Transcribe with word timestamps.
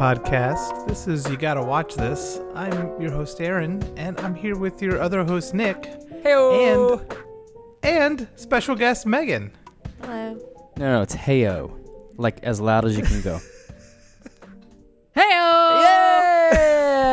Welcome 0.00 0.24
to 0.24 0.30
the 0.30 0.30
podcast. 0.30 0.88
This 0.88 1.06
is 1.06 1.28
You 1.28 1.36
Gotta 1.36 1.62
Watch 1.62 1.94
This. 1.94 2.40
I'm 2.54 2.98
your 3.00 3.10
host, 3.10 3.38
Aaron, 3.38 3.82
and 3.98 4.18
I'm 4.20 4.34
here 4.34 4.56
with 4.56 4.80
your 4.80 4.98
other 4.98 5.22
host, 5.24 5.52
Nick, 5.52 5.82
Heyo. 6.24 7.02
and 7.82 8.18
and 8.18 8.28
special 8.34 8.74
guest, 8.74 9.04
Megan. 9.04 9.52
Hello. 10.00 10.38
No, 10.78 10.92
no, 10.92 11.02
it's 11.02 11.14
heyo. 11.14 11.78
Like 12.16 12.42
as 12.42 12.62
loud 12.62 12.86
as 12.86 12.96
you 12.96 13.02
can 13.02 13.20
go. 13.20 13.40
Heyo. 15.16 15.82
yeah! 15.82 16.50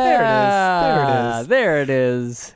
There 0.04 0.22
it 0.22 0.30
is. 0.38 0.78
There 0.80 1.02
it 1.02 1.40
is. 1.40 1.46
There 1.48 1.82
it 1.82 1.90
is. 1.90 2.54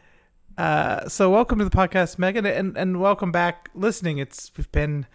Uh, 0.57 1.09
so 1.11 1.29
welcome 1.29 1.59
to 1.59 1.65
the 1.65 1.71
podcast, 1.71 2.19
Megan, 2.19 2.47
and, 2.47 2.77
and 2.79 3.01
welcome 3.01 3.33
back 3.33 3.69
listening. 3.75 4.17
It's 4.17 4.51
we've 4.57 4.73
been 4.73 5.07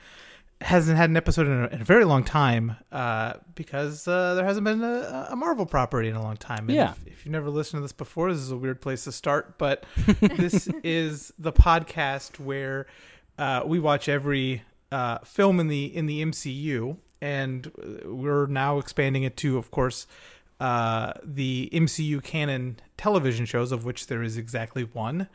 hasn't 0.61 0.97
had 0.97 1.09
an 1.09 1.17
episode 1.17 1.47
in 1.47 1.63
a, 1.63 1.67
in 1.67 1.81
a 1.81 1.85
very 1.85 2.03
long 2.03 2.23
time 2.23 2.75
uh, 2.91 3.33
because 3.55 4.07
uh, 4.07 4.33
there 4.35 4.45
hasn't 4.45 4.63
been 4.63 4.83
a, 4.83 5.27
a 5.31 5.35
Marvel 5.35 5.65
property 5.65 6.09
in 6.09 6.15
a 6.15 6.21
long 6.21 6.37
time. 6.37 6.67
And 6.67 6.71
Yeah. 6.71 6.91
If, 7.05 7.07
if 7.07 7.25
you've 7.25 7.31
never 7.31 7.49
listened 7.49 7.79
to 7.79 7.81
this 7.81 7.93
before, 7.93 8.31
this 8.31 8.41
is 8.41 8.51
a 8.51 8.57
weird 8.57 8.81
place 8.81 9.03
to 9.03 9.11
start, 9.11 9.57
but 9.57 9.85
this 10.19 10.67
is 10.83 11.31
the 11.37 11.53
podcast 11.53 12.39
where 12.39 12.87
uh, 13.37 13.63
we 13.65 13.79
watch 13.79 14.09
every 14.09 14.63
uh, 14.91 15.19
film 15.19 15.59
in 15.59 15.67
the 15.67 15.95
in 15.95 16.05
the 16.05 16.23
MCU, 16.23 16.97
and 17.21 17.71
we're 18.05 18.47
now 18.47 18.79
expanding 18.79 19.23
it 19.23 19.37
to, 19.37 19.57
of 19.57 19.69
course, 19.69 20.07
uh, 20.59 21.13
the 21.23 21.69
MCU 21.73 22.23
canon 22.23 22.79
television 22.97 23.45
shows, 23.45 23.71
of 23.71 23.85
which 23.85 24.07
there 24.07 24.23
is 24.23 24.37
exactly 24.37 24.83
one. 24.83 25.27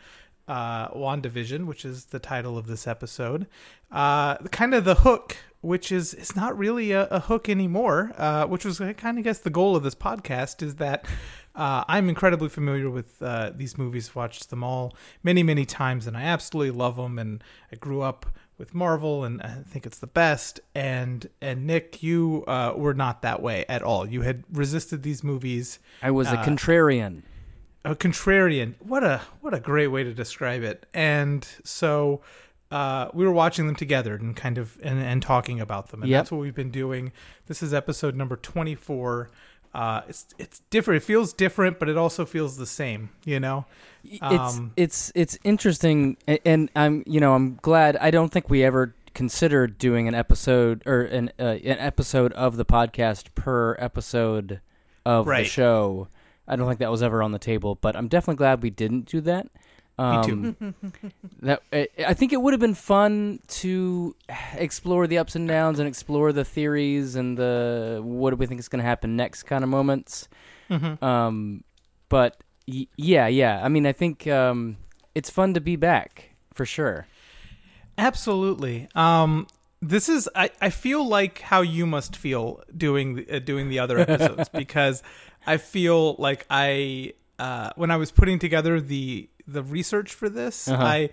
Uh, 0.52 0.88
WandaVision, 1.06 1.64
which 1.70 1.82
is 1.90 1.96
the 2.06 2.18
title 2.18 2.54
of 2.58 2.66
this 2.66 2.86
episode. 2.86 3.46
Uh, 3.90 4.36
kind 4.60 4.74
of 4.74 4.84
the 4.84 4.96
hook, 5.06 5.36
which 5.62 5.90
is 5.98 6.12
it's 6.14 6.36
not 6.36 6.52
really 6.64 6.92
a, 6.92 7.04
a 7.06 7.20
hook 7.20 7.48
anymore. 7.48 7.98
Uh, 8.18 8.44
which 8.52 8.64
was 8.66 8.80
I 8.80 8.92
kind 8.92 9.16
of 9.18 9.24
guess 9.24 9.38
the 9.38 9.50
goal 9.60 9.72
of 9.76 9.82
this 9.82 9.94
podcast 9.94 10.62
is 10.62 10.74
that 10.76 11.06
uh, 11.54 11.84
I'm 11.88 12.08
incredibly 12.08 12.50
familiar 12.58 12.90
with 12.90 13.10
uh, 13.22 13.50
these 13.60 13.78
movies, 13.78 14.14
watched 14.14 14.50
them 14.50 14.62
all 14.62 14.94
many, 15.22 15.42
many 15.42 15.64
times, 15.64 16.06
and 16.06 16.16
I 16.16 16.22
absolutely 16.36 16.72
love 16.84 16.96
them. 16.96 17.18
And 17.18 17.42
I 17.72 17.76
grew 17.76 18.02
up 18.02 18.26
with 18.58 18.74
Marvel, 18.74 19.24
and 19.24 19.40
I 19.42 19.62
think 19.66 19.86
it's 19.86 19.98
the 20.00 20.12
best. 20.22 20.60
And 20.74 21.28
and 21.40 21.66
Nick, 21.66 22.02
you 22.02 22.44
uh, 22.46 22.74
were 22.76 22.94
not 22.94 23.22
that 23.22 23.40
way 23.40 23.64
at 23.70 23.82
all. 23.82 24.06
You 24.06 24.20
had 24.22 24.44
resisted 24.52 25.02
these 25.02 25.24
movies. 25.24 25.78
I 26.02 26.10
was 26.10 26.28
a 26.28 26.38
Uh, 26.40 26.44
contrarian. 26.44 27.22
A 27.84 27.94
contrarian. 27.96 28.74
What 28.80 29.02
a 29.02 29.20
what 29.40 29.54
a 29.54 29.60
great 29.60 29.88
way 29.88 30.04
to 30.04 30.14
describe 30.14 30.62
it. 30.62 30.86
And 30.94 31.46
so 31.64 32.20
uh, 32.70 33.08
we 33.12 33.24
were 33.26 33.32
watching 33.32 33.66
them 33.66 33.74
together 33.76 34.14
and 34.14 34.36
kind 34.36 34.56
of 34.58 34.78
and, 34.82 35.00
and 35.00 35.20
talking 35.22 35.60
about 35.60 35.88
them. 35.88 36.02
And 36.02 36.10
Yep. 36.10 36.18
that's 36.20 36.30
what 36.32 36.40
we've 36.40 36.54
been 36.54 36.70
doing. 36.70 37.12
This 37.46 37.62
is 37.62 37.74
episode 37.74 38.14
number 38.14 38.36
twenty 38.36 38.74
four. 38.76 39.30
Uh, 39.74 40.02
it's 40.08 40.26
it's 40.38 40.60
different. 40.70 41.02
It 41.02 41.06
feels 41.06 41.32
different, 41.32 41.78
but 41.78 41.88
it 41.88 41.96
also 41.96 42.24
feels 42.24 42.56
the 42.56 42.66
same. 42.66 43.10
You 43.24 43.40
know. 43.40 43.66
It's 44.04 44.22
um, 44.22 44.72
it's 44.76 45.10
it's 45.14 45.38
interesting, 45.44 46.16
a- 46.28 46.46
and 46.46 46.70
I'm 46.76 47.02
you 47.06 47.18
know 47.20 47.34
I'm 47.34 47.56
glad. 47.62 47.96
I 47.96 48.10
don't 48.12 48.30
think 48.30 48.48
we 48.48 48.62
ever 48.62 48.94
considered 49.14 49.76
doing 49.78 50.06
an 50.08 50.14
episode 50.14 50.82
or 50.86 51.00
an 51.02 51.30
uh, 51.38 51.42
an 51.64 51.78
episode 51.78 52.32
of 52.34 52.56
the 52.56 52.64
podcast 52.64 53.34
per 53.34 53.74
episode 53.80 54.60
of 55.04 55.26
Right. 55.26 55.42
the 55.44 55.48
show. 55.48 56.08
I 56.52 56.56
don't 56.56 56.68
think 56.68 56.80
that 56.80 56.90
was 56.90 57.02
ever 57.02 57.22
on 57.22 57.32
the 57.32 57.38
table, 57.38 57.76
but 57.80 57.96
I'm 57.96 58.08
definitely 58.08 58.36
glad 58.36 58.62
we 58.62 58.70
didn't 58.70 59.06
do 59.06 59.20
that. 59.22 59.48
Um, 59.98 60.24
too. 60.58 60.74
that 61.42 61.62
I- 61.72 61.88
I 62.08 62.14
think 62.14 62.32
it 62.32 62.40
would 62.40 62.52
have 62.54 62.60
been 62.60 62.74
fun 62.74 63.40
to 63.60 64.16
explore 64.54 65.06
the 65.06 65.18
ups 65.18 65.36
and 65.36 65.46
downs 65.46 65.78
and 65.78 65.86
explore 65.86 66.32
the 66.32 66.44
theories 66.44 67.14
and 67.14 67.36
the 67.36 68.00
what 68.02 68.30
do 68.30 68.36
we 68.36 68.46
think 68.46 68.58
is 68.58 68.68
going 68.68 68.82
to 68.82 68.88
happen 68.88 69.16
next 69.16 69.42
kind 69.44 69.62
of 69.62 69.68
moments. 69.70 70.28
Mhm. 70.70 71.00
Um, 71.02 71.62
but 72.08 72.42
y- 72.66 72.86
yeah, 72.96 73.26
yeah. 73.26 73.60
I 73.62 73.68
mean, 73.68 73.86
I 73.86 73.92
think 73.92 74.26
um, 74.26 74.78
it's 75.14 75.28
fun 75.30 75.52
to 75.54 75.60
be 75.60 75.76
back 75.76 76.30
for 76.54 76.64
sure. 76.64 77.06
Absolutely. 77.98 78.88
Um, 78.94 79.46
this 79.82 80.08
is 80.08 80.28
I, 80.34 80.50
I 80.60 80.70
feel 80.70 81.06
like 81.06 81.40
how 81.40 81.60
you 81.60 81.84
must 81.86 82.16
feel 82.16 82.62
doing 82.76 83.16
the, 83.16 83.30
uh, 83.36 83.38
doing 83.40 83.68
the 83.68 83.78
other 83.80 83.98
episodes 83.98 84.48
because 84.54 85.02
I 85.46 85.56
feel 85.58 86.14
like 86.14 86.46
I 86.48 87.14
uh, 87.38 87.70
when 87.76 87.90
I 87.90 87.96
was 87.96 88.10
putting 88.12 88.38
together 88.38 88.80
the 88.80 89.28
the 89.46 89.62
research 89.62 90.14
for 90.14 90.28
this 90.28 90.68
Uh-huh. 90.68 90.82
I. 90.82 91.10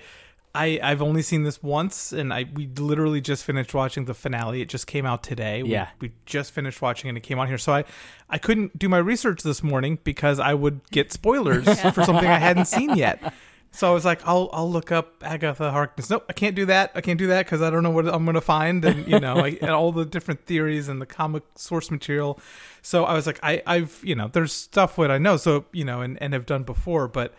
I, 0.56 0.80
I've 0.82 1.04
only 1.04 1.22
seen 1.22 1.44
this 1.44 1.62
once, 1.62 2.12
and 2.12 2.34
I 2.34 2.46
we 2.52 2.66
literally 2.76 3.22
just 3.22 3.44
finished 3.44 3.72
watching 3.76 4.06
the 4.06 4.16
finale. 4.16 4.62
It 4.64 4.68
just 4.68 4.88
came 4.88 5.06
out 5.06 5.22
today. 5.22 5.62
We- 5.62 5.70
Yeah. 5.70 5.90
we, 6.02 6.12
just 6.26 6.52
finished 6.52 6.82
watching, 6.82 7.08
and 7.08 7.16
it 7.16 7.22
came 7.22 7.38
on 7.38 7.48
here. 7.48 7.60
So 7.60 7.72
I, 7.72 7.84
I 8.32 8.40
couldn't 8.40 8.78
do 8.78 8.90
my 8.90 8.98
research 8.98 9.44
this 9.44 9.62
morning 9.62 10.00
because 10.04 10.40
I 10.40 10.56
would 10.56 10.82
get 10.90 11.14
spoilers 11.14 11.66
for 11.94 12.04
something 12.04 12.28
I 12.28 12.40
hadn't 12.40 12.66
seen 12.66 12.96
yet. 12.98 13.32
So 13.72 13.90
I 13.90 13.94
was 13.94 14.04
like, 14.04 14.22
I'll 14.28 14.50
I'll 14.52 14.70
look 14.70 14.92
up 14.92 15.24
Agatha 15.24 15.72
Harkness. 15.72 16.10
Nope, 16.10 16.26
I 16.28 16.34
can't 16.34 16.56
do 16.56 16.66
that. 16.66 16.92
I 16.96 17.02
can't 17.02 17.20
do 17.20 17.28
that 17.28 17.46
because 17.46 17.62
I 17.62 17.70
don't 17.70 17.84
know 17.84 17.92
what 17.92 18.08
I'm 18.08 18.26
gonna 18.26 18.42
find, 18.42 18.84
and 18.84 19.08
you 19.08 19.20
know, 19.20 19.38
I, 19.38 19.50
and 19.62 19.70
all 19.70 19.92
the 19.92 20.06
different 20.06 20.46
theories 20.46 20.88
and 20.90 21.00
the 21.02 21.06
comic 21.06 21.44
source 21.56 21.92
material. 21.92 22.40
So 22.82 23.06
I 23.06 23.14
was 23.14 23.28
like, 23.28 23.40
I 23.44 23.62
I've 23.68 24.00
you 24.04 24.16
know, 24.16 24.28
there's 24.28 24.54
stuff 24.54 24.98
what 24.98 25.12
I 25.12 25.18
know, 25.20 25.38
so 25.38 25.66
you 25.72 25.86
know, 25.86 26.02
and 26.02 26.20
and 26.22 26.34
have 26.34 26.46
done 26.48 26.64
before, 26.64 27.08
but 27.08 27.34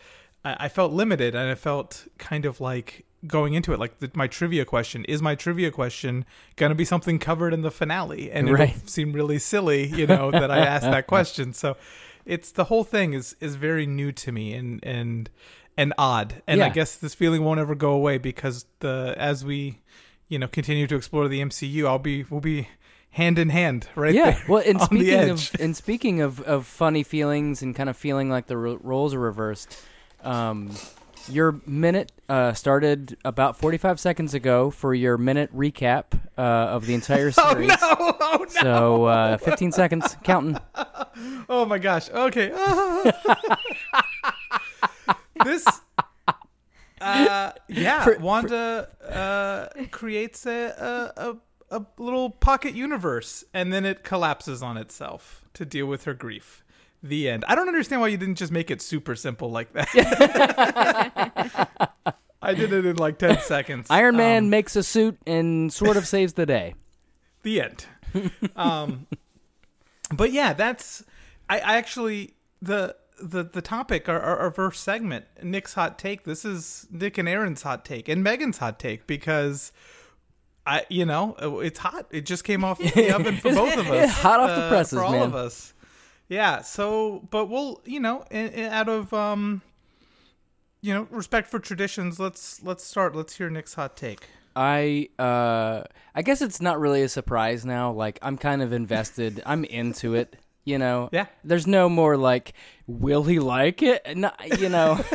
I, 0.45 0.57
I 0.61 0.69
felt 0.69 0.93
limited, 0.93 1.35
and 1.35 1.51
I 1.51 1.55
felt 1.57 2.07
kind 2.19 2.45
of 2.47 2.61
like 2.61 3.05
going 3.27 3.53
into 3.53 3.75
it 3.75 3.79
like 3.79 3.99
the, 3.99 4.11
my 4.15 4.27
trivia 4.27 4.65
question 4.65 5.05
is 5.05 5.21
my 5.21 5.35
trivia 5.35 5.71
question 5.71 6.25
going 6.57 6.71
to 6.71 6.75
be 6.75 6.87
something 6.87 7.19
covered 7.19 7.53
in 7.53 7.61
the 7.61 7.71
finale 7.71 8.31
and 8.33 8.49
it 8.49 8.53
Right. 8.55 8.75
would 8.75 8.89
seem 8.89 9.13
really 9.13 9.39
silly 9.39 9.87
you 9.89 10.07
know 10.07 10.31
that 10.31 10.51
i 10.51 10.57
asked 10.57 10.87
that 10.87 11.07
question 11.15 11.53
so 11.53 11.77
it's 12.25 12.51
the 12.51 12.65
whole 12.65 12.83
thing 12.83 13.13
is 13.13 13.37
is 13.39 13.57
very 13.57 13.85
new 13.85 14.11
to 14.11 14.33
me 14.33 14.55
and 14.55 14.83
and 14.83 15.29
and 15.77 15.95
odd 15.97 16.43
and 16.47 16.63
i 16.63 16.69
guess 16.69 16.97
this 16.97 17.15
feeling 17.15 17.45
won't 17.45 17.61
ever 17.61 17.75
go 17.75 17.93
away 17.93 18.19
because 18.19 18.67
the 18.81 19.15
as 19.17 19.45
we 19.45 19.81
you 20.29 20.39
know 20.39 20.49
continue 20.49 20.87
to 20.87 20.97
explore 20.97 21.29
the 21.29 21.41
mcu 21.41 21.87
i'll 21.87 21.99
be 21.99 22.25
we'll 22.25 22.41
be 22.41 22.69
hand 23.11 23.39
in 23.39 23.49
hand 23.49 23.89
right 23.95 24.15
yeah. 24.15 24.31
there 24.31 24.45
Well, 24.49 24.63
and 24.67 24.81
speaking 24.83 25.31
of 25.31 25.51
and 25.61 25.77
speaking 25.77 26.21
of, 26.21 26.41
of 26.43 26.67
funny 26.67 27.03
feelings 27.03 27.63
and 27.63 27.75
kind 27.75 27.89
of 27.89 27.97
feeling 27.97 28.31
like 28.31 28.47
the 28.47 28.57
roles 28.57 29.15
are 29.15 29.21
reversed, 29.21 29.83
um, 30.23 30.75
your 31.29 31.61
minute 31.67 32.13
uh, 32.29 32.53
started 32.53 33.17
about 33.25 33.57
45 33.57 34.01
seconds 34.01 34.35
ago 34.35 34.71
for 34.71 34.95
your 34.95 35.19
minute 35.19 35.55
recap 35.55 36.19
uh, 36.39 36.41
of 36.41 36.87
the 36.87 36.95
entire 36.95 37.31
series. 37.31 37.71
oh 37.83 37.97
no 37.99 38.17
oh 38.21 38.47
no 38.55 38.63
So 38.63 39.05
uh, 39.05 39.37
15 39.39 39.73
seconds, 39.73 40.17
counting. 40.25 40.59
Oh 41.49 41.67
my 41.67 41.79
gosh. 41.79 42.09
Okay. 42.11 42.53
This 45.45 45.67
uh 47.01 47.53
yeah, 47.69 48.05
For- 48.05 48.19
Wanda 48.19 48.89
uh 49.09 49.69
creates 49.91 50.45
a, 50.47 51.13
a 51.17 51.37
a 51.71 51.85
little 51.99 52.31
pocket 52.31 52.75
universe 52.75 53.45
and 53.55 53.73
then 53.73 53.85
it 53.87 54.05
collapses 54.05 54.63
on 54.63 54.77
itself 54.77 55.45
to 55.55 55.65
deal 55.65 55.87
with 55.87 56.05
her 56.05 56.15
grief. 56.15 56.63
The 57.03 57.31
end. 57.31 57.47
I 57.49 57.55
don't 57.55 57.69
understand 57.69 58.03
why 58.03 58.09
you 58.09 58.19
didn't 58.19 58.35
just 58.35 58.53
make 58.53 58.71
it 58.71 58.83
super 58.83 59.17
simple 59.17 59.51
like 59.51 59.73
that. 59.73 59.89
I 62.43 62.55
did 62.55 62.73
it 62.73 62.87
in 62.87 62.97
like 62.97 63.19
10 63.19 63.41
seconds. 63.43 63.87
Iron 63.91 64.17
Man 64.17 64.45
Um, 64.45 64.51
makes 64.51 64.77
a 64.77 64.83
suit 64.83 65.19
and 65.27 65.73
sort 65.73 65.97
of 65.97 66.07
saves 66.07 66.35
the 66.35 66.47
day. 66.47 66.75
the 67.43 67.61
end. 67.63 67.87
um, 68.57 69.07
but 70.13 70.33
yeah, 70.33 70.53
that's 70.53 71.05
I, 71.49 71.59
I 71.61 71.77
actually 71.77 72.35
the 72.61 72.97
the 73.21 73.43
the 73.43 73.63
topic 73.63 74.09
our, 74.09 74.21
our, 74.21 74.39
our 74.39 74.51
first 74.51 74.83
segment 74.83 75.27
Nick's 75.43 75.75
hot 75.75 75.99
take. 75.99 76.25
This 76.25 76.45
is 76.45 76.87
Nick 76.91 77.19
and 77.19 77.29
Aaron's 77.29 77.63
hot 77.63 77.85
take 77.85 78.09
and 78.09 78.23
Megan's 78.23 78.59
hot 78.59 78.79
take 78.79 79.07
because. 79.07 79.73
I, 80.67 80.85
you 80.91 81.07
know, 81.07 81.35
it's 81.63 81.79
hot. 81.79 82.07
It 82.11 82.27
just 82.27 82.45
came 82.45 82.65
off 82.65 82.79
the 82.79 83.11
oven 83.15 83.39
for 83.39 83.51
both 83.51 83.79
of 83.79 83.91
us. 83.91 84.13
Hot 84.21 84.41
off 84.41 84.51
the 84.51 84.65
uh, 84.65 84.69
presses, 84.69 84.99
for 84.99 85.05
all 85.05 85.13
man. 85.13 85.23
of 85.23 85.35
us. 85.35 85.73
Yeah. 86.29 86.61
So, 86.61 87.27
but 87.31 87.47
we'll, 87.47 87.81
you 87.87 87.99
know, 87.99 88.25
in, 88.31 88.49
in, 88.51 88.67
out 88.67 88.89
of 88.89 89.13
um, 89.15 89.63
you 90.83 90.95
know, 90.95 91.09
respect 91.11 91.49
for 91.49 91.59
traditions, 91.59 92.19
let's 92.19 92.63
let's 92.63 92.85
start. 92.85 93.15
Let's 93.15 93.37
hear 93.37 93.51
Nick's 93.51 93.75
hot 93.75 93.97
take. 93.97 94.21
I 94.57 95.09
uh 95.19 95.85
I 96.15 96.23
guess 96.23 96.43
it's 96.43 96.61
not 96.61 96.81
really 96.81 97.03
a 97.03 97.09
surprise 97.09 97.65
now. 97.65 97.93
Like 97.93 98.19
I'm 98.23 98.37
kind 98.37 98.63
of 98.63 98.73
invested. 98.73 99.43
I'm 99.47 99.65
into 99.65 100.15
it. 100.15 100.37
You 100.65 100.79
know. 100.79 101.09
Yeah. 101.13 101.27
There's 101.45 101.67
no 101.67 101.89
more 101.89 102.17
like, 102.17 102.53
will 102.87 103.25
he 103.25 103.39
like 103.39 103.83
it? 103.83 104.17
No, 104.17 104.31
you 104.59 104.69
know. 104.69 105.01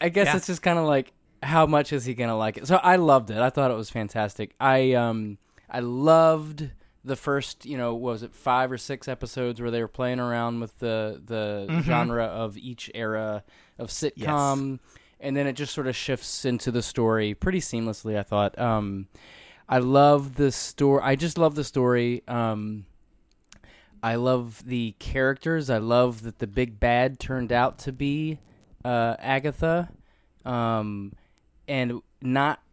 I, 0.00 0.08
guess 0.10 0.26
Yeah. 0.26 0.36
it's 0.36 0.46
just 0.46 0.62
kind 0.62 0.78
of 0.78 0.86
like, 0.86 1.12
how 1.42 1.66
much 1.66 1.92
is 1.92 2.04
he 2.04 2.14
gonna 2.14 2.36
like 2.36 2.56
it? 2.56 2.66
So 2.66 2.76
I 2.76 2.96
loved 2.96 3.30
it. 3.30 3.38
I 3.38 3.50
thought 3.50 3.70
it 3.70 3.76
was 3.76 3.90
fantastic. 3.90 4.54
I 4.58 4.92
um 4.94 5.38
I 5.68 5.80
loved 5.80 6.70
the 7.04 7.14
first 7.16 7.64
you 7.66 7.76
know 7.78 7.94
was 7.94 8.22
it 8.24 8.34
five 8.34 8.72
or 8.72 8.78
six 8.78 9.06
episodes 9.06 9.60
where 9.60 9.70
they 9.70 9.80
were 9.80 9.86
playing 9.88 10.18
around 10.18 10.58
with 10.60 10.76
the 10.80 11.20
the 11.24 11.66
Mm-hmm. 11.68 11.82
genre 11.82 12.24
of 12.24 12.56
each 12.56 12.90
era 12.94 13.44
of 13.78 13.88
sitcom 13.90 14.80
and 15.20 15.36
then 15.36 15.46
it 15.46 15.52
just 15.52 15.72
sort 15.72 15.86
of 15.86 15.94
shifts 15.94 16.44
into 16.44 16.72
the 16.72 16.82
story 16.82 17.32
pretty 17.32 17.60
seamlessly 17.60 18.18
i 18.18 18.22
thought 18.24 18.58
um 18.58 19.06
i 19.68 19.78
love 19.78 20.34
the 20.34 20.50
story 20.50 21.00
i 21.04 21.14
just 21.14 21.38
love 21.38 21.54
the 21.54 21.62
story 21.62 22.22
um 22.26 22.86
I 24.06 24.14
love 24.14 24.62
the 24.64 24.94
characters. 25.00 25.68
I 25.68 25.78
love 25.78 26.22
that 26.22 26.38
the 26.38 26.46
big 26.46 26.78
bad 26.78 27.18
turned 27.18 27.50
out 27.50 27.80
to 27.80 27.92
be 27.92 28.38
uh, 28.84 29.16
Agatha, 29.18 29.88
um, 30.44 31.12
and 31.66 32.00
not. 32.22 32.62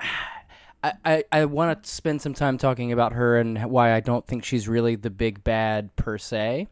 I, 0.83 0.93
I, 1.05 1.23
I 1.31 1.45
want 1.45 1.81
to 1.81 1.89
spend 1.89 2.21
some 2.21 2.33
time 2.33 2.57
talking 2.57 2.91
about 2.91 3.13
her 3.13 3.37
and 3.37 3.71
why 3.71 3.93
I 3.93 4.01
don't 4.01 4.27
think 4.27 4.43
she's 4.43 4.67
really 4.67 4.95
the 4.95 5.09
big 5.09 5.41
bad 5.43 5.95
per 5.95 6.17
se. 6.17 6.67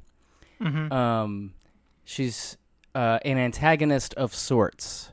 Mm-hmm. 0.62 0.92
Um, 0.92 1.54
she's 2.04 2.58
uh, 2.94 3.20
an 3.24 3.38
antagonist 3.38 4.14
of 4.16 4.36
sorts, 4.36 5.12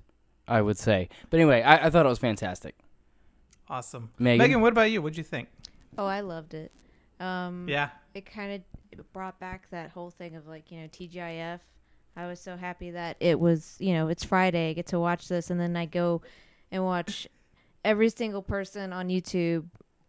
I 0.49 0.61
would 0.61 0.77
say. 0.77 1.09
But 1.31 1.39
anyway, 1.39 1.63
I, 1.63 1.87
I 1.87 1.91
thought 1.91 2.05
it 2.05 2.09
was 2.09 2.19
fantastic. 2.19 2.75
Awesome. 3.71 4.11
Megan? 4.19 4.39
Megan, 4.39 4.61
what 4.61 4.73
about 4.73 4.91
you? 4.91 5.01
What'd 5.01 5.17
you 5.17 5.23
think? 5.23 5.49
Oh, 5.97 6.07
I 6.07 6.21
loved 6.21 6.53
it. 6.53 6.73
Um, 7.21 7.67
Yeah. 7.69 7.91
It 8.15 8.27
kind 8.27 8.53
of 8.53 8.63
brought 9.13 9.39
back 9.41 9.69
that 9.71 9.91
whole 9.91 10.11
thing 10.11 10.37
of 10.37 10.47
like 10.47 10.71
you 10.71 10.81
know 10.81 10.89
TGIF. 10.89 11.61
I 12.17 12.27
was 12.27 12.41
so 12.41 12.57
happy 12.57 12.91
that 12.93 13.17
it 13.21 13.39
was 13.39 13.77
you 13.79 13.93
know 13.95 14.09
it's 14.09 14.25
Friday. 14.25 14.71
I 14.71 14.73
get 14.73 14.87
to 14.89 15.01
watch 15.01 15.29
this, 15.29 15.51
and 15.51 15.61
then 15.61 15.77
I 15.77 15.87
go 15.87 16.23
and 16.71 16.85
watch 16.85 17.29
every 17.85 18.11
single 18.11 18.43
person 18.43 18.93
on 18.93 19.09
YouTube 19.09 19.67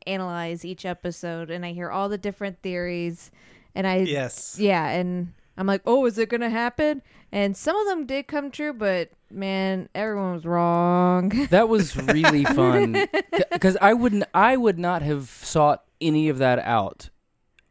analyze 0.08 0.66
each 0.66 0.86
episode, 0.86 1.52
and 1.52 1.66
I 1.66 1.72
hear 1.72 1.90
all 1.90 2.10
the 2.10 2.18
different 2.18 2.62
theories, 2.62 3.31
and 3.76 3.86
I 3.86 3.98
Yes. 4.00 4.58
yeah, 4.60 4.88
and 4.90 5.34
I'm 5.58 5.68
like, 5.68 5.81
oh, 5.86 6.06
is 6.06 6.18
it 6.18 6.30
gonna 6.30 6.50
happen? 6.50 7.02
And 7.31 7.56
some 7.56 7.76
of 7.76 7.86
them 7.88 8.06
did 8.06 8.28
come 8.28 8.50
true, 8.50 8.74
but 8.74 9.12
man, 9.30 9.90
everyone 9.94 10.34
was 10.34 10.46
wrong. 10.46 11.30
That 11.50 11.70
was 11.70 11.96
really 11.96 12.46
fun 12.46 13.08
because 13.52 13.78
I 13.81 13.94
wouldn't, 13.94 14.24
I 14.34 14.58
would 14.58 14.80
not 14.80 15.02
have 15.02 15.30
sought 15.30 15.84
any 16.02 16.30
of 16.30 16.38
that 16.40 16.60
out 16.60 17.10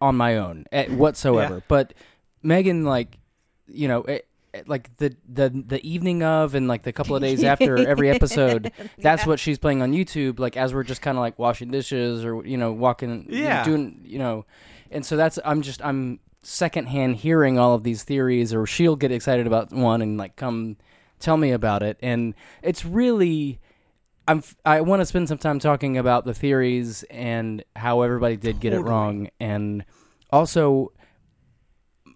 on 0.00 0.16
my 0.16 0.36
own 0.36 0.64
eh, 0.72 0.86
whatsoever. 0.88 1.54
Yeah. 1.56 1.60
But 1.68 1.94
Megan, 2.42 2.84
like, 2.84 3.18
you 3.66 3.88
know, 3.88 4.02
it, 4.04 4.26
it- 4.54 4.66
like 4.66 4.96
the 4.96 5.14
the 5.28 5.50
the 5.50 5.86
evening 5.86 6.22
of 6.22 6.54
and 6.54 6.66
like 6.68 6.82
the 6.82 6.92
couple 6.92 7.14
of 7.14 7.20
days 7.22 7.44
after 7.44 7.76
every 7.86 8.08
episode, 8.16 8.72
that's 8.98 9.26
what 9.26 9.38
she's 9.38 9.58
playing 9.58 9.82
on 9.82 9.92
YouTube. 9.92 10.38
Like 10.38 10.56
as 10.56 10.72
we're 10.72 10.84
just 10.84 11.02
kind 11.02 11.18
of 11.18 11.20
like 11.20 11.38
washing 11.38 11.70
dishes 11.70 12.24
or 12.24 12.44
you 12.46 12.56
know 12.56 12.72
walking, 12.72 13.26
you 13.28 13.42
know, 13.42 13.44
Yeah. 13.44 13.64
doing 13.64 14.00
you 14.04 14.18
know, 14.18 14.46
and 14.90 15.04
so 15.04 15.16
that's 15.16 15.38
I'm 15.44 15.60
just 15.62 15.84
I'm 15.84 16.18
secondhand 16.42 17.16
hearing 17.16 17.58
all 17.58 17.74
of 17.74 17.82
these 17.82 18.04
theories, 18.04 18.54
or 18.54 18.64
she'll 18.66 18.96
get 18.96 19.12
excited 19.12 19.46
about 19.46 19.70
one 19.72 20.00
and 20.00 20.16
like 20.16 20.34
come 20.36 20.76
tell 21.20 21.36
me 21.36 21.50
about 21.50 21.82
it, 21.82 21.98
and 22.00 22.34
it's 22.62 22.84
really. 22.86 23.60
I'm, 24.28 24.38
f- 24.38 24.54
I 24.64 24.80
want 24.82 25.00
to 25.00 25.06
spend 25.06 25.28
some 25.28 25.38
time 25.38 25.58
talking 25.58 25.96
about 25.98 26.24
the 26.24 26.34
theories 26.34 27.02
and 27.10 27.64
how 27.74 28.02
everybody 28.02 28.36
did 28.36 28.60
get 28.60 28.72
it 28.72 28.80
wrong, 28.80 29.28
and 29.40 29.84
also 30.30 30.92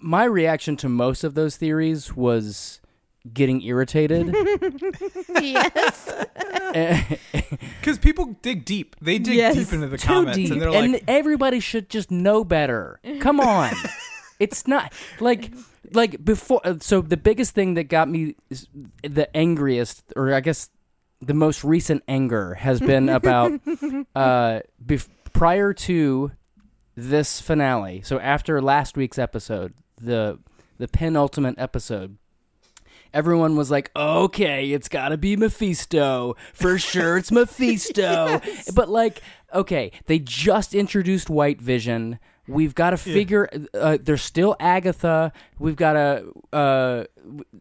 my 0.01 0.25
reaction 0.25 0.77
to 0.79 0.89
most 0.89 1.25
of 1.25 1.35
those 1.35 1.57
theories 1.57 2.15
was 2.15 2.81
getting 3.33 3.63
irritated. 3.63 4.35
yes. 5.41 6.13
Because 7.81 7.99
people 7.99 8.37
dig 8.43 8.65
deep. 8.65 8.97
They 9.01 9.19
dig 9.19 9.35
Yes. 9.35 9.55
deep 9.57 9.73
into 9.73 9.89
the 9.89 9.99
Too 9.99 10.07
comments, 10.07 10.37
deep, 10.37 10.53
and 10.53 10.61
they're 10.63 10.71
like, 10.71 11.05
everybody 11.09 11.61
should 11.61 11.91
just 11.91 12.11
know 12.11 12.45
better. 12.45 12.99
Come 13.21 13.41
on, 13.41 13.73
it's 14.41 14.67
not 14.67 14.93
like 15.21 15.53
like 15.93 16.25
before. 16.25 16.61
uh, 16.65 16.77
So 16.81 17.03
the 17.03 17.17
biggest 17.19 17.55
thing 17.55 17.75
that 17.75 17.85
got 17.85 18.09
me 18.09 18.37
the 19.03 19.29
angriest, 19.37 20.13
or 20.17 20.33
I 20.33 20.41
guess 20.41 20.71
the 21.23 21.35
most 21.35 21.65
recent 21.65 22.03
anger, 22.09 22.55
has 22.55 22.81
been 22.81 23.09
about 23.09 23.53
uh, 24.15 24.61
bef- 24.85 25.09
prior 25.33 25.73
to 25.73 26.33
this 26.97 27.41
finale. 27.41 28.03
So 28.03 28.19
after 28.19 28.61
last 28.61 28.97
week's 28.97 29.19
episode, 29.19 29.75
the 30.01 30.39
the 30.79 30.89
penultimate 30.89 31.55
episode. 31.59 32.19
Everyone 33.15 33.57
was 33.57 33.71
like, 33.71 33.91
"Okay, 33.95 34.73
it's 34.73 34.89
got 34.89 35.11
to 35.11 35.19
be 35.19 35.37
Mephisto 35.37 36.35
for 36.55 36.79
sure. 36.79 37.19
It's 37.19 37.31
Mephisto." 37.41 38.41
But 38.75 38.89
like, 38.89 39.21
okay, 39.55 39.93
they 40.07 40.19
just 40.19 40.75
introduced 40.75 41.29
White 41.31 41.61
Vision. 41.61 42.19
We've 42.49 42.75
got 42.75 42.91
to 42.91 42.97
figure. 42.97 43.49
Uh, 43.73 43.99
there's 44.01 44.23
still 44.23 44.57
Agatha. 44.59 45.33
We've 45.59 45.77
got 45.77 45.93
to. 45.93 46.33
Uh, 46.53 47.05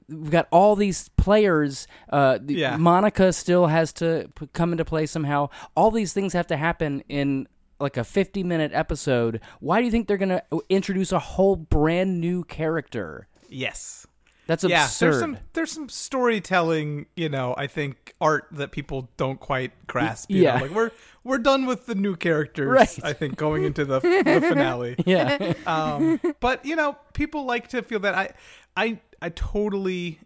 we've 0.09 0.31
got 0.31 0.47
all 0.51 0.75
these 0.75 1.09
players. 1.09 1.87
Uh, 2.09 2.39
Yeah. 2.47 2.77
Monica 2.77 3.31
still 3.33 3.67
has 3.67 3.93
to 3.93 4.29
p- 4.35 4.49
come 4.53 4.71
into 4.71 4.83
play 4.85 5.05
somehow. 5.05 5.49
All 5.75 5.91
these 5.91 6.13
things 6.13 6.33
have 6.33 6.47
to 6.47 6.57
happen 6.57 7.03
in 7.07 7.47
like 7.79 7.95
a 7.97 8.03
50 8.03 8.43
minute 8.43 8.71
episode. 8.73 9.39
Why 9.59 9.79
do 9.79 9.85
you 9.85 9.91
think 9.91 10.07
they're 10.07 10.17
going 10.17 10.29
to 10.29 10.43
introduce 10.69 11.11
a 11.11 11.19
whole 11.19 11.55
brand 11.55 12.19
new 12.19 12.43
character? 12.43 13.27
yes. 13.49 14.07
That's 14.47 14.63
Yeah, 14.63 14.85
absurd. 14.85 15.05
there's 15.11 15.19
some 15.19 15.37
there's 15.53 15.71
some 15.71 15.87
storytelling, 15.89 17.05
you 17.15 17.29
know, 17.29 17.53
I 17.57 17.67
think 17.67 18.13
art 18.21 18.47
that 18.51 18.71
people 18.71 19.09
don't 19.17 19.39
quite 19.39 19.71
grasp. 19.87 20.29
You 20.31 20.43
Yeah. 20.43 20.55
know? 20.57 20.61
like 20.63 20.71
we're 20.71 20.91
we're 21.23 21.37
done 21.37 21.65
with 21.65 21.85
the 21.85 21.95
new 21.95 22.15
characters. 22.15 22.67
Right. 22.67 22.99
I 23.03 23.13
think 23.13 23.35
going 23.37 23.63
into 23.63 23.85
the, 23.85 23.99
the 23.99 24.41
finale. 24.41 24.95
yeah. 25.05 25.53
um, 25.67 26.19
but 26.39 26.65
you 26.65 26.75
know, 26.75 26.97
people 27.13 27.45
like 27.45 27.67
to 27.69 27.81
feel 27.83 27.99
that 27.99 28.15
I, 28.15 28.31
I, 28.75 28.99
I 29.21 29.29
totally 29.29 30.19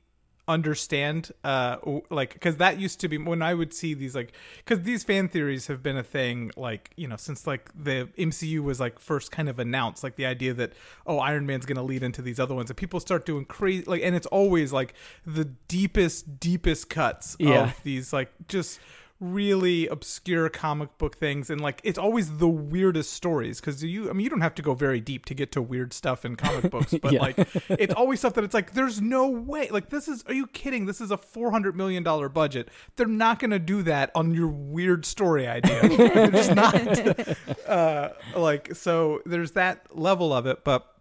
understand. 0.48 1.32
Uh, 1.44 1.78
like 2.10 2.34
because 2.34 2.58
that 2.58 2.80
used 2.80 3.00
to 3.02 3.08
be 3.08 3.18
when 3.18 3.42
I 3.42 3.54
would 3.54 3.74
see 3.74 3.94
these 3.94 4.16
like 4.16 4.34
because 4.58 4.84
these 4.84 5.04
fan 5.04 5.28
theories 5.28 5.68
have 5.68 5.82
been 5.82 5.98
a 5.98 6.04
thing 6.04 6.52
like 6.56 6.92
you 6.96 7.08
know 7.08 7.16
since 7.18 7.48
like 7.48 7.70
the 7.76 8.10
MCU 8.18 8.60
was 8.64 8.80
like 8.80 9.00
first 9.00 9.32
kind 9.32 9.50
of 9.50 9.60
announced 9.60 10.04
like 10.04 10.16
the 10.16 10.26
idea 10.26 10.54
that 10.54 10.74
oh 11.08 11.20
Iron 11.20 11.46
Man's 11.46 11.66
gonna 11.66 11.84
lead 11.84 12.04
into 12.04 12.22
these 12.22 12.40
other 12.40 12.56
ones 12.56 12.70
and 12.70 12.78
people 12.78 13.00
start 13.00 13.26
doing 13.26 13.46
crazy 13.46 13.84
like 13.86 14.02
and 14.04 14.16
it's 14.16 14.28
always 14.28 14.72
like 14.72 14.94
the 15.26 15.46
deepest 15.68 16.40
deepest 16.40 16.90
cuts 16.90 17.36
Yeah. 17.40 17.64
of 17.66 17.84
these 17.84 18.14
like 18.14 18.32
just 18.48 18.80
really 19.22 19.88
obscure 19.88 20.50
comic 20.50 20.98
book 20.98 21.16
things 21.16 21.50
and 21.50 21.62
like 21.62 21.80
it's 21.86 21.98
always 21.98 22.38
the 22.38 22.50
weirdest 22.50 23.14
stories 23.14 23.62
because 23.62 23.82
you 23.82 24.10
i 24.10 24.14
mean 24.14 24.26
you 24.26 24.30
don't 24.30 24.42
have 24.42 24.54
to 24.54 24.62
go 24.62 24.74
very 24.74 25.00
deep 25.00 25.24
to 25.24 25.34
get 25.34 25.54
to 25.54 25.62
weird 25.62 25.94
stuff 25.94 26.26
in 26.26 26.36
comic 26.36 26.70
books 26.72 26.94
but 27.02 27.14
Yeah. 27.14 27.22
like 27.22 27.36
it's 27.70 27.94
always 27.94 28.20
stuff 28.20 28.34
that 28.34 28.44
it's 28.44 28.54
like 28.54 28.74
there's 28.74 29.00
no 29.02 29.30
way 29.30 29.70
like 29.70 29.90
this 29.90 30.10
is 30.10 30.24
are 30.28 30.34
you 30.34 30.48
kidding? 30.48 30.86
This 30.86 31.00
is 31.00 31.12
a 31.12 31.18
400 31.18 31.78
million 31.78 32.04
dollar 32.04 32.28
budget. 32.28 32.68
They're 32.98 33.08
not 33.08 33.40
gonna 33.40 33.58
do 33.58 33.84
that 33.84 34.12
on 34.16 34.34
your 34.34 34.48
weird 34.50 35.06
story 35.06 35.48
idea. 35.48 35.88
Just 36.32 36.54
not. 36.54 36.76
Uh 37.68 38.10
like 38.36 38.76
so 38.76 39.22
there's 39.26 39.52
that 39.54 39.88
level 39.98 40.34
of 40.34 40.46
it 40.46 40.64
but 40.64 40.95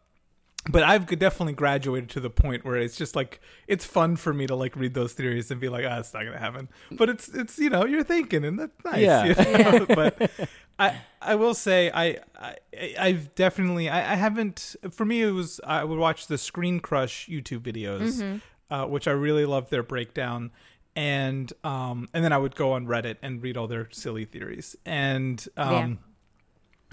but 0.71 0.83
I've 0.83 1.07
definitely 1.07 1.53
graduated 1.53 2.09
to 2.11 2.21
the 2.21 2.31
point 2.31 2.65
where 2.65 2.77
it's 2.77 2.97
just 2.97 3.15
like 3.15 3.41
it's 3.69 3.85
fun 3.85 4.17
for 4.17 4.33
me 4.33 4.47
to 4.47 4.55
like 4.55 4.75
read 4.77 4.95
those 4.95 5.13
theories 5.13 5.51
and 5.51 5.61
be 5.61 5.69
like, 5.69 5.85
ah, 5.87 5.99
it's 5.99 6.15
not 6.15 6.25
gonna 6.25 6.39
happen. 6.39 6.69
But 6.91 7.11
it's 7.11 7.29
it's 7.29 7.59
you 7.59 7.69
know 7.69 7.85
you're 7.85 8.05
thinking 8.05 8.45
and 8.45 8.59
that's 8.59 8.85
nice. 8.85 9.03
Yeah. 9.03 9.25
you 9.25 9.59
know? 9.59 9.87
but 9.95 10.31
I 10.79 11.01
I 11.21 11.35
will 11.35 11.55
say 11.55 11.91
I, 11.93 12.19
I 12.39 12.57
I've 12.99 13.35
definitely 13.35 13.91
I, 13.91 14.13
I 14.13 14.15
haven't 14.17 14.77
for 14.91 15.05
me 15.05 15.23
it 15.23 15.33
was 15.33 15.61
I 15.65 15.85
would 15.85 15.99
watch 15.99 16.29
the 16.29 16.39
Screen 16.39 16.81
Crush 16.81 17.29
YouTube 17.29 17.61
videos, 17.61 18.41
uh, 18.71 18.87
which 18.87 19.07
I 19.07 19.13
really 19.13 19.45
loved 19.45 19.71
their 19.71 19.83
breakdown. 19.83 20.51
And 20.97 21.53
um 21.63 22.09
and 22.15 22.25
then 22.25 22.33
I 22.33 22.39
would 22.39 22.57
go 22.57 22.73
on 22.73 22.87
Reddit 22.87 23.17
and 23.21 23.43
read 23.43 23.59
all 23.59 23.67
their 23.67 23.89
silly 23.93 24.25
theories. 24.25 24.77
And 24.87 25.47
um 25.59 25.99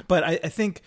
but 0.07 0.25
I, 0.25 0.39
I 0.43 0.49
think 0.49 0.81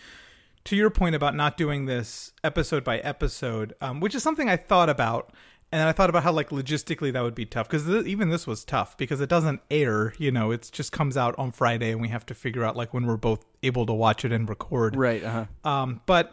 to 0.64 0.76
your 0.76 0.90
point 0.90 1.14
about 1.14 1.34
not 1.34 1.56
doing 1.56 1.86
this 1.86 2.32
episode 2.42 2.84
by 2.84 2.98
episode, 2.98 3.74
um, 3.80 4.00
which 4.00 4.14
is 4.14 4.22
something 4.22 4.48
I 4.48 4.56
thought 4.56 4.88
about, 4.88 5.32
and 5.70 5.88
I 5.88 5.92
thought 5.92 6.08
about 6.08 6.22
how 6.22 6.32
like 6.32 6.50
logistically 6.50 7.12
that 7.12 7.22
would 7.22 7.34
be 7.34 7.44
tough 7.44 7.68
because 7.68 7.84
th- 7.86 8.06
even 8.06 8.28
this 8.30 8.46
was 8.46 8.64
tough 8.64 8.96
because 8.96 9.20
it 9.20 9.28
doesn't 9.28 9.60
air. 9.70 10.14
You 10.18 10.30
know, 10.30 10.50
it 10.52 10.70
just 10.72 10.92
comes 10.92 11.16
out 11.16 11.34
on 11.38 11.50
Friday, 11.50 11.90
and 11.92 12.00
we 12.00 12.08
have 12.08 12.24
to 12.26 12.34
figure 12.34 12.64
out 12.64 12.76
like 12.76 12.94
when 12.94 13.06
we're 13.06 13.16
both 13.16 13.44
able 13.62 13.84
to 13.86 13.92
watch 13.92 14.24
it 14.24 14.32
and 14.32 14.48
record. 14.48 14.96
Right. 14.96 15.22
Uh-huh. 15.22 15.68
Um, 15.68 16.00
but 16.06 16.32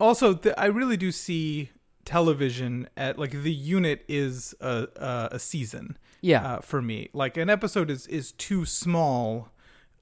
also, 0.00 0.34
th- 0.34 0.54
I 0.58 0.66
really 0.66 0.96
do 0.96 1.12
see 1.12 1.70
television 2.04 2.88
at 2.96 3.18
like 3.18 3.30
the 3.32 3.52
unit 3.52 4.04
is 4.08 4.54
a 4.60 4.88
a, 4.96 5.28
a 5.32 5.38
season 5.38 5.98
Yeah. 6.22 6.54
uh, 6.54 6.60
for 6.60 6.80
me. 6.80 7.10
Like 7.12 7.36
an 7.36 7.50
episode 7.50 7.90
is 7.90 8.06
is 8.06 8.32
too 8.32 8.64
small 8.64 9.50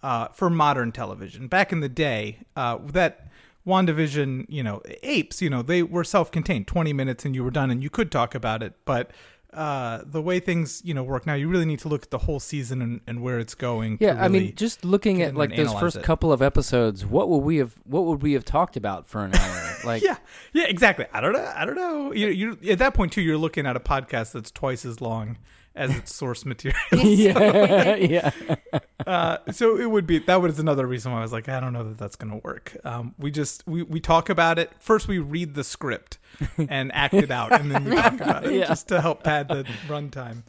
uh, 0.02 0.28
for 0.28 0.48
modern 0.48 0.92
television. 0.92 1.48
Back 1.48 1.72
in 1.72 1.80
the 1.80 1.88
day, 1.88 2.38
uh, 2.54 2.78
that 2.92 3.28
WandaVision, 3.66 4.46
you 4.48 4.62
know, 4.62 4.80
apes, 5.02 5.42
you 5.42 5.50
know, 5.50 5.62
they 5.62 5.82
were 5.82 6.04
self-contained, 6.04 6.66
twenty 6.66 6.92
minutes, 6.92 7.24
and 7.24 7.34
you 7.34 7.42
were 7.42 7.50
done, 7.50 7.70
and 7.70 7.82
you 7.82 7.90
could 7.90 8.10
talk 8.10 8.34
about 8.34 8.62
it. 8.62 8.74
But 8.84 9.10
uh, 9.56 10.02
the 10.04 10.20
way 10.20 10.38
things, 10.38 10.82
you 10.84 10.92
know, 10.92 11.02
work 11.02 11.26
now, 11.26 11.32
you 11.32 11.48
really 11.48 11.64
need 11.64 11.78
to 11.78 11.88
look 11.88 12.02
at 12.02 12.10
the 12.10 12.18
whole 12.18 12.38
season 12.38 12.82
and, 12.82 13.00
and 13.06 13.22
where 13.22 13.38
it's 13.38 13.54
going. 13.54 13.96
yeah, 14.00 14.22
I 14.22 14.28
mean, 14.28 14.54
just 14.54 14.84
looking 14.84 15.22
at 15.22 15.34
like 15.34 15.56
those 15.56 15.72
first 15.74 15.96
it. 15.96 16.02
couple 16.02 16.30
of 16.30 16.42
episodes, 16.42 17.06
what 17.06 17.30
would 17.30 17.38
we 17.38 17.56
have? 17.56 17.74
What 17.84 18.04
would 18.04 18.22
we 18.22 18.34
have 18.34 18.44
talked 18.44 18.76
about 18.76 19.06
for 19.06 19.24
an 19.24 19.34
hour? 19.34 19.62
Like, 19.84 20.02
yeah, 20.02 20.16
yeah, 20.52 20.64
exactly. 20.64 21.06
I 21.12 21.20
don't 21.20 21.32
know. 21.32 21.52
I 21.54 21.64
don't 21.64 21.76
know. 21.76 22.12
You, 22.12 22.28
you 22.28 22.58
at 22.72 22.78
that 22.78 22.92
point 22.92 23.12
too, 23.12 23.20
you're 23.20 23.36
looking 23.36 23.66
at 23.66 23.76
a 23.76 23.80
podcast 23.80 24.32
that's 24.32 24.50
twice 24.50 24.84
as 24.84 25.00
long, 25.00 25.38
as 25.76 25.94
its 25.94 26.12
source 26.14 26.44
material. 26.44 26.78
yeah, 26.92 27.94
yeah. 27.96 28.30
uh, 29.06 29.38
so 29.52 29.76
it 29.78 29.90
would 29.90 30.06
be 30.06 30.18
that 30.20 30.40
was 30.40 30.58
another 30.58 30.86
reason 30.86 31.12
why 31.12 31.18
I 31.18 31.22
was 31.22 31.32
like, 31.32 31.48
I 31.48 31.60
don't 31.60 31.72
know 31.72 31.84
that 31.84 31.98
that's 31.98 32.16
going 32.16 32.32
to 32.32 32.40
work. 32.44 32.76
Um, 32.84 33.14
we 33.18 33.30
just 33.30 33.66
we, 33.66 33.82
we 33.82 34.00
talk 34.00 34.28
about 34.28 34.58
it 34.58 34.72
first. 34.80 35.06
We 35.06 35.18
read 35.18 35.54
the 35.54 35.62
script 35.64 36.18
and 36.58 36.90
act 36.92 37.14
it 37.14 37.30
out, 37.30 37.52
and 37.52 37.70
then 37.70 37.84
we 37.84 37.94
talk 37.96 38.14
about 38.14 38.44
it 38.46 38.54
Yeah. 38.54 38.66
just 38.68 38.88
to 38.88 39.00
help 39.00 39.22
pad 39.22 39.48
the 39.48 39.64
runtime. 39.86 40.42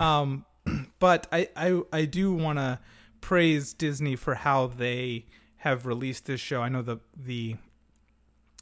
Um, 0.00 0.44
but 0.98 1.26
I 1.30 1.48
I, 1.56 1.80
I 1.92 2.04
do 2.06 2.32
want 2.34 2.58
to 2.58 2.78
praise 3.20 3.74
Disney 3.74 4.16
for 4.16 4.34
how 4.34 4.66
they 4.66 5.26
have 5.58 5.84
released 5.86 6.24
this 6.24 6.40
show. 6.40 6.62
I 6.62 6.68
know 6.70 6.80
the 6.82 6.98
the 7.16 7.56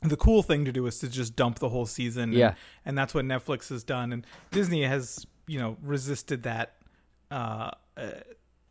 the 0.03 0.17
cool 0.17 0.43
thing 0.45 0.65
to 0.65 0.73
do 0.73 0.87
is 0.87 0.99
to 1.01 1.09
just 1.09 1.35
dump 1.35 1.59
the 1.59 1.69
whole 1.69 1.87
season. 1.87 2.25
and- 2.25 2.35
Yeah. 2.35 2.55
and 2.85 2.97
that's 2.97 3.15
what 3.15 3.25
Netflix 3.25 3.69
has 3.71 3.83
done, 3.83 4.13
and 4.13 4.25
Disney 4.53 4.83
has 4.85 5.27
you 5.49 5.59
know 5.59 5.77
resisted 5.83 6.45
that. 6.45 6.75
Uh, 7.31 7.71
uh, 7.97 8.11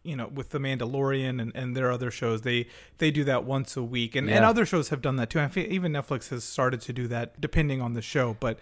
you 0.03 0.15
know, 0.15 0.27
with 0.33 0.51
the 0.51 0.57
Mandalorian 0.59 1.41
and, 1.41 1.51
and 1.53 1.75
their 1.75 1.91
other 1.91 2.09
shows, 2.11 2.43
they 2.43 2.67
they 2.97 3.11
do 3.11 3.25
that 3.25 3.43
once 3.43 3.75
a 3.75 3.83
week, 3.83 4.15
and, 4.15 4.29
and 4.29 4.45
other 4.45 4.65
shows 4.65 4.87
have 4.87 5.01
done 5.01 5.17
that 5.17 5.29
too. 5.29 5.41
I 5.41 5.49
feel 5.49 5.69
even 5.69 5.91
Netflix 5.91 6.29
has 6.29 6.45
started 6.45 6.79
to 6.81 6.93
do 6.93 7.09
that, 7.09 7.41
depending 7.41 7.81
on 7.81 7.91
the 7.93 8.01
show. 8.01 8.37
But 8.39 8.57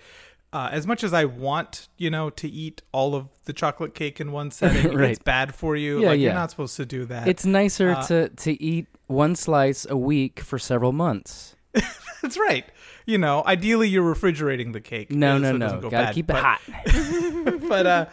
uh, 0.51 0.69
as 0.71 0.87
much 0.87 1.03
as 1.03 1.13
I 1.13 1.25
want, 1.25 1.87
you 1.99 2.09
know, 2.09 2.31
to 2.31 2.49
eat 2.49 2.81
all 2.91 3.13
of 3.13 3.27
the 3.43 3.53
chocolate 3.53 3.93
cake 3.93 4.19
in 4.19 4.31
one 4.31 4.49
setting, 4.49 4.91
Right. 4.97 5.11
it's 5.11 5.19
bad 5.19 5.53
for 5.53 5.75
you. 5.75 5.99
Yeah, 6.01 6.07
like 6.07 6.19
yeah. 6.19 6.25
you're 6.25 6.33
not 6.33 6.49
supposed 6.49 6.77
to 6.77 6.85
do 6.85 7.05
that. 7.05 7.27
It's 7.27 7.45
nicer 7.45 7.91
Uh, 7.91 8.01
to 8.07 8.29
to 8.29 8.63
eat 8.63 8.87
one 9.05 9.35
slice 9.35 9.85
a 9.87 9.97
week 9.97 10.39
for 10.39 10.57
several 10.57 10.93
months. 10.93 11.55
That's 12.23 12.39
right. 12.39 12.65
You 13.05 13.17
know, 13.19 13.43
ideally 13.45 13.87
you're 13.89 14.01
refrigerating 14.03 14.71
the 14.71 14.81
cake. 14.81 15.11
No, 15.11 15.37
no, 15.37 15.51
so 15.51 15.57
no. 15.57 15.79
go 15.81 15.89
Gotta 15.89 16.05
bad. 16.07 16.15
keep 16.15 16.29
it 16.29 16.33
But- 16.33 16.43
hot. 16.43 16.61
but 17.69 17.85
uh 17.87 18.05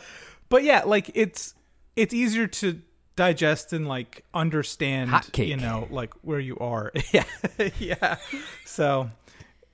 but 0.48 0.62
yeah 0.64 0.82
like 0.84 1.10
it's 1.14 1.54
it's 1.96 2.12
easier 2.12 2.46
to 2.46 2.80
digest 3.16 3.72
and 3.72 3.86
like 3.88 4.24
understand 4.34 5.10
Hot 5.10 5.30
cake. 5.32 5.48
you 5.48 5.56
know 5.56 5.86
like 5.90 6.12
where 6.22 6.40
you 6.40 6.56
are 6.58 6.92
yeah 7.12 7.24
yeah 7.78 8.16
so 8.64 9.10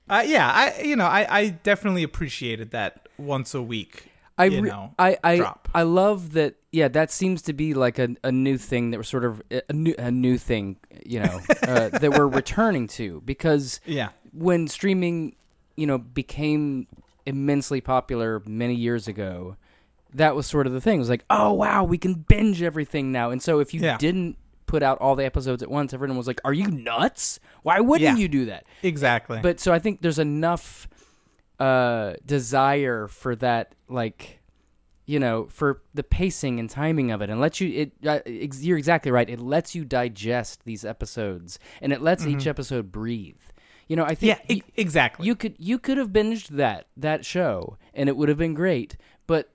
uh 0.09 0.23
yeah 0.25 0.49
i 0.51 0.81
you 0.81 0.95
know 0.95 1.05
i 1.05 1.25
i 1.39 1.49
definitely 1.49 2.03
appreciated 2.03 2.71
that 2.71 3.07
once 3.17 3.53
a 3.53 3.61
week 3.61 4.05
I 4.37 4.45
re- 4.45 4.61
know 4.61 4.93
I 4.97 5.17
I, 5.23 5.35
drop. 5.37 5.67
I 5.75 5.81
love 5.83 6.31
that. 6.33 6.55
Yeah, 6.71 6.87
that 6.89 7.09
seems 7.11 7.41
to 7.43 7.53
be 7.53 7.73
like 7.73 7.97
a, 7.97 8.09
a 8.23 8.31
new 8.31 8.57
thing 8.57 8.91
that 8.91 8.97
we're 8.97 9.03
sort 9.03 9.25
of 9.25 9.41
a 9.67 9.73
new 9.73 9.95
a 9.97 10.11
new 10.11 10.37
thing, 10.37 10.77
you 11.05 11.19
know, 11.19 11.39
uh, 11.63 11.89
that 11.99 12.11
we're 12.13 12.27
returning 12.27 12.87
to 12.89 13.21
because 13.25 13.79
yeah 13.85 14.09
when 14.31 14.67
streaming, 14.67 15.35
you 15.75 15.87
know, 15.87 15.97
became 15.97 16.85
immensely 17.25 17.81
popular 17.81 18.41
many 18.45 18.75
years 18.75 19.07
ago, 19.07 19.55
that 20.13 20.35
was 20.35 20.45
sort 20.45 20.67
of 20.67 20.73
the 20.73 20.81
thing. 20.81 20.97
It 20.97 20.99
was 20.99 21.09
like, 21.09 21.25
oh 21.31 21.53
wow, 21.53 21.83
we 21.83 21.97
can 21.97 22.13
binge 22.13 22.61
everything 22.61 23.11
now. 23.11 23.31
And 23.31 23.41
so 23.41 23.59
if 23.59 23.73
you 23.73 23.79
Yeah. 23.81 23.97
didn't 23.97 24.37
put 24.67 24.83
out 24.83 24.99
all 24.99 25.15
the 25.15 25.25
episodes 25.25 25.63
at 25.63 25.71
once, 25.71 25.93
everyone 25.95 26.15
was 26.17 26.27
like, 26.27 26.39
"Are 26.45 26.53
you 26.53 26.67
nuts? 26.69 27.39
Why 27.63 27.79
wouldn't 27.79 28.03
Yeah. 28.17 28.21
you 28.21 28.27
do 28.27 28.45
that?" 28.45 28.65
exactly 28.83 29.39
But 29.41 29.59
so 29.59 29.73
I 29.73 29.79
think 29.79 30.01
there's 30.03 30.19
enough 30.19 30.87
uh, 31.59 32.13
desire 32.25 33.07
for 33.07 33.35
that, 33.37 33.73
like 33.89 34.38
you 35.09 35.19
know, 35.19 35.47
for 35.49 35.81
the 35.93 36.03
pacing 36.03 36.59
and 36.59 36.69
timing 36.69 37.09
of 37.11 37.19
it, 37.23 37.29
and 37.31 37.39
lets 37.41 37.59
you. 37.59 37.67
It 37.81 37.91
uh, 38.05 38.19
ex- 38.27 38.61
you're 38.63 38.77
exactly 38.77 39.11
right. 39.11 39.27
It 39.29 39.39
lets 39.39 39.73
you 39.73 39.83
digest 39.83 40.65
these 40.65 40.85
episodes, 40.85 41.57
and 41.81 41.91
it 41.91 42.01
lets 42.01 42.27
each 42.27 42.45
episode 42.45 42.91
breathe. 42.91 43.41
You 43.87 43.95
know, 43.95 44.03
I 44.05 44.13
think 44.13 44.37
Mm-hmm. 44.37 44.51
yeah 44.51 44.55
y- 44.57 44.61
e- 44.67 44.73
exactly 44.81 45.25
you 45.25 45.35
could 45.35 45.55
you 45.57 45.79
could 45.79 45.97
have 45.97 46.09
binged 46.09 46.49
that 46.49 46.87
that 46.95 47.25
show, 47.25 47.77
and 47.93 48.07
it 48.07 48.15
would 48.17 48.29
have 48.29 48.37
been 48.37 48.53
great, 48.53 48.97
but. 49.27 49.49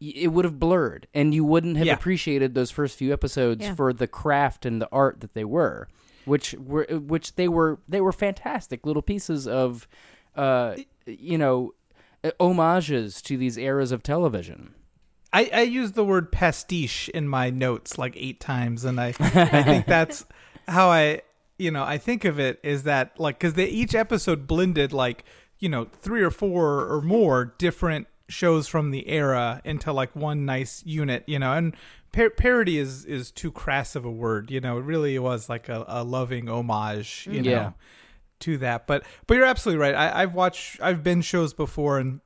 It 0.00 0.28
would 0.32 0.44
have 0.44 0.60
blurred, 0.60 1.08
and 1.12 1.34
you 1.34 1.44
wouldn't 1.44 1.76
have 1.76 1.88
Yeah. 1.88 1.94
appreciated 1.94 2.54
those 2.54 2.70
first 2.70 2.96
few 2.96 3.12
episodes 3.12 3.64
Yeah. 3.64 3.74
for 3.74 3.92
the 3.92 4.06
craft 4.06 4.64
and 4.64 4.80
the 4.80 4.88
art 4.92 5.18
that 5.22 5.34
they 5.34 5.42
were, 5.44 5.88
which 6.24 6.54
were 6.54 6.84
which 6.84 7.34
they 7.34 7.48
were 7.48 7.80
they 7.88 8.00
were 8.00 8.12
fantastic 8.12 8.86
little 8.86 9.02
pieces 9.02 9.48
of, 9.48 9.88
uh, 10.36 10.76
you 11.04 11.36
know, 11.36 11.72
uh, 12.22 12.30
homages 12.38 13.20
to 13.22 13.36
these 13.36 13.56
eras 13.58 13.90
of 13.90 14.04
television. 14.04 14.72
I, 15.32 15.50
I 15.52 15.62
used 15.62 15.94
the 15.94 16.04
word 16.04 16.32
pastiche 16.32 17.08
in 17.10 17.28
my 17.28 17.50
notes 17.50 17.98
like 17.98 18.14
eight 18.16 18.40
times, 18.40 18.84
and 18.84 19.00
I 19.00 19.08
I 19.18 19.62
think 19.62 19.86
that's 19.86 20.24
how 20.66 20.88
I 20.88 21.22
you 21.58 21.70
know 21.70 21.84
I 21.84 21.98
think 21.98 22.24
of 22.24 22.38
it 22.38 22.60
is 22.62 22.84
that 22.84 23.18
like 23.18 23.38
because 23.38 23.54
they 23.54 23.66
each 23.66 23.94
episode 23.94 24.46
blended 24.46 24.92
like 24.92 25.24
you 25.58 25.68
know 25.68 25.84
three 25.84 26.22
or 26.22 26.30
four 26.30 26.90
or 26.90 27.02
more 27.02 27.54
different 27.58 28.06
shows 28.28 28.68
from 28.68 28.90
the 28.90 29.08
era 29.08 29.60
into 29.64 29.92
like 29.92 30.14
one 30.14 30.44
nice 30.44 30.82
unit, 30.84 31.24
you 31.26 31.38
know, 31.38 31.52
and 31.52 31.74
par- 32.12 32.30
parody 32.30 32.78
is 32.78 33.04
is 33.04 33.30
too 33.30 33.50
crass 33.50 33.96
of 33.96 34.04
a 34.04 34.10
word, 34.10 34.50
you 34.50 34.60
know. 34.60 34.78
It 34.78 34.84
really 34.84 35.18
was 35.18 35.48
like 35.48 35.68
a, 35.68 35.84
a 35.88 36.04
loving 36.04 36.48
homage, 36.48 37.28
you 37.30 37.42
know. 37.42 37.74
To 38.42 38.56
that, 38.58 38.86
but 38.86 39.04
but 39.26 39.36
you're 39.36 39.46
absolutely 39.46 39.82
right. 39.82 39.96
I, 39.96 40.22
I've 40.22 40.32
watched, 40.32 40.80
I've 40.80 41.02
been 41.02 41.22
shows 41.22 41.52
before, 41.52 41.98
and 41.98 42.20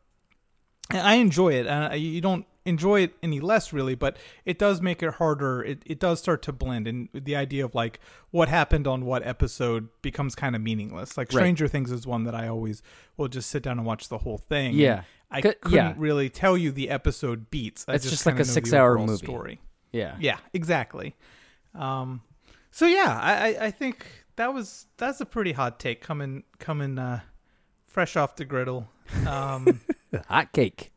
and 0.91 1.01
I 1.01 1.15
enjoy 1.15 1.55
it. 1.55 1.67
Uh, 1.67 1.95
you 1.95 2.21
don't 2.21 2.45
enjoy 2.65 3.01
it 3.03 3.15
any 3.23 3.41
less, 3.41 3.73
really, 3.73 3.95
but 3.95 4.17
it 4.45 4.59
does 4.59 4.81
make 4.81 5.03
it 5.03 5.15
harder. 5.15 5.63
It 5.63 5.83
it 5.87 5.99
does 5.99 6.19
start 6.19 6.43
to 6.43 6.53
blend, 6.53 6.87
and 6.87 7.09
the 7.13 7.35
idea 7.37 7.65
of 7.65 7.75
like 7.75 8.01
what 8.31 8.49
happened 8.49 8.87
on 8.87 9.05
what 9.05 9.27
episode 9.27 9.89
becomes 10.03 10.35
kind 10.35 10.55
of 10.57 10.63
meaningless. 10.63 11.17
Like 11.17 11.29
Right. 11.33 11.41
Stranger 11.41 11.69
Things 11.69 11.91
is 11.91 12.07
one 12.07 12.25
that 12.25 12.35
I 12.35 12.49
always 12.49 12.83
will 13.17 13.29
just 13.29 13.51
sit 13.51 13.63
down 13.63 13.79
and 13.79 13.87
watch 13.87 14.09
the 14.09 14.19
whole 14.19 14.39
thing. 14.39 14.75
Yeah. 14.75 15.03
I 15.31 15.41
C- 15.41 15.55
couldn't 15.63 15.73
yeah. 15.73 15.95
really 15.97 16.29
tell 16.29 16.59
you 16.59 16.71
the 16.73 16.91
episode 16.91 17.51
beats. 17.51 17.85
I 17.89 17.95
It's 17.95 18.09
just 18.09 18.27
like 18.27 18.39
a 18.39 18.45
six-hour 18.45 18.99
movie. 18.99 19.17
story. 19.17 19.61
Yeah, 19.91 20.17
Yeah, 20.21 20.39
exactly. 20.53 21.17
Um, 21.75 22.21
so 22.71 22.87
yeah, 22.87 23.19
I, 23.21 23.33
I 23.55 23.65
I 23.67 23.71
think 23.71 24.07
that 24.37 24.53
was 24.55 24.87
that's 24.99 25.21
a 25.21 25.27
pretty 25.27 25.53
hot 25.53 25.79
take 25.81 26.01
coming 26.03 26.45
coming 26.59 26.99
uh, 26.99 27.21
fresh 27.87 28.15
off 28.17 28.37
the 28.37 28.45
griddle. 28.45 28.89
Um. 29.27 29.81
hot 30.29 30.53
cake. 30.53 30.92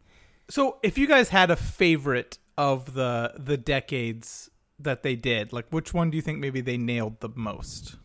So, 0.50 0.78
if 0.84 0.98
you 0.98 1.08
guys 1.08 1.30
had 1.30 1.50
a 1.52 1.56
favorite 1.56 2.38
of 2.58 2.94
the 2.94 3.34
the 3.38 3.58
decades 3.58 4.50
that 4.80 5.04
they 5.04 5.16
did, 5.16 5.52
like 5.54 5.68
which 5.72 5.94
one 5.94 6.10
do 6.12 6.16
you 6.18 6.22
think 6.22 6.40
maybe 6.40 6.62
they 6.62 6.78
nailed 6.78 7.20
the 7.20 7.30
most? 7.36 7.96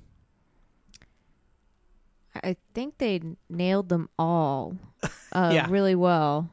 I 2.43 2.57
think 2.75 2.99
they 2.99 3.21
nailed 3.49 3.89
them 3.89 4.09
all 4.19 4.77
uh, 5.33 5.51
Yeah. 5.53 5.67
really 5.69 5.95
well. 5.95 6.51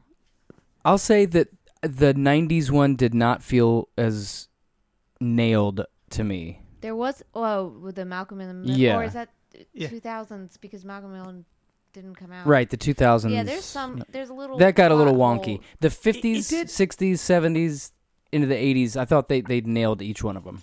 I'll 0.84 0.98
say 0.98 1.24
that 1.26 1.48
the 1.82 2.12
'90s 2.14 2.70
one 2.70 2.96
did 2.96 3.14
not 3.14 3.42
feel 3.42 3.88
as 3.96 4.48
nailed 5.20 5.84
to 6.10 6.24
me. 6.24 6.60
There 6.80 6.96
was 6.96 7.22
oh 7.34 7.68
with 7.68 7.94
the 7.96 8.04
Malcolm 8.04 8.40
in 8.40 8.48
the 8.48 8.54
Middle, 8.54 8.76
Yeah. 8.76 8.96
or 8.98 9.04
is 9.04 9.12
that 9.14 9.30
Yeah. 9.72 9.88
two 9.88 10.00
thousands 10.00 10.56
because 10.56 10.84
Malcolm 10.84 11.12
in 11.12 11.18
the 11.18 11.24
Middle 11.24 11.44
didn't 11.92 12.14
come 12.16 12.32
out 12.32 12.46
Right, 12.46 12.68
the 12.68 12.76
2000s. 12.76 13.30
Yeah, 13.32 13.42
there's 13.42 13.64
some. 13.64 14.02
There's 14.10 14.28
a 14.30 14.34
little 14.34 14.58
that 14.58 14.74
got 14.74 14.90
a 14.90 14.94
little 14.94 15.14
wonky. 15.14 15.56
hole. 15.56 15.64
The 15.80 15.88
50s, 15.88 16.48
did- 16.48 16.66
60s, 16.68 17.14
70s, 17.14 17.92
into 18.32 18.46
the 18.46 18.54
80s. 18.54 18.96
I 18.96 19.04
thought 19.04 19.28
they 19.28 19.40
they 19.40 19.60
nailed 19.62 20.02
each 20.02 20.22
one 20.22 20.36
of 20.36 20.44
them. 20.44 20.62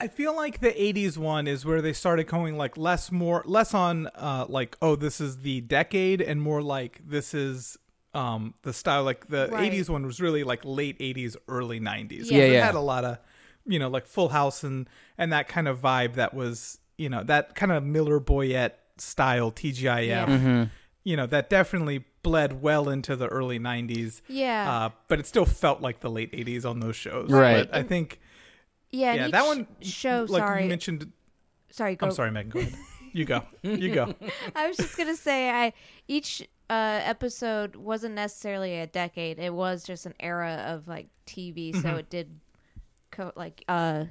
I 0.00 0.08
feel 0.08 0.34
like 0.34 0.60
the 0.60 0.72
'80s 0.72 1.16
one 1.16 1.46
is 1.46 1.64
where 1.64 1.80
they 1.80 1.92
started 1.92 2.26
going 2.26 2.56
like 2.56 2.76
less 2.76 3.12
more 3.12 3.44
less 3.46 3.72
on 3.72 4.08
uh 4.16 4.46
like 4.48 4.76
oh 4.82 4.96
this 4.96 5.20
is 5.20 5.42
the 5.42 5.60
decade 5.60 6.20
and 6.20 6.42
more 6.42 6.60
like 6.60 7.00
this 7.06 7.34
is 7.34 7.76
um 8.12 8.54
the 8.62 8.72
style 8.72 9.04
like 9.04 9.28
the 9.28 9.48
Right. 9.52 9.70
'80s 9.72 9.88
one 9.88 10.04
was 10.04 10.20
really 10.20 10.42
like 10.42 10.64
late 10.64 10.98
'80s 10.98 11.36
early 11.46 11.78
'90s. 11.78 12.30
Yeah. 12.30 12.38
Yeah, 12.38 12.44
it 12.44 12.52
yeah. 12.54 12.66
had 12.66 12.74
a 12.74 12.80
lot 12.80 13.04
of 13.04 13.18
you 13.64 13.78
know 13.78 13.88
like 13.88 14.06
Full 14.06 14.30
House 14.30 14.64
and 14.64 14.88
and 15.18 15.32
that 15.32 15.46
kind 15.46 15.68
of 15.68 15.78
vibe 15.80 16.14
that 16.14 16.34
was 16.34 16.78
you 16.98 17.08
know 17.08 17.22
that 17.22 17.54
kind 17.54 17.70
of 17.70 17.84
Miller 17.84 18.18
Boyett 18.18 18.72
style 19.02 19.50
TGIF. 19.52 20.06
Yeah. 20.06 20.26
Mm-hmm. 20.26 20.62
you 21.04 21.16
know 21.16 21.26
that 21.26 21.50
definitely 21.50 22.04
bled 22.22 22.62
well 22.62 22.88
into 22.88 23.16
the 23.16 23.26
early 23.26 23.58
90s 23.58 24.20
Yeah, 24.28 24.70
uh, 24.72 24.90
but 25.08 25.18
it 25.18 25.26
still 25.26 25.44
felt 25.46 25.80
like 25.80 25.98
the 26.00 26.10
late 26.10 26.30
80s 26.32 26.64
on 26.64 26.78
those 26.80 26.94
shows 26.94 27.30
Right. 27.30 27.68
but 27.68 27.76
i 27.76 27.82
think 27.82 28.20
yeah. 28.92 29.14
yeah 29.14 29.28
that 29.28 29.44
one 29.44 29.66
show. 29.80 30.26
like 30.28 30.40
sorry, 30.42 30.62
you 30.62 30.68
mentioned 30.68 31.10
sorry. 31.70 31.96
Go. 31.96 32.06
i'm 32.06 32.12
sorry 32.12 32.30
megan 32.30 32.50
go 32.50 32.60
ahead 32.60 32.74
you 33.12 33.24
go 33.24 33.42
you 33.62 33.92
go 33.92 34.14
I 34.54 34.68
was 34.68 34.76
just 34.76 34.96
gonna 34.96 35.16
say, 35.16 35.50
I 35.50 35.72
each 36.08 36.40
uh, 36.70 37.00
episode 37.04 37.76
wasn't 37.76 38.14
necessarily 38.14 38.78
a 38.78 38.86
decade. 38.86 39.38
It 39.38 39.52
was 39.52 39.84
just 39.84 40.06
an 40.06 40.14
era 40.18 40.64
of 40.68 40.88
like 40.88 41.08
TV, 41.26 41.72
Mm-hmm. 41.74 41.82
so 41.82 41.96
it 41.96 42.08
did 42.08 42.40
co- 43.10 43.32
like 43.36 43.64
uh 43.68 44.04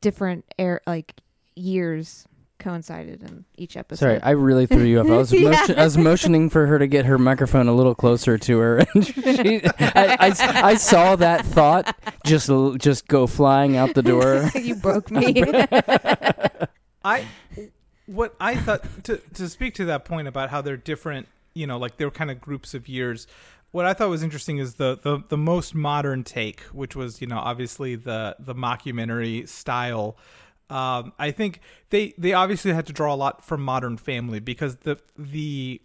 different 0.00 0.44
air 0.58 0.80
like 0.86 1.14
years 1.56 2.26
coincided 2.58 3.22
in 3.22 3.44
each 3.56 3.76
episode. 3.76 4.04
Sorry, 4.04 4.20
I 4.20 4.30
really 4.30 4.66
threw 4.66 4.84
you 4.84 5.00
off. 5.00 5.06
I 5.06 5.16
was 5.16 5.32
Yeah. 5.38 5.50
motion, 5.50 5.78
I 5.78 5.84
was 5.84 5.96
motioning 5.98 6.50
for 6.50 6.66
her 6.66 6.78
to 6.78 6.86
get 6.86 7.04
her 7.06 7.18
microphone 7.18 7.68
a 7.68 7.74
little 7.74 7.94
closer 7.94 8.38
to 8.38 8.58
her, 8.58 8.78
and 8.94 9.06
she, 9.06 9.62
I, 9.78 10.16
I, 10.20 10.34
I 10.70 10.74
saw 10.76 11.16
that 11.16 11.44
thought 11.46 11.96
just 12.24 12.50
just 12.78 13.08
go 13.08 13.26
flying 13.26 13.76
out 13.76 13.94
the 13.94 14.02
door. 14.02 14.50
you 14.54 14.74
broke 14.74 15.10
me. 15.10 15.44
i 17.04 17.24
what 18.06 18.34
i 18.40 18.56
thought 18.56 18.82
to 19.04 19.18
to 19.34 19.48
speak 19.48 19.74
to 19.74 19.84
that 19.84 20.04
point 20.04 20.26
about 20.26 20.50
how 20.50 20.60
they're 20.60 20.76
different 20.76 21.28
you 21.54 21.66
know 21.66 21.78
like 21.78 21.96
they're 21.96 22.10
kind 22.10 22.30
of 22.30 22.40
groups 22.40 22.74
of 22.74 22.88
years 22.88 23.26
what 23.70 23.84
I 23.84 23.92
thought 23.92 24.08
was 24.08 24.22
interesting 24.22 24.58
is 24.58 24.74
the, 24.74 24.98
the 25.02 25.22
the 25.28 25.36
most 25.36 25.74
modern 25.74 26.24
take, 26.24 26.60
which 26.72 26.96
was 26.96 27.20
you 27.20 27.26
know 27.26 27.38
obviously 27.38 27.96
the 27.96 28.36
the 28.38 28.54
mockumentary 28.54 29.46
style. 29.48 30.16
Um, 30.70 31.12
I 31.18 31.30
think 31.30 31.60
they 31.90 32.14
they 32.18 32.32
obviously 32.32 32.72
had 32.72 32.86
to 32.86 32.92
draw 32.92 33.14
a 33.14 33.16
lot 33.16 33.44
from 33.44 33.62
Modern 33.62 33.96
Family 33.96 34.40
because 34.40 34.76
the 34.76 34.98
the 35.16 35.80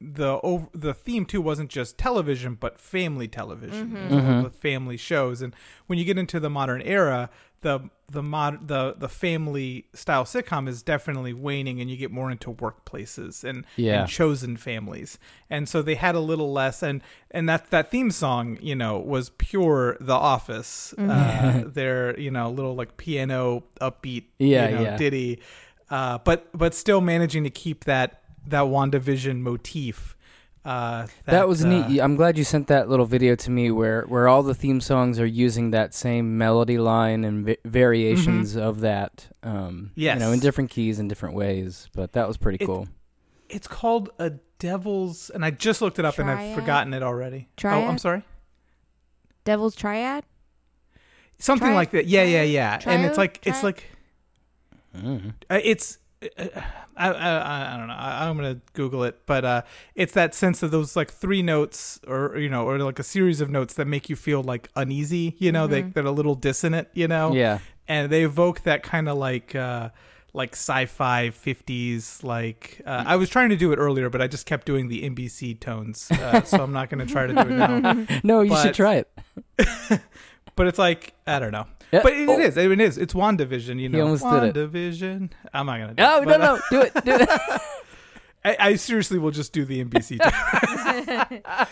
the 0.00 0.38
ov- 0.44 0.68
the 0.72 0.94
theme 0.94 1.24
too 1.24 1.40
wasn't 1.40 1.68
just 1.70 1.98
television 1.98 2.54
but 2.54 2.78
family 2.78 3.26
television 3.26 3.96
It 3.96 4.10
was 4.14 4.24
all 4.24 4.42
the 4.44 4.50
family 4.50 4.96
shows. 4.96 5.42
And 5.42 5.54
when 5.86 5.98
you 5.98 6.04
get 6.04 6.18
into 6.18 6.38
the 6.38 6.50
modern 6.50 6.82
era 6.82 7.30
the 7.62 7.90
the 8.08 8.22
mod 8.22 8.68
the 8.68 8.94
the 8.96 9.08
family 9.08 9.86
style 9.92 10.22
sitcom 10.24 10.68
is 10.68 10.80
definitely 10.84 11.32
waning 11.32 11.80
and 11.80 11.90
you 11.90 11.96
get 11.96 12.12
more 12.12 12.30
into 12.30 12.52
workplaces 12.52 13.42
and, 13.42 13.64
Yeah. 13.74 14.02
and 14.02 14.08
chosen 14.08 14.56
families. 14.56 15.18
And 15.50 15.68
so 15.68 15.82
they 15.82 15.96
had 15.96 16.14
a 16.14 16.20
little 16.20 16.52
less 16.52 16.80
and 16.84 17.02
and 17.32 17.48
that 17.48 17.70
that 17.70 17.90
theme 17.90 18.12
song 18.12 18.58
you 18.62 18.76
know 18.76 18.98
was 18.98 19.30
pure 19.30 19.96
the 20.00 20.14
office 20.14 20.94
uh 20.96 21.64
their 21.66 22.16
you 22.20 22.30
know 22.30 22.48
little 22.48 22.76
like 22.76 22.96
piano 22.96 23.64
upbeat 23.80 24.26
Yeah, 24.38 24.68
you 24.68 24.74
know, 24.76 24.82
yeah. 24.82 24.96
ditty. 24.96 25.40
Uh 25.90 26.18
but 26.18 26.46
but 26.56 26.72
still 26.74 27.00
managing 27.00 27.42
to 27.42 27.50
keep 27.50 27.84
that 27.86 28.22
that 28.50 28.64
WandaVision 28.64 29.38
motif 29.40 30.16
uh 30.64 31.06
That, 31.26 31.46
was 31.48 31.64
uh, 31.64 31.68
neat. 31.68 32.00
I'm 32.00 32.16
glad 32.16 32.36
you 32.36 32.44
sent 32.44 32.66
that 32.66 32.88
little 32.88 33.06
video 33.06 33.34
to 33.36 33.50
me 33.50 33.70
where, 33.70 34.02
where 34.02 34.26
all 34.28 34.42
the 34.42 34.54
theme 34.54 34.80
songs 34.80 35.18
are 35.20 35.26
using 35.26 35.70
that 35.70 35.94
same 35.94 36.36
melody 36.36 36.78
line 36.78 37.24
and 37.24 37.46
va- 37.46 37.56
variations 37.64 38.56
of 38.56 38.80
that. 38.80 39.28
Um, 39.42 39.52
Mm-hmm. 39.54 39.84
Yes. 39.94 40.14
You 40.14 40.20
know, 40.20 40.32
in 40.32 40.40
different 40.40 40.70
keys 40.70 40.98
and 40.98 41.08
different 41.08 41.34
ways. 41.36 41.88
But 41.94 42.12
that 42.12 42.26
was 42.26 42.36
pretty 42.36 42.58
It- 42.60 42.66
cool. 42.66 42.88
It's 43.48 43.66
called 43.68 44.10
a 44.18 44.30
devil's, 44.58 45.30
and 45.30 45.42
I 45.44 45.50
just 45.52 45.80
looked 45.80 45.98
it 45.98 46.04
up 46.04 46.18
and 46.18 46.28
I've 46.30 46.54
forgotten 46.54 46.92
it 46.92 47.02
already. 47.02 47.48
Oh, 47.64 47.68
I'm 47.68 47.96
sorry. 47.96 48.22
Devil's 49.44 49.74
Triad. 49.74 50.24
Something 51.38 51.68
Tri- 51.68 51.74
like 51.74 51.90
that. 51.92 52.06
Yeah, 52.06 52.24
yeah, 52.24 52.42
yeah. 52.42 52.78
and 52.84 53.06
it's 53.06 53.14
Triode? 53.14 53.18
like 53.18 53.40
it's 53.46 53.62
like 53.62 53.84
Mm. 54.96 55.32
uh, 55.48 55.60
it's. 55.62 55.98
I, 56.20 56.62
I 56.96 57.74
I 57.74 57.76
don't 57.76 57.86
know. 57.88 57.94
I, 57.94 58.28
I'm 58.28 58.36
gonna 58.36 58.60
Google 58.72 59.04
it, 59.04 59.20
but 59.26 59.44
uh, 59.44 59.62
it's 59.94 60.12
that 60.14 60.34
sense 60.34 60.62
of 60.62 60.70
those 60.70 60.96
like 60.96 61.12
three 61.12 61.42
notes, 61.42 62.00
or 62.08 62.36
you 62.38 62.48
know, 62.48 62.66
or 62.66 62.78
like 62.78 62.98
a 62.98 63.04
series 63.04 63.40
of 63.40 63.50
notes 63.50 63.74
that 63.74 63.86
make 63.86 64.08
you 64.10 64.16
feel 64.16 64.42
like 64.42 64.68
uneasy. 64.74 65.36
You 65.38 65.52
know, 65.52 65.66
they 65.66 65.82
Mhm. 65.84 65.94
they're 65.94 66.04
a 66.06 66.10
little 66.10 66.34
dissonant. 66.34 66.88
You 66.92 67.06
know, 67.08 67.32
Yeah. 67.34 67.58
and 67.86 68.10
they 68.10 68.24
evoke 68.24 68.62
that 68.62 68.82
kind 68.82 69.08
of 69.08 69.16
like 69.16 69.54
uh 69.54 69.90
like 70.34 70.52
sci-fi 70.52 71.30
50s 71.30 72.22
like 72.22 72.82
uh, 72.84 73.02
i 73.06 73.16
was 73.16 73.30
trying 73.30 73.48
to 73.48 73.56
do 73.56 73.72
it 73.72 73.76
earlier 73.76 74.10
but 74.10 74.20
i 74.20 74.26
just 74.26 74.44
kept 74.44 74.66
doing 74.66 74.88
the 74.88 75.08
nbc 75.08 75.58
tones 75.58 76.10
uh, 76.12 76.42
so 76.42 76.62
i'm 76.62 76.70
not 76.72 76.90
going 76.90 77.04
to 77.04 77.10
try 77.10 77.26
to 77.26 77.32
do 77.32 77.40
it 77.40 77.48
now 77.50 78.06
No, 78.22 78.42
you 78.42 78.54
should 78.58 78.74
try 78.74 78.96
it. 78.96 79.08
but 80.54 80.66
it's 80.66 80.78
like 80.78 81.14
i 81.26 81.38
don't 81.38 81.50
know 81.52 81.66
Yeah. 81.90 82.00
but 82.02 82.12
it, 82.12 82.28
Oh. 82.28 82.38
it 82.38 82.44
is 82.44 82.56
it 82.56 82.80
is 82.80 82.98
it's 82.98 83.14
wandavision 83.14 83.80
you 83.80 83.88
know 83.88 84.02
almost 84.02 84.22
did 84.24 84.42
it. 84.42 84.54
wandavision 84.72 85.30
i'm 85.54 85.66
not 85.66 85.78
going 85.78 85.88
to 85.88 85.94
do 85.94 86.02
Oh, 86.04 86.22
it, 86.22 86.26
no, 86.26 86.38
but, 86.38 86.40
uh, 86.40 86.54
no. 86.54 86.60
Do 86.70 86.80
it. 86.82 87.04
Do 87.04 87.14
it. 87.14 87.28
I, 88.44 88.56
I 88.60 88.74
seriously 88.76 89.18
will 89.18 89.30
just 89.30 89.52
do 89.52 89.64
the 89.64 89.84
nbc 89.84 90.18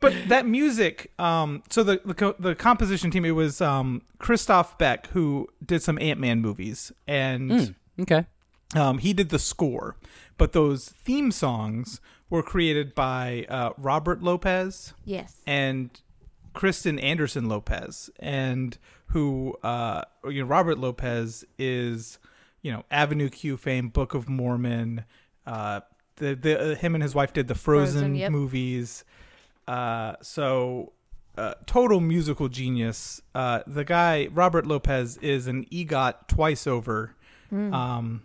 but 0.00 0.14
that 0.28 0.46
music 0.46 1.12
um 1.18 1.62
so 1.70 1.82
the 1.82 2.00
the, 2.04 2.14
co- 2.14 2.36
the 2.38 2.54
composition 2.54 3.10
team 3.10 3.24
it 3.24 3.32
was 3.32 3.60
um 3.60 4.02
christophe 4.18 4.76
beck 4.78 5.06
who 5.08 5.48
did 5.64 5.82
some 5.82 5.98
ant-man 6.00 6.40
movies 6.40 6.92
and 7.06 7.50
Mm, 7.50 7.74
okay. 8.02 8.26
um, 8.76 8.98
he 8.98 9.12
did 9.12 9.30
the 9.30 9.38
score, 9.38 9.96
but 10.38 10.52
those 10.52 10.88
theme 10.88 11.32
songs 11.32 12.00
were 12.30 12.42
created 12.42 12.94
by 12.94 13.44
uh, 13.48 13.70
Robert 13.76 14.22
Lopez 14.22 14.94
Yes. 15.04 15.36
and 15.46 15.90
Kristen 16.54 16.98
Anderson 16.98 17.48
Lopez, 17.48 18.08
and 18.20 18.78
who 19.10 19.56
uh, 19.62 20.02
you 20.24 20.42
know 20.42 20.46
Robert 20.46 20.78
Lopez 20.78 21.44
is 21.58 22.18
you 22.62 22.72
know 22.72 22.84
Avenue 22.90 23.28
Q 23.28 23.56
fame, 23.56 23.88
Book 23.88 24.14
of 24.14 24.28
Mormon. 24.28 25.04
Uh, 25.46 25.80
the 26.16 26.34
the 26.34 26.72
uh, 26.72 26.74
him 26.74 26.94
and 26.94 27.02
his 27.02 27.14
wife 27.14 27.32
did 27.32 27.48
the 27.48 27.54
Frozen, 27.54 28.00
Frozen, 28.00 28.14
yep. 28.16 28.32
movies. 28.32 29.04
Uh, 29.66 30.14
so. 30.22 30.92
Uh, 31.38 31.54
total 31.64 32.00
musical 32.00 32.48
genius. 32.48 33.22
Uh, 33.34 33.60
the 33.66 33.84
guy 33.84 34.28
Robert 34.32 34.66
Lopez 34.66 35.16
is 35.18 35.46
an 35.46 35.64
EGOT 35.70 36.26
twice 36.26 36.66
over 36.66 37.14
Mm. 37.52 37.74
um, 37.74 38.22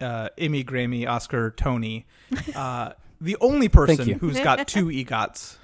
uh, 0.00 0.28
Emmy, 0.38 0.64
Grammy, 0.64 1.06
Oscar, 1.06 1.50
Tony. 1.50 2.06
Uh, 2.54 2.92
the 3.20 3.36
only 3.40 3.68
person 3.68 4.18
who's 4.18 4.38
got 4.40 4.66
two 4.68 4.86
EGOTs, 4.86 5.56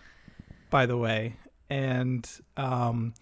by 0.70 0.86
the 0.86 0.96
way, 0.96 1.36
and 1.70 2.28
um, 2.56 3.14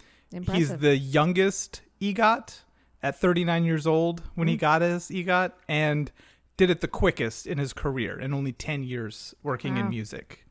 he's 0.52 0.76
the 0.78 0.96
youngest 0.96 1.82
EGOT 2.00 2.60
at 3.02 3.18
39 3.20 3.64
years 3.64 3.86
old 3.86 4.22
when 4.34 4.48
he 4.48 4.56
Mm. 4.56 4.60
got 4.60 4.82
his 4.82 5.08
EGOT, 5.10 5.52
and 5.68 6.10
did 6.56 6.70
it 6.70 6.80
the 6.80 6.88
quickest 6.88 7.46
in 7.46 7.58
his 7.58 7.72
career 7.72 8.18
in 8.18 8.32
only 8.34 8.52
10 8.52 8.82
years 8.82 9.34
working 9.42 9.76
in 9.76 9.88
music. 9.90 10.46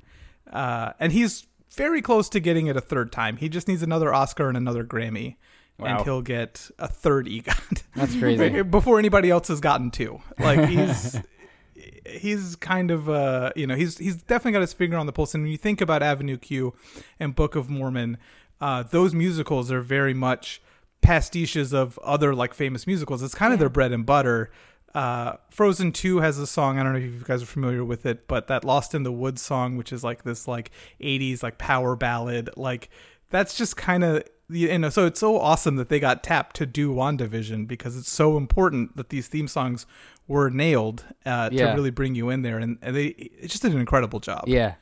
Uh, 0.51 0.91
and 0.99 1.11
he's 1.11 1.47
very 1.75 2.01
close 2.01 2.29
to 2.29 2.39
getting 2.39 2.67
it 2.67 2.77
a 2.77 2.81
third 2.81 3.11
time. 3.11 3.37
He 3.37 3.49
just 3.49 3.67
needs 3.67 3.81
another 3.81 4.13
Oscar 4.13 4.47
and 4.47 4.55
another 4.55 4.83
Grammy. 4.83 5.35
Wow. 5.79 5.87
And 5.97 6.05
he'll 6.05 6.21
get 6.21 6.69
a 6.79 6.87
third 6.87 7.27
EGOT 7.27 7.83
That's 7.95 8.15
crazy. 8.17 8.61
before 8.77 8.97
anybody 8.99 9.29
else 9.31 9.47
has 9.49 9.59
gotten 9.59 9.89
two. 9.91 10.21
Like 10.39 10.69
he's 10.69 11.19
he's 12.05 12.55
kind 12.55 12.91
of 12.91 13.09
uh 13.09 13.51
you 13.55 13.67
know 13.67 13.75
he's 13.75 13.97
he's 13.97 14.15
definitely 14.15 14.53
got 14.53 14.61
his 14.61 14.73
finger 14.73 14.95
on 14.97 15.05
the 15.05 15.11
pulse. 15.11 15.33
And 15.33 15.43
when 15.43 15.51
you 15.51 15.57
think 15.57 15.81
about 15.81 16.01
Avenue 16.01 16.37
Q 16.37 16.73
and 17.19 17.35
Book 17.35 17.55
of 17.55 17.69
Mormon, 17.69 18.17
uh, 18.61 18.83
those 18.83 19.13
musicals 19.13 19.71
are 19.71 19.81
very 19.81 20.13
much 20.13 20.61
pastiches 21.01 21.73
of 21.73 21.99
other 21.99 22.33
like 22.33 22.53
famous 22.53 22.87
musicals. 22.87 23.21
It's 23.21 23.35
kind 23.35 23.53
of 23.53 23.57
Yeah. 23.57 23.61
their 23.61 23.69
bread 23.69 23.91
and 23.91 24.05
butter. 24.05 24.51
Uh, 24.93 25.33
Frozen 25.49 25.91
Two 25.91 26.19
has 26.19 26.39
a 26.39 26.47
song. 26.47 26.79
I 26.79 26.83
don't 26.83 26.93
know 26.93 26.99
if 26.99 27.05
you 27.05 27.21
guys 27.25 27.43
are 27.43 27.47
familiar 27.47 27.83
with 27.83 28.05
it, 28.05 28.27
but 28.27 28.47
that 28.47 28.63
Lost 28.63 28.95
in 28.95 29.03
the 29.03 29.11
Woods 29.11 29.41
song, 29.41 29.75
which 29.77 29.91
is 29.91 30.03
like 30.03 30.23
this 30.23 30.47
like 30.47 30.71
'80s 31.01 31.43
like 31.43 31.57
power 31.57 31.95
ballad, 31.95 32.49
like 32.55 32.89
that's 33.29 33.57
just 33.57 33.75
kind 33.75 34.03
of 34.05 34.23
you 34.49 34.77
know. 34.77 34.89
So 34.89 35.05
it's 35.05 35.19
so 35.19 35.37
awesome 35.37 35.75
that 35.75 35.89
they 35.89 35.99
got 35.99 36.23
tapped 36.23 36.55
to 36.57 36.65
do 36.65 36.93
WandaVision 36.93 37.67
because 37.67 37.97
it's 37.97 38.09
so 38.09 38.37
important 38.37 38.95
that 38.95 39.09
these 39.09 39.27
theme 39.27 39.49
songs 39.49 39.85
were 40.27 40.49
nailed 40.49 41.03
uh, 41.25 41.49
Yeah. 41.51 41.67
to 41.71 41.73
really 41.75 41.91
bring 41.91 42.15
you 42.15 42.29
in 42.29 42.41
there, 42.41 42.57
and, 42.57 42.77
and 42.81 42.95
they 42.95 43.07
it 43.07 43.49
just 43.49 43.61
did 43.63 43.73
an 43.73 43.79
incredible 43.79 44.19
job. 44.21 44.45
Yeah. 44.47 44.75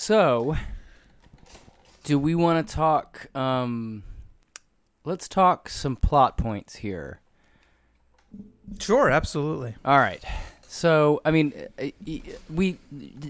So, 0.00 0.56
do 2.04 2.20
we 2.20 2.36
want 2.36 2.66
to 2.66 2.74
talk? 2.74 3.36
Um, 3.36 4.04
let's 5.04 5.26
talk 5.26 5.68
some 5.68 5.96
plot 5.96 6.38
points 6.38 6.76
here. 6.76 7.20
Sure, 8.78 9.10
absolutely. 9.10 9.74
All 9.84 9.98
right. 9.98 10.22
So, 10.68 11.20
I 11.24 11.32
mean, 11.32 11.52
uh, 11.82 11.86
we 12.48 12.78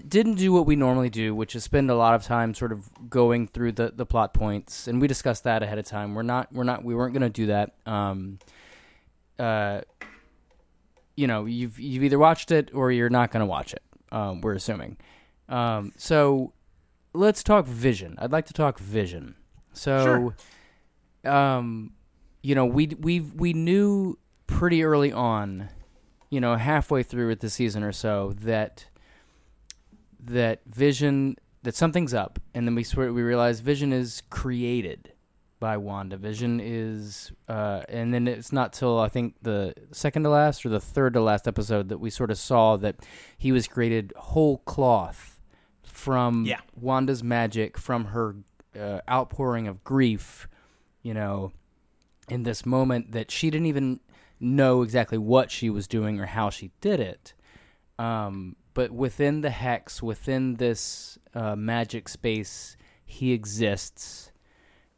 didn't 0.07 0.35
do 0.35 0.53
what 0.53 0.67
we 0.67 0.75
normally 0.75 1.09
do, 1.09 1.33
which 1.33 1.55
is 1.55 1.63
spend 1.63 1.89
a 1.89 1.95
lot 1.95 2.13
of 2.13 2.23
time 2.23 2.53
sort 2.53 2.71
of 2.71 2.87
going 3.09 3.47
through 3.47 3.71
the, 3.71 3.91
the 3.93 4.05
plot 4.05 4.35
points, 4.35 4.87
and 4.87 5.01
we 5.01 5.07
discussed 5.07 5.45
that 5.45 5.63
ahead 5.63 5.79
of 5.79 5.85
time. 5.85 6.13
We're 6.13 6.21
not, 6.21 6.53
we're 6.53 6.63
not, 6.65 6.83
we 6.83 6.93
weren't 6.93 7.13
going 7.13 7.23
to 7.23 7.29
do 7.31 7.47
that. 7.47 7.73
Um, 7.87 8.37
uh, 9.39 9.81
you 11.17 11.25
know, 11.25 11.45
you've 11.45 11.79
you've 11.79 12.03
either 12.03 12.19
watched 12.19 12.51
it 12.51 12.69
or 12.75 12.91
you're 12.91 13.09
not 13.09 13.31
going 13.31 13.41
to 13.41 13.47
watch 13.47 13.73
it. 13.73 13.81
Um, 14.11 14.41
we're 14.41 14.53
assuming. 14.53 14.97
Um, 15.49 15.93
so, 15.97 16.53
let's 17.13 17.43
talk 17.43 17.65
vision. 17.65 18.15
I'd 18.19 18.31
like 18.31 18.45
to 18.47 18.53
talk 18.53 18.79
vision. 18.79 19.35
So, 19.73 20.33
um, 21.25 21.93
you 22.41 22.55
know, 22.55 22.65
we 22.65 22.87
we 22.99 23.19
we 23.19 23.53
knew 23.53 24.17
pretty 24.47 24.83
early 24.83 25.11
on 25.11 25.69
you 26.29 26.39
know, 26.39 26.55
halfway 26.55 27.03
through 27.03 27.27
with 27.27 27.39
the 27.39 27.49
season 27.49 27.83
or 27.83 27.91
so 27.91 28.33
that 28.41 28.87
that 30.19 30.61
Vision 30.65 31.37
that 31.63 31.75
something's 31.75 32.13
up, 32.13 32.39
and 32.53 32.67
then 32.67 32.75
we 32.75 32.83
swear 32.83 33.11
we 33.11 33.21
realize 33.21 33.59
Vision 33.59 33.91
is 33.91 34.21
created 34.29 35.13
by 35.59 35.75
Wanda. 35.75 36.15
Vision 36.15 36.61
is, 36.63 37.33
uh, 37.49 37.81
and 37.89 38.13
then 38.13 38.27
it's 38.27 38.53
not 38.53 38.71
till 38.71 38.99
I 38.99 39.09
think 39.09 39.35
the 39.41 39.73
second 39.91 40.23
to 40.23 40.29
last 40.29 40.65
or 40.65 40.69
the 40.69 40.79
third 40.79 41.13
to 41.13 41.21
last 41.21 41.47
episode 41.47 41.89
that 41.89 41.97
we 41.97 42.09
sort 42.09 42.31
of 42.31 42.37
saw 42.37 42.77
that 42.77 42.97
he 43.37 43.51
was 43.51 43.67
created 43.67 44.13
whole 44.15 44.59
cloth 44.59 45.38
from 45.99 46.45
Yeah. 46.45 46.61
Wanda's 46.75 47.23
magic, 47.23 47.77
from 47.77 48.05
her 48.05 48.35
uh, 48.79 49.01
outpouring 49.09 49.67
of 49.67 49.83
grief, 49.83 50.47
you 51.01 51.13
know, 51.13 51.51
in 52.29 52.43
this 52.43 52.65
moment 52.65 53.11
that 53.11 53.29
she 53.29 53.49
didn't 53.49 53.67
even 53.67 53.99
know 54.39 54.81
exactly 54.81 55.17
what 55.17 55.51
she 55.51 55.69
was 55.69 55.87
doing 55.87 56.19
or 56.19 56.27
how 56.27 56.49
she 56.49 56.71
did 56.79 56.99
it. 56.99 57.33
Um, 57.97 58.55
but 58.73 58.91
within 58.91 59.41
the 59.41 59.49
hex, 59.49 60.01
within 60.01 60.55
this 60.55 61.19
uh, 61.33 61.55
magic 61.55 62.07
space, 62.07 62.77
he 63.05 63.33
exists, 63.33 64.31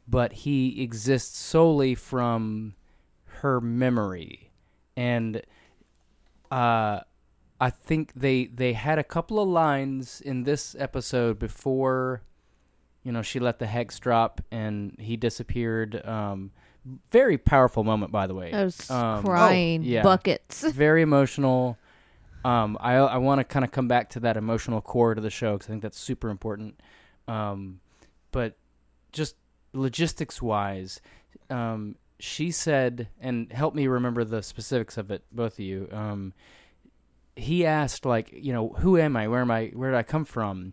but 0.06 0.32
he 0.32 0.82
exists 0.82 1.36
solely 1.38 1.94
from 1.96 2.74
her 3.40 3.60
memory. 3.60 4.52
And 4.96 5.42
uh, 6.50 7.00
I 7.62 7.70
think 7.70 8.12
they 8.16 8.46
they 8.46 8.72
had 8.72 8.98
a 8.98 9.04
couple 9.04 9.38
of 9.40 9.48
lines 9.48 10.20
in 10.20 10.42
this 10.42 10.74
episode 10.78 11.38
before, 11.38 12.22
you 13.04 13.12
know, 13.12 13.22
she 13.22 13.38
let 13.38 13.60
the 13.60 13.66
hex 13.66 14.00
drop 14.00 14.40
and 14.50 14.96
he 14.98 15.16
disappeared. 15.16 16.04
Um, 16.04 16.50
very 17.12 17.38
powerful 17.38 17.84
moment, 17.84 18.10
by 18.10 18.26
the 18.26 18.34
way. 18.34 18.52
I 18.52 18.64
was 18.64 18.90
Um, 18.90 19.22
crying 19.22 19.82
oh, 19.82 19.84
yeah. 19.86 20.02
buckets. 20.02 20.64
very 20.86 21.02
emotional. 21.02 21.78
Um, 22.44 22.76
I 22.80 22.94
I 22.96 23.18
want 23.18 23.38
to 23.38 23.44
kind 23.44 23.64
of 23.64 23.70
come 23.70 23.86
back 23.86 24.10
to 24.10 24.20
that 24.20 24.36
emotional 24.36 24.80
core 24.80 25.14
to 25.14 25.20
the 25.20 25.30
show 25.30 25.52
because 25.52 25.68
I 25.68 25.70
think 25.70 25.82
that's 25.82 26.00
super 26.00 26.30
important. 26.30 26.80
Um, 27.28 27.78
but 28.32 28.56
just 29.12 29.36
logistics 29.72 30.42
wise, 30.42 31.00
um, 31.48 31.94
she 32.18 32.50
said, 32.50 33.06
and 33.20 33.52
help 33.52 33.76
me 33.76 33.86
remember 33.86 34.24
the 34.24 34.42
specifics 34.42 34.96
of 34.98 35.12
it, 35.12 35.22
both 35.30 35.52
of 35.54 35.60
you. 35.60 35.88
Um, 35.92 36.32
he 37.36 37.64
asked 37.66 38.04
like, 38.04 38.30
you 38.32 38.52
know, 38.52 38.70
who 38.78 38.98
am 38.98 39.16
I? 39.16 39.28
Where 39.28 39.40
am 39.40 39.50
I? 39.50 39.66
Where 39.74 39.90
did 39.90 39.96
I 39.96 40.02
come 40.02 40.24
from? 40.24 40.72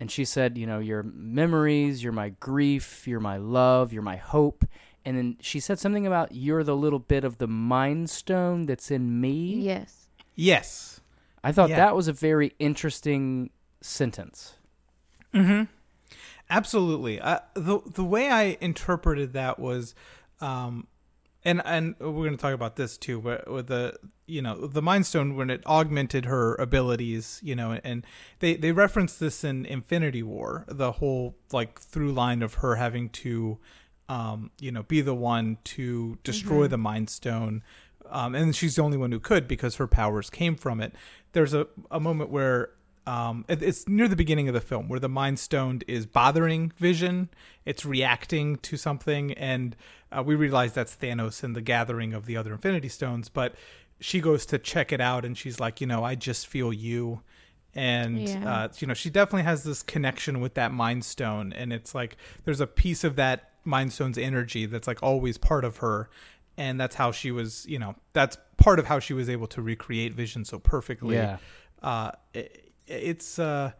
And 0.00 0.10
she 0.10 0.24
said, 0.24 0.56
you 0.56 0.66
know, 0.66 0.78
your 0.78 1.02
memories, 1.02 2.02
you're 2.02 2.12
my 2.12 2.30
grief, 2.40 3.06
you're 3.06 3.20
my 3.20 3.36
love, 3.36 3.92
you're 3.92 4.02
my 4.02 4.16
hope. 4.16 4.64
And 5.04 5.16
then 5.16 5.36
she 5.40 5.60
said 5.60 5.78
something 5.78 6.06
about 6.06 6.34
you're 6.34 6.64
the 6.64 6.76
little 6.76 6.98
bit 6.98 7.22
of 7.24 7.38
the 7.38 7.46
mind 7.46 8.08
stone 8.10 8.66
that's 8.66 8.90
in 8.90 9.20
me. 9.20 9.56
yes. 9.60 10.08
Yes. 10.34 11.00
I 11.44 11.52
thought 11.52 11.68
Yeah. 11.70 11.76
that 11.76 11.94
was 11.96 12.08
a 12.08 12.12
very 12.14 12.52
interesting 12.58 13.50
sentence. 13.82 14.54
Mm-hmm. 15.34 15.64
Absolutely. 16.48 17.20
Uh, 17.20 17.40
the 17.54 17.80
the 17.86 18.04
way 18.04 18.28
I 18.30 18.56
interpreted 18.60 19.32
that 19.34 19.58
was, 19.58 19.94
um, 20.40 20.86
and 21.44 21.62
and 21.64 21.94
we're 22.00 22.10
going 22.12 22.32
to 22.32 22.36
talk 22.36 22.54
about 22.54 22.76
this 22.76 22.96
too, 22.98 23.20
but 23.20 23.50
with 23.50 23.68
the 23.68 23.94
you 24.26 24.42
know 24.42 24.66
the 24.66 24.82
Mind 24.82 25.06
Stone 25.06 25.36
when 25.36 25.50
it 25.50 25.64
augmented 25.66 26.24
her 26.26 26.54
abilities, 26.56 27.40
you 27.42 27.54
know, 27.56 27.78
and 27.82 28.06
they 28.40 28.54
they 28.56 28.72
reference 28.72 29.16
this 29.16 29.42
in 29.44 29.64
Infinity 29.66 30.22
War, 30.22 30.64
the 30.68 30.92
whole 30.92 31.36
like 31.52 31.80
through 31.80 32.12
line 32.12 32.42
of 32.42 32.54
her 32.54 32.76
having 32.76 33.08
to, 33.10 33.58
um, 34.08 34.50
you 34.60 34.70
know, 34.70 34.82
be 34.82 35.00
the 35.00 35.14
one 35.14 35.58
to 35.64 36.18
destroy 36.24 36.66
the 36.68 36.78
Mind 36.78 37.08
Stone. 37.10 37.62
Um, 38.08 38.34
and 38.34 38.54
she's 38.56 38.74
the 38.76 38.82
only 38.82 38.96
one 38.96 39.12
who 39.12 39.20
could 39.20 39.46
because 39.46 39.76
her 39.76 39.86
powers 39.86 40.30
came 40.30 40.56
from 40.56 40.80
it. 40.80 40.94
There's 41.32 41.54
a, 41.54 41.68
a 41.92 42.00
moment 42.00 42.30
where 42.30 42.70
um, 43.06 43.44
it- 43.48 43.62
it's 43.62 43.88
near 43.88 44.08
the 44.08 44.16
beginning 44.16 44.48
of 44.48 44.54
the 44.54 44.60
film 44.60 44.88
where 44.88 44.98
the 44.98 45.08
Mind 45.08 45.38
Stone 45.38 45.82
is 45.86 46.06
bothering 46.06 46.72
Vision. 46.76 47.28
It's 47.64 47.84
reacting 47.86 48.56
to 48.56 48.76
something, 48.76 49.32
and 49.34 49.76
uh, 50.16 50.22
we 50.22 50.34
realize 50.34 50.72
that's 50.72 50.96
Thanos 50.96 51.42
and 51.42 51.54
the 51.54 51.60
gathering 51.60 52.12
of 52.14 52.26
the 52.26 52.36
other 52.36 52.52
Infinity 52.52 52.88
Stones. 52.88 53.28
But 53.28 53.54
she 54.00 54.20
goes 54.20 54.46
to 54.46 54.58
check 54.58 54.92
it 54.92 55.00
out, 55.00 55.24
and 55.24 55.36
she's 55.36 55.60
like, 55.60 55.80
you 55.80 55.86
know, 55.86 56.02
I 56.04 56.14
just 56.14 56.46
feel 56.46 56.72
you. 56.72 57.20
And 57.74 58.26
Yeah. 58.28 58.52
uh, 58.64 58.68
you 58.78 58.86
know, 58.86 58.94
she 58.94 59.10
definitely 59.10 59.44
has 59.44 59.62
this 59.62 59.82
connection 59.82 60.40
with 60.40 60.54
that 60.54 60.72
Mind 60.72 61.04
Stone, 61.04 61.52
and 61.52 61.72
it's 61.72 61.94
like 61.94 62.16
there's 62.44 62.60
a 62.60 62.66
piece 62.66 63.04
of 63.04 63.16
that 63.16 63.50
Mind 63.64 63.92
Stone's 63.92 64.18
energy 64.18 64.66
that's 64.66 64.88
like 64.88 65.02
always 65.02 65.38
part 65.38 65.64
of 65.64 65.76
her, 65.78 66.08
and 66.56 66.80
that's 66.80 66.96
how 66.96 67.12
she 67.12 67.30
was, 67.30 67.66
you 67.68 67.78
know, 67.78 67.94
that's 68.12 68.36
part 68.56 68.78
of 68.80 68.86
how 68.86 68.98
she 68.98 69.12
was 69.14 69.28
able 69.28 69.46
to 69.46 69.62
recreate 69.62 70.12
Vision 70.14 70.44
so 70.44 70.58
perfectly 70.58 71.16
Yeah. 71.16 71.38
uh, 71.82 72.10
it, 72.34 72.72
it's 72.86 73.38
uh, 73.38 73.70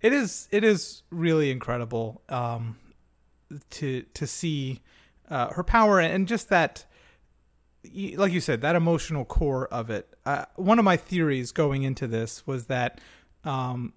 it 0.00 0.12
is 0.12 0.46
it 0.52 0.62
is 0.62 1.02
really 1.10 1.50
incredible 1.50 2.22
um, 2.28 2.76
to 3.70 4.02
to 4.14 4.26
see 4.26 4.80
uh, 5.30 5.48
her 5.54 5.62
power 5.62 5.98
and 6.00 6.26
just 6.28 6.48
that 6.48 6.84
like 8.16 8.32
you 8.32 8.40
said 8.40 8.60
that 8.60 8.76
emotional 8.76 9.24
core 9.24 9.66
of 9.68 9.88
it 9.90 10.12
uh, 10.26 10.44
one 10.56 10.78
of 10.78 10.84
my 10.84 10.96
theories 10.96 11.50
going 11.52 11.82
into 11.82 12.06
this 12.06 12.46
was 12.46 12.66
that 12.66 13.00
um, 13.44 13.92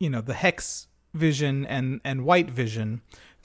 you 0.00 0.10
know 0.10 0.20
the 0.20 0.34
hex 0.34 0.88
vision 1.14 1.64
and 1.66 2.00
and 2.04 2.24
white 2.24 2.50
vision 2.50 3.00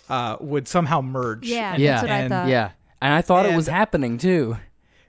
uh, 0.10 0.36
would 0.41 0.67
somehow 0.67 0.99
merge 1.01 1.47
Yeah, 1.47 1.73
and, 1.75 1.84
that's 1.84 2.01
what 2.01 2.12
I 2.12 2.17
and- 2.19 2.29
thought. 2.29 2.47
yeah. 2.47 2.71
And 3.01 3.13
I 3.13 3.21
thought 3.21 3.45
it 3.45 3.56
was 3.56 3.67
happening 3.67 4.17
too. 4.17 4.58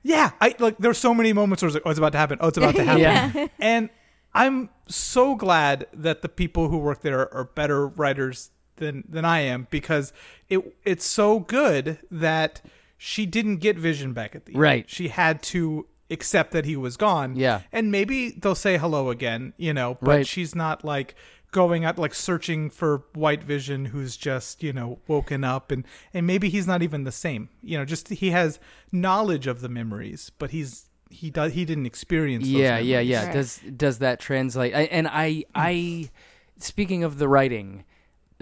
yeah 0.03 0.33
i 0.41 0.55
like 0.59 0.77
there's 0.79 0.99
so 0.99 1.15
many 1.15 1.33
moments 1.33 1.63
where 1.63 1.69
it's 1.69 1.75
like 1.75 1.83
oh 1.87 1.91
it's 1.91 1.99
about 1.99 2.13
to 2.13 2.19
happen 2.19 2.37
oh 2.41 2.49
it's 2.49 2.59
about 2.59 2.75
to 2.75 2.85
happen 2.91 3.01
Yeah. 3.01 3.47
and 3.61 3.89
I'm 4.37 4.69
so 4.89 5.37
glad 5.37 5.87
that 5.93 6.21
the 6.23 6.29
people 6.29 6.69
who 6.69 6.79
work 6.79 7.03
there 7.03 7.33
are 7.33 7.45
better 7.45 7.87
writers 7.87 8.51
than 8.77 9.05
than 9.09 9.25
I 9.25 9.41
am 9.41 9.67
because 9.71 10.13
it 10.49 10.77
it's 10.85 11.05
so 11.07 11.41
good 11.41 11.99
that 12.11 12.61
she 12.97 13.27
didn't 13.27 13.57
get 13.59 13.77
Vision 13.79 14.13
back 14.13 14.35
at 14.35 14.47
the 14.47 14.53
end. 14.53 14.61
Right. 14.61 14.89
She 14.91 15.09
had 15.09 15.43
to 15.45 15.87
accept 16.11 16.53
that 16.53 16.65
he 16.65 16.77
was 16.77 16.97
gone. 16.97 17.35
Yeah. 17.37 17.63
And 17.73 17.91
maybe 17.91 18.31
they'll 18.31 18.55
say 18.55 18.77
hello 18.79 19.11
again, 19.11 19.53
you 19.57 19.73
know, 19.75 19.97
but 20.01 20.09
Right. 20.11 20.27
she's 20.27 20.55
not 20.55 20.85
like 20.85 21.15
going 21.51 21.85
out 21.85 21.99
like 21.99 22.15
searching 22.15 22.69
for 22.69 23.05
White 23.15 23.43
Vision 23.45 23.87
who's 23.87 24.17
just, 24.17 24.63
you 24.63 24.73
know, 24.73 24.99
woken 25.07 25.45
up 25.45 25.71
and 25.71 25.85
and 26.13 26.27
maybe 26.27 26.49
he's 26.49 26.67
not 26.67 26.83
even 26.83 27.05
the 27.05 27.13
same. 27.13 27.49
You 27.63 27.79
know, 27.79 27.85
just 27.85 28.09
he 28.09 28.31
has 28.31 28.59
knowledge 28.93 29.47
of 29.47 29.61
the 29.61 29.69
memories, 29.69 30.31
but 30.39 30.51
he's 30.51 30.87
he 31.11 31.31
does 31.31 31.53
he 31.53 31.65
didn't 31.65 31.87
experience 31.87 32.45
those 32.45 32.53
Yeah, 32.53 32.79
yeah, 32.79 32.97
memories. 32.97 33.09
yeah. 33.09 33.25
Right. 33.27 33.33
Does 33.33 33.61
does 33.77 33.99
that 33.99 34.21
translate? 34.21 34.75
I, 34.75 34.83
and 34.85 35.07
I 35.09 35.45
I 35.55 36.11
speaking 36.59 37.05
of 37.05 37.19
the 37.19 37.29
writing, 37.29 37.85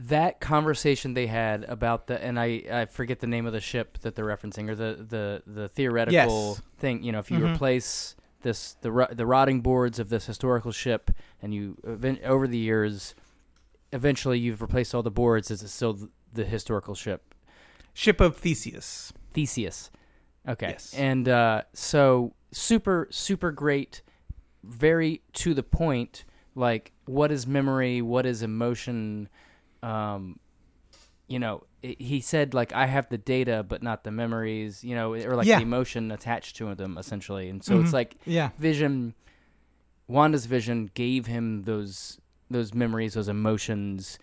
that 0.08 0.40
conversation 0.40 1.14
they 1.14 1.26
had 1.26 1.64
about 1.64 2.06
the 2.06 2.22
and 2.22 2.38
I 2.40 2.62
I 2.70 2.84
forget 2.86 3.20
the 3.20 3.26
name 3.26 3.46
of 3.46 3.52
the 3.52 3.60
ship 3.60 3.98
that 3.98 4.14
they're 4.14 4.24
referencing 4.26 4.68
or 4.68 4.74
the 4.74 5.04
the 5.08 5.42
the 5.46 5.68
theoretical 5.68 6.14
Yes. 6.54 6.62
thing. 6.78 7.02
You 7.02 7.12
know, 7.12 7.18
if 7.18 7.30
you 7.30 7.38
Mhm. 7.38 7.54
replace 7.54 8.16
this 8.42 8.74
the 8.80 9.08
the 9.12 9.26
rotting 9.26 9.60
boards 9.60 9.98
of 9.98 10.08
this 10.08 10.26
historical 10.26 10.72
ship 10.72 11.10
and 11.40 11.54
you 11.54 11.76
over 12.24 12.46
the 12.48 12.58
years, 12.58 13.14
eventually 13.92 14.38
you've 14.38 14.62
replaced 14.62 14.94
all 14.94 15.02
the 15.02 15.10
boards. 15.10 15.50
Is 15.50 15.62
it 15.62 15.68
still 15.68 16.08
the 16.32 16.44
historical 16.44 16.94
ship? 16.94 17.34
Ship 17.94 18.20
of 18.20 18.36
Theseus. 18.36 19.12
Theseus. 19.34 19.90
Okay. 20.48 20.70
Yes. 20.70 20.94
And 20.94 21.28
uh, 21.28 21.62
so 21.72 22.34
super, 22.50 23.06
super 23.10 23.52
great, 23.52 24.02
very 24.64 25.22
to 25.34 25.54
the 25.54 25.62
point. 25.62 26.24
Like, 26.54 26.92
what 27.04 27.30
is 27.30 27.46
memory? 27.46 28.02
What 28.02 28.26
is 28.26 28.42
emotion? 28.42 29.28
Um, 29.82 30.38
you 31.28 31.38
know, 31.38 31.64
i 31.84 31.96
he 31.98 32.20
said 32.20 32.54
like 32.54 32.72
I 32.72 32.86
have 32.86 33.08
the 33.08 33.18
data, 33.18 33.64
but 33.66 33.82
not 33.82 34.04
the 34.04 34.10
memories. 34.10 34.84
You 34.84 34.94
know, 34.94 35.14
or 35.14 35.34
like 35.36 35.46
Yeah. 35.46 35.56
the 35.56 35.62
emotion 35.62 36.10
attached 36.12 36.56
to 36.56 36.74
them, 36.74 36.96
essentially. 36.98 37.48
And 37.48 37.62
so 37.64 37.80
it's 37.80 37.90
Mhm. 37.90 37.94
like 37.94 38.16
Yeah. 38.26 38.50
Vision, 38.58 39.14
Wanda's 40.08 40.46
vision 40.46 40.90
gave 40.94 41.26
him 41.26 41.62
those 41.62 42.18
those 42.50 42.74
memories, 42.74 43.14
those 43.14 43.28
emotions, 43.28 44.18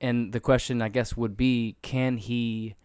and 0.00 0.32
the 0.32 0.40
question 0.40 0.80
I 0.80 0.88
guess 0.88 1.16
would 1.18 1.36
be, 1.36 1.76
can 1.82 2.16
he, 2.16 2.76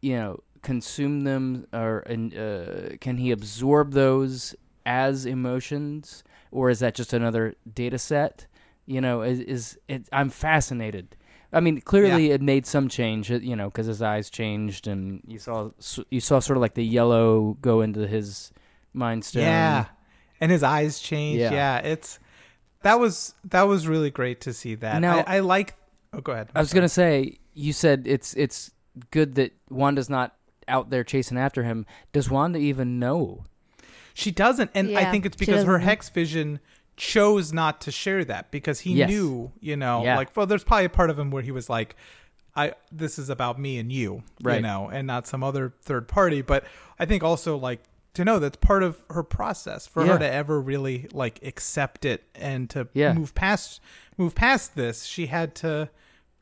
you 0.00 0.14
know, 0.16 0.40
consume 0.62 1.22
them, 1.22 1.66
or 1.72 2.00
and, 2.00 2.32
uh, 2.36 2.96
can 3.00 3.16
he 3.16 3.32
absorb 3.32 3.92
those 3.92 4.54
as 4.86 5.26
emotions, 5.26 6.22
or 6.52 6.70
is 6.70 6.78
that 6.78 6.94
just 6.94 7.12
another 7.12 7.54
data 7.74 7.98
set? 7.98 8.46
You 8.90 9.00
know, 9.00 9.22
is, 9.22 9.38
is 9.40 9.78
it? 9.88 10.08
I'm 10.12 10.30
fascinated. 10.30 11.16
I 11.52 11.60
mean, 11.60 11.80
clearly 11.80 12.30
it 12.30 12.42
made 12.42 12.66
some 12.66 12.88
change, 12.88 13.30
uh, 13.30 13.36
you 13.36 13.54
know, 13.56 13.68
because 13.70 13.86
his 13.86 14.02
eyes 14.02 14.30
changed, 14.30 14.86
and 14.86 15.20
you 15.26 15.38
saw 15.38 15.70
you 16.10 16.20
saw 16.20 16.40
sort 16.40 16.56
of 16.56 16.60
like 16.60 16.74
the 16.74 16.84
yellow 16.84 17.56
go 17.60 17.80
into 17.80 18.06
his 18.06 18.52
mind 18.92 19.24
stone. 19.24 19.42
Yeah. 19.44 19.86
And 20.40 20.50
his 20.50 20.62
eyes 20.62 20.98
change. 21.00 21.38
Yeah. 21.38 21.52
Yeah. 21.52 21.78
It's 21.78 22.18
that 22.82 22.98
was 22.98 23.34
that 23.44 23.62
was 23.62 23.86
really 23.86 24.10
great 24.10 24.40
to 24.42 24.52
see 24.52 24.74
that. 24.76 25.00
Now- 25.00 25.18
I, 25.26 25.36
I 25.36 25.40
like 25.40 25.74
Oh 26.12 26.20
go 26.20 26.32
ahead. 26.32 26.50
I 26.54 26.60
was 26.60 26.72
gonna 26.72 26.88
say, 26.88 27.38
you 27.54 27.72
said 27.72 28.04
it's 28.06 28.34
it's 28.34 28.72
good 29.12 29.36
that 29.36 29.52
Wanda's 29.68 30.10
not 30.10 30.34
out 30.66 30.90
there 30.90 31.04
chasing 31.04 31.38
after 31.38 31.62
him. 31.62 31.86
Does 32.12 32.28
Wanda 32.28 32.58
even 32.58 32.98
know? 32.98 33.44
She 34.14 34.30
doesn't, 34.32 34.70
and 34.74 34.98
I 34.98 35.10
think 35.10 35.24
it's 35.24 35.36
because 35.36 35.64
her 35.64 35.78
hex 35.78 36.08
vision 36.08 36.58
chose 37.00 37.50
not 37.52 37.80
to 37.80 37.90
share 37.90 38.24
that 38.26 38.50
because 38.50 38.80
he 38.80 38.92
Yes. 38.92 39.08
knew, 39.08 39.52
you 39.60 39.74
know, 39.74 40.04
Yeah. 40.04 40.16
like 40.18 40.36
well, 40.36 40.46
there's 40.46 40.64
probably 40.64 40.84
a 40.84 40.90
part 40.90 41.08
of 41.08 41.18
him 41.18 41.30
where 41.30 41.42
he 41.42 41.50
was 41.50 41.70
like, 41.70 41.96
"I 42.54 42.74
this 42.92 43.18
is 43.18 43.30
about 43.30 43.58
me 43.58 43.78
and 43.78 43.90
you," 43.90 44.16
you 44.16 44.22
Right. 44.42 44.60
know, 44.62 44.88
and 44.92 45.06
not 45.06 45.26
some 45.26 45.42
other 45.42 45.72
third 45.80 46.08
party. 46.08 46.42
But 46.42 46.64
I 46.98 47.06
think 47.06 47.22
also 47.24 47.56
like 47.56 47.80
to 48.12 48.24
know 48.24 48.38
that's 48.38 48.56
part 48.58 48.82
of 48.82 48.98
her 49.10 49.22
process 49.22 49.86
for 49.86 50.04
Yeah. 50.04 50.12
her 50.14 50.18
to 50.18 50.30
ever 50.30 50.60
really 50.60 51.08
like 51.12 51.40
accept 51.42 52.04
it 52.04 52.24
and 52.34 52.68
to 52.70 52.88
Yeah. 52.92 53.14
move 53.14 53.34
past 53.34 53.80
move 54.18 54.34
past 54.34 54.74
this. 54.76 55.04
She 55.04 55.26
had 55.28 55.54
to 55.56 55.88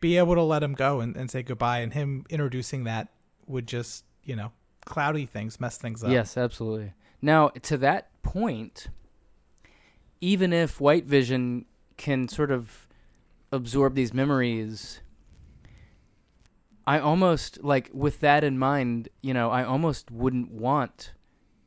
be 0.00 0.16
able 0.18 0.34
to 0.34 0.42
let 0.42 0.62
him 0.64 0.74
go 0.74 1.00
and, 1.00 1.16
and 1.16 1.30
say 1.30 1.42
goodbye, 1.44 1.78
and 1.78 1.92
him 1.94 2.24
introducing 2.30 2.82
that 2.84 3.08
would 3.46 3.68
just 3.68 4.04
you 4.24 4.34
know 4.34 4.50
cloudy 4.86 5.24
things, 5.26 5.60
mess 5.60 5.78
things 5.78 6.02
up. 6.02 6.10
Yes, 6.10 6.36
absolutely. 6.36 6.94
Now, 7.22 7.48
to 7.62 7.76
that 7.78 8.08
point, 8.22 8.88
even 10.20 10.52
if 10.52 10.80
White 10.80 11.04
Vision 11.04 11.64
can 11.96 12.28
sort 12.28 12.50
of 12.50 12.86
absorb 13.52 13.94
these 13.94 14.12
memories, 14.14 15.00
I 16.86 16.98
almost 16.98 17.62
like 17.62 17.90
with 17.92 18.20
that 18.20 18.44
in 18.44 18.58
mind, 18.58 19.08
you 19.22 19.34
know, 19.34 19.50
I 19.50 19.64
almost 19.64 20.10
wouldn't 20.10 20.50
want 20.50 21.12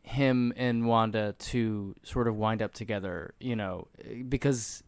him 0.03 0.51
and 0.55 0.87
Wanda 0.87 1.35
to 1.37 1.95
sort 2.03 2.27
of 2.27 2.35
wind 2.35 2.61
up 2.61 2.73
together, 2.73 3.33
you 3.39 3.55
know, 3.55 3.87
because 4.27 4.83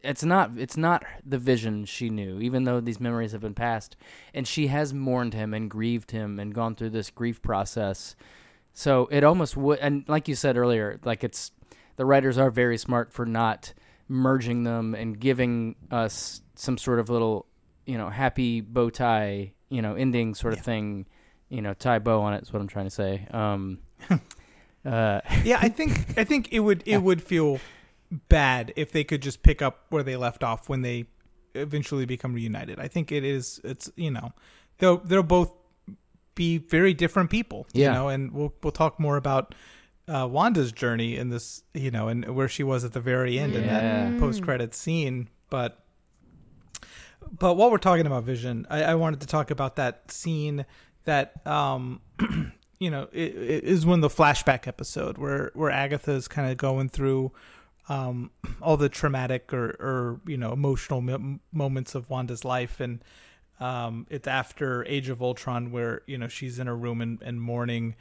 it's 0.00 0.22
not 0.22 0.52
it's 0.56 0.76
not 0.76 1.04
the 1.24 1.38
vision 1.38 1.84
she 1.84 2.08
knew 2.08 2.40
even 2.40 2.62
though 2.62 2.80
these 2.80 3.00
memories 3.00 3.32
have 3.32 3.40
been 3.40 3.54
passed 3.54 3.96
and 4.32 4.46
she 4.46 4.68
has 4.68 4.94
mourned 4.94 5.34
him 5.34 5.52
and 5.52 5.68
grieved 5.68 6.12
him 6.12 6.38
and 6.38 6.54
gone 6.54 6.74
through 6.74 6.90
this 6.90 7.10
grief 7.10 7.42
process. 7.42 8.14
So 8.72 9.08
it 9.10 9.24
almost 9.24 9.56
would 9.56 9.78
and 9.80 10.04
like 10.08 10.28
you 10.28 10.34
said 10.34 10.56
earlier 10.56 11.00
like 11.04 11.24
it's 11.24 11.50
the 11.98 12.06
writers 12.06 12.38
are 12.38 12.50
very 12.50 12.78
smart 12.78 13.12
for 13.12 13.26
not 13.26 13.74
merging 14.08 14.64
them 14.64 14.94
and 14.94 15.20
giving 15.20 15.76
us 15.90 16.40
some 16.54 16.78
sort 16.78 16.98
of 16.98 17.10
little 17.10 17.44
you 17.84 17.98
know 17.98 18.08
happy 18.08 18.62
bow 18.62 18.88
tie 18.88 19.52
you 19.68 19.82
know 19.82 19.94
ending 19.94 20.34
sort 20.34 20.54
of 20.54 20.60
Yeah. 20.60 20.64
thing 20.64 21.06
you 21.50 21.60
know 21.60 21.74
tie 21.74 21.98
bow 21.98 22.20
on 22.22 22.32
it 22.34 22.42
is 22.42 22.52
what 22.52 22.62
i'm 22.62 22.68
trying 22.68 22.86
to 22.86 22.90
say 22.90 23.26
um 23.30 23.78
uh 24.86 25.20
yeah, 25.44 25.58
I 25.60 25.68
think 25.68 26.18
I 26.18 26.24
think 26.24 26.48
it 26.52 26.60
would 26.60 26.82
it 26.86 26.98
would 27.02 27.20
feel 27.22 27.58
bad 28.30 28.72
if 28.76 28.92
they 28.92 29.04
could 29.04 29.20
just 29.20 29.42
pick 29.42 29.60
up 29.60 29.84
where 29.90 30.02
they 30.02 30.16
left 30.16 30.42
off 30.42 30.68
when 30.68 30.80
they 30.82 31.06
eventually 31.54 32.06
become 32.06 32.32
reunited. 32.32 32.78
I 32.78 32.88
think 32.88 33.10
it 33.12 33.24
is 33.24 33.60
it's 33.64 33.90
you 33.96 34.10
know 34.10 34.32
they'll 34.78 34.98
they'll 34.98 35.22
both 35.24 35.52
be 36.34 36.58
very 36.58 36.94
different 36.94 37.28
people. 37.30 37.66
Yeah. 37.72 37.88
You 37.88 37.92
know, 37.94 38.08
and 38.08 38.32
we'll 38.32 38.54
we'll 38.62 38.70
talk 38.72 38.98
more 39.00 39.16
about 39.16 39.54
uh, 40.08 40.26
Wanda's 40.26 40.72
journey 40.72 41.16
in 41.16 41.28
this, 41.28 41.62
you 41.74 41.90
know, 41.90 42.08
and 42.08 42.34
where 42.34 42.48
she 42.48 42.62
was 42.62 42.84
at 42.84 42.92
the 42.92 43.00
very 43.00 43.38
end 43.38 43.54
in 43.54 43.66
that 43.66 44.18
post 44.18 44.42
credit 44.42 44.74
scene. 44.74 45.28
But 45.50 45.84
but 47.38 47.54
while 47.54 47.70
we're 47.70 47.78
talking 47.78 48.06
about 48.06 48.24
Vision, 48.24 48.66
I, 48.70 48.84
I 48.84 48.94
wanted 48.94 49.20
to 49.20 49.26
talk 49.26 49.50
about 49.50 49.76
that 49.76 50.10
scene 50.10 50.64
that 51.04 51.46
um 51.46 52.00
you 52.78 52.90
know 52.90 53.08
it, 53.12 53.34
it 53.34 53.64
is 53.64 53.86
one 53.86 54.02
of 54.02 54.10
the 54.10 54.22
flashback 54.22 54.66
episode 54.66 55.18
where 55.18 55.50
where 55.54 55.70
Agatha's 55.70 56.28
kind 56.28 56.50
of 56.50 56.56
going 56.56 56.88
through 56.88 57.32
um 57.88 58.30
all 58.62 58.76
the 58.76 58.88
traumatic 58.88 59.52
or 59.52 59.70
or 59.80 60.20
you 60.26 60.36
know 60.36 60.52
emotional 60.52 61.00
mo- 61.00 61.38
moments 61.52 61.94
of 61.94 62.10
Wanda's 62.10 62.44
life 62.44 62.80
and 62.80 63.02
um 63.60 64.06
it's 64.10 64.28
after 64.28 64.84
Age 64.86 65.08
of 65.08 65.22
Ultron 65.22 65.72
where 65.72 66.02
you 66.06 66.16
know 66.18 66.28
she's 66.28 66.58
in 66.58 66.66
her 66.66 66.76
room 66.76 67.00
and, 67.00 67.20
and 67.22 67.40
mourning 67.40 67.94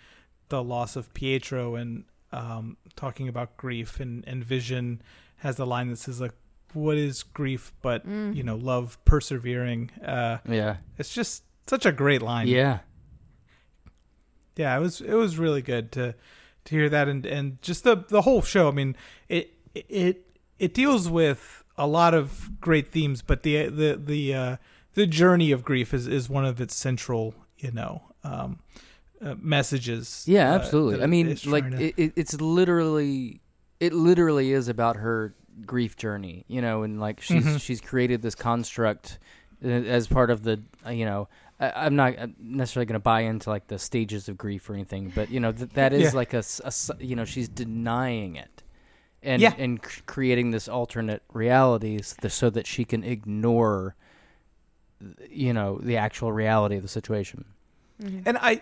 the 0.50 0.64
loss 0.64 0.96
of 0.96 1.14
Pietro 1.14 1.76
and 1.76 2.04
um 2.32 2.78
talking 2.96 3.28
about 3.28 3.56
grief 3.58 4.00
and 4.00 4.24
and 4.28 4.44
Vision 4.44 5.02
has 5.38 5.56
the 5.56 5.66
line 5.66 5.90
that 5.90 5.98
says 5.98 6.20
like 6.22 6.34
what 6.74 6.98
is 6.98 7.24
grief 7.24 7.72
but 7.82 8.06
Mm. 8.08 8.36
you 8.36 8.44
know 8.44 8.56
love 8.56 8.98
persevering? 9.06 9.92
Uh 10.06 10.38
yeah. 10.48 10.78
it's 10.98 11.14
just 11.14 11.44
such 11.68 11.86
a 11.86 11.92
great 11.92 12.22
line. 12.22 12.48
Yeah. 12.48 12.80
Yeah 14.56 14.76
it 14.78 14.80
was 14.80 15.02
it 15.02 15.14
was 15.14 15.38
really 15.38 15.62
good 15.62 15.92
to 15.94 16.16
to 16.66 16.76
hear 16.76 16.90
that. 16.90 17.08
And 17.08 17.26
and 17.26 17.62
just 17.62 17.84
the 17.84 18.04
the 18.10 18.22
whole 18.24 18.42
show 18.42 18.68
i 18.68 18.72
mean 18.72 18.96
it 19.30 19.54
it 19.74 20.26
it 20.60 20.74
deals 20.74 21.10
with 21.10 21.64
a 21.78 21.86
lot 21.88 22.14
of 22.14 22.60
great 22.60 22.88
themes 22.88 23.22
but 23.22 23.44
the 23.44 23.68
the 23.70 24.02
the 24.04 24.34
uh 24.34 24.58
the 24.96 25.06
journey 25.06 25.52
of 25.52 25.64
grief 25.64 25.94
is 25.94 26.08
is 26.08 26.28
one 26.30 26.44
of 26.46 26.60
its 26.60 26.76
central 26.76 27.36
you 27.60 27.72
know 27.72 28.02
um 28.24 28.60
uh, 29.22 29.36
messages 29.42 30.24
Yeah, 30.28 30.52
uh, 30.52 30.56
absolutely. 30.56 30.98
that 30.98 31.04
I 31.04 31.08
mean, 31.08 31.38
like 31.46 31.70
to- 31.72 31.84
it, 31.88 31.94
it, 31.98 32.14
it's 32.16 32.40
literally, 32.40 33.42
it 33.80 33.94
literally 33.94 34.52
is 34.52 34.68
about 34.68 34.98
her 34.98 35.34
grief 35.66 35.96
journey, 35.96 36.46
you 36.48 36.62
know, 36.62 36.84
and 36.84 37.00
like 37.00 37.20
she's 37.22 37.44
Mhm. 37.46 37.60
she's 37.62 37.82
created 37.82 38.22
this 38.22 38.36
construct 38.36 39.18
uh, 39.66 39.68
as 39.70 40.08
part 40.08 40.30
of 40.30 40.44
the, 40.44 40.62
uh, 40.86 40.92
you 40.92 41.06
know, 41.06 41.28
I, 41.60 41.72
I'm 41.86 41.96
not 41.96 42.18
uh, 42.20 42.28
necessarily 42.40 42.86
going 42.86 42.94
to 43.00 43.00
buy 43.00 43.22
into 43.22 43.50
like 43.50 43.68
the 43.68 43.80
stages 43.80 44.30
of 44.30 44.38
grief 44.38 44.70
or 44.70 44.74
anything, 44.76 45.12
but 45.16 45.32
you 45.32 45.40
know 45.40 45.52
th- 45.52 45.72
that 45.72 45.94
is 45.94 46.04
Yeah. 46.14 46.18
like 46.20 46.34
a. 46.36 46.44
you 47.00 47.16
know, 47.16 47.26
she's 47.26 47.48
denying 47.50 48.36
it. 48.36 48.62
And, 49.24 49.42
Yeah. 49.42 49.56
and 49.58 49.80
c- 49.84 50.04
creating 50.06 50.52
this 50.52 50.70
alternate 50.70 51.24
realities 51.34 52.16
so 52.30 52.52
that 52.52 52.68
she 52.68 52.86
can 52.86 53.04
ignore, 53.04 53.96
you 55.30 55.54
know, 55.54 55.80
the 55.82 55.98
actual 55.98 56.32
reality 56.32 56.76
of 56.76 56.84
the 56.84 56.88
situation. 56.88 57.46
Mhm. 58.02 58.24
And 58.28 58.38
I, 58.38 58.54
uh, 58.56 58.60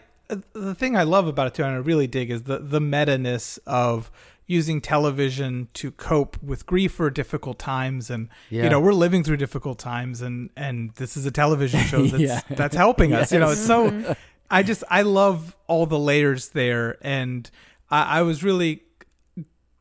the 0.54 0.76
thing 0.76 0.96
I 0.98 1.04
love 1.04 1.28
about 1.28 1.48
it 1.48 1.54
too, 1.56 1.64
and 1.64 1.74
I 1.74 1.78
really 1.78 2.08
dig, 2.08 2.32
is 2.32 2.44
the 2.44 2.60
the 2.60 2.80
meta 2.82 3.18
ness 3.18 3.58
of 3.66 4.12
using 4.48 4.80
television 4.80 5.68
to 5.74 5.90
cope 5.92 6.42
with 6.44 6.66
grief 6.68 7.00
or 7.00 7.10
difficult 7.10 7.58
times, 7.58 8.10
and 8.10 8.30
Yeah. 8.50 8.64
you 8.66 8.70
know 8.70 8.80
we're 8.80 8.94
living 8.94 9.24
through 9.24 9.38
difficult 9.38 9.80
times, 9.80 10.22
and 10.22 10.50
and 10.56 10.92
this 10.96 11.18
is 11.18 11.26
a 11.26 11.32
television 11.32 11.80
show 11.82 12.04
that's 12.08 12.22
Yeah. 12.24 12.42
that's 12.50 12.76
helping 12.76 13.14
us. 13.14 13.32
You 13.32 13.40
know, 13.40 13.50
it's 13.52 13.66
so. 13.66 13.90
Mhm. 13.90 14.16
I 14.52 14.62
just 14.62 14.84
I 14.90 15.02
love 15.02 15.56
all 15.68 15.86
the 15.88 15.98
layers 16.00 16.50
there, 16.50 16.98
and 17.02 17.50
I, 17.90 18.20
I 18.20 18.22
was 18.22 18.44
really 18.44 18.84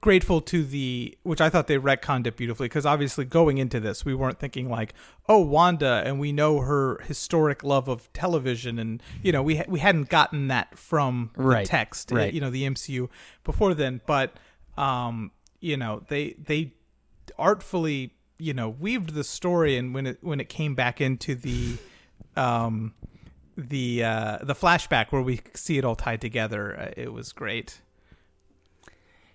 grateful 0.04 0.42
to 0.42 0.62
the 0.62 1.16
which 1.22 1.40
I 1.40 1.48
thought 1.48 1.66
they 1.66 1.78
retconned 1.78 2.26
it 2.26 2.36
beautifully 2.36 2.66
because 2.66 2.84
obviously 2.84 3.24
going 3.24 3.56
into 3.56 3.80
this 3.80 4.04
we 4.04 4.14
weren't 4.14 4.38
thinking 4.38 4.68
like 4.68 4.92
oh 5.30 5.38
Wanda 5.38 6.02
and 6.04 6.20
we 6.20 6.30
know 6.30 6.60
her 6.60 7.00
historic 7.04 7.64
love 7.64 7.88
of 7.88 8.12
television 8.12 8.78
and 8.78 9.02
you 9.22 9.32
know 9.32 9.42
we 9.42 9.56
ha- 9.56 9.64
we 9.66 9.78
hadn't 9.78 10.10
gotten 10.10 10.48
that 10.48 10.76
from 10.76 11.30
Right, 11.36 11.64
the 11.64 11.70
text 11.70 12.12
uh, 12.12 12.16
right. 12.16 12.34
you 12.34 12.38
know 12.42 12.50
the 12.50 12.64
MCU 12.64 13.08
before 13.44 13.72
then 13.72 14.02
but 14.04 14.36
um 14.76 15.30
you 15.60 15.78
know 15.78 16.02
they 16.08 16.34
they 16.38 16.74
artfully 17.38 18.12
you 18.36 18.52
know 18.52 18.68
weaved 18.68 19.14
the 19.14 19.24
story 19.24 19.78
and 19.78 19.94
when 19.94 20.06
it 20.06 20.18
when 20.20 20.38
it 20.38 20.50
came 20.50 20.74
back 20.74 21.00
into 21.00 21.34
the 21.34 21.78
um 22.36 22.92
the 23.56 24.04
uh 24.04 24.36
the 24.42 24.54
flashback 24.54 25.12
where 25.12 25.22
we 25.22 25.40
see 25.54 25.78
it 25.78 25.84
all 25.86 25.96
tied 25.96 26.20
together 26.20 26.78
uh, 26.78 26.90
it 26.94 27.10
was 27.10 27.32
great 27.32 27.80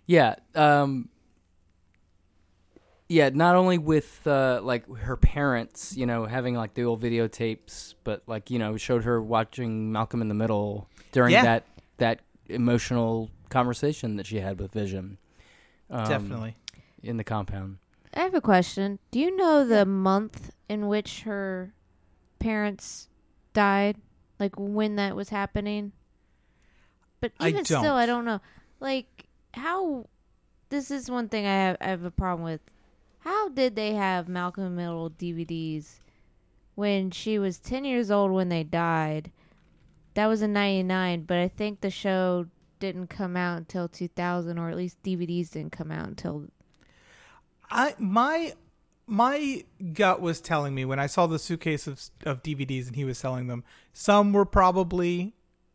Yeah. 0.09 0.35
Um 0.55 1.09
Yeah, 3.07 3.29
not 3.29 3.55
only 3.55 3.77
with 3.77 4.25
uh 4.25 4.59
like 4.63 4.91
her 4.97 5.15
parents, 5.15 5.95
you 5.95 6.07
know, 6.07 6.25
having 6.25 6.55
like 6.55 6.73
the 6.73 6.83
old 6.83 6.99
videotapes, 7.01 7.93
but 8.03 8.23
like, 8.25 8.49
you 8.49 8.57
know, 8.57 8.75
showed 8.75 9.03
her 9.03 9.21
watching 9.21 9.91
Malcolm 9.91 10.21
in 10.21 10.27
the 10.27 10.33
Middle 10.33 10.89
during 11.11 11.33
Yeah. 11.33 11.43
that 11.43 11.63
that 11.97 12.21
emotional 12.47 13.29
conversation 13.49 14.15
that 14.15 14.25
she 14.25 14.39
had 14.39 14.59
with 14.59 14.71
Vision. 14.71 15.19
Um, 15.91 16.09
definitely 16.09 16.55
in 17.03 17.17
the 17.17 17.23
compound. 17.23 17.77
I 18.15 18.21
have 18.21 18.33
a 18.33 18.41
question. 18.41 18.97
Do 19.11 19.19
you 19.19 19.35
know 19.35 19.63
the 19.63 19.85
month 19.85 20.51
in 20.67 20.87
which 20.87 21.21
her 21.21 21.73
parents 22.39 23.09
died? 23.53 23.97
Like 24.39 24.53
when 24.57 24.95
that 24.95 25.15
was 25.15 25.29
happening? 25.29 25.91
But 27.21 27.33
I 27.39 27.49
even 27.49 27.65
still, 27.65 27.93
I 27.93 28.07
don't. 28.07 28.25
don't 28.25 28.25
know. 28.25 28.41
Like 28.79 29.27
how 29.53 30.07
this 30.69 30.91
is 30.91 31.09
one 31.09 31.29
thing 31.29 31.45
I 31.45 31.53
have 31.53 31.77
I 31.81 31.87
have 31.87 32.03
a 32.03 32.11
problem 32.11 32.43
with. 32.43 32.61
How 33.19 33.49
did 33.49 33.75
they 33.75 33.93
have 33.93 34.29
Malcolm 34.29 34.75
Middle 34.75 35.09
DVDs 35.09 35.99
when 36.75 37.11
she 37.11 37.37
was 37.37 37.59
10 37.59 37.83
years 37.83 38.09
old 38.09 38.31
when 38.31 38.49
they 38.49 38.63
died? 38.63 39.31
That 40.13 40.27
was 40.27 40.41
in 40.41 40.53
99, 40.53 41.23
but 41.23 41.37
I 41.37 41.47
think 41.47 41.81
the 41.81 41.89
show 41.89 42.47
didn't 42.79 43.07
come 43.07 43.35
out 43.35 43.57
until 43.57 43.87
2000 43.87 44.57
or 44.57 44.69
at 44.69 44.77
least 44.77 45.03
DVDs 45.03 45.51
didn't 45.51 45.73
come 45.73 45.91
out 45.91 46.07
until 46.07 46.45
I 47.69 47.93
my 47.97 48.53
my 49.05 49.65
gut 49.93 50.21
was 50.21 50.39
telling 50.39 50.73
me 50.73 50.85
when 50.85 50.99
I 50.99 51.07
saw 51.07 51.27
the 51.27 51.39
suitcase 51.39 51.87
of 51.87 52.01
of 52.25 52.41
DVDs 52.41 52.87
and 52.87 52.95
he 52.95 53.03
was 53.03 53.17
selling 53.17 53.47
them, 53.47 53.63
some 53.91 54.33
were 54.33 54.45
probably 54.45 55.33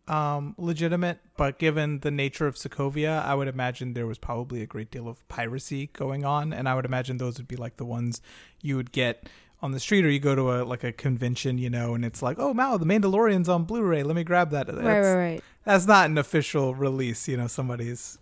um, 0.09 0.55
legitimate, 0.59 1.19
but 1.37 1.59
given 1.59 2.01
the 2.01 2.11
nature 2.11 2.47
of 2.47 2.57
Sokovia, 2.57 3.25
I 3.25 3.35
would 3.35 3.49
imagine 3.49 3.95
there 3.95 4.07
was 4.07 4.19
probably 4.19 4.61
a 4.62 4.67
great 4.67 4.90
deal 4.90 5.09
of 5.09 5.27
piracy 5.29 5.88
going 5.93 6.25
on, 6.25 6.53
and 6.53 6.69
I 6.69 6.75
would 6.75 6.85
imagine 6.85 7.17
those 7.19 7.38
would 7.38 7.49
be 7.49 7.57
like 7.57 7.77
the 7.79 7.85
ones 7.87 8.21
you 8.61 8.77
would 8.77 8.93
get 8.93 9.29
on 9.62 9.73
the 9.73 9.81
street 9.81 10.05
or 10.05 10.11
you 10.11 10.19
go 10.21 10.35
to 10.35 10.53
a 10.53 10.64
like 10.64 10.85
a 10.85 10.93
convention, 10.93 11.57
you 11.57 11.71
know, 11.71 11.95
and 11.95 12.05
it's 12.05 12.21
like, 12.23 12.37
oh 12.38 12.53
wow, 12.53 12.77
the 12.77 12.85
Mandalorian's 12.85 13.49
on 13.49 13.64
Blu-ray. 13.64 14.03
Let 14.03 14.14
me 14.14 14.25
grab 14.25 14.51
that. 14.51 14.67
Right, 14.67 14.77
That's- 14.77 15.07
right, 15.07 15.14
right. 15.14 15.43
that's 15.64 15.87
not 15.87 16.07
an 16.11 16.19
official 16.19 16.75
release. 16.75 17.27
You 17.29 17.38
know, 17.38 17.47
somebody's 17.47 18.19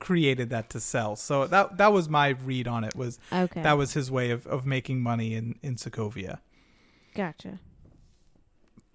created 0.00 0.50
that 0.50 0.68
to 0.68 0.80
sell. 0.80 1.16
So 1.16 1.46
that 1.46 1.78
that 1.78 1.92
was 1.94 2.10
my 2.10 2.30
read 2.30 2.68
on 2.68 2.84
it. 2.84 2.94
Was 2.94 3.18
Okay. 3.32 3.62
that 3.62 3.78
was 3.78 3.94
his 3.94 4.10
way 4.10 4.30
of, 4.32 4.46
of 4.46 4.66
making 4.66 5.00
money 5.00 5.34
in 5.34 5.54
in 5.62 5.76
Sokovia. 5.76 6.40
Gotcha. 7.14 7.58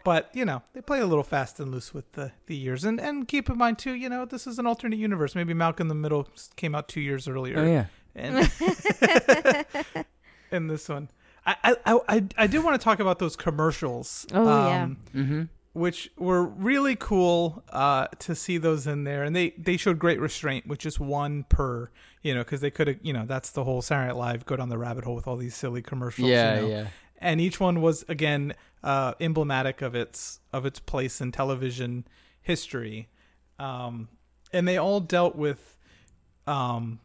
But 0.03 0.29
you 0.33 0.45
know, 0.45 0.61
they 0.73 0.81
play 0.81 0.99
a 0.99 1.05
little 1.05 1.23
fast 1.23 1.59
and 1.59 1.71
loose 1.71 1.93
with 1.93 2.11
the 2.13 2.31
the 2.45 2.55
years, 2.55 2.83
and 2.85 2.99
and 2.99 3.27
keep 3.27 3.49
in 3.49 3.57
mind 3.57 3.77
too, 3.79 3.93
you 3.93 4.07
know, 4.09 4.25
this 4.25 4.47
is 4.47 4.57
an 4.59 4.65
alternate 4.65 4.97
universe. 4.99 5.35
Maybe 5.35 5.53
Malcolm 5.53 5.85
in 5.85 5.89
the 5.89 5.95
Middle 5.95 6.27
came 6.55 6.75
out 6.75 6.87
two 6.87 7.01
years 7.01 7.27
earlier. 7.27 7.59
Oh 7.59 7.65
yeah. 7.65 7.85
and 8.15 8.49
in 10.51 10.67
this 10.67 10.87
one. 10.89 11.09
I, 11.45 11.77
I, 11.85 11.99
I, 12.09 12.23
I 12.37 12.47
do 12.47 12.61
want 12.61 12.79
to 12.79 12.83
talk 12.83 12.99
about 12.99 13.19
those 13.19 13.37
commercials. 13.37 14.25
Oh, 14.33 14.43
yeah. 14.67 14.83
um, 14.83 14.97
Mm-hmm. 15.15 15.43
which 15.73 16.11
were 16.17 16.43
really 16.43 16.95
cool 16.97 17.63
uh, 17.69 18.07
to 18.19 18.35
see 18.35 18.57
those 18.57 18.85
in 18.85 19.05
there, 19.05 19.23
and 19.23 19.33
they 19.35 19.51
they 19.57 19.77
showed 19.77 19.97
great 19.97 20.19
restraint, 20.19 20.67
which 20.67 20.85
is 20.85 20.99
one 20.99 21.43
per, 21.43 21.89
you 22.21 22.33
know, 22.33 22.41
because 22.41 22.59
they 22.59 22.71
could 22.71 22.87
have, 22.87 22.97
you 23.01 23.13
know, 23.13 23.25
that's 23.25 23.51
the 23.51 23.63
whole 23.63 23.81
Saturday 23.81 24.07
Night 24.07 24.17
Live 24.17 24.45
go 24.45 24.57
down 24.57 24.67
the 24.69 24.77
rabbit 24.77 25.05
hole 25.05 25.15
with 25.15 25.25
all 25.27 25.37
these 25.37 25.55
silly 25.55 25.81
commercials. 25.81 26.27
Yeah, 26.29 26.55
you 26.55 26.61
know? 26.63 26.67
yeah. 26.67 26.87
and 27.19 27.39
each 27.39 27.61
one 27.61 27.81
was 27.81 28.03
again 28.09 28.53
uh, 28.87 29.13
emblematic 29.19 29.81
of 29.81 29.93
its 29.95 30.39
of 30.53 30.65
its 30.65 30.79
place 30.79 31.19
in 31.21 31.31
television 31.31 32.07
history. 32.41 33.09
Um, 33.59 34.07
and 34.53 34.67
they 34.67 34.77
all 34.77 34.99
dealt 35.01 35.35
with 35.35 35.75
um 36.47 36.99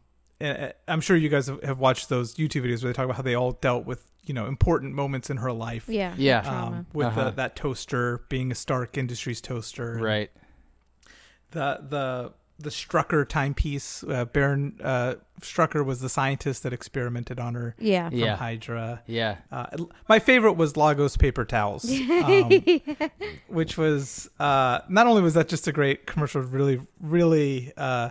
I'm 0.87 1.01
sure 1.01 1.15
you 1.15 1.29
guys 1.29 1.47
have 1.47 1.61
have 1.63 1.79
watched 1.79 2.09
those 2.09 2.35
YouTube 2.35 2.63
videos 2.65 2.83
where 2.83 2.91
they 2.91 2.97
talk 2.97 3.05
about 3.05 3.15
how 3.17 3.21
they 3.23 3.35
all 3.35 3.53
dealt 3.53 3.85
with 3.85 4.01
you 4.23 4.33
know 4.33 4.45
important 4.47 4.93
moments 4.93 5.29
in 5.29 5.37
her 5.37 5.51
life. 5.51 5.87
Yeah. 5.89 6.13
Yeah. 6.17 6.39
Um, 6.41 6.85
with 6.93 7.07
Uh-huh. 7.07 7.25
the, 7.25 7.31
that 7.31 7.55
toaster 7.55 8.25
being 8.29 8.51
a 8.51 8.55
Stark 8.55 8.97
Industries 8.97 9.41
toaster, 9.41 9.97
Right. 10.01 10.31
The 11.51 11.79
the 11.89 12.33
the 12.63 12.69
Strucker 12.69 13.27
timepiece. 13.27 14.03
Uh, 14.03 14.25
Baron 14.25 14.79
uh, 14.83 15.15
Strucker 15.41 15.85
was 15.85 16.01
the 16.01 16.09
scientist 16.09 16.63
that 16.63 16.73
experimented 16.73 17.39
on 17.39 17.53
her 17.55 17.75
Yeah. 17.79 18.09
from 18.09 18.17
Yeah. 18.17 18.35
Hydra. 18.35 19.03
Yeah. 19.05 19.37
Uh, 19.51 19.67
my 20.09 20.19
favorite 20.19 20.53
was 20.53 20.75
Lagos 20.75 21.15
paper 21.17 21.45
towels, 21.45 21.85
um, 22.09 22.49
which 23.47 23.77
was 23.77 24.29
uh, 24.39 24.79
not 24.89 25.07
only 25.07 25.21
was 25.21 25.33
that 25.35 25.47
just 25.49 25.67
a 25.67 25.71
great 25.71 26.05
commercial, 26.07 26.41
really, 26.41 26.79
really 26.99 27.71
uh, 27.77 28.09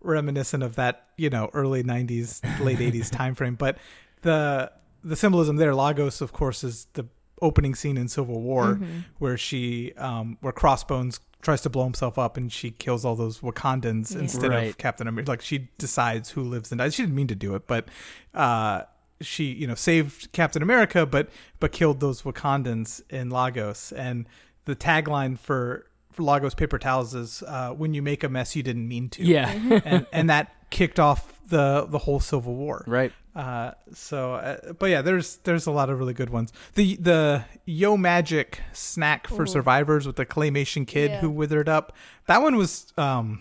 reminiscent 0.00 0.62
of 0.62 0.76
that 0.76 1.06
you 1.16 1.30
know 1.30 1.50
early 1.52 1.82
'90s, 1.82 2.40
late 2.64 2.78
'80s 2.78 3.10
time 3.20 3.34
frame, 3.34 3.54
but 3.54 3.78
the 4.22 4.70
the 5.04 5.16
symbolism 5.16 5.56
there. 5.56 5.74
Lagos, 5.74 6.20
of 6.20 6.32
course, 6.32 6.62
is 6.64 6.86
the 6.94 7.06
opening 7.40 7.74
scene 7.74 7.96
in 7.96 8.08
Civil 8.08 8.40
War 8.40 8.74
Mhm. 8.74 9.04
where 9.18 9.36
she 9.36 9.92
um, 9.96 10.38
where 10.40 10.52
Crossbones 10.52 11.20
tries 11.40 11.60
to 11.62 11.70
blow 11.70 11.84
himself 11.84 12.18
up 12.18 12.36
and 12.36 12.52
she 12.52 12.70
kills 12.70 13.04
all 13.04 13.14
those 13.14 13.40
Wakandans 13.40 14.12
Yeah. 14.14 14.20
instead 14.20 14.50
Right. 14.50 14.70
of 14.70 14.78
Captain 14.78 15.06
America. 15.06 15.30
Like 15.30 15.40
she 15.42 15.68
decides 15.78 16.30
who 16.30 16.42
lives 16.42 16.72
and 16.72 16.78
dies. 16.80 16.94
She 16.94 17.02
didn't 17.02 17.14
mean 17.14 17.28
to 17.28 17.34
do 17.36 17.54
it, 17.54 17.66
but 17.66 17.86
uh, 18.34 18.82
she 19.20 19.44
you 19.44 19.66
know 19.66 19.74
saved 19.74 20.32
Captain 20.32 20.62
America, 20.62 21.06
but 21.06 21.28
but 21.60 21.72
killed 21.72 22.00
those 22.00 22.22
Wakandans 22.22 23.02
in 23.10 23.30
Lagos. 23.30 23.92
And 23.92 24.26
the 24.64 24.74
tagline 24.76 25.38
for 25.38 25.86
for 26.12 26.22
Lagos 26.24 26.54
paper 26.54 26.78
towels 26.78 27.14
is 27.14 27.42
uh, 27.46 27.70
"When 27.70 27.94
you 27.94 28.02
make 28.02 28.24
a 28.24 28.28
mess, 28.28 28.54
you 28.56 28.62
didn't 28.62 28.86
mean 28.88 29.08
to." 29.10 29.24
Yeah. 29.24 29.50
and 29.84 30.06
and 30.12 30.30
that 30.30 30.54
kicked 30.70 30.98
off 31.00 31.32
the 31.48 31.86
the 31.88 31.98
whole 31.98 32.20
Civil 32.20 32.54
War. 32.56 32.84
right. 32.86 33.12
Uh, 33.38 33.72
so, 33.94 34.34
uh, 34.34 34.72
but 34.72 34.90
yeah, 34.90 35.00
there's 35.00 35.36
there's 35.44 35.66
a 35.66 35.70
lot 35.70 35.88
of 35.90 35.98
really 36.00 36.12
good 36.12 36.30
ones. 36.30 36.52
The 36.74 36.96
the 36.96 37.44
Yo 37.66 37.96
Magic 37.96 38.60
snack 38.72 39.28
for 39.28 39.44
Ooh. 39.44 39.46
survivors 39.46 40.08
with 40.08 40.16
the 40.16 40.26
claymation 40.26 40.84
kid 40.84 41.10
Yeah. 41.12 41.20
who 41.20 41.30
withered 41.30 41.68
up. 41.68 41.94
That 42.26 42.42
one 42.42 42.56
was 42.56 42.92
um, 42.98 43.40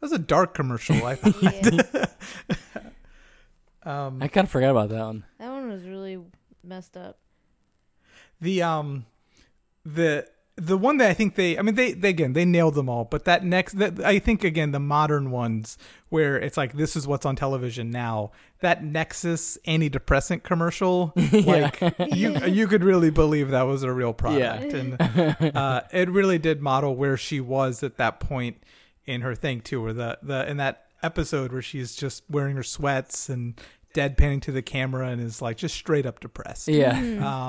that 0.00 0.06
was 0.06 0.12
a 0.12 0.18
dark 0.18 0.54
commercial. 0.54 1.04
I 1.04 1.14
thought. 1.16 2.10
Um, 3.82 4.20
I 4.20 4.26
kind 4.26 4.46
of 4.46 4.50
forgot 4.50 4.70
about 4.72 4.88
that 4.88 4.98
one. 5.04 5.24
That 5.38 5.48
one 5.52 5.68
was 5.68 5.84
really 5.84 6.18
messed 6.64 6.96
up. 6.96 7.18
the 8.40 8.62
um, 8.62 9.06
the 9.84 10.26
the 10.56 10.78
one 10.78 10.96
that 10.96 11.10
I 11.10 11.14
think 11.14 11.34
they, 11.34 11.58
I 11.58 11.62
mean, 11.62 11.74
they, 11.74 11.92
they 11.92 12.08
again 12.08 12.32
they 12.32 12.46
nailed 12.46 12.74
them 12.74 12.88
all. 12.88 13.04
But 13.04 13.24
that 13.24 13.44
next, 13.44 13.74
that 13.74 14.00
I 14.00 14.18
think 14.18 14.42
again 14.42 14.72
the 14.72 14.80
modern 14.80 15.30
ones 15.30 15.76
where 16.08 16.38
it's 16.38 16.56
like 16.56 16.72
this 16.72 16.96
is 16.96 17.06
what's 17.06 17.26
on 17.26 17.36
television 17.36 17.90
now. 17.90 18.32
That 18.60 18.82
Nexus 18.82 19.58
antidepressant 19.66 20.44
commercial, 20.44 21.12
like 21.32 21.80
you 22.14 22.38
you 22.46 22.66
could 22.68 22.82
really 22.82 23.10
believe 23.10 23.50
that 23.50 23.62
was 23.62 23.82
a 23.82 23.92
real 23.92 24.14
product, 24.14 24.72
and 24.72 24.96
uh, 25.56 25.82
it 25.92 26.08
really 26.08 26.38
did 26.38 26.62
model 26.62 26.96
where 26.96 27.18
she 27.18 27.38
was 27.38 27.82
at 27.82 27.98
that 27.98 28.18
point 28.18 28.56
in 29.04 29.20
her 29.20 29.34
thing 29.34 29.60
too. 29.60 29.82
Where 29.82 29.92
the 29.92 30.18
the 30.22 30.48
in 30.48 30.56
that 30.56 30.86
episode 31.02 31.52
where 31.52 31.62
she's 31.62 31.94
just 31.94 32.24
wearing 32.30 32.56
her 32.56 32.62
sweats 32.62 33.28
and 33.28 33.60
deadpanning 33.94 34.40
to 34.42 34.52
the 34.52 34.62
camera 34.62 35.08
and 35.08 35.20
is 35.20 35.42
like 35.42 35.58
just 35.58 35.74
straight 35.74 36.06
up 36.06 36.20
depressed. 36.20 36.68
Yeah. 36.68 36.92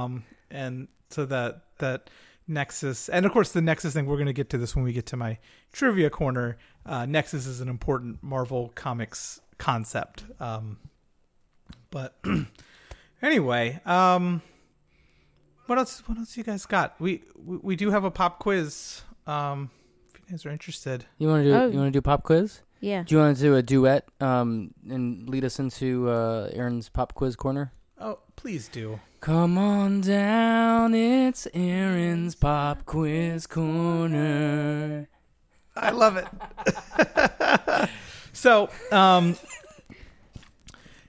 Um, 0.03 0.25
and 0.51 0.89
so 1.09 1.25
that 1.25 1.61
that 1.77 2.09
Nexus, 2.47 3.09
and 3.09 3.25
of 3.25 3.31
course 3.31 3.51
the 3.51 3.61
Nexus 3.61 3.93
thing. 3.93 4.05
We're 4.05 4.15
going 4.15 4.27
to 4.27 4.33
get 4.33 4.49
to 4.51 4.57
this 4.57 4.75
when 4.75 4.85
we 4.85 4.93
get 4.93 5.05
to 5.07 5.17
my 5.17 5.37
trivia 5.73 6.09
corner. 6.09 6.57
Uh, 6.85 7.05
Nexus 7.05 7.45
is 7.45 7.61
an 7.61 7.67
important 7.69 8.23
Marvel 8.23 8.71
Comics 8.75 9.41
concept. 9.57 10.23
Um, 10.39 10.77
but 11.89 12.17
anyway, 13.21 13.81
um, 13.85 14.41
what 15.65 15.77
else? 15.77 16.01
What 16.07 16.17
else 16.17 16.37
you 16.37 16.43
guys 16.43 16.65
got? 16.65 16.95
We 16.99 17.23
we, 17.35 17.57
we 17.57 17.75
do 17.75 17.91
have 17.91 18.03
a 18.03 18.11
pop 18.11 18.39
quiz. 18.39 19.01
Um, 19.25 19.69
if 20.09 20.19
you 20.19 20.25
guys 20.31 20.45
are 20.45 20.49
interested. 20.49 21.05
You 21.17 21.27
want 21.27 21.43
to 21.43 21.49
do? 21.49 21.55
Oh. 21.55 21.67
You 21.67 21.77
want 21.79 21.87
to 21.87 21.97
do 21.97 22.01
pop 22.01 22.23
quiz? 22.23 22.61
Yeah. 22.79 23.03
Do 23.03 23.15
you 23.15 23.21
want 23.21 23.35
to 23.37 23.43
do 23.43 23.55
a 23.55 23.61
duet? 23.61 24.07
Um, 24.21 24.73
and 24.89 25.27
lead 25.27 25.43
us 25.43 25.59
into 25.59 26.09
uh, 26.09 26.49
Aaron's 26.53 26.89
pop 26.89 27.13
quiz 27.13 27.35
corner. 27.35 27.73
Please 28.37 28.67
do. 28.69 28.99
Come 29.19 29.57
on 29.57 30.01
down, 30.01 30.93
it's 30.93 31.47
Aaron's 31.53 32.35
pop 32.35 32.85
quiz 32.85 33.45
corner. 33.47 35.09
I 35.75 35.89
love 35.91 36.17
it. 36.17 37.89
so, 38.33 38.69
um, 38.91 39.35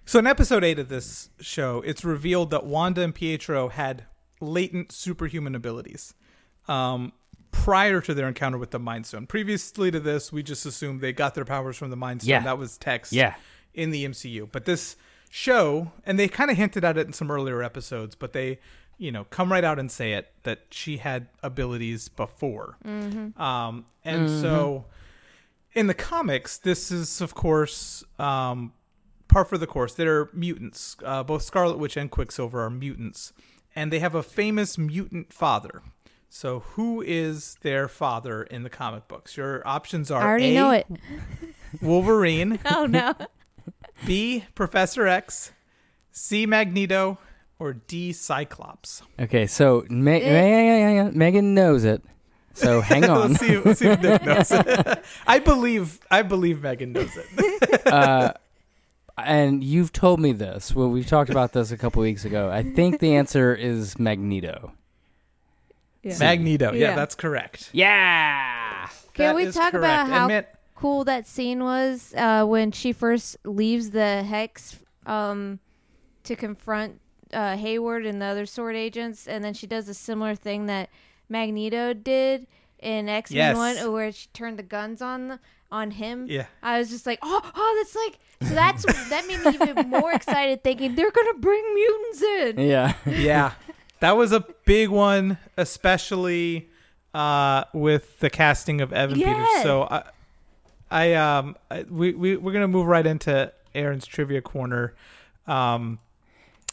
so 0.07 0.19
in 0.19 0.27
episode 0.27 0.65
eight 0.65 0.79
of 0.79 0.89
this 0.89 1.29
show, 1.39 1.83
it's 1.87 2.03
revealed 2.05 2.51
that 2.51 2.65
Wanda 2.65 3.03
and 3.03 3.15
Pietro 3.15 3.69
had 3.69 4.05
latent 4.41 4.91
superhuman 4.91 5.55
abilities 5.55 6.15
um, 6.67 7.13
prior 7.53 8.01
to 8.01 8.15
their 8.15 8.27
encounter 8.29 8.59
with 8.59 8.71
the 8.71 8.79
Mind 8.79 9.07
Stone. 9.07 9.27
Previously 9.27 9.91
to 9.91 10.01
this, 10.01 10.33
we 10.33 10.43
just 10.43 10.65
assumed 10.67 11.03
they 11.03 11.13
got 11.13 11.35
their 11.35 11.45
powers 11.45 11.77
from 11.77 11.91
the 11.91 11.97
Mind 11.97 12.23
Stone. 12.23 12.31
Yeah. 12.31 12.41
That 12.45 12.59
was 12.59 12.79
text 12.79 13.13
Yeah. 13.13 13.35
in 13.75 13.91
the 13.91 14.07
MCU. 14.07 14.49
But 14.51 14.65
this 14.65 14.97
show, 15.31 15.93
and 16.05 16.19
they 16.19 16.29
kind 16.29 16.51
of 16.51 16.57
hinted 16.57 16.85
at 16.85 16.97
it 16.99 17.07
in 17.07 17.13
some 17.13 17.31
earlier 17.31 17.63
episodes, 17.63 18.15
but 18.15 18.33
they, 18.33 18.59
you 18.97 19.13
know, 19.13 19.25
come 19.25 19.51
right 19.53 19.65
out 19.65 19.79
and 19.79 19.91
say 19.91 20.13
it 20.15 20.33
that 20.43 20.61
she 20.71 20.99
had 20.99 21.29
abilities 21.43 22.09
before. 22.09 22.77
Um, 22.85 23.85
and 24.05 24.29
so 24.29 24.87
in 25.75 25.87
the 25.87 25.95
comics, 25.95 26.59
this 26.59 26.91
is, 26.91 27.21
of 27.21 27.35
course, 27.35 28.03
um, 28.19 28.73
par 29.29 29.45
for 29.45 29.59
the 29.59 29.67
course. 29.67 29.95
They're 29.95 30.29
mutants. 30.33 30.97
Uh, 31.05 31.23
both 31.23 31.43
Scarlet 31.43 31.79
Witch 31.79 31.97
and 31.97 32.11
Quicksilver 32.11 32.63
are 32.65 32.71
mutants. 32.71 33.33
And 33.77 33.93
they 33.93 33.99
have 34.01 34.15
a 34.15 34.23
famous 34.23 34.77
mutant 34.79 35.33
father. 35.33 35.83
So, 36.31 36.61
who 36.61 37.01
is 37.01 37.57
their 37.63 37.89
father 37.89 38.43
in 38.43 38.63
the 38.63 38.69
comic 38.71 39.09
books? 39.09 39.37
Your 39.37 39.67
options 39.67 40.11
are 40.11 40.21
I 40.23 40.27
already 40.27 40.51
A, 40.51 40.55
know 40.55 40.71
it. 40.73 40.87
Wolverine, 41.81 42.59
Oh 42.71 42.87
no. 42.87 43.15
B. 44.07 44.45
Professor 44.55 45.07
X, 45.07 45.53
C. 46.13 46.47
Magneto, 46.47 47.19
or 47.59 47.73
D. 47.75 48.13
Cyclops. 48.13 49.03
Okay, 49.19 49.47
so 49.47 49.85
Me- 49.91 50.21
Eh. 50.23 50.33
yeah, 50.33 50.47
yeah, 50.47 50.77
yeah, 50.77 50.91
yeah. 51.05 51.11
Megan 51.13 51.55
knows 51.55 51.85
it. 51.85 52.03
So 52.55 52.81
hang 52.83 53.05
on. 53.05 53.33
let's 53.33 53.41
see. 53.41 53.57
Let's 53.59 53.79
see 53.81 53.89
if 53.89 54.01
Nick 54.03 54.25
knows. 54.25 54.51
I 55.27 55.39
believe. 55.39 56.01
I 56.11 56.23
believe 56.23 56.63
Megan 56.63 56.93
knows 56.93 57.17
it. 57.17 57.87
uh, 57.87 58.33
and 59.17 59.63
you've 59.65 59.93
told 59.93 60.21
me 60.21 60.33
this. 60.33 60.75
Well, 60.75 60.89
we've 60.89 61.07
talked 61.07 61.31
about 61.31 61.53
this 61.53 61.71
a 61.73 61.77
couple 61.77 62.03
weeks 62.03 62.25
ago. 62.25 62.51
I 62.51 62.63
think 62.63 63.01
the 63.01 63.15
answer 63.17 63.55
is 63.55 63.99
Magneto. 63.99 64.73
Yeah. 66.03 66.17
Magneto. 66.19 66.73
Yeah, 66.73 66.91
Yeah. 66.91 66.97
that's 66.97 67.15
correct. 67.17 67.71
Yeah. 67.73 68.89
Can 69.15 69.27
That 69.27 69.35
we 69.35 69.45
is 69.45 69.55
talk 69.55 69.75
about 69.75 70.09
how 70.09 70.21
And 70.21 70.29
man- 70.29 70.47
cool 70.79 71.05
that 71.05 71.27
scene 71.27 71.63
was 71.65 72.15
uh, 72.17 72.45
when 72.45 72.71
she 72.71 72.93
first 72.93 73.37
leaves 73.45 73.91
the 73.91 74.23
hex 74.23 74.79
um, 75.07 75.59
to 76.23 76.37
confront 76.37 77.01
uh, 77.33 77.57
Hayward 77.57 78.07
and 78.07 78.23
the 78.23 78.27
other 78.27 78.47
sword 78.47 78.77
agents, 78.77 79.27
and 79.27 79.45
then 79.45 79.55
she 79.55 79.67
does 79.67 79.89
a 79.89 79.95
similar 79.95 80.35
thing 80.37 80.67
that 80.67 80.89
Magneto 81.29 81.93
did 81.93 82.47
in 82.79 83.09
X 83.09 83.33
Men 83.33 83.57
Yes. 83.57 83.57
One, 83.57 83.93
where 83.93 84.13
she 84.13 84.29
turned 84.33 84.59
the 84.59 84.63
guns 84.63 85.03
on 85.03 85.29
the, 85.29 85.41
on 85.73 85.91
him. 85.91 86.27
yeah. 86.29 86.47
I 86.63 86.79
was 86.79 86.91
just 86.91 87.07
like, 87.07 87.19
oh, 87.23 87.41
oh, 87.55 87.75
that's 87.79 87.97
like, 87.97 88.49
so 88.49 88.55
that's 88.55 89.09
that 89.11 89.27
made 89.27 89.45
me 89.45 89.71
even 89.71 89.91
more 89.91 90.13
excited, 90.13 90.63
thinking 90.63 90.95
they're 90.95 91.11
gonna 91.11 91.39
bring 91.39 91.75
mutants 91.75 92.23
in. 92.23 92.59
Yeah. 92.61 92.95
yeah 93.07 93.53
that 94.01 94.17
was 94.17 94.33
a 94.33 94.45
big 94.65 94.89
one 94.89 95.39
especially 95.57 96.69
uh 97.15 97.65
with 97.75 98.19
the 98.21 98.31
casting 98.31 98.81
of 98.81 98.93
evan 98.93 99.17
peters 99.19 99.63
so 99.63 99.83
i 99.91 100.03
i 100.91 101.15
um 101.15 101.57
I, 101.71 101.85
we, 101.89 102.13
we 102.13 102.37
we're 102.37 102.53
gonna 102.53 102.69
move 102.69 102.87
right 102.87 103.07
into 103.07 103.53
aaron's 103.75 104.07
trivia 104.07 104.41
corner. 104.43 104.95
Um 105.47 105.99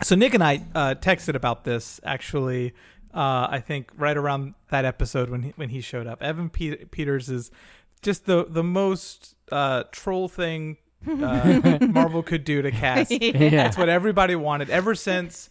so 0.03 0.16
nick 0.16 0.34
and 0.34 0.43
i 0.43 0.61
uh 0.74 0.95
texted 0.95 1.36
about 1.36 1.63
this 1.63 1.99
actually 2.03 2.74
uh 3.13 3.47
i 3.49 3.59
think 3.66 3.91
right 3.97 4.18
around 4.18 4.55
that 4.70 4.86
episode 4.86 5.30
when 5.30 5.43
he 5.43 5.53
when 5.55 5.70
he 5.70 5.82
showed 5.82 6.07
up. 6.07 6.22
Evan 6.22 6.49
Pe- 6.49 6.86
peters 6.86 7.30
is 7.30 7.51
just 8.01 8.26
the 8.26 8.45
the 8.49 8.63
most 8.63 9.36
uh 9.51 9.84
troll 9.91 10.28
thing 10.28 10.78
uh, 11.08 11.78
marvel 11.89 12.24
could 12.24 12.43
do 12.43 12.62
to 12.62 12.72
cast 12.72 13.12
Yeah. 13.22 13.49
that's 13.49 13.78
what 13.78 13.89
everybody 13.89 14.36
wanted 14.36 14.70
ever 14.70 14.95
since 14.95 15.49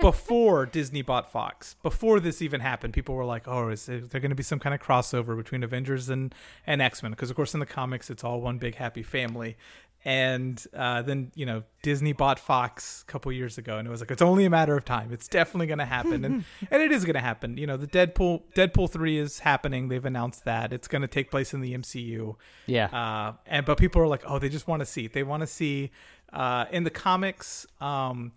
before 0.00 0.66
Disney 0.66 1.02
bought 1.02 1.30
Fox. 1.30 1.76
Before 1.82 2.20
this 2.20 2.42
even 2.42 2.60
happened, 2.60 2.94
people 2.94 3.14
were 3.14 3.24
like, 3.24 3.46
"Oh, 3.46 3.68
is 3.68 3.86
there 3.86 4.00
going 4.00 4.30
to 4.30 4.34
be 4.34 4.42
some 4.42 4.58
kind 4.58 4.74
of 4.74 4.80
crossover 4.80 5.36
between 5.36 5.62
Avengers 5.62 6.08
and 6.08 6.34
and 6.66 6.82
X 6.82 7.02
Men?" 7.02 7.12
Because 7.12 7.30
of 7.30 7.36
course 7.36 7.54
in 7.54 7.60
the 7.60 7.66
comics 7.66 8.10
it's 8.10 8.24
all 8.24 8.40
one 8.40 8.58
big 8.58 8.74
happy 8.76 9.02
family. 9.02 9.56
And 10.04 10.64
uh, 10.74 11.02
then 11.02 11.30
you 11.34 11.46
know 11.46 11.62
Disney 11.82 12.12
bought 12.12 12.38
Fox 12.38 13.04
a 13.06 13.10
couple 13.10 13.30
years 13.32 13.58
ago, 13.58 13.78
and 13.78 13.86
it 13.86 13.90
was 13.90 14.00
like 14.00 14.10
it's 14.10 14.22
only 14.22 14.44
a 14.44 14.50
matter 14.50 14.76
of 14.76 14.84
time. 14.84 15.12
It's 15.12 15.28
definitely 15.28 15.66
going 15.66 15.78
to 15.78 15.84
happen, 15.84 16.24
and 16.24 16.44
and 16.70 16.82
it 16.82 16.90
is 16.90 17.04
going 17.04 17.14
to 17.14 17.20
happen. 17.20 17.56
You 17.56 17.66
know, 17.66 17.76
the 17.76 17.86
Deadpool 17.86 18.42
Deadpool 18.54 18.90
three 18.90 19.18
is 19.18 19.40
happening. 19.40 19.88
They've 19.88 20.04
announced 20.04 20.44
that 20.44 20.72
it's 20.72 20.88
going 20.88 21.02
to 21.02 21.08
take 21.08 21.30
place 21.30 21.54
in 21.54 21.60
the 21.60 21.74
MCU. 21.74 22.34
Yeah. 22.66 22.86
Uh, 22.86 23.34
and 23.46 23.64
but 23.64 23.78
people 23.78 24.02
are 24.02 24.08
like, 24.08 24.24
oh, 24.26 24.38
they 24.38 24.48
just 24.48 24.66
want 24.66 24.80
to 24.80 24.86
see. 24.86 25.06
They 25.06 25.22
want 25.22 25.42
to 25.42 25.46
see 25.46 25.90
uh, 26.32 26.66
in 26.70 26.84
the 26.84 26.90
comics. 26.90 27.66
Um, 27.80 28.32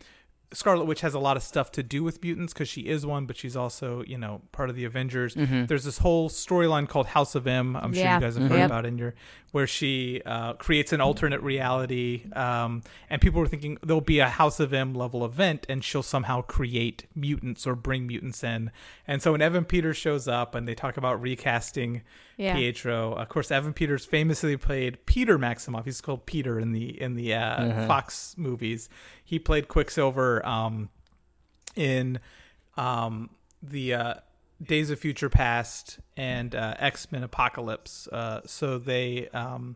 Scarlet 0.56 0.86
Witch 0.86 1.02
has 1.02 1.14
a 1.14 1.20
lot 1.20 1.38
of 1.38 1.44
stuff 1.44 1.72
to 1.74 1.84
do 1.84 2.04
with 2.04 2.24
mutants 2.24 2.54
because 2.54 2.68
she 2.70 2.82
is 2.82 3.06
one, 3.06 3.26
but 3.26 3.38
she's 3.38 3.56
also 3.56 4.04
you 4.08 4.18
know 4.18 4.42
part 4.52 4.70
of 4.70 4.76
the 4.76 4.86
Avengers. 4.86 5.36
There's 5.36 5.84
this 5.84 6.00
whole 6.00 6.30
storyline 6.30 6.88
called 6.90 7.08
House 7.08 7.36
of 7.36 7.46
M. 7.46 7.76
I'm 7.76 7.94
sure 7.94 8.04
you 8.16 8.20
guys 8.20 8.36
have 8.38 8.50
heard 8.50 8.58
Yep. 8.58 8.66
about 8.66 8.86
in 8.86 8.98
your 8.98 9.14
where 9.52 9.68
she 9.68 10.22
uh, 10.26 10.54
creates 10.54 10.92
an 10.92 11.00
alternate 11.00 11.42
reality, 11.42 12.24
um, 12.34 12.84
and 13.10 13.22
people 13.22 13.40
were 13.40 13.48
thinking 13.48 13.78
there'll 13.84 14.02
be 14.02 14.20
a 14.20 14.28
House 14.30 14.60
of 14.60 14.74
M 14.74 14.94
level 14.94 15.24
event, 15.24 15.66
and 15.70 15.84
she'll 15.84 16.04
somehow 16.04 16.42
create 16.42 17.06
mutants 17.16 17.66
or 17.68 17.76
bring 17.76 18.08
mutants 18.08 18.44
in. 18.44 18.72
And 19.08 19.22
so 19.22 19.32
when 19.34 19.42
Evan 19.42 19.66
Peters 19.66 19.98
shows 19.98 20.28
up, 20.28 20.56
and 20.56 20.68
they 20.68 20.76
talk 20.76 20.98
about 20.98 21.22
recasting 21.22 22.02
Yeah. 22.38 22.56
Pietro. 22.56 23.14
Of 23.14 23.30
course, 23.30 23.50
Evan 23.50 23.74
Peters 23.74 24.06
famously 24.06 24.58
played 24.58 25.06
Peter 25.06 25.40
Maximoff. 25.40 25.86
He's 25.86 26.02
called 26.02 26.26
Peter 26.26 26.60
in 26.60 26.72
the 26.74 27.02
in 27.02 27.16
the 27.16 27.34
uh, 27.34 27.88
Fox 27.88 28.36
movies. 28.38 28.90
He 29.24 29.40
played 29.40 29.68
Quicksilver 29.68 30.46
um, 30.46 30.90
in 31.76 32.20
um, 32.76 33.30
the 33.64 33.94
uh, 33.94 34.14
Days 34.62 34.90
of 34.90 35.00
Future 35.00 35.30
Past 35.30 36.00
and 36.18 36.54
uh, 36.56 36.76
X 36.80 37.12
Men 37.12 37.24
Apocalypse. 37.24 38.08
Uh, 38.08 38.42
so 38.46 38.78
they 38.78 39.30
um, 39.30 39.76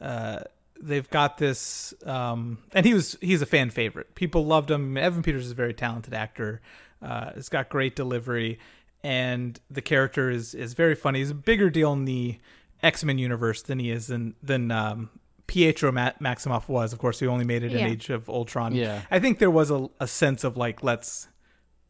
uh, 0.00 0.40
they've 0.80 1.08
got 1.10 1.38
this, 1.38 1.94
um, 2.04 2.58
and 2.72 2.86
he 2.86 2.94
was 2.94 3.16
he's 3.20 3.42
a 3.42 3.46
fan 3.46 3.70
favorite. 3.70 4.14
People 4.14 4.46
loved 4.46 4.70
him. 4.70 4.96
Evan 4.96 5.22
Peters 5.22 5.46
is 5.46 5.52
a 5.52 5.54
very 5.54 5.74
talented 5.74 6.14
actor. 6.14 6.60
Uh, 7.02 7.32
he's 7.34 7.48
got 7.48 7.68
great 7.68 7.94
delivery, 7.96 8.58
and 9.04 9.60
the 9.70 9.82
character 9.82 10.30
is 10.30 10.54
is 10.54 10.74
very 10.74 10.94
funny. 10.96 11.20
He's 11.20 11.30
a 11.30 11.34
bigger 11.34 11.70
deal 11.70 11.92
in 11.92 12.06
the 12.06 12.38
X 12.82 13.04
Men 13.04 13.18
universe 13.18 13.62
than 13.62 13.78
he 13.78 13.90
is 13.90 14.10
in 14.10 14.34
than 14.42 14.70
um, 14.72 15.10
Pietro 15.46 15.92
Ma- 15.92 16.12
Maximoff 16.20 16.68
was. 16.68 16.92
Of 16.92 16.98
course, 16.98 17.20
he 17.20 17.26
only 17.26 17.44
made 17.44 17.62
it 17.62 17.72
in 17.72 17.78
Yeah. 17.78 17.86
Age 17.86 18.10
of 18.10 18.28
Ultron. 18.28 18.74
Yeah. 18.74 19.02
I 19.10 19.20
think 19.20 19.38
there 19.38 19.50
was 19.50 19.70
a, 19.70 19.88
a 20.00 20.06
sense 20.08 20.42
of 20.42 20.56
like 20.56 20.82
let's 20.82 21.28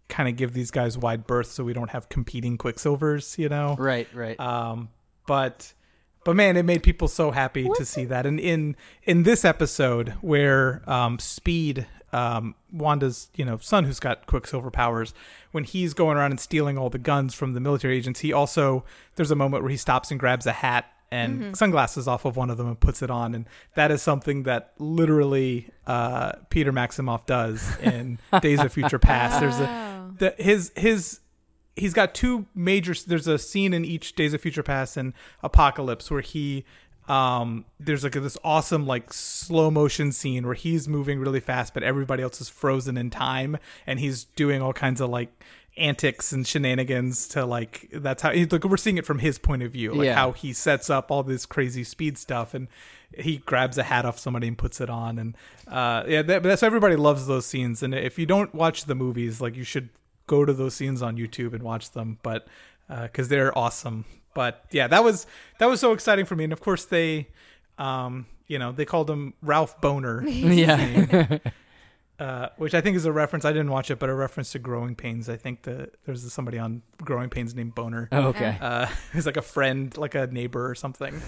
kind 0.08 0.28
of 0.28 0.36
give 0.36 0.52
these 0.52 0.70
guys 0.70 0.98
wide 0.98 1.26
berth 1.26 1.46
so 1.46 1.64
we 1.64 1.72
don't 1.72 1.90
have 1.90 2.08
competing 2.10 2.58
Quicksilvers. 2.58 3.38
You 3.38 3.48
know, 3.48 3.76
Right, 3.78 4.08
right. 4.12 4.38
um, 4.40 4.90
but 5.26 5.72
but 6.24 6.34
man, 6.36 6.56
it 6.56 6.64
made 6.64 6.82
people 6.82 7.06
so 7.08 7.30
happy 7.30 7.68
to 7.76 7.84
see 7.84 8.04
that. 8.06 8.26
And 8.26 8.40
in 8.40 8.76
in 9.04 9.22
this 9.22 9.44
episode 9.44 10.10
where 10.20 10.82
um, 10.90 11.18
Speed, 11.18 11.86
um, 12.14 12.54
Wanda's 12.72 13.28
you 13.34 13.44
know 13.44 13.58
son, 13.58 13.84
who's 13.84 14.00
got 14.00 14.26
Quicksilver 14.26 14.70
powers, 14.70 15.12
when 15.50 15.64
he's 15.64 15.92
going 15.92 16.16
around 16.16 16.30
and 16.30 16.40
stealing 16.40 16.78
all 16.78 16.88
the 16.88 16.98
guns 16.98 17.34
from 17.34 17.54
the 17.54 17.60
military 17.60 17.96
agents, 17.96 18.20
he 18.20 18.32
also 18.32 18.84
there's 19.16 19.30
a 19.30 19.36
moment 19.36 19.62
where 19.62 19.70
he 19.70 19.76
stops 19.76 20.10
and 20.10 20.20
grabs 20.20 20.46
a 20.46 20.52
hat 20.52 20.86
and 21.10 21.56
sunglasses 21.56 22.08
off 22.08 22.24
of 22.24 22.36
one 22.36 22.50
of 22.50 22.56
them 22.56 22.66
and 22.66 22.80
puts 22.80 23.02
it 23.02 23.10
on, 23.10 23.34
and 23.34 23.46
that 23.74 23.90
is 23.90 24.00
something 24.00 24.44
that 24.44 24.72
literally 24.78 25.68
uh, 25.86 26.32
Peter 26.50 26.72
Maximoff 26.72 27.26
does 27.26 27.76
in 27.78 28.18
Days 28.40 28.60
of 28.60 28.72
Future 28.72 28.98
Past. 28.98 29.40
There's 29.40 29.60
a 29.60 30.12
the 30.18 30.34
his 30.38 30.72
his 30.76 31.20
he's 31.76 31.92
got 31.92 32.14
two 32.14 32.46
major 32.54 32.94
there's 33.06 33.26
a 33.26 33.38
scene 33.38 33.72
in 33.72 33.84
each 33.84 34.14
days 34.14 34.32
of 34.32 34.40
future 34.40 34.62
past 34.62 34.96
and 34.96 35.12
apocalypse 35.42 36.10
where 36.10 36.20
he 36.20 36.64
um 37.08 37.64
there's 37.78 38.02
like 38.02 38.12
this 38.14 38.38
awesome 38.42 38.86
like 38.86 39.12
slow 39.12 39.70
motion 39.70 40.10
scene 40.10 40.46
where 40.46 40.54
he's 40.54 40.88
moving 40.88 41.18
really 41.20 41.40
fast 41.40 41.74
but 41.74 41.82
everybody 41.82 42.22
else 42.22 42.40
is 42.40 42.48
frozen 42.48 42.96
in 42.96 43.10
time 43.10 43.58
and 43.86 44.00
he's 44.00 44.24
doing 44.24 44.62
all 44.62 44.72
kinds 44.72 45.00
of 45.00 45.10
like 45.10 45.44
antics 45.76 46.32
and 46.32 46.46
shenanigans 46.46 47.28
to 47.28 47.44
like 47.44 47.88
that's 47.92 48.22
how 48.22 48.32
like 48.32 48.64
we're 48.64 48.76
seeing 48.76 48.96
it 48.96 49.04
from 49.04 49.18
his 49.18 49.38
point 49.38 49.62
of 49.62 49.72
view 49.72 49.92
like 49.92 50.06
Yeah. 50.06 50.14
how 50.14 50.32
he 50.32 50.52
sets 50.52 50.88
up 50.88 51.10
all 51.10 51.22
this 51.22 51.44
crazy 51.46 51.84
speed 51.84 52.16
stuff 52.16 52.54
and 52.54 52.68
he 53.18 53.38
grabs 53.38 53.76
a 53.76 53.82
hat 53.82 54.04
off 54.06 54.18
somebody 54.18 54.46
and 54.48 54.56
puts 54.56 54.80
it 54.80 54.88
on 54.88 55.18
and 55.18 55.36
uh 55.66 56.04
yeah 56.06 56.22
that, 56.22 56.42
that's 56.42 56.62
everybody 56.62 56.96
loves 56.96 57.26
those 57.26 57.44
scenes 57.44 57.82
and 57.82 57.92
if 57.94 58.18
you 58.18 58.24
don't 58.26 58.54
watch 58.54 58.84
the 58.86 58.94
movies 58.94 59.40
like 59.40 59.56
you 59.56 59.64
should 59.64 59.88
go 60.26 60.44
to 60.44 60.52
those 60.52 60.74
scenes 60.74 61.02
on 61.02 61.16
youtube 61.16 61.52
and 61.52 61.62
watch 61.62 61.90
them 61.90 62.18
but 62.22 62.46
because 63.02 63.28
they're 63.28 63.56
awesome 63.58 64.04
but 64.34 64.64
yeah 64.70 64.86
that 64.88 65.02
was 65.04 65.26
that 65.58 65.66
was 65.66 65.80
so 65.80 65.92
exciting 65.92 66.24
for 66.26 66.36
me 66.36 66.44
and 66.44 66.52
of 66.52 66.60
course 66.60 66.84
they 66.84 67.28
um 67.78 68.26
you 68.46 68.58
know 68.58 68.72
they 68.72 68.84
called 68.84 69.08
him 69.08 69.32
Ralph 69.42 69.80
Bohner 69.80 70.22
yeah. 70.26 71.38
uh, 72.24 72.48
which 72.58 72.74
I 72.74 72.80
think 72.80 72.96
is 72.96 73.06
a 73.06 73.12
reference. 73.12 73.44
I 73.44 73.50
didn't 73.52 73.70
watch 73.70 73.90
it, 73.90 73.98
but 73.98 74.08
a 74.08 74.14
reference 74.14 74.52
to 74.52 74.60
Growing 74.60 74.94
Pains. 74.94 75.28
I 75.28 75.36
think 75.36 75.62
the 75.62 75.90
there's 76.06 76.30
somebody 76.32 76.58
on 76.60 76.82
Growing 76.98 77.28
Pains 77.28 77.54
named 77.56 77.74
Boner. 77.74 78.08
oh, 78.12 78.28
okay. 78.28 78.56
Uh, 78.60 78.86
he's 79.12 79.26
like 79.26 79.36
a 79.36 79.42
friend, 79.42 79.96
like 79.98 80.14
a 80.14 80.28
neighbor 80.28 80.70
or 80.70 80.74
something. 80.76 81.20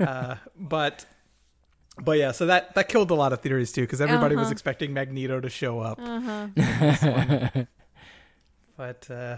uh, 0.00 0.36
but 0.56 1.04
but 2.02 2.16
yeah, 2.18 2.32
so 2.32 2.46
that 2.46 2.74
that 2.74 2.88
killed 2.88 3.10
a 3.10 3.14
lot 3.14 3.34
of 3.34 3.40
theories 3.40 3.70
too, 3.72 3.82
because 3.82 4.00
everybody 4.00 4.34
was 4.34 4.44
Uh-huh. 4.46 4.52
expecting 4.52 4.94
Magneto 4.94 5.40
to 5.40 5.50
show 5.50 5.80
up. 5.80 5.98
Uh-huh. 6.00 6.46
But 8.76 9.10
uh, 9.10 9.36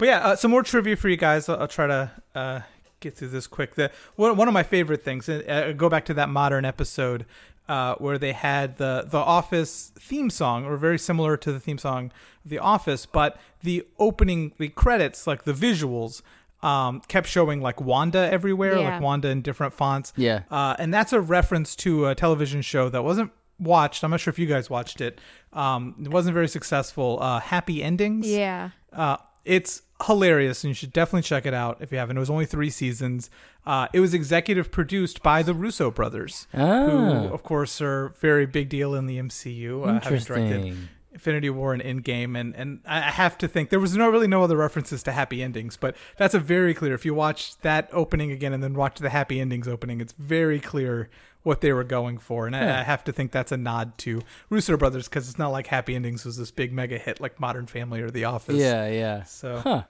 but 0.00 0.08
yeah, 0.08 0.18
uh, 0.26 0.34
some 0.36 0.50
more 0.50 0.64
trivia 0.64 0.96
for 0.96 1.08
you 1.08 1.16
guys. 1.16 1.48
I'll, 1.48 1.60
I'll 1.60 1.68
try 1.68 1.86
to 1.86 2.10
uh, 2.34 2.60
get 2.98 3.14
through 3.16 3.28
this 3.28 3.46
quick. 3.46 3.76
The 3.76 3.92
one 4.16 4.36
one 4.36 4.48
of 4.48 4.54
my 4.54 4.64
favorite 4.64 5.02
things. 5.04 5.28
Uh, 5.28 5.72
go 5.76 5.88
back 5.88 6.04
to 6.06 6.14
that 6.14 6.28
modern 6.28 6.64
episode 6.64 7.24
uh, 7.68 7.94
where 7.96 8.18
they 8.18 8.32
had 8.32 8.78
the 8.78 9.06
the 9.08 9.18
Office 9.18 9.92
theme 9.98 10.30
song, 10.30 10.64
or 10.64 10.76
very 10.76 10.98
similar 10.98 11.36
to 11.36 11.52
the 11.52 11.60
theme 11.60 11.78
song 11.78 12.06
of 12.44 12.50
The 12.50 12.58
Office, 12.58 13.06
but 13.06 13.38
the 13.62 13.86
opening, 13.98 14.52
the 14.58 14.68
credits, 14.70 15.26
like 15.28 15.44
the 15.44 15.52
visuals. 15.52 16.22
Um, 16.62 17.00
kept 17.08 17.26
showing 17.26 17.62
like 17.62 17.80
Wanda 17.80 18.30
everywhere, 18.30 18.76
Yeah. 18.76 18.90
like 18.90 19.00
Wanda 19.00 19.28
in 19.28 19.40
different 19.40 19.72
fonts. 19.72 20.12
Yeah. 20.14 20.42
Uh, 20.50 20.76
and 20.78 20.92
that's 20.92 21.14
a 21.14 21.18
reference 21.18 21.74
to 21.76 22.06
a 22.08 22.14
television 22.14 22.60
show 22.60 22.90
that 22.90 23.02
wasn't 23.02 23.30
watched. 23.58 24.04
I'm 24.04 24.10
not 24.10 24.20
sure 24.20 24.30
if 24.30 24.38
you 24.38 24.44
guys 24.46 24.68
watched 24.68 25.00
it. 25.00 25.22
Um, 25.54 25.94
it 26.02 26.08
wasn't 26.08 26.34
very 26.34 26.48
successful. 26.48 27.18
Uh, 27.22 27.40
Happy 27.40 27.82
Endings. 27.82 28.26
Yeah. 28.28 28.70
Uh, 28.92 29.16
it's 29.44 29.82
hilarious, 30.06 30.64
and 30.64 30.68
you 30.70 30.74
should 30.74 30.92
definitely 30.92 31.22
check 31.22 31.44
it 31.46 31.54
out 31.54 31.78
if 31.80 31.92
you 31.92 31.98
haven't. 31.98 32.16
It 32.16 32.20
was 32.20 32.30
only 32.30 32.46
three 32.46 32.70
seasons. 32.70 33.28
Uh, 33.66 33.88
it 33.92 34.00
was 34.00 34.14
executive 34.14 34.70
produced 34.70 35.22
by 35.22 35.42
the 35.42 35.52
Russo 35.54 35.90
brothers, 35.90 36.46
who, 36.52 36.58
Oh, 36.60 37.30
of 37.32 37.42
course, 37.42 37.80
are 37.80 38.10
very 38.20 38.46
big 38.46 38.68
deal 38.68 38.94
in 38.94 39.06
the 39.06 39.18
MCU, 39.18 39.82
uh, 39.82 39.86
having 40.04 40.18
directed. 40.26 40.76
Infinity 41.12 41.50
War 41.50 41.72
and 41.74 41.82
Endgame, 41.82 42.38
and 42.38 42.54
and 42.54 42.80
I 42.86 43.00
have 43.00 43.36
to 43.38 43.48
think 43.48 43.70
there 43.70 43.80
was 43.80 43.96
no 43.96 44.08
really 44.08 44.28
no 44.28 44.42
other 44.44 44.56
references 44.56 45.02
to 45.04 45.12
happy 45.12 45.42
endings, 45.42 45.76
but 45.76 45.96
that's 46.16 46.34
a 46.34 46.38
very 46.38 46.72
clear. 46.74 46.94
If 46.94 47.04
you 47.04 47.14
watch 47.14 47.58
that 47.58 47.88
opening 47.92 48.30
again 48.30 48.52
and 48.52 48.62
then 48.62 48.74
watch 48.74 48.98
the 48.98 49.10
happy 49.10 49.40
endings 49.40 49.66
opening, 49.66 50.00
it's 50.00 50.12
very 50.12 50.60
clear 50.60 51.10
what 51.42 51.62
they 51.62 51.72
were 51.72 51.84
going 51.84 52.18
for, 52.18 52.46
and 52.46 52.54
I, 52.54 52.80
I 52.80 52.82
have 52.82 53.02
to 53.04 53.12
think 53.12 53.32
that's 53.32 53.50
a 53.50 53.56
nod 53.56 53.96
to 53.98 54.20
Russo 54.50 54.76
brothers 54.76 55.08
because 55.08 55.28
it's 55.28 55.38
not 55.38 55.48
like 55.48 55.68
Happy 55.68 55.94
Endings 55.96 56.24
was 56.26 56.36
this 56.36 56.50
big 56.50 56.70
mega 56.70 56.98
hit 56.98 57.18
like 57.18 57.40
Modern 57.40 57.66
Family 57.66 58.02
or 58.02 58.10
The 58.10 58.24
Office. 58.26 58.56
Yeah, 58.56 58.86
yeah. 58.88 59.22
So, 59.24 59.56
Huh. 59.58 59.82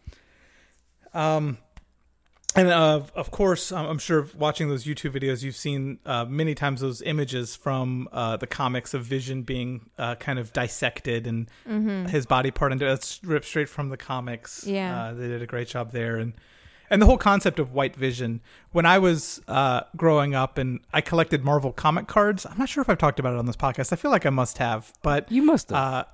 um, 1.12 1.59
and 2.57 2.68
uh, 2.68 3.03
of 3.14 3.30
course, 3.30 3.70
I'm 3.70 3.86
I'm 3.86 3.98
sure 3.98 4.26
watching 4.36 4.68
those 4.68 4.84
YouTube 4.84 5.12
videos, 5.12 5.42
you've 5.42 5.57
seen 5.57 5.98
uh, 6.05 6.24
many 6.24 6.55
times 6.55 6.80
those 6.80 7.01
images 7.03 7.55
from 7.55 8.09
uh, 8.12 8.36
the 8.36 8.46
comics 8.46 8.92
of 8.94 9.05
Vision 9.05 9.42
being 9.42 9.88
uh, 9.98 10.16
kind 10.16 10.38
of 10.38 10.53
dissected 10.53 11.26
and 11.26 11.48
his 12.09 12.26
body 12.26 12.51
part 12.51 12.72
into 12.72 12.84
that's 12.84 13.22
ripped 13.22 13.46
straight 13.46 13.68
from 13.68 13.88
the 13.88 13.96
comics. 13.96 14.66
Yeah. 14.66 15.05
uh, 15.05 15.14
they 15.14 15.28
did 15.28 15.42
a 15.42 15.46
great 15.46 15.68
job 15.68 15.92
there, 15.92 16.16
and 16.16 16.32
and 16.90 17.01
the 17.01 17.07
whole 17.07 17.18
concept 17.18 17.61
of 17.61 17.72
White 17.72 17.94
Vision. 17.94 18.40
When 18.72 18.84
I 18.84 18.98
was 18.98 19.40
uh, 19.46 19.82
growing 19.96 20.34
up 20.34 20.59
and 20.59 20.80
I 20.92 21.01
collected 21.03 21.44
Marvel 21.44 21.72
comic 21.72 22.09
cards, 22.09 22.44
I'm 22.44 22.59
not 22.59 22.68
sure 22.68 22.82
if 22.82 22.88
I've 22.90 22.98
talked 22.98 23.20
about 23.20 23.34
it 23.34 23.38
on 23.38 23.46
this 23.46 23.57
podcast. 23.57 23.92
I 23.92 23.96
feel 23.96 24.11
like 24.11 24.26
I 24.26 24.30
must 24.30 24.59
have, 24.59 24.92
but 25.03 25.30
You 25.30 25.42
must 25.42 25.70
have. 25.70 26.07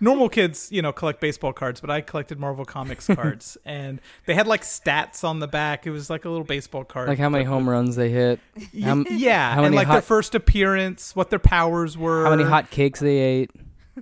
Normal 0.00 0.28
kids, 0.28 0.68
you 0.70 0.82
know, 0.82 0.92
collect 0.92 1.20
baseball 1.20 1.52
cards, 1.52 1.80
but 1.80 1.90
I 1.90 2.00
collected 2.00 2.38
Marvel 2.38 2.64
Comics 2.64 3.06
cards, 3.14 3.56
and 3.64 4.00
they 4.26 4.34
had 4.34 4.46
like 4.46 4.62
stats 4.62 5.24
on 5.24 5.40
the 5.40 5.48
back. 5.48 5.86
It 5.86 5.90
was 5.90 6.10
like 6.10 6.24
a 6.24 6.30
little 6.30 6.44
baseball 6.44 6.84
card, 6.84 7.08
like 7.08 7.18
how 7.18 7.28
many 7.28 7.44
home 7.44 7.68
runs 7.68 7.96
they 7.96 8.10
hit, 8.10 8.40
how 8.82 9.04
yeah, 9.10 9.50
how 9.54 9.64
and 9.64 9.74
many 9.74 9.76
like 9.76 9.88
their 9.88 10.02
first 10.02 10.34
appearance, 10.34 11.14
what 11.14 11.30
their 11.30 11.38
powers 11.38 11.96
were, 11.96 12.24
how 12.24 12.30
many 12.30 12.44
hot 12.44 12.70
cakes 12.70 13.00
they 13.00 13.18
ate. 13.18 13.50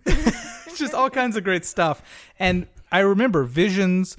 just 0.76 0.94
all 0.94 1.10
kinds 1.10 1.36
of 1.36 1.44
great 1.44 1.64
stuff. 1.64 2.02
And 2.38 2.66
I 2.90 3.00
remember 3.00 3.44
Visions. 3.44 4.16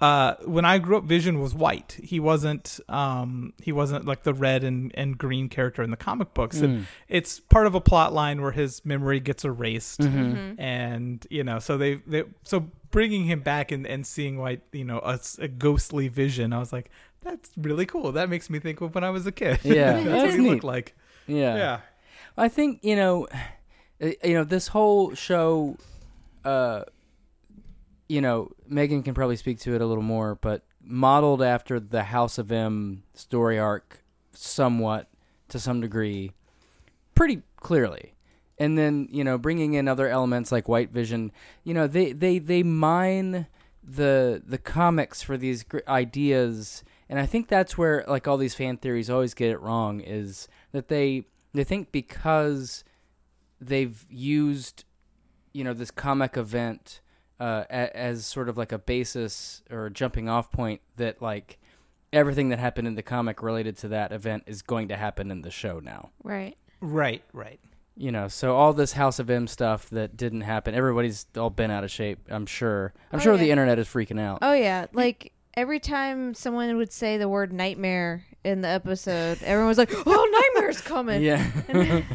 Uh, 0.00 0.34
when 0.44 0.64
I 0.64 0.78
grew 0.78 0.96
up, 0.98 1.04
Vision 1.04 1.40
was 1.40 1.54
white. 1.54 1.98
He 2.02 2.18
wasn't. 2.20 2.80
Um, 2.88 3.52
he 3.62 3.70
wasn't 3.72 4.04
like 4.06 4.24
the 4.24 4.34
red 4.34 4.64
and, 4.64 4.90
and 4.96 5.16
green 5.16 5.48
character 5.48 5.82
in 5.82 5.90
the 5.90 5.96
comic 5.96 6.34
books. 6.34 6.58
Hmm. 6.58 6.64
And 6.64 6.86
it's 7.08 7.38
part 7.40 7.66
of 7.66 7.74
a 7.74 7.80
plot 7.80 8.12
line 8.12 8.42
where 8.42 8.50
his 8.50 8.84
memory 8.84 9.20
gets 9.20 9.44
erased. 9.44 10.00
Mm-hmm. 10.00 10.60
and 10.60 11.26
you 11.30 11.44
know 11.44 11.58
so 11.60 11.78
they, 11.78 11.94
they 12.06 12.24
so 12.42 12.68
bringing 12.90 13.24
him 13.24 13.40
back 13.40 13.70
and, 13.72 13.86
and 13.86 14.06
seeing 14.06 14.38
white 14.38 14.62
you 14.72 14.84
know 14.84 14.98
a, 15.00 15.18
a 15.38 15.48
ghostly 15.48 16.08
vision 16.08 16.52
i 16.52 16.58
was 16.58 16.72
like 16.72 16.90
that's 17.22 17.50
really 17.56 17.86
cool 17.86 18.12
that 18.12 18.28
makes 18.28 18.48
me 18.50 18.58
think 18.60 18.80
of 18.80 18.94
when 18.94 19.02
i 19.04 19.10
was 19.10 19.26
a 19.26 19.32
kid 19.32 19.58
Yeah, 19.64 19.92
that's 19.94 20.04
that's 20.04 20.22
what 20.24 20.30
he 20.32 20.38
neat. 20.38 20.50
looked 20.50 20.64
like 20.64 20.94
Yeah. 21.26 21.56
yeah 21.56 21.80
I 22.36 22.48
think 22.48 22.80
you 22.82 22.96
know, 22.96 23.28
uh, 24.02 24.08
you 24.24 24.34
know, 24.34 24.44
this 24.44 24.68
whole 24.68 25.14
show. 25.14 25.76
Uh, 26.44 26.82
you 28.08 28.20
know, 28.20 28.50
Megan 28.66 29.02
can 29.02 29.14
probably 29.14 29.36
speak 29.36 29.58
to 29.60 29.74
it 29.74 29.80
a 29.80 29.86
little 29.86 30.02
more, 30.02 30.34
but 30.34 30.62
modeled 30.82 31.42
after 31.42 31.80
the 31.80 32.04
House 32.04 32.38
of 32.38 32.52
M 32.52 33.02
story 33.14 33.58
arc, 33.58 34.04
somewhat 34.32 35.08
to 35.48 35.58
some 35.58 35.80
degree, 35.80 36.32
pretty 37.14 37.42
clearly. 37.56 38.14
And 38.58 38.78
then 38.78 39.08
you 39.10 39.24
know, 39.24 39.38
bringing 39.38 39.74
in 39.74 39.88
other 39.88 40.08
elements 40.08 40.52
like 40.52 40.68
White 40.68 40.90
Vision, 40.90 41.32
you 41.64 41.74
know, 41.74 41.86
they 41.86 42.12
they 42.12 42.38
they 42.38 42.62
mine 42.62 43.46
the 43.82 44.42
the 44.46 44.58
comics 44.58 45.22
for 45.22 45.36
these 45.36 45.64
ideas, 45.88 46.84
and 47.08 47.18
I 47.18 47.26
think 47.26 47.48
that's 47.48 47.76
where 47.76 48.04
like 48.06 48.28
all 48.28 48.36
these 48.36 48.54
fan 48.54 48.76
theories 48.76 49.10
always 49.10 49.34
get 49.34 49.50
it 49.50 49.60
wrong 49.60 50.00
is 50.00 50.46
that 50.72 50.88
they 50.88 51.24
they 51.52 51.64
think 51.64 51.90
because 51.90 52.84
they've 53.60 54.06
used 54.08 54.84
you 55.52 55.64
know 55.64 55.72
this 55.72 55.90
comic 55.90 56.36
event 56.36 57.00
uh, 57.40 57.64
a- 57.70 57.96
as 57.96 58.26
sort 58.26 58.48
of 58.48 58.56
like 58.56 58.72
a 58.72 58.78
basis 58.78 59.62
or 59.70 59.86
a 59.86 59.90
jumping 59.90 60.28
off 60.28 60.50
point 60.50 60.80
that 60.96 61.20
like 61.22 61.58
everything 62.12 62.48
that 62.50 62.58
happened 62.58 62.86
in 62.86 62.94
the 62.94 63.02
comic 63.02 63.42
related 63.42 63.76
to 63.78 63.88
that 63.88 64.12
event 64.12 64.44
is 64.46 64.62
going 64.62 64.88
to 64.88 64.96
happen 64.96 65.30
in 65.30 65.42
the 65.42 65.50
show 65.50 65.80
now. 65.80 66.10
Right. 66.22 66.56
Right, 66.80 67.22
right. 67.32 67.60
You 67.96 68.10
know, 68.12 68.28
so 68.28 68.56
all 68.56 68.72
this 68.72 68.92
House 68.92 69.18
of 69.18 69.30
M 69.30 69.46
stuff 69.46 69.88
that 69.90 70.16
didn't 70.16 70.40
happen, 70.42 70.74
everybody's 70.74 71.26
all 71.36 71.50
been 71.50 71.70
out 71.70 71.84
of 71.84 71.90
shape. 71.90 72.18
I'm 72.28 72.46
sure. 72.46 72.92
I'm 73.12 73.20
Oh, 73.20 73.22
sure 73.22 73.36
the 73.36 73.50
internet 73.50 73.78
is 73.78 73.86
freaking 73.86 74.18
out. 74.20 74.38
Oh 74.42 74.52
yeah, 74.52 74.86
like 74.92 75.32
every 75.56 75.78
time 75.78 76.34
someone 76.34 76.76
would 76.76 76.92
say 76.92 77.16
the 77.18 77.28
word 77.28 77.52
nightmare 77.52 78.24
in 78.42 78.62
the 78.62 78.68
episode, 78.68 79.40
everyone 79.44 79.68
was 79.68 79.78
like, 79.78 79.90
"Oh, 80.06 80.50
nightmare's 80.54 80.80
coming." 80.80 81.22
yeah. 81.22 81.48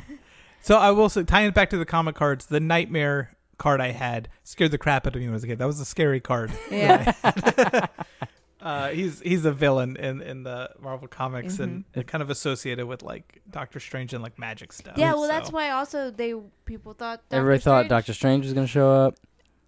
So 0.61 0.77
I 0.77 0.91
will 0.91 1.07
say, 1.07 1.23
tying 1.23 1.47
it 1.47 1.53
back 1.53 1.69
to 1.69 1.77
the 1.77 1.85
comic 1.85 2.15
cards, 2.15 2.47
the 2.47 2.59
nightmare 2.59 3.31
card 3.59 3.79
I 3.81 3.91
had 3.91 4.27
scared 4.43 4.71
the 4.71 4.77
crap 4.79 5.05
out 5.05 5.13
of 5.15 5.19
me 5.21 5.27
when 5.27 5.33
I 5.33 5.35
was 5.35 5.43
a 5.43 5.47
kid. 5.47 5.59
That 5.59 5.67
was 5.67 5.79
a 5.79 5.85
scary 5.85 6.19
card. 6.19 6.51
Yeah. 6.71 7.13
Uh, 8.61 8.89
he's 8.89 9.21
he's 9.21 9.45
a 9.45 9.53
villain 9.53 9.95
in, 9.95 10.21
in 10.21 10.43
the 10.43 10.69
Marvel 10.81 11.07
comics 11.07 11.53
Mm-hmm. 11.53 11.63
and, 11.63 11.83
and 11.95 12.05
kind 12.05 12.21
of 12.21 12.29
associated 12.29 12.85
with 12.87 13.01
like 13.01 13.41
Doctor 13.49 13.79
Strange 13.79 14.13
and 14.13 14.21
like 14.21 14.37
magic 14.37 14.73
stuff. 14.73 14.97
Yeah, 14.97 15.13
well, 15.13 15.29
that's 15.29 15.49
why 15.49 15.69
also 15.69 16.11
they 16.11 16.33
people 16.65 16.91
thought 16.91 17.21
Doctor 17.29 17.37
Everybody 17.37 17.59
thought 17.61 17.79
Strange- 17.85 17.89
Doctor 17.89 18.13
Strange 18.13 18.43
was 18.43 18.53
going 18.53 18.67
to 18.67 18.71
show 18.71 18.91
up. 18.91 19.15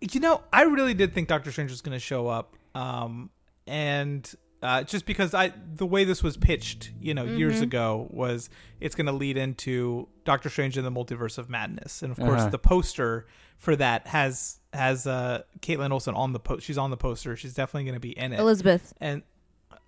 You 0.02 0.20
know, 0.20 0.42
I 0.52 0.64
really 0.64 0.94
did 0.94 1.14
think 1.14 1.30
Doctor 1.30 1.54
Strange 1.54 1.72
was 1.72 1.80
going 1.82 1.94
to 1.96 2.00
show 2.04 2.28
up, 2.28 2.58
um, 2.76 3.30
and 3.66 4.30
uh, 4.62 4.84
just 4.84 5.06
because 5.06 5.34
I 5.34 5.54
the 5.74 5.86
way 5.86 6.04
this 6.04 6.22
was 6.22 6.36
pitched, 6.36 6.92
you 7.00 7.14
know, 7.14 7.24
years 7.24 7.60
Mhm. 7.60 7.64
ago 7.64 8.08
was 8.10 8.50
it's 8.82 8.96
going 8.96 9.06
to 9.06 9.14
lead 9.14 9.38
into 9.38 10.10
Doctor 10.26 10.50
Strange 10.50 10.76
and 10.76 10.86
the 10.86 10.92
Multiverse 10.92 11.38
of 11.38 11.50
Madness, 11.50 12.04
and 12.04 12.12
of 12.12 12.18
course 12.18 12.42
Uh-huh. 12.42 12.50
the 12.50 12.60
poster 12.60 13.26
for 13.62 13.76
that 13.78 14.08
has 14.08 14.58
has 14.74 15.06
uh, 15.08 15.44
Caitlin 15.62 15.92
Olsen 15.92 16.16
on 16.16 16.34
the 16.34 16.40
post. 16.40 16.66
She's 16.66 16.78
on 16.78 16.90
the 16.90 16.98
poster. 16.98 17.36
She's 17.38 17.54
definitely 17.54 17.84
going 17.86 17.94
to 17.96 18.00
be 18.02 18.18
in 18.18 18.34
it, 18.34 18.40
Elizabeth. 18.40 18.94
and 19.00 19.22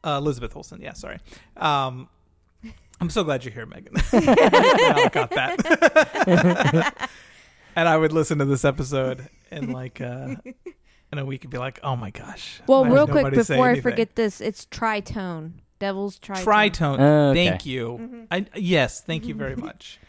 uh, 0.03 0.17
Elizabeth 0.21 0.55
Olsen. 0.55 0.79
Yeah, 0.81 0.93
sorry. 0.93 1.19
Um, 1.57 2.07
I'm 3.01 3.09
so 3.09 3.23
glad 3.23 3.43
you're 3.43 3.53
here, 3.53 3.65
Megan. 3.65 3.93
I 4.13 5.09
got 5.11 5.31
that. 5.31 7.09
and 7.75 7.89
I 7.89 7.97
would 7.97 8.13
listen 8.13 8.37
to 8.37 8.45
this 8.45 8.63
episode 8.63 9.27
and 9.51 9.73
like 9.73 9.99
uh, 9.99 10.35
in 11.11 11.17
a 11.17 11.25
week 11.25 11.43
and 11.43 11.51
be 11.51 11.57
like, 11.57 11.79
"Oh 11.83 11.95
my 11.95 12.11
gosh!" 12.11 12.61
Well, 12.67 12.85
real 12.85 13.07
quick 13.07 13.33
before 13.33 13.69
I 13.69 13.79
forget 13.81 14.15
this, 14.15 14.39
it's 14.39 14.65
tritone. 14.67 15.53
Devil's 15.79 16.19
tritone. 16.19 16.43
Tritone. 16.43 16.99
Oh, 16.99 17.29
okay. 17.31 17.47
Thank 17.49 17.65
you. 17.65 17.97
Mhm. 17.99 18.27
I 18.31 18.45
yes, 18.55 19.01
thank 19.01 19.25
you 19.25 19.33
very 19.43 19.55
much. 19.55 19.99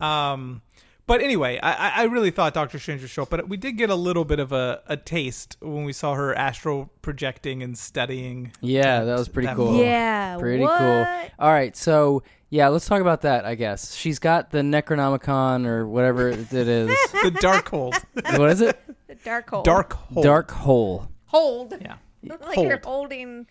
Um, 0.00 0.60
but 1.06 1.20
anyway, 1.20 1.58
I, 1.62 1.72
I- 1.72 1.92
I 1.96 2.04
really 2.04 2.30
thought 2.30 2.54
Doctor 2.54 2.78
Strange 2.78 3.00
would 3.02 3.10
show 3.10 3.22
up, 3.22 3.30
but 3.30 3.48
we 3.48 3.56
did 3.56 3.72
get 3.78 3.90
a 3.90 3.94
little 3.94 4.24
bit 4.24 4.38
of 4.40 4.52
a, 4.52 4.82
a 4.86 4.96
taste 4.96 5.56
when 5.60 5.84
we 5.84 5.92
saw 5.92 6.14
her 6.14 6.34
astral 6.34 6.90
projecting 7.02 7.62
and 7.62 7.76
studying. 7.78 8.52
Yeah, 8.60 9.04
that 9.04 9.18
was 9.18 9.28
pretty 9.28 9.46
That 9.46 9.56
cool. 9.56 9.78
Yeah. 9.82 10.36
Pretty 10.38 10.62
what? 10.62 10.78
cool. 10.78 11.06
All 11.38 11.52
right, 11.52 11.76
so 11.76 12.22
yeah, 12.50 12.68
let's 12.68 12.86
talk 12.86 13.00
about 13.00 13.22
that. 13.22 13.44
I 13.44 13.54
guess 13.56 13.94
she's 13.94 14.18
got 14.18 14.50
the 14.50 14.58
Necronomicon 14.60 15.66
or 15.66 15.86
whatever 15.86 16.28
it 16.28 16.52
is. 16.52 16.90
The 17.22 17.30
dark 17.40 17.68
hold. 17.70 17.94
what 18.36 18.50
is 18.50 18.60
it? 18.60 18.78
The 19.08 19.14
dark 19.16 19.50
hole. 19.50 19.62
Dark 19.62 19.92
hold. 19.94 20.24
Dark 20.24 20.50
hole. 20.50 21.08
hold. 21.26 21.74
Yeah. 21.80 21.96
like 22.22 22.40
Hold. 22.54 22.68
you're 22.68 22.80
holding. 22.84 23.46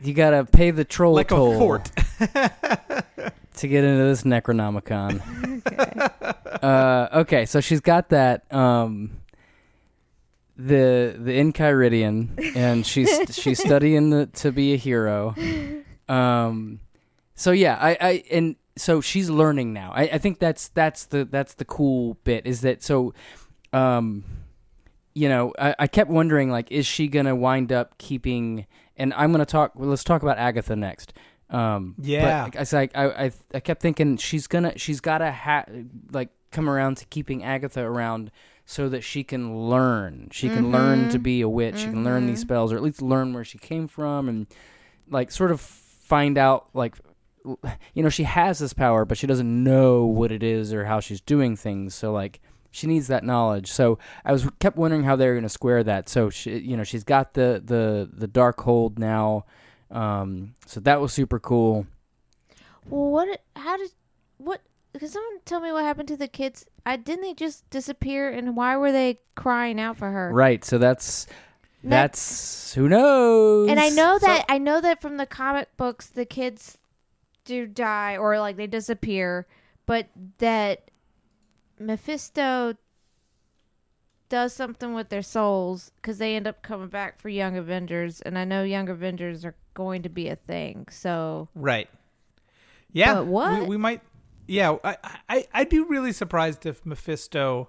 You 0.00 0.14
gotta 0.14 0.44
pay 0.44 0.70
the 0.70 0.84
troll 0.84 1.14
Like 1.14 1.30
a 1.30 1.34
toll 1.34 1.58
fort. 1.58 1.90
to 2.20 3.66
get 3.68 3.84
into 3.84 4.04
this 4.04 4.22
Necronomicon. 4.22 5.20
Okay. 5.66 6.34
Uh, 6.62 7.08
okay, 7.20 7.46
so 7.46 7.60
she's 7.60 7.80
got 7.80 8.08
that. 8.10 8.52
Um, 8.52 9.12
the 10.56 11.14
the 11.18 11.38
Enchiridion, 11.38 12.56
and 12.56 12.84
she's 12.84 13.08
she's 13.30 13.58
studying 13.60 14.10
the, 14.10 14.26
to 14.26 14.50
be 14.50 14.74
a 14.74 14.76
hero. 14.76 15.34
Um, 16.08 16.80
so 17.34 17.52
yeah, 17.52 17.78
I, 17.80 17.96
I 18.00 18.24
and 18.32 18.56
so 18.76 19.00
she's 19.00 19.30
learning 19.30 19.72
now. 19.72 19.92
I, 19.94 20.02
I 20.04 20.18
think 20.18 20.38
that's 20.40 20.68
that's 20.68 21.06
the 21.06 21.24
that's 21.24 21.54
the 21.54 21.64
cool 21.64 22.14
bit 22.24 22.44
is 22.46 22.62
that 22.62 22.82
so, 22.82 23.14
um, 23.72 24.24
you 25.14 25.28
know, 25.28 25.52
I, 25.58 25.74
I 25.78 25.86
kept 25.86 26.10
wondering 26.10 26.50
like, 26.50 26.72
is 26.72 26.86
she 26.86 27.06
gonna 27.08 27.36
wind 27.36 27.70
up 27.72 27.96
keeping? 27.98 28.66
And 28.96 29.14
I'm 29.14 29.30
gonna 29.30 29.46
talk. 29.46 29.72
Well, 29.76 29.88
let's 29.90 30.02
talk 30.02 30.22
about 30.22 30.38
Agatha 30.38 30.74
next. 30.74 31.12
Um, 31.50 31.94
Yeah. 32.00 32.48
but 32.50 32.56
I, 32.74 32.76
like, 32.76 32.96
I, 32.96 33.04
I 33.26 33.32
I 33.54 33.60
kept 33.60 33.80
thinking 33.80 34.16
she's 34.16 34.48
gonna 34.48 34.76
she's 34.76 35.00
gotta 35.00 35.30
ha- 35.30 35.64
like 36.10 36.30
come 36.50 36.68
around 36.68 36.96
to 36.98 37.06
keeping 37.06 37.42
Agatha 37.44 37.82
around 37.82 38.30
so 38.64 38.88
that 38.88 39.02
she 39.02 39.24
can 39.24 39.68
learn. 39.68 40.28
She 40.32 40.48
can 40.50 40.70
learn 40.70 41.08
to 41.10 41.18
be 41.18 41.40
a 41.40 41.48
witch. 41.48 41.78
She 41.78 41.90
can 41.90 42.04
learn 42.04 42.26
these 42.26 42.40
Mhm. 42.40 42.42
spells, 42.46 42.72
or 42.72 42.76
at 42.76 42.82
least 42.82 43.00
learn 43.00 43.32
where 43.32 43.44
she 43.44 43.58
came 43.58 43.86
from, 43.88 44.28
and 44.28 44.46
like 45.10 45.30
sort 45.30 45.50
of 45.50 45.60
find 45.60 46.36
out 46.36 46.68
like 46.74 46.96
you 47.94 48.02
know 48.02 48.08
she 48.10 48.24
has 48.24 48.58
this 48.58 48.72
power, 48.74 49.04
but 49.06 49.16
she 49.16 49.26
doesn't 49.26 49.64
know 49.64 50.04
what 50.04 50.30
it 50.30 50.42
is 50.42 50.74
or 50.74 50.84
how 50.84 51.00
she's 51.00 51.20
doing 51.20 51.56
things. 51.56 51.94
So 51.94 52.12
like 52.12 52.40
she 52.70 52.86
needs 52.86 53.06
that 53.06 53.24
knowledge. 53.24 53.70
So 53.72 53.98
I 54.24 54.32
was 54.32 54.46
kept 54.58 54.76
wondering 54.76 55.04
how 55.04 55.16
they're 55.16 55.32
going 55.32 55.42
to 55.44 55.48
square 55.48 55.82
that. 55.84 56.10
So 56.10 56.28
she, 56.28 56.58
you 56.58 56.76
know, 56.76 56.84
she's 56.84 57.04
got 57.04 57.32
the 57.34 57.62
the 57.64 58.10
the 58.12 58.26
dark 58.26 58.60
hold 58.60 58.98
now. 58.98 59.46
Um, 59.90 60.54
so 60.66 60.80
that 60.80 61.00
was 61.00 61.14
super 61.14 61.38
cool. 61.38 61.86
well, 62.90 63.10
what? 63.10 63.40
How 63.56 63.78
did? 63.78 63.90
What? 64.36 64.60
Can 64.96 65.08
someone 65.08 65.38
tell 65.44 65.60
me 65.60 65.70
what 65.72 65.84
happened 65.84 66.08
to 66.08 66.16
the 66.16 66.28
kids? 66.28 66.66
I 66.86 66.96
didn't 66.96 67.22
they 67.22 67.34
just 67.34 67.68
disappear, 67.70 68.30
and 68.30 68.56
why 68.56 68.76
were 68.76 68.90
they 68.92 69.20
crying 69.34 69.78
out 69.80 69.96
for 69.96 70.10
her? 70.10 70.30
Right. 70.32 70.64
So 70.64 70.78
that's 70.78 71.26
that's 71.84 72.74
who 72.74 72.88
knows. 72.88 73.68
And 73.70 73.78
I 73.78 73.90
know 73.90 74.18
So- 74.18 74.26
that 74.26 74.44
I 74.48 74.58
know 74.58 74.80
that 74.80 75.00
from 75.00 75.16
the 75.16 75.26
comic 75.26 75.76
books, 75.76 76.06
the 76.08 76.24
kids 76.24 76.78
do 77.44 77.66
die 77.66 78.16
or 78.16 78.38
like 78.40 78.56
they 78.56 78.66
disappear, 78.66 79.46
but 79.86 80.08
that 80.38 80.90
Mephisto 81.78 82.74
does 84.28 84.52
something 84.52 84.92
with 84.94 85.08
their 85.08 85.22
souls 85.22 85.90
because 85.96 86.18
they 86.18 86.36
end 86.36 86.46
up 86.46 86.62
coming 86.62 86.88
back 86.88 87.18
for 87.20 87.28
Young 87.28 87.56
Avengers, 87.56 88.20
and 88.22 88.38
I 88.38 88.44
know 88.44 88.62
Young 88.62 88.88
Avengers 88.88 89.44
are 89.44 89.54
going 89.74 90.02
to 90.02 90.08
be 90.08 90.28
a 90.28 90.36
thing. 90.36 90.86
So 90.90 91.48
Right. 91.54 91.88
Yeah. 92.92 93.14
But 93.14 93.26
what? 93.26 93.60
We, 93.62 93.66
we 93.68 93.76
might. 93.76 94.00
Yeah. 94.48 94.76
I, 94.82 94.96
I 95.28 95.46
I'd 95.54 95.68
be 95.68 95.78
really 95.78 96.12
surprised 96.12 96.66
if 96.66 96.84
Mephisto 96.84 97.68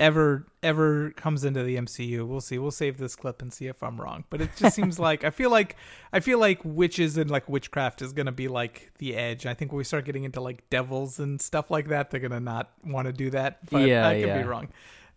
ever 0.00 0.46
ever 0.62 1.10
comes 1.10 1.44
into 1.44 1.62
the 1.62 1.76
MCU. 1.76 2.26
We'll 2.26 2.40
see. 2.40 2.58
We'll 2.58 2.70
save 2.70 2.96
this 2.96 3.14
clip 3.14 3.42
and 3.42 3.52
see 3.52 3.66
if 3.66 3.82
I'm 3.82 4.00
wrong. 4.00 4.24
But 4.30 4.40
it 4.40 4.50
just 4.56 4.74
seems 4.74 4.98
like 5.08 5.24
I 5.24 5.30
feel 5.30 5.50
like 5.50 5.76
I 6.12 6.20
feel 6.20 6.38
like 6.38 6.60
witches 6.64 7.18
and 7.18 7.30
like 7.30 7.48
witchcraft 7.48 8.00
is 8.00 8.12
gonna 8.14 8.32
be 8.32 8.48
like 8.48 8.92
the 8.98 9.14
edge. 9.14 9.44
I 9.44 9.52
think 9.54 9.72
when 9.72 9.78
we 9.78 9.84
start 9.84 10.06
getting 10.06 10.24
into 10.24 10.40
like 10.40 10.68
devils 10.70 11.20
and 11.20 11.40
stuff 11.40 11.70
like 11.70 11.88
that, 11.88 12.10
they're 12.10 12.20
gonna 12.20 12.40
not 12.40 12.70
want 12.82 13.06
to 13.06 13.12
do 13.12 13.30
that. 13.30 13.70
But 13.70 13.86
Yeah, 13.86 14.08
I 14.08 14.18
could 14.18 14.28
yeah. 14.28 14.38
be 14.42 14.48
wrong. 14.48 14.68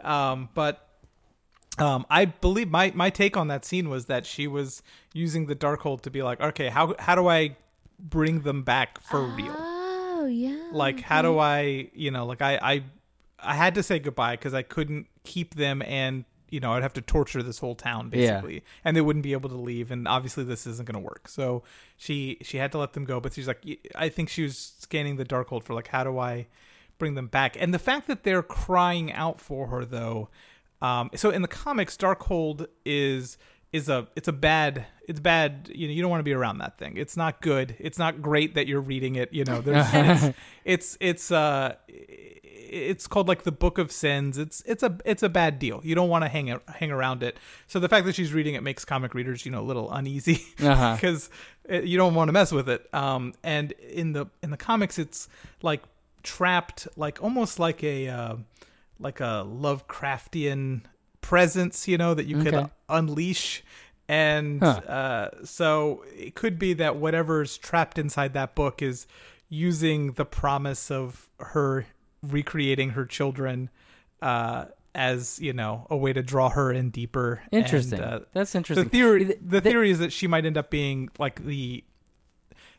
Um, 0.01 0.49
but 0.53 0.89
um, 1.79 2.05
I 2.09 2.25
believe 2.25 2.69
my 2.69 2.91
my 2.93 3.09
take 3.09 3.37
on 3.37 3.47
that 3.47 3.63
scene 3.65 3.89
was 3.89 4.05
that 4.05 4.25
she 4.25 4.47
was 4.47 4.83
using 5.13 5.45
the 5.45 5.55
Darkhold 5.55 6.01
to 6.01 6.11
be 6.11 6.21
like, 6.21 6.41
okay, 6.41 6.67
how 6.67 6.93
how 6.99 7.15
do 7.15 7.27
I 7.29 7.55
bring 7.99 8.41
them 8.41 8.63
back 8.63 9.01
for 9.01 9.21
real? 9.23 9.72
Oh 10.23 10.27
yeah. 10.27 10.69
Like, 10.71 11.01
how 11.01 11.21
do 11.21 11.37
I, 11.37 11.89
you 11.93 12.11
know, 12.11 12.25
like 12.25 12.41
I 12.41 12.57
I 12.61 12.83
I 13.39 13.55
had 13.55 13.75
to 13.75 13.83
say 13.83 13.99
goodbye 13.99 14.35
because 14.37 14.53
I 14.53 14.61
couldn't 14.61 15.07
keep 15.23 15.55
them, 15.55 15.81
and 15.81 16.23
you 16.49 16.59
know, 16.59 16.71
I'd 16.73 16.83
have 16.83 16.93
to 16.93 17.01
torture 17.01 17.41
this 17.43 17.59
whole 17.59 17.75
town 17.75 18.09
Yeah. 18.13 18.35
basically, 18.39 18.63
and 18.85 18.95
they 18.95 19.01
wouldn't 19.01 19.23
be 19.23 19.33
able 19.33 19.49
to 19.49 19.55
leave, 19.57 19.91
and 19.91 20.07
obviously 20.07 20.43
this 20.43 20.65
isn't 20.67 20.87
going 20.87 21.01
to 21.01 21.05
work. 21.05 21.27
So 21.27 21.63
she 21.97 22.37
she 22.41 22.57
had 22.57 22.71
to 22.71 22.77
let 22.77 22.93
them 22.93 23.05
go, 23.05 23.19
but 23.19 23.33
she's 23.33 23.47
like, 23.47 23.65
I 23.95 24.07
think 24.09 24.29
she 24.29 24.43
was 24.43 24.73
scanning 24.79 25.17
the 25.17 25.25
Darkhold 25.25 25.63
for 25.63 25.73
like, 25.73 25.87
how 25.89 26.03
do 26.03 26.17
I 26.19 26.47
bring 26.99 27.15
them 27.15 27.27
back? 27.27 27.57
And 27.59 27.73
the 27.73 27.79
fact 27.79 28.07
that 28.07 28.23
they're 28.23 28.43
crying 28.43 29.11
out 29.11 29.41
for 29.41 29.67
her 29.67 29.83
though. 29.83 30.29
Um, 30.81 31.11
so 31.15 31.29
in 31.29 31.41
the 31.41 31.47
comics, 31.47 31.95
Darkhold 31.95 32.67
is 32.85 33.37
is 33.73 33.89
a 33.89 34.07
it's 34.15 34.27
a 34.29 34.31
bad 34.33 34.85
it's 35.07 35.19
bad 35.19 35.69
you 35.73 35.87
know 35.87 35.93
you 35.93 36.01
don't 36.01 36.09
want 36.11 36.19
to 36.21 36.23
be 36.23 36.33
around 36.33 36.59
that 36.59 36.77
thing. 36.77 36.95
It's 36.95 37.17
not 37.17 37.41
good. 37.41 37.75
It's 37.79 37.97
not 37.97 38.21
great 38.21 38.55
that 38.55 38.67
you're 38.67 38.79
reading 38.81 39.15
it 39.17 39.33
you 39.33 39.43
know. 39.43 39.59
There's 39.65 39.85
it's, 39.93 40.37
it's 40.63 40.97
it's 41.01 41.31
uh 41.31 41.75
it's 42.75 43.05
called 43.07 43.27
like 43.27 43.43
the 43.43 43.51
book 43.51 43.77
of 43.77 43.91
sins. 43.91 44.37
It's 44.37 44.61
it's 44.65 44.83
a 44.83 44.97
it's 45.05 45.21
a 45.23 45.29
bad 45.29 45.59
deal. 45.59 45.81
You 45.83 45.95
don't 45.95 46.09
want 46.09 46.23
to 46.23 46.29
hang 46.29 46.57
hang 46.67 46.91
around 46.91 47.21
it. 47.23 47.37
So 47.67 47.79
the 47.79 47.89
fact 47.89 48.05
that 48.05 48.15
she's 48.15 48.31
reading 48.33 48.53
it 48.55 48.63
makes 48.63 48.85
comic 48.85 49.13
readers 49.13 49.45
you 49.45 49.51
know 49.51 49.61
a 49.61 49.67
little 49.67 49.91
uneasy 49.91 50.43
Uh-huh. 50.63 50.95
because 50.95 51.29
you 51.69 51.97
don't 51.97 52.15
want 52.15 52.29
to 52.29 52.33
mess 52.33 52.51
with 52.51 52.69
it. 52.69 52.87
Um 52.93 53.33
and 53.43 53.71
in 53.73 54.13
the 54.13 54.27
in 54.41 54.51
the 54.51 54.57
comics 54.57 54.97
it's 54.99 55.27
like 55.61 55.81
trapped 56.23 56.87
like 56.95 57.21
almost 57.21 57.59
like 57.59 57.83
a 57.83 58.07
uh, 58.07 58.35
like 58.99 59.19
a 59.19 59.45
lovecraftian 59.45 60.81
presence 61.23 61.87
you 61.87 61.97
know 61.97 62.13
that 62.13 62.27
you 62.27 62.37
could 62.43 62.53
Okay. 62.53 62.67
unleash 62.89 63.63
and 64.07 64.61
Huh. 64.61 64.81
uh, 64.87 65.29
so 65.45 66.03
it 66.15 66.35
could 66.35 66.59
be 66.59 66.73
that 66.73 66.97
whatever's 66.97 67.57
trapped 67.57 67.97
inside 67.97 68.33
that 68.33 68.53
book 68.53 68.81
is 68.83 69.07
using 69.49 70.11
the 70.13 70.25
promise 70.25 70.91
of 70.91 71.29
her 71.39 71.85
recreating 72.21 72.91
her 72.91 73.05
children 73.05 73.69
uh, 74.21 74.65
as 74.95 75.39
you 75.39 75.53
know 75.53 75.87
a 75.89 75.97
way 75.97 76.13
to 76.13 76.21
draw 76.21 76.49
her 76.49 76.71
in 76.71 76.89
deeper 76.89 77.41
and, 77.51 77.63
Interesting. 77.63 77.99
uh, 78.01 78.19
That's 78.33 78.51
the 78.51 78.57
interesting. 78.59 78.89
theory 78.89 79.25
Th- 79.25 79.39
the 79.41 79.61
theory 79.61 79.89
is 79.91 79.99
that 79.99 80.11
she 80.13 80.27
might 80.27 80.45
end 80.45 80.57
up 80.57 80.69
being 80.69 81.09
like 81.17 81.43
the 81.45 81.83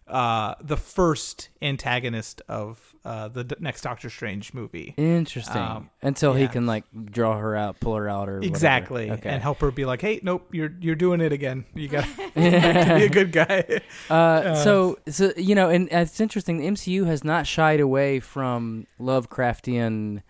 uh 0.07 0.55
the 0.61 0.77
first 0.77 1.49
antagonist 1.63 2.43
of 2.47 2.95
uh 3.07 3.29
the 3.29 3.45
d- 3.45 3.57
next 3.59 3.81
Doctor 3.81 4.11
Strange 4.11 4.53
movie. 4.53 4.95
Interesting. 4.99 5.61
Um, 5.63 5.91
Until 6.03 6.35
he 6.35 6.47
can 6.47 6.67
like 6.67 6.85
draw 7.07 7.39
her 7.39 7.57
out, 7.57 7.81
pull 7.81 7.95
her 7.97 8.09
out, 8.09 8.29
or. 8.29 8.41
Exactly. 8.43 9.11
Okay. 9.11 9.31
And 9.31 9.43
help 9.43 9.61
her 9.61 9.71
be 9.71 9.85
like, 9.85 10.01
"Hey, 10.03 10.21
nope, 10.23 10.49
you're 10.53 10.73
you're 10.81 10.95
doing 10.95 11.21
it 11.21 11.33
again. 11.33 11.65
You 11.75 11.89
got 11.89 12.05
to 12.35 12.95
be 12.97 13.05
a 13.05 13.09
good 13.09 13.33
guy." 13.33 13.81
Uh, 14.11 14.55
so, 14.57 14.99
so 15.09 15.33
you 15.37 15.55
know, 15.55 15.71
and 15.71 15.89
it's 15.91 16.21
interesting. 16.21 16.59
The 16.59 16.67
MCU 16.67 17.07
has 17.07 17.25
not 17.25 17.47
shied 17.47 17.81
away 17.81 18.21
from 18.21 18.87
Lovecraftian, 19.01 20.23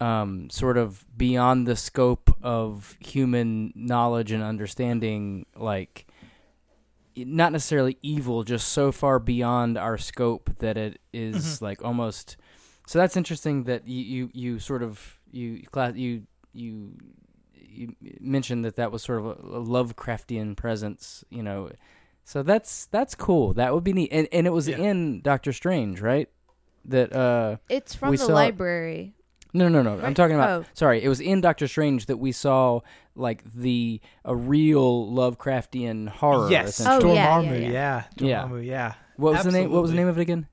um, 0.00 0.48
sort 0.50 0.76
of 0.76 1.04
beyond 1.16 1.66
the 1.66 1.76
scope 1.76 2.36
of 2.42 2.96
human 3.00 3.72
knowledge 3.74 4.30
and 4.32 4.42
understanding, 4.42 5.46
like 5.56 6.06
not 7.26 7.52
necessarily 7.52 7.98
evil, 8.02 8.42
just 8.44 8.68
so 8.68 8.92
far 8.92 9.18
beyond 9.18 9.76
our 9.78 9.98
scope 9.98 10.50
that 10.58 10.76
it 10.76 11.00
is, 11.12 11.36
Mhm. 11.58 11.62
like 11.62 11.84
almost. 11.84 12.36
So 12.86 12.98
that's 12.98 13.16
interesting 13.16 13.64
that 13.64 13.86
you 13.86 14.02
you, 14.02 14.30
you 14.34 14.58
sort 14.58 14.82
of 14.82 15.18
you 15.30 15.62
class 15.70 15.94
you 15.96 16.22
you. 16.52 16.92
You 17.70 17.94
mentioned 18.20 18.64
that 18.64 18.74
that 18.76 18.90
was 18.90 19.02
sort 19.04 19.18
of 19.20 19.26
a, 19.26 19.30
a 19.30 19.62
Lovecraftian 19.64 20.56
presence, 20.56 21.22
you 21.30 21.44
know, 21.44 21.70
so 22.24 22.42
that's 22.42 22.86
that's 22.86 23.14
cool. 23.14 23.52
That 23.54 23.72
would 23.72 23.84
be 23.84 23.92
neat. 23.92 24.08
And 24.12 24.26
and 24.32 24.46
it 24.48 24.50
was 24.50 24.66
Yeah. 24.68 24.78
in 24.78 25.20
Doctor 25.20 25.52
Strange, 25.52 26.00
right? 26.00 26.28
That 26.86 27.14
uh 27.14 27.58
It's 27.68 27.94
from 27.94 28.12
the 28.12 28.18
saw- 28.18 28.32
library. 28.32 29.14
No 29.52 29.68
no 29.68 29.82
no. 29.82 29.98
I'm 30.00 30.14
talking 30.14 30.34
about 30.36 30.62
Oh. 30.62 30.64
sorry, 30.74 31.02
it 31.02 31.08
was 31.08 31.20
in 31.20 31.40
Doctor 31.40 31.66
Strange 31.68 32.06
that 32.06 32.18
we 32.18 32.32
saw 32.32 32.80
like 33.14 33.42
the 33.54 34.00
a 34.24 34.34
real 34.36 35.10
Lovecraftian 35.10 36.08
horror. 36.08 36.50
yes, 36.50 36.80
essentially. 36.80 37.12
Oh, 37.12 37.14
yeah, 37.14 37.26
Dormammu. 37.42 37.60
yeah, 37.62 37.68
Yeah, 37.70 38.02
Yeah. 38.18 38.42
Dormammu. 38.42 38.66
Yeah. 38.66 38.94
What 39.16 39.34
was 39.34 39.44
the 39.44 39.52
name 39.52 39.70
what 39.72 39.82
was 39.82 39.90
the 39.90 39.96
name 39.96 40.08
of 40.08 40.18
it 40.18 40.22
again? 40.22 40.46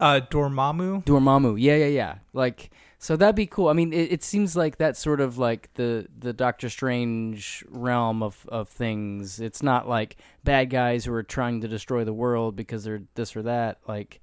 Uh, 0.00 0.20
Dormammu. 0.30 1.04
Dormammu. 1.04 1.56
Yeah, 1.60 1.76
yeah, 1.76 1.86
yeah. 1.86 2.14
Like 2.32 2.70
so 2.98 3.14
that'd 3.14 3.34
be 3.36 3.46
cool. 3.46 3.68
I 3.68 3.74
mean, 3.74 3.92
it, 3.92 4.10
it 4.10 4.22
seems 4.22 4.56
like 4.56 4.78
that's 4.78 4.98
sort 4.98 5.20
of 5.20 5.36
like 5.36 5.68
the 5.74 6.06
the 6.18 6.32
Doctor 6.32 6.70
Strange 6.70 7.62
realm 7.68 8.22
of 8.22 8.46
of 8.48 8.68
things. 8.70 9.38
It's 9.38 9.62
not 9.62 9.86
like 9.86 10.16
bad 10.44 10.70
guys 10.70 11.04
who 11.04 11.12
are 11.12 11.22
trying 11.22 11.60
to 11.60 11.68
destroy 11.68 12.04
the 12.04 12.14
world 12.14 12.56
because 12.56 12.84
they're 12.84 13.02
this 13.14 13.36
or 13.36 13.42
that. 13.42 13.78
Like, 13.86 14.22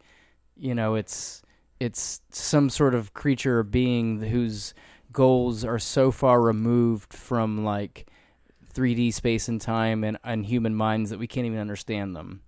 you 0.58 0.74
know, 0.74 0.96
it's 0.96 1.43
it's 1.84 2.22
some 2.30 2.70
sort 2.70 2.96
of 2.96 3.14
creature 3.14 3.60
or 3.60 3.64
being 3.64 4.22
whose 4.22 4.74
goals 5.12 5.64
are 5.66 5.80
so 5.80 6.12
far 6.12 6.42
removed 6.42 7.14
from 7.14 7.64
like 7.64 8.08
3D 8.74 9.14
space 9.14 9.48
and 9.48 9.60
time 9.62 10.04
and, 10.04 10.18
and 10.24 10.46
human 10.46 10.74
minds 10.76 11.10
that 11.10 11.20
we 11.20 11.28
can't 11.28 11.46
even 11.46 11.60
understand 11.60 12.16
them. 12.16 12.42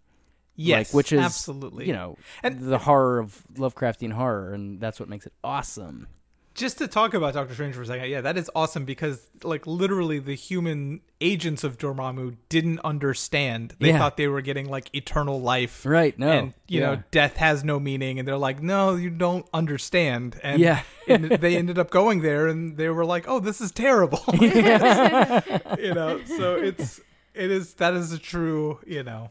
Yes, 0.55 0.89
like, 0.89 0.95
which 0.95 1.11
is 1.11 1.19
absolutely. 1.19 1.85
you 1.85 1.93
know 1.93 2.17
And- 2.41 2.59
the 2.59 2.77
horror 2.79 3.19
of 3.19 3.43
Lovecraftian 3.55 4.13
horror, 4.13 4.53
and 4.53 4.79
that's 4.79 4.99
what 4.99 5.09
makes 5.09 5.25
it 5.25 5.33
awesome. 5.43 6.07
Just 6.55 6.77
to 6.79 6.87
talk 6.87 7.13
about 7.13 7.33
Doctor 7.35 7.53
Strange 7.53 7.75
for 7.75 7.81
a 7.83 7.85
second, 7.85 8.09
yeah, 8.09 8.21
that 8.21 8.37
is 8.37 8.49
awesome 8.55 8.85
because 8.85 9.27
like 9.43 9.67
literally 9.67 10.17
the 10.19 10.33
human 10.35 11.01
agents 11.21 11.63
of 11.63 11.77
Dormammu 11.77 12.37
didn't 12.49 12.79
understand. 12.83 13.73
They 13.79 13.89
Yeah. 13.89 13.99
thought 13.99 14.17
they 14.17 14.27
were 14.27 14.41
getting 14.41 14.67
like 14.69 14.89
eternal 14.95 15.39
life. 15.41 15.85
Right? 15.85 16.17
No, 16.17 16.31
And 16.31 16.53
you 16.67 16.79
yeah. 16.81 16.85
know, 16.95 17.03
death 17.11 17.35
has 17.37 17.63
no 17.63 17.79
meaning, 17.79 18.17
and 18.19 18.27
they're 18.27 18.37
like, 18.37 18.63
"No, 18.63 18.95
you 18.95 19.09
don't 19.09 19.45
understand." 19.53 20.39
And 20.41 20.59
Yeah. 20.61 20.81
and 21.07 21.25
they 21.25 21.57
ended 21.57 21.77
up 21.77 21.91
going 21.91 22.21
there, 22.21 22.47
and 22.47 22.77
they 22.77 22.89
were 22.89 23.05
like, 23.05 23.25
"Oh, 23.27 23.39
this 23.39 23.61
is 23.61 23.71
terrible." 23.71 24.23
you 24.41 25.93
know, 25.93 26.21
so 26.25 26.55
it's 26.55 27.01
it 27.33 27.51
is 27.51 27.73
that 27.75 27.93
is 27.93 28.11
a 28.13 28.17
true 28.17 28.79
you 28.87 29.03
know 29.03 29.29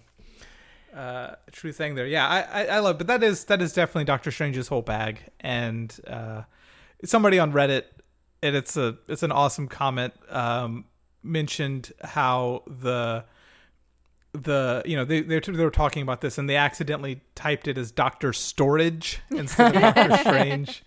uh 0.95 1.35
true 1.53 1.73
thing 1.73 1.95
there. 1.95 2.07
Yeah, 2.07 2.29
I 2.29 2.41
I, 2.43 2.65
I 2.67 2.79
love, 2.81 2.99
but 2.99 3.07
that 3.09 3.23
is 3.23 3.45
that 3.47 3.61
is 3.63 3.73
definitely 3.73 4.05
Doctor 4.05 4.31
Strange's 4.31 4.69
whole 4.69 4.83
bag, 4.83 5.21
and 5.41 5.95
uh 6.07 6.43
somebody 7.05 7.39
on 7.39 7.53
Reddit, 7.53 7.85
and 8.43 8.57
it's 8.57 8.77
a 8.77 8.97
it's 9.09 9.23
an 9.23 9.33
awesome 9.33 9.69
comment. 9.69 10.13
Um, 10.29 10.85
mentioned 11.23 11.93
how 12.03 12.63
the 12.67 13.25
the 14.33 14.83
you 14.85 14.97
know 14.97 15.05
they 15.05 15.21
they 15.23 15.39
they 15.41 15.65
were 15.65 15.71
talking 15.71 16.03
about 16.03 16.21
this 16.21 16.39
and 16.39 16.49
they 16.51 16.57
accidentally 16.57 17.21
typed 17.35 17.69
it 17.69 17.79
as 17.79 17.91
Doctor 17.93 18.33
Storage 18.33 19.21
instead 19.31 19.77
of 19.77 19.83
Doctor 19.83 20.17
Strange, 20.19 20.83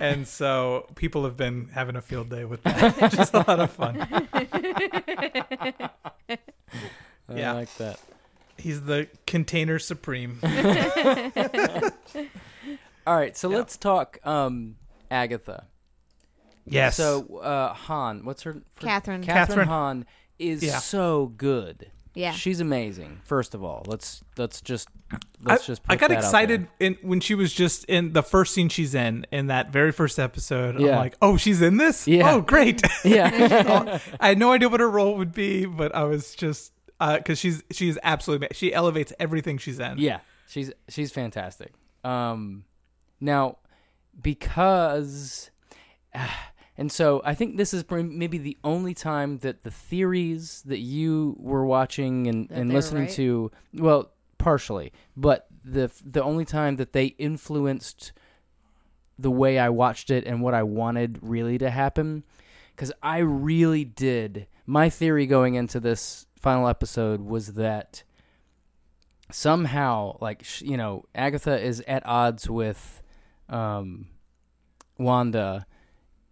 and 0.00 0.26
so 0.26 0.86
people 0.94 1.24
have 1.24 1.36
been 1.36 1.68
having 1.74 1.96
a 1.96 2.02
field 2.02 2.30
day 2.30 2.44
with 2.44 2.62
that, 2.64 3.10
Just 3.12 3.34
a 3.34 3.44
lot 3.46 3.60
of 3.60 3.70
fun. 3.70 4.28
Yeah. 7.30 7.52
I 7.52 7.56
like 7.56 7.76
that. 7.76 8.00
He's 8.56 8.80
the 8.84 9.06
container 9.26 9.78
supreme. 9.78 10.38
All 10.42 10.50
right, 13.16 13.36
so 13.36 13.50
Yeah. 13.50 13.56
let's 13.58 13.76
talk 13.76 14.18
um, 14.26 14.76
Agatha. 15.10 15.66
Yes. 16.66 16.96
So 16.96 17.38
uh, 17.38 17.72
Hahn, 17.72 18.24
what's 18.24 18.42
her? 18.42 18.54
for- 18.72 18.86
Kathryn. 18.86 19.24
Kathryn 19.24 19.46
Kathryn. 19.56 19.64
Hahn 19.66 20.06
is 20.38 20.62
Yeah. 20.62 20.78
so 20.78 21.32
good. 21.36 21.90
Yeah. 22.14 22.32
She's 22.32 22.60
amazing. 22.60 23.20
First 23.22 23.54
of 23.54 23.62
all, 23.62 23.84
let's 23.86 24.22
let's 24.36 24.60
just 24.60 24.88
let's 25.40 25.62
I, 25.62 25.66
just. 25.66 25.82
I 25.88 25.94
put 25.94 26.00
got 26.00 26.08
that 26.08 26.16
out 26.18 26.24
excited 26.24 26.68
there. 26.78 26.88
in 26.88 26.98
when 27.02 27.20
she 27.20 27.34
was 27.36 27.52
just 27.52 27.84
in 27.84 28.12
the 28.12 28.22
first 28.24 28.54
scene 28.54 28.68
she's 28.68 28.94
in 28.94 29.24
in 29.30 29.46
that 29.46 29.70
very 29.70 29.92
first 29.92 30.18
episode. 30.18 30.80
Yeah. 30.80 30.92
I'm 30.92 30.96
like, 30.96 31.16
oh, 31.22 31.36
she's 31.36 31.62
in 31.62 31.76
this. 31.76 32.08
Yeah. 32.08 32.32
Oh, 32.34 32.40
great. 32.40 32.82
Yeah. 33.04 34.00
I 34.20 34.28
had 34.30 34.38
no 34.38 34.50
idea 34.52 34.68
what 34.68 34.80
her 34.80 34.90
role 34.90 35.16
would 35.16 35.32
be, 35.32 35.64
but 35.64 35.94
I 35.94 36.04
was 36.04 36.34
just 36.34 36.72
because 37.00 37.38
she's 37.38 37.62
she's 37.70 37.96
absolutely 38.02 38.48
she 38.52 38.74
elevates 38.74 39.12
everything 39.20 39.56
she's 39.58 39.78
in. 39.78 39.98
Yeah, 39.98 40.18
she's 40.48 40.72
she's 40.88 41.12
fantastic. 41.12 41.72
Um, 42.02 42.64
now 43.20 43.58
because, 44.20 45.50
and 46.76 46.90
so 46.90 47.22
I 47.24 47.34
think 47.34 47.56
this 47.56 47.74
is 47.74 47.84
maybe 47.90 48.38
the 48.38 48.56
only 48.64 48.94
time 48.94 49.38
that 49.38 49.62
the 49.62 49.70
theories 49.70 50.62
that 50.66 50.78
you 50.78 51.36
were 51.38 51.64
watching 51.64 52.26
and, 52.26 52.48
That 52.48 52.58
and 52.58 52.72
listening 52.72 53.04
right? 53.04 53.12
to, 53.12 53.50
well, 53.74 54.10
partially, 54.38 54.92
but 55.16 55.46
the 55.64 55.90
the 56.04 56.22
only 56.22 56.44
time 56.44 56.76
that 56.76 56.92
they 56.92 57.06
influenced 57.06 58.12
the 59.18 59.30
way 59.30 59.58
I 59.58 59.68
watched 59.68 60.10
it 60.10 60.24
and 60.24 60.40
what 60.40 60.54
I 60.54 60.62
wanted 60.62 61.18
really 61.20 61.58
to 61.58 61.70
happen, 61.70 62.24
because 62.74 62.92
I 63.02 63.18
really 63.18 63.84
did. 63.84 64.46
My 64.64 64.88
theory 64.88 65.26
going 65.26 65.54
into 65.54 65.80
this 65.80 66.26
final 66.38 66.68
episode 66.68 67.20
was 67.20 67.54
that 67.54 68.04
somehow 69.30 70.16
like 70.22 70.42
you 70.62 70.76
know 70.76 71.04
agatha 71.14 71.60
is 71.60 71.82
at 71.86 72.02
odds 72.06 72.48
with 72.48 73.02
um 73.48 74.06
wanda 74.98 75.66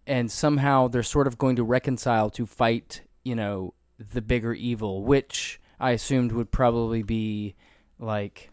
and 0.05 0.31
somehow 0.31 0.87
they're 0.87 1.03
sort 1.03 1.27
of 1.27 1.37
going 1.37 1.55
to 1.55 1.63
reconcile 1.63 2.29
to 2.29 2.45
fight 2.45 3.01
you 3.23 3.35
know 3.35 3.73
the 3.97 4.21
bigger 4.21 4.53
evil 4.53 5.03
which 5.03 5.59
i 5.79 5.91
assumed 5.91 6.31
would 6.31 6.51
probably 6.51 7.01
be 7.03 7.55
like 7.99 8.49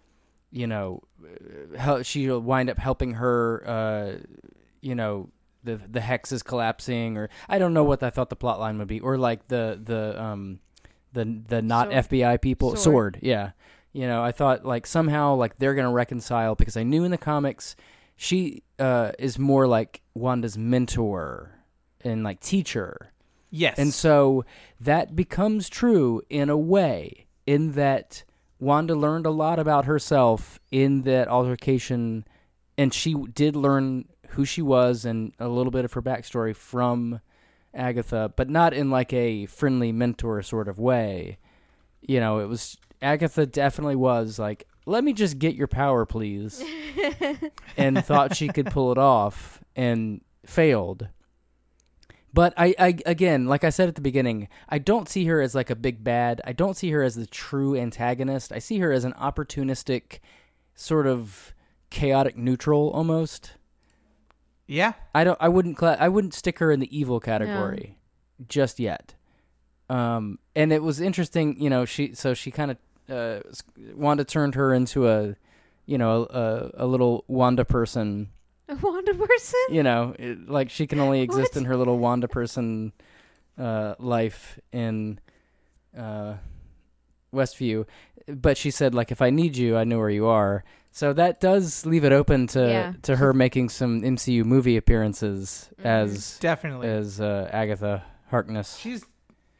you 0.51 0.67
know 0.67 1.03
uh, 1.23 1.77
hel- 1.79 2.03
she'll 2.03 2.41
wind 2.41 2.71
up 2.71 2.79
helping 2.79 3.15
her 3.15 3.63
uh 3.67 4.13
you 4.81 4.95
know 4.95 5.29
the 5.63 5.77
the 5.77 6.01
hex 6.01 6.33
is 6.33 6.43
collapsing 6.43 7.17
or 7.17 7.29
i 7.49 7.59
don't 7.59 7.75
know 7.75 7.85
what 7.85 8.03
i 8.03 8.11
thought 8.11 8.31
the 8.31 8.37
plot 8.37 8.61
line 8.61 8.79
would 8.79 8.89
be 8.89 9.01
or 9.01 9.19
like 9.19 9.49
the 9.49 9.79
the 9.83 10.21
um 10.23 10.61
the 11.13 11.43
the 11.49 11.63
not 11.63 11.91
Sword. 11.91 12.05
fbi 12.05 12.41
people 12.41 12.71
Sword. 12.71 12.83
sword 12.83 13.19
yeah 13.23 13.51
you 13.95 14.09
know, 14.09 14.25
I 14.25 14.33
thought 14.33 14.67
like 14.67 14.87
somehow 14.89 15.37
like 15.37 15.57
they're 15.57 15.75
gonna 15.75 15.93
reconcile 15.93 16.57
because 16.57 16.77
I 16.77 16.83
knew 16.83 17.05
in 17.05 17.13
the 17.13 17.17
comics 17.17 17.77
she 18.17 18.63
uh, 18.79 19.13
is 19.19 19.39
more 19.39 19.67
like 19.67 20.03
Wanda's 20.15 20.57
mentor 20.57 21.53
and 22.03 22.23
like 22.23 22.41
teacher. 22.41 23.13
Yes. 23.51 23.79
And 23.79 23.95
so 23.95 24.45
that 24.81 25.15
becomes 25.15 25.69
true 25.69 26.23
in 26.29 26.51
a 26.51 26.57
way, 26.57 27.27
in 27.47 27.73
that 27.73 28.25
Wanda 28.59 28.95
learned 28.95 29.27
a 29.27 29.31
lot 29.31 29.59
about 29.59 29.85
herself 29.85 30.59
in 30.71 31.03
that 31.03 31.29
altercation, 31.29 32.25
and 32.77 32.93
she 32.93 33.15
did 33.15 33.55
learn 33.55 34.07
who 34.31 34.45
she 34.45 34.63
was 34.63 35.05
and 35.05 35.33
a 35.39 35.49
little 35.49 35.71
bit 35.71 35.85
of 35.85 35.93
her 35.93 36.03
backstory 36.03 36.55
from 36.55 37.21
Agatha, 37.73 38.33
but 38.35 38.49
not 38.49 38.75
in 38.75 38.91
like 38.91 39.13
a 39.13 39.47
friendly 39.47 39.93
mentor 39.93 40.43
sort 40.43 40.67
of 40.69 40.79
way. 40.79 41.39
You 42.01 42.21
know, 42.21 42.41
it 42.41 42.49
was 42.49 42.77
Agatha 43.01 43.47
definitely 43.47 43.97
was 43.97 44.39
like, 44.39 44.67
let 44.87 45.05
me 45.05 45.13
just 45.13 45.39
get 45.39 45.55
your 45.55 45.67
power, 45.67 46.05
please, 46.05 46.63
and 47.77 48.05
thought 48.05 48.37
she 48.37 48.49
could 48.49 48.67
pull 48.67 48.93
it 48.93 48.99
off 48.99 49.61
and 49.75 50.21
failed. 50.47 51.09
But 52.33 52.53
I, 52.57 52.75
I, 52.79 52.99
again, 53.07 53.47
like 53.47 53.63
I 53.63 53.71
said 53.71 53.89
at 53.89 53.95
the 53.95 54.01
beginning, 54.01 54.49
I 54.69 54.79
don't 54.79 55.09
see 55.09 55.25
her 55.27 55.41
as 55.41 55.55
like 55.55 55.71
a 55.71 55.77
big 55.77 56.03
bad. 56.03 56.41
I 56.45 56.53
don't 56.53 56.77
see 56.77 56.91
her 56.91 57.03
as 57.03 57.15
the 57.15 57.27
true 57.27 57.77
antagonist. 57.77 58.53
I 58.53 58.59
see 58.59 58.79
her 58.81 58.91
as 58.93 59.05
an 59.05 59.13
opportunistic, 59.13 60.19
sort 60.75 61.07
of 61.07 61.55
chaotic 61.91 62.37
neutral 62.37 62.91
almost. 62.91 63.53
yeah. 64.67 64.95
I 65.15 65.23
don't. 65.23 65.39
I 65.41 65.49
wouldn't. 65.49 65.77
Cla- 65.77 65.97
I 66.01 66.09
wouldn't 66.09 66.35
stick 66.35 66.59
her 66.59 66.73
in 66.73 66.81
the 66.81 66.97
evil 66.97 67.21
category 67.21 67.99
just 68.49 68.81
yet. 68.81 69.15
Um, 69.89 70.39
and 70.57 70.73
it 70.73 70.83
was 70.83 71.01
interesting, 71.01 71.61
you 71.61 71.71
know. 71.71 71.85
She 71.85 72.15
so 72.15 72.35
she 72.35 72.51
kind 72.51 72.73
of 72.73 72.79
uh, 73.11 73.41
Wanda 73.95 74.25
turned 74.25 74.55
her 74.55 74.73
into 74.75 75.09
a, 75.09 75.35
you 75.87 75.99
know, 75.99 76.25
a, 76.31 76.85
a 76.85 76.87
little 76.87 77.25
Wanda 77.29 77.65
person. 77.65 78.31
A 78.69 78.75
Wanda 78.77 79.15
person? 79.15 79.61
You 79.71 79.83
know, 79.83 80.15
it, 80.19 80.49
like 80.49 80.71
she 80.71 80.87
can 80.87 80.99
only 81.01 81.21
exist 81.21 81.55
What? 81.55 81.61
in 81.61 81.65
her 81.67 81.77
little 81.77 81.99
Wanda 81.99 82.29
person 82.29 82.93
uh, 83.59 83.95
life 83.99 84.59
in 84.73 85.21
uh, 85.97 86.35
Westview. 87.33 87.87
But 88.27 88.57
she 88.57 88.71
said, 88.71 88.95
like, 88.95 89.11
if 89.13 89.21
I 89.21 89.31
need 89.31 89.57
you, 89.57 89.77
I 89.77 89.85
know 89.85 89.99
where 89.99 90.09
you 90.11 90.27
are. 90.27 90.65
So 90.91 91.13
that 91.13 91.41
does 91.41 91.85
leave 91.85 92.05
it 92.05 92.13
open 92.13 92.47
to 92.49 92.61
Yeah. 92.69 92.93
to 93.03 93.17
her 93.17 93.33
making 93.35 93.69
some 93.69 94.01
MCU 94.03 94.45
movie 94.45 94.77
appearances 94.77 95.69
Mhm. 95.81 95.85
as 95.85 96.39
Definitely. 96.39 96.89
as 96.89 97.21
uh, 97.21 97.51
Agatha 97.53 98.05
Harkness. 98.31 98.77
She's 98.79 99.05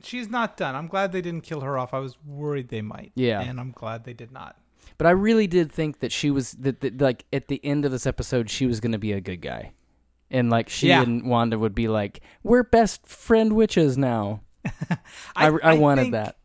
she's 0.05 0.29
not 0.29 0.57
done. 0.57 0.75
I'm 0.75 0.87
glad 0.87 1.13
they 1.13 1.23
didn't 1.23 1.43
kill 1.43 1.61
her 1.63 1.79
off. 1.79 1.95
I 1.95 1.99
was 1.99 2.17
worried 2.25 2.69
they 2.69 2.83
might. 2.83 3.13
Yeah. 3.15 3.41
And 3.41 3.59
I'm 3.59 3.73
glad 3.73 4.05
they 4.05 4.13
did 4.13 4.31
not. 4.33 4.57
But 4.99 5.07
I 5.07 5.11
really 5.11 5.47
did 5.47 5.73
think 5.73 6.01
that 6.01 6.13
she 6.13 6.31
was 6.31 6.53
that, 6.53 6.81
that 6.81 7.01
like 7.01 7.25
at 7.33 7.49
the 7.49 7.61
end 7.65 7.85
of 7.85 7.91
this 7.93 8.07
episode 8.07 8.51
she 8.51 8.67
was 8.67 8.81
going 8.81 8.93
to 8.93 8.99
be 8.99 9.13
a 9.13 9.21
good 9.21 9.41
guy. 9.41 9.73
And 10.31 10.51
like 10.51 10.69
she 10.69 10.89
Yeah. 10.89 11.03
and 11.03 11.29
Wanda 11.29 11.59
would 11.59 11.75
be 11.75 11.89
like, 11.89 12.21
"We're 12.43 12.63
best 12.63 13.07
friend 13.07 13.53
witches 13.55 13.97
now." 13.99 14.43
I, 15.37 15.49
I, 15.49 15.75
wanted 15.79 16.03
think- 16.03 16.13
that. 16.13 16.37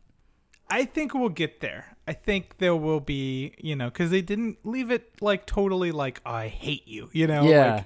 I 0.68 0.84
think 0.84 1.14
we'll 1.14 1.28
get 1.30 1.60
there. 1.60 1.96
I 2.06 2.12
think 2.12 2.58
there 2.58 2.76
will 2.76 3.00
be, 3.00 3.54
you 3.58 3.74
know, 3.76 3.86
because 3.88 4.10
they 4.10 4.20
didn't 4.22 4.58
leave 4.64 4.90
it 4.90 5.20
like 5.20 5.46
totally 5.46 5.92
like 5.92 6.20
I 6.26 6.48
hate 6.48 6.86
you, 6.88 7.08
you 7.12 7.26
know. 7.26 7.42
Yeah. 7.48 7.74
Like, 7.74 7.84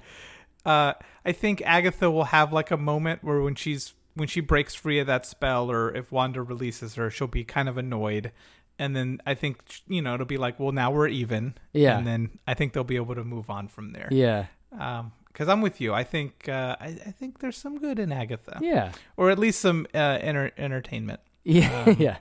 uh, 0.65 0.93
I 1.23 1.31
think 1.31 1.61
Agatha 1.63 2.09
will 2.09 2.25
have 2.25 2.51
like 2.51 2.71
a 2.71 2.77
moment 2.77 3.23
where 3.23 3.41
when 3.41 3.55
she's 3.55 3.93
when 4.15 4.27
she 4.27 4.39
breaks 4.41 4.73
free 4.75 4.99
of 4.99 5.07
that 5.07 5.25
spell, 5.25 5.69
or 5.71 5.93
if 5.93 6.11
Wanda 6.11 6.41
releases 6.41 6.95
her, 6.95 7.09
she'll 7.11 7.27
be 7.27 7.43
kind 7.43 7.69
of 7.69 7.77
annoyed, 7.77 8.31
and 8.79 8.95
then 8.95 9.21
I 9.25 9.33
think 9.35 9.81
you 9.87 10.01
know 10.01 10.15
it'll 10.15 10.25
be 10.25 10.37
like, 10.37 10.59
well, 10.59 10.71
now 10.71 10.91
we're 10.91 11.07
even. 11.07 11.55
Yeah. 11.73 11.97
And 11.97 12.07
then 12.07 12.39
I 12.47 12.53
think 12.53 12.73
they'll 12.73 12.83
be 12.83 12.95
able 12.97 13.15
to 13.15 13.23
move 13.23 13.49
on 13.49 13.67
from 13.67 13.91
there. 13.91 14.07
Yeah. 14.11 14.47
Um, 14.77 15.11
because 15.27 15.49
I'm 15.49 15.59
with 15.61 15.81
you. 15.81 15.93
I 15.93 16.05
think 16.05 16.47
uh, 16.47 16.77
I, 16.79 16.85
I 16.87 17.11
think 17.11 17.39
there's 17.39 17.57
some 17.57 17.77
good 17.77 17.99
in 17.99 18.13
Agatha, 18.13 18.57
Yeah. 18.61 18.93
or 19.17 19.29
at 19.29 19.37
least 19.37 19.59
some 19.59 19.85
uh, 19.93 19.97
enter- 20.21 20.51
entertainment. 20.57 21.19
Yeah, 21.43 21.83
Um, 21.87 21.95
yeah. 21.99 22.17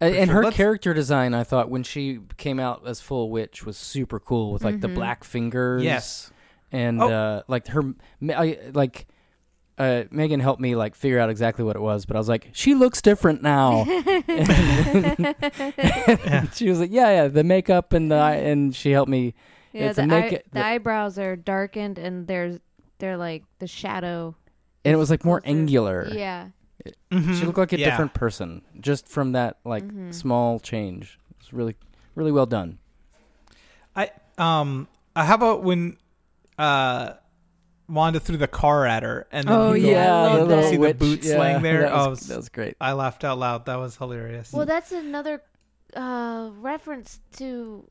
And, 0.00 0.12
for 0.14 0.20
and 0.20 0.26
sure. 0.28 0.34
her 0.34 0.44
Let's- 0.44 0.56
character 0.56 0.92
design, 0.92 1.34
I 1.34 1.44
thought, 1.44 1.70
when 1.70 1.84
she 1.84 2.18
came 2.36 2.58
out 2.58 2.82
as 2.86 3.00
full 3.00 3.30
witch, 3.30 3.64
was 3.64 3.76
super 3.76 4.18
cool 4.18 4.52
with 4.52 4.64
like 4.64 4.80
the 4.80 4.88
Mhm. 4.88 4.94
black 4.96 5.22
fingers. 5.22 5.84
Yes. 5.84 6.32
and 6.72 7.00
Oh. 7.00 7.08
uh, 7.08 7.42
like 7.46 7.68
her, 7.68 7.94
I, 8.28 8.58
like 8.74 9.06
uh, 9.78 10.04
Megan 10.10 10.40
helped 10.40 10.60
me 10.60 10.74
like 10.76 10.94
figure 10.94 11.18
out 11.18 11.28
exactly 11.30 11.64
what 11.64 11.76
it 11.76 11.82
was, 11.82 12.06
but 12.06 12.16
I 12.16 12.18
was 12.18 12.28
like, 12.28 12.48
she 12.52 12.74
looks 12.74 13.00
different 13.02 13.42
now. 13.42 13.84
And 16.26 16.50
she 16.54 16.68
was 16.68 16.80
like, 16.80 16.90
yeah, 16.92 17.10
yeah, 17.22 17.28
the 17.28 17.44
makeup 17.44 17.92
and 17.92 18.10
the 18.10 18.16
eye, 18.16 18.34
and 18.36 18.74
she 18.74 18.90
helped 18.90 19.10
me. 19.10 19.34
Yeah, 19.72 19.88
It's 19.88 19.96
the, 19.96 20.02
a 20.02 20.14
eye- 20.16 20.28
the 20.30 20.42
the- 20.52 20.64
eyebrows 20.64 21.18
are 21.18 21.36
darkened 21.36 21.98
and 21.98 22.26
there's 22.26 22.58
they're 22.98 23.16
like 23.18 23.44
the 23.58 23.66
shadow. 23.66 24.34
And 24.84 24.94
it 24.94 24.96
was 24.96 25.10
like 25.10 25.24
more 25.24 25.40
closer. 25.40 25.56
angular. 25.58 26.08
Yeah. 26.12 26.48
She 27.10 27.44
looked 27.44 27.58
like 27.58 27.72
a 27.72 27.76
Mm-hmm. 27.76 27.80
Yeah. 27.80 27.90
different 27.90 28.14
person 28.14 28.62
just 28.80 29.08
from 29.08 29.32
that 29.32 29.58
like 29.64 29.84
Mhm. 29.84 30.14
small 30.14 30.60
change. 30.60 31.18
It's 31.40 31.52
really, 31.52 31.74
really 32.14 32.32
well 32.32 32.46
done. 32.46 32.78
I 33.94 34.10
um, 34.38 34.88
uh, 35.14 35.24
how 35.24 35.34
about 35.34 35.62
when 35.62 35.96
uh, 36.58 37.14
Wanda 37.88 38.18
threw 38.20 38.36
the 38.36 38.48
car 38.48 38.84
at 38.86 39.02
her 39.04 39.26
and 39.30 39.46
then 39.48 39.54
Oh, 39.56 39.72
you 39.72 39.82
go- 39.86 39.90
yeah, 39.92 40.14
I 40.22 40.32
you 40.32 40.38
love 40.40 40.48
go 40.48 40.56
that. 40.56 40.64
see 40.70 40.74
the 40.76 40.80
witch- 40.80 40.98
boots 40.98 41.26
yeah, 41.28 41.38
laying 41.38 41.62
there. 41.62 41.82
That 41.82 41.92
oh, 41.92 42.10
was, 42.10 42.20
that 42.28 42.36
was 42.36 42.48
great. 42.48 42.76
I 42.80 42.92
laughed 42.92 43.22
out 43.24 43.38
loud. 43.38 43.66
That 43.66 43.76
was 43.78 43.96
hilarious. 43.96 44.52
Well, 44.52 44.66
that's 44.66 44.90
another 44.92 45.42
uh, 45.94 46.50
reference 46.58 47.20
to 47.36 47.88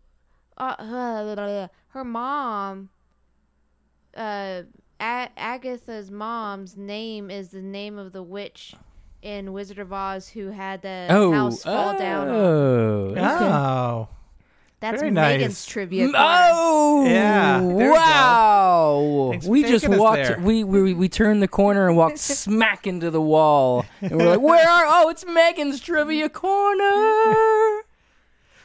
uh, 0.58 1.68
her 1.89 2.04
mom. 2.04 2.89
Uh, 4.16 4.64
A- 5.00 5.30
Agatha's 5.38 6.10
mom's 6.12 6.78
name 6.78 7.30
is 7.30 7.50
the 7.50 7.62
name 7.62 7.98
of 7.98 8.12
the 8.12 8.24
witch 8.24 8.76
in 9.22 9.52
Wizard 9.54 9.80
of 9.80 9.91
Oz 9.91 10.30
who 10.30 10.50
had 10.52 10.82
the 10.82 11.08
Oh, 11.10 11.32
house 11.32 11.64
fall 11.64 11.98
down. 11.98 12.28
on. 12.30 12.34
oh, 12.36 13.08
okay. 13.12 13.22
oh, 13.22 14.10
That's 14.92 15.02
very 15.02 15.12
Megan's 15.12 15.54
nice. 15.54 15.66
trivia. 15.66 16.06
corner. 16.06 16.18
Oh, 16.20 17.06
Yeah, 17.06 17.60
there 17.60 17.92
wow! 17.92 19.28
Thanks 19.32 19.46
We 19.48 19.64
just 19.64 19.88
walked. 19.88 20.40
We, 20.40 20.64
we 20.64 20.94
we 20.94 21.10
turned 21.10 21.42
the 21.42 21.48
corner 21.48 21.88
and 21.88 21.98
walked 21.98 22.18
smack 22.20 22.86
into 22.88 23.10
the 23.12 23.22
wall, 23.22 23.86
and 24.02 24.18
we're 24.18 24.30
like, 24.30 24.42
"Where 24.42 24.70
are? 24.70 24.86
Oh, 24.88 25.10
it's 25.10 25.26
Megan's 25.26 25.80
trivia 25.80 26.30
corner." 26.30 27.84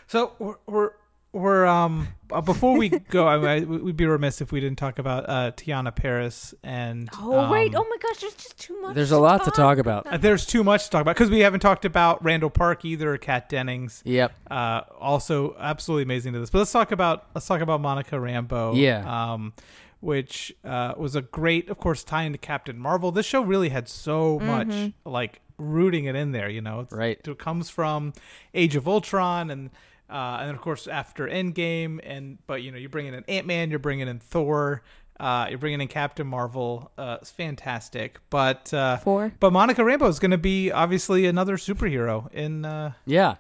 so 0.07 0.33
we're 0.39 0.57
we're, 0.67 0.91
we're 1.33 1.67
um 1.67 2.09
before 2.45 2.77
we 2.77 2.89
go, 3.11 3.27
I, 3.27 3.57
I, 3.57 3.61
we'd 3.61 3.97
be 3.97 4.07
remiss 4.07 4.41
if 4.41 4.53
we 4.53 4.61
didn't 4.61 4.79
talk 4.79 4.99
about 4.99 5.29
uh, 5.29 5.51
Teyonah 5.53 5.95
Parris 5.95 6.55
and. 6.63 7.09
Oh 7.19 7.51
right! 7.51 7.75
um, 7.75 7.83
Oh 7.85 7.87
my 7.91 7.97
gosh! 8.01 8.21
There's 8.21 8.35
just 8.35 8.59
too 8.59 8.81
much. 8.81 8.95
There's 8.95 9.11
a 9.13 9.19
lot 9.19 9.45
to 9.45 9.51
talk 9.51 9.79
about. 9.79 10.07
uh, 10.07 10.17
There's 10.17 10.47
too 10.47 10.63
much 10.65 10.85
to 10.85 10.91
talk 10.91 11.03
about 11.03 11.17
because 11.17 11.31
we 11.31 11.41
haven't 11.41 11.61
talked 11.61 11.85
about 11.85 12.23
Randall 12.25 12.51
Park 12.51 12.85
either, 12.85 13.15
or 13.15 13.19
Kat 13.19 13.49
Dennings. 13.49 14.03
Yep. 14.05 14.33
uh, 14.51 14.83
also 14.99 15.57
absolutely 15.59 16.05
amazing 16.05 16.33
to 16.35 16.39
this. 16.41 16.51
But 16.51 16.59
let's 16.59 16.73
talk 16.73 16.93
about 16.93 17.27
let's 17.35 17.47
talk 17.47 17.61
about 17.61 17.81
Monica 17.81 18.17
Rambeau. 18.17 18.77
Yeah. 18.81 19.33
Um, 19.33 19.53
which 20.01 20.55
uh, 20.65 20.95
was 20.97 21.15
a 21.15 21.21
great, 21.21 21.69
of 21.69 21.77
course, 21.77 22.03
tie 22.03 22.23
into 22.23 22.39
Captain 22.39 22.79
Marvel. 22.79 23.13
This 23.13 23.27
show 23.27 23.43
really 23.43 23.69
had 23.69 23.87
so 23.87 24.39
much 24.41 24.95
like 25.05 25.41
rooting 25.59 26.07
it 26.07 26.17
in 26.17 26.33
there. 26.33 26.49
You 26.49 26.63
know, 26.63 26.81
It's- 26.81 26.97
Right. 26.97 27.21
It 27.23 27.39
comes 27.39 27.69
from 27.69 28.15
Age 28.55 28.77
of 28.77 28.89
Ultron 28.89 29.51
and. 29.51 29.71
Uh, 30.11 30.39
and 30.41 30.49
then 30.49 30.55
of 30.57 30.61
course 30.61 30.87
after 30.89 31.29
Endgame, 31.29 32.01
and 32.03 32.39
but 32.47 32.63
you 32.63 32.73
know 32.73 32.79
you're 32.79 32.91
bringing 32.91 33.15
in 33.15 33.25
Ant 33.29 33.47
Man, 33.47 33.71
you're 33.71 33.79
bringing 33.79 34.09
in 34.09 34.19
Thor, 34.19 34.83
uh, 35.21 35.47
you're 35.49 35.59
bringing 35.59 35.81
in 35.81 35.89
Captain 35.89 36.27
Marvel. 36.27 36.91
Uh, 36.99 37.19
it's 37.21 37.31
fantastic, 37.31 38.19
but 38.31 38.73
uh, 38.75 38.97
Four. 38.99 39.33
but 39.39 39.53
Monica 39.53 39.83
Rambeau 39.83 40.09
is 40.09 40.19
going 40.19 40.31
to 40.33 40.39
be 40.39 40.73
obviously 40.73 41.27
another 41.27 41.57
superhero 41.57 42.31
in 42.33 42.65
uh, 42.65 42.93
Yeah. 43.07 43.37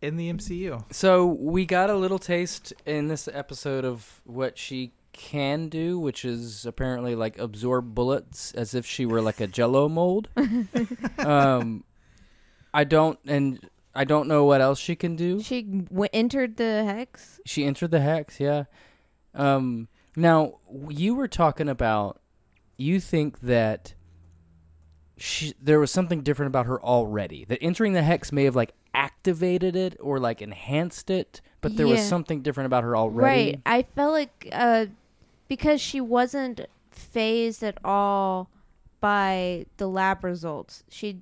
in 0.00 0.16
the 0.16 0.32
MCU. 0.32 0.92
So 0.92 1.26
we 1.26 1.64
got 1.66 1.88
a 1.90 1.94
little 1.94 2.18
taste 2.18 2.72
in 2.84 3.06
this 3.08 3.28
episode 3.32 3.84
of 3.84 4.20
what 4.24 4.58
she 4.58 4.94
can 5.12 5.68
do, 5.68 5.98
which 5.98 6.24
is 6.24 6.64
apparently 6.66 7.14
like 7.14 7.38
absorb 7.38 7.94
bullets 7.94 8.50
as 8.54 8.74
if 8.74 8.86
she 8.86 9.04
were 9.06 9.20
like 9.20 9.40
a 9.40 9.46
Jello 9.46 9.86
mold. 9.88 10.28
um, 11.18 11.84
I 12.74 12.84
don't, 12.84 13.18
and 13.26 13.60
I 13.94 14.04
don't 14.04 14.26
know 14.28 14.44
what 14.44 14.60
else 14.60 14.78
she 14.78 14.96
can 14.96 15.16
do. 15.16 15.42
She 15.42 15.62
w- 15.62 16.08
entered 16.12 16.56
the 16.56 16.84
hex. 16.84 17.40
She 17.44 17.64
entered 17.64 17.90
the 17.90 18.00
hex, 18.00 18.40
yeah. 18.40 18.64
Um, 19.34 19.88
now 20.16 20.58
you 20.88 21.14
were 21.14 21.28
talking 21.28 21.68
about 21.68 22.20
you 22.76 23.00
think 23.00 23.40
that 23.40 23.94
she 25.16 25.54
there 25.60 25.78
was 25.78 25.90
something 25.90 26.22
different 26.22 26.48
about 26.48 26.66
her 26.66 26.82
already. 26.82 27.44
That 27.44 27.58
entering 27.62 27.92
the 27.92 28.02
hex 28.02 28.32
may 28.32 28.44
have 28.44 28.56
like 28.56 28.72
activated 28.94 29.76
it 29.76 29.96
or 30.00 30.18
like 30.18 30.42
enhanced 30.42 31.10
it, 31.10 31.40
but 31.60 31.76
there 31.76 31.86
was 31.86 32.02
something 32.02 32.42
different 32.42 32.66
about 32.66 32.84
her 32.84 32.96
already. 32.96 33.52
Right. 33.52 33.60
I 33.64 33.82
felt 33.94 34.12
like 34.12 34.48
uh, 34.52 34.86
because 35.48 35.80
she 35.80 36.00
wasn't 36.00 36.62
phased 36.90 37.62
at 37.62 37.78
all 37.84 38.50
by 39.00 39.66
the 39.76 39.86
lab 39.86 40.24
results. 40.24 40.84
She 40.88 41.20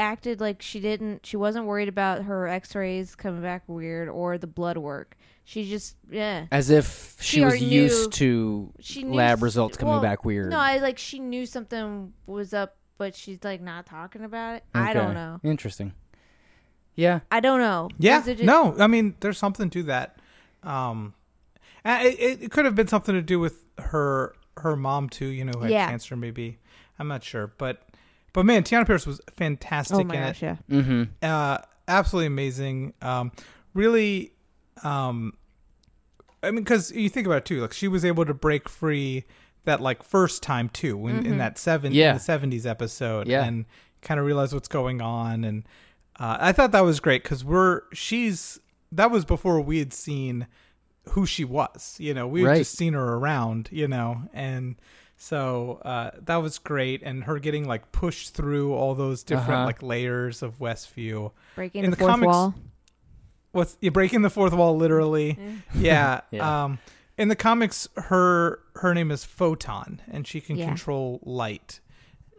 acted 0.00 0.40
like 0.40 0.62
she 0.62 0.80
didn't. 0.80 1.24
She 1.24 1.36
wasn't 1.36 1.66
worried 1.66 1.88
about 1.88 2.24
her 2.24 2.48
X-rays 2.48 3.14
coming 3.14 3.42
back 3.42 3.62
weird 3.68 4.08
or 4.08 4.38
the 4.38 4.46
blood 4.46 4.78
work. 4.78 5.16
She 5.44 5.68
just 5.68 5.96
yeah. 6.10 6.46
As 6.50 6.70
if 6.70 7.16
she, 7.20 7.36
She 7.38 7.44
was 7.44 7.52
already 7.52 7.64
used 7.66 8.12
to 8.14 8.72
She 8.80 9.02
knew 9.02 9.14
lab 9.14 9.42
results 9.42 9.76
coming 9.76 9.92
well, 9.92 10.02
back 10.02 10.24
weird. 10.24 10.50
No, 10.50 10.58
I 10.58 10.78
like 10.78 10.98
she 10.98 11.18
knew 11.18 11.46
something 11.46 12.12
was 12.26 12.52
up 12.54 12.76
but 12.98 13.14
she's 13.16 13.38
like 13.42 13.62
not 13.62 13.86
talking 13.86 14.24
about 14.24 14.56
it. 14.56 14.64
I 14.74 14.92
don't 14.92 15.14
know. 15.14 15.40
Interesting. 15.42 15.94
Yeah. 16.94 17.20
I 17.30 17.40
don't 17.40 17.58
know. 17.58 17.88
Yeah, 17.98 18.22
just- 18.22 18.42
no, 18.42 18.76
I 18.78 18.88
mean, 18.88 19.14
there's 19.20 19.38
something 19.38 19.70
to 19.70 19.82
that. 19.84 20.18
Um, 20.62 21.14
it, 21.82 22.20
it, 22.20 22.42
it 22.42 22.50
could 22.50 22.66
have 22.66 22.74
been 22.74 22.88
something 22.88 23.14
to 23.14 23.22
do 23.22 23.40
with 23.40 23.64
her 23.78 24.34
her 24.58 24.76
mom 24.76 25.08
too. 25.08 25.28
You 25.28 25.46
know, 25.46 25.52
who 25.52 25.60
had 25.62 25.70
Yeah. 25.70 25.88
cancer. 25.88 26.14
Maybe 26.14 26.58
I'm 26.98 27.08
not 27.08 27.24
sure, 27.24 27.46
but 27.56 27.82
but 28.32 28.44
man, 28.46 28.62
Teyonah 28.62 28.86
Pierce 28.86 29.06
was 29.06 29.20
fantastic 29.32 29.96
Oh 29.98 30.04
my 30.04 30.14
in 30.14 30.20
gosh, 30.22 30.42
it. 30.42 30.46
yeah. 30.68 30.80
Mm-hmm. 30.80 31.02
Uh, 31.22 31.58
absolutely 31.88 32.26
amazing. 32.26 32.94
Um, 33.02 33.32
really, 33.74 34.32
um, 34.82 35.34
I 36.42 36.50
mean, 36.50 36.62
because 36.64 36.90
you 36.92 37.08
think 37.08 37.26
about 37.26 37.38
it 37.38 37.44
too, 37.44 37.60
like 37.60 37.72
she 37.72 37.88
was 37.88 38.04
able 38.04 38.24
to 38.24 38.34
break 38.34 38.68
free 38.68 39.24
that 39.64 39.80
like 39.80 40.02
first 40.02 40.42
time 40.42 40.68
too 40.70 41.06
in, 41.06 41.26
in 41.26 41.34
Mhm. 41.34 41.38
that 41.38 41.58
seven 41.58 41.92
Yeah. 41.92 42.10
in 42.10 42.14
the 42.16 42.20
seventies 42.20 42.64
episode, 42.66 43.28
Yeah. 43.28 43.44
and 43.44 43.66
kind 44.00 44.18
of 44.18 44.24
realize 44.26 44.54
what's 44.54 44.68
going 44.68 45.02
on. 45.02 45.44
And 45.44 45.64
uh, 46.18 46.38
I 46.40 46.52
thought 46.52 46.72
that 46.72 46.80
was 46.84 46.98
great 47.00 47.22
because 47.22 47.44
we're 47.44 47.82
she's 47.92 48.58
that 48.92 49.10
was 49.10 49.24
before 49.24 49.60
we 49.60 49.78
had 49.78 49.92
seen 49.92 50.46
who 51.10 51.26
she 51.26 51.44
was. 51.44 51.96
You 51.98 52.14
know, 52.14 52.26
we 52.26 52.40
had 52.42 52.46
Right. 52.48 52.58
just 52.58 52.76
seen 52.76 52.94
her 52.94 53.14
around. 53.16 53.68
You 53.70 53.88
know, 53.88 54.22
and. 54.32 54.76
So 55.22 55.82
uh, 55.84 56.12
that 56.24 56.36
was 56.36 56.58
great, 56.58 57.02
and 57.02 57.24
her 57.24 57.38
getting 57.38 57.68
like 57.68 57.92
pushed 57.92 58.32
through 58.32 58.72
all 58.72 58.94
those 58.94 59.22
different 59.22 59.50
Uh-huh. 59.50 59.64
like 59.66 59.82
layers 59.82 60.42
of 60.42 60.58
Westview. 60.58 61.32
Breaking 61.54 61.84
In 61.84 61.90
the, 61.90 61.96
the 61.96 62.00
fourth 62.00 62.10
comics- 62.12 62.26
wall. 62.26 62.54
What's 63.52 63.76
you 63.82 63.90
breaking 63.90 64.22
the 64.22 64.30
fourth 64.30 64.54
wall 64.54 64.76
literally? 64.78 65.36
yeah. 65.74 66.22
Yeah. 66.30 66.64
Um, 66.64 66.78
in 67.18 67.28
the 67.28 67.36
comics, 67.36 67.86
her 67.96 68.60
her 68.76 68.94
name 68.94 69.10
is 69.10 69.26
Photon, 69.26 70.00
and 70.10 70.26
she 70.26 70.40
can 70.40 70.56
Yeah. 70.56 70.64
control 70.68 71.20
light, 71.22 71.80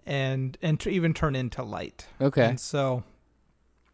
and 0.03 0.57
and 0.63 0.79
to 0.79 0.89
even 0.89 1.13
turn 1.13 1.35
into 1.35 1.61
light. 1.61 2.07
Okay. 2.19 2.45
And 2.45 2.59
so, 2.59 3.03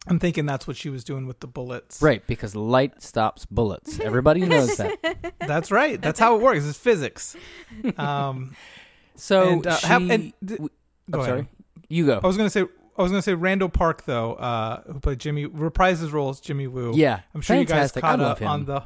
I'm 0.10 0.20
thinking 0.20 0.46
that's 0.46 0.68
what 0.68 0.78
she 0.78 0.90
was 0.90 1.04
doing 1.04 1.28
with 1.28 1.40
the 1.42 1.48
bullets. 1.48 2.02
Right, 2.02 2.26
because 2.28 2.56
light 2.56 3.02
stops 3.02 3.46
bullets. 3.46 4.00
Everybody 4.02 4.42
knows 4.42 4.78
that. 4.78 5.34
That's 5.40 5.72
right. 5.72 6.02
That's 6.02 6.20
how 6.20 6.36
it 6.36 6.42
works. 6.42 6.66
It's 6.66 6.78
physics. 6.78 7.36
Um, 7.98 8.56
So 9.16 9.50
And, 9.50 9.68
uh, 9.68 9.76
she, 9.78 9.88
how- 9.88 9.98
and 9.98 10.10
th- 10.10 10.34
w- 10.42 10.70
go 11.10 11.20
I'm 11.20 11.20
ahead. 11.26 11.30
sorry. 11.30 11.48
You 11.90 12.06
go. 12.06 12.20
I 12.24 12.28
was 12.28 12.38
gonna 12.38 12.50
say. 12.50 12.66
I 12.98 13.02
was 13.04 13.12
gonna 13.12 13.22
say 13.22 13.34
Randall 13.36 13.70
Park 13.70 14.06
though, 14.06 14.34
uh, 14.34 14.82
who 14.92 15.00
played 15.00 15.20
Jimmy, 15.20 15.46
reprised 15.48 16.00
his 16.02 16.12
role 16.12 16.30
as 16.30 16.40
Jimmy 16.40 16.68
Woo. 16.68 16.94
yeah, 16.96 17.22
I'm 17.34 17.42
sure 17.42 17.56
fantastic. 17.56 18.02
you 18.02 18.02
guys 18.08 18.12
caught 18.12 18.20
I 18.20 18.24
love 18.24 18.32
up 18.34 18.40
him. 18.40 18.48
on 18.48 18.66
the. 18.66 18.84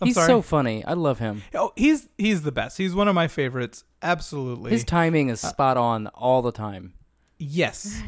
I'm 0.00 0.06
He's 0.08 0.14
sorry. 0.14 0.26
so 0.26 0.42
funny. 0.42 0.84
I 0.84 0.94
love 0.94 1.18
him. 1.18 1.42
Oh, 1.54 1.72
he's 1.76 2.08
he's 2.18 2.42
the 2.42 2.52
best. 2.52 2.78
He's 2.78 2.94
one 2.94 3.06
of 3.08 3.14
my 3.14 3.28
favorites. 3.28 3.84
Absolutely. 4.00 4.70
His 4.72 4.84
timing 4.84 5.28
is 5.28 5.44
Uh, 5.44 5.48
spot 5.48 5.76
on 5.76 6.06
all 6.08 6.42
the 6.42 6.50
time. 6.52 6.94
Yes, 7.38 8.02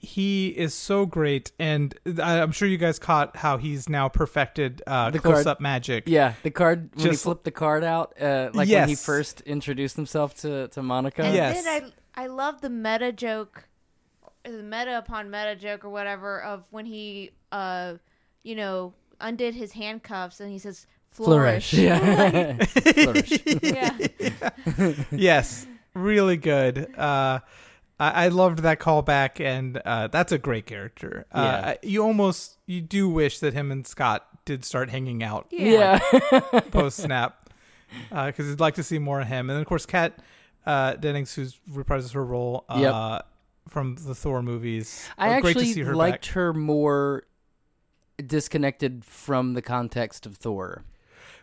he 0.00 0.48
is 0.48 0.74
so 0.74 1.06
great, 1.06 1.52
and 1.58 1.94
I- 2.22 2.40
I'm 2.40 2.52
sure 2.52 2.68
you 2.68 2.76
guys 2.78 2.98
caught 2.98 3.36
how 3.36 3.56
he's 3.58 3.88
now 3.88 4.08
perfected 4.08 4.82
uh, 4.86 5.10
The 5.10 5.18
card- 5.18 5.34
close-up 5.36 5.60
magic. 5.60 6.04
Yeah, 6.06 6.34
the 6.42 6.50
card 6.50 6.90
when 6.94 7.10
he 7.10 7.16
flipped 7.16 7.44
the 7.44 7.50
card 7.50 7.84
out, 7.84 8.20
uh, 8.20 8.50
like 8.54 8.68
when 8.68 8.88
he 8.88 8.94
first 8.94 9.40
introduced 9.42 9.96
himself 9.96 10.34
to 10.42 10.68
to 10.68 10.82
Monica. 10.82 11.22
And 11.24 11.34
Yes. 11.34 11.64
then 11.64 11.92
I 12.16 12.24
I 12.24 12.26
love 12.28 12.60
the 12.60 12.70
meta 12.70 13.12
joke, 13.12 13.68
the 14.44 14.62
meta 14.62 14.98
upon 14.98 15.30
meta 15.30 15.56
joke 15.56 15.84
or 15.84 15.90
whatever 15.90 16.40
of 16.42 16.64
when 16.70 16.86
he 16.86 17.30
uh 17.52 17.94
you 18.42 18.54
know 18.56 18.92
undid 19.20 19.54
his 19.54 19.72
handcuffs 19.72 20.40
and 20.40 20.50
he 20.50 20.58
says 20.58 20.86
flourish. 21.10 21.72
Yeah. 21.72 22.56
Flourish. 22.64 23.32
yeah. 23.62 23.96
yes, 25.10 25.66
really 25.94 26.36
good. 26.36 26.94
Uh, 26.98 27.40
I, 27.98 28.26
I 28.26 28.28
loved 28.28 28.58
that 28.60 28.78
callback, 28.78 29.40
and 29.40 29.78
uh, 29.84 30.08
that's 30.08 30.32
a 30.32 30.38
great 30.38 30.66
character. 30.66 31.26
Uh, 31.32 31.42
Yeah. 31.42 31.74
You 31.82 32.02
almost 32.04 32.56
you 32.66 32.80
do 32.80 33.08
wish 33.08 33.38
that 33.40 33.54
him 33.54 33.70
and 33.72 33.86
Scott 33.86 34.26
did 34.44 34.64
start 34.64 34.90
hanging 34.90 35.22
out 35.22 35.46
Yeah. 35.50 35.98
post 36.70 36.98
snap 36.98 37.48
because 38.10 38.50
I'd 38.50 38.60
like 38.60 38.74
to 38.74 38.82
see 38.82 38.98
more 38.98 39.20
of 39.20 39.28
him. 39.28 39.48
And 39.48 39.56
then 39.56 39.62
of 39.62 39.66
course, 39.66 39.86
Kat 39.86 40.18
uh, 40.66 40.94
Dennings, 40.94 41.34
who's 41.34 41.58
reprises 41.70 42.12
her 42.12 42.24
role 42.24 42.64
uh, 42.68 42.78
Yep. 43.22 43.26
from 43.68 43.94
the 43.96 44.14
Thor 44.14 44.42
movies. 44.42 45.08
I 45.16 45.36
Uh, 45.36 45.40
great 45.40 45.54
to 45.54 45.58
actually 45.60 45.72
see 45.72 45.80
her 45.82 45.94
liked 45.94 46.26
back. 46.26 46.34
her 46.34 46.52
more 46.52 47.22
disconnected 48.24 49.04
from 49.04 49.54
the 49.54 49.62
context 49.62 50.26
of 50.26 50.36
Thor. 50.36 50.84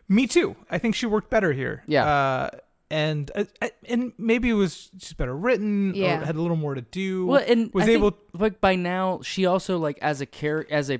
Me 0.09 0.27
too. 0.27 0.55
I 0.69 0.77
think 0.77 0.95
she 0.95 1.05
worked 1.05 1.29
better 1.29 1.53
here. 1.53 1.83
Yeah. 1.87 2.05
Uh, 2.05 2.49
and 2.93 3.31
uh, 3.35 3.45
and 3.89 4.13
maybe 4.17 4.49
it 4.49 4.53
was 4.53 4.89
just 4.95 5.17
better 5.17 5.35
written. 5.35 5.93
Yeah. 5.95 6.21
Or 6.21 6.25
had 6.25 6.35
a 6.35 6.41
little 6.41 6.57
more 6.57 6.75
to 6.75 6.81
do. 6.81 7.25
Well, 7.25 7.43
and 7.47 7.73
was 7.73 7.83
I 7.83 7.87
think, 7.87 7.97
able- 7.97 8.17
like 8.33 8.61
by 8.61 8.75
now 8.75 9.19
she 9.23 9.45
also 9.45 9.77
like 9.77 9.97
as 10.01 10.21
a 10.21 10.25
char- 10.25 10.67
as 10.69 10.89
a 10.89 10.99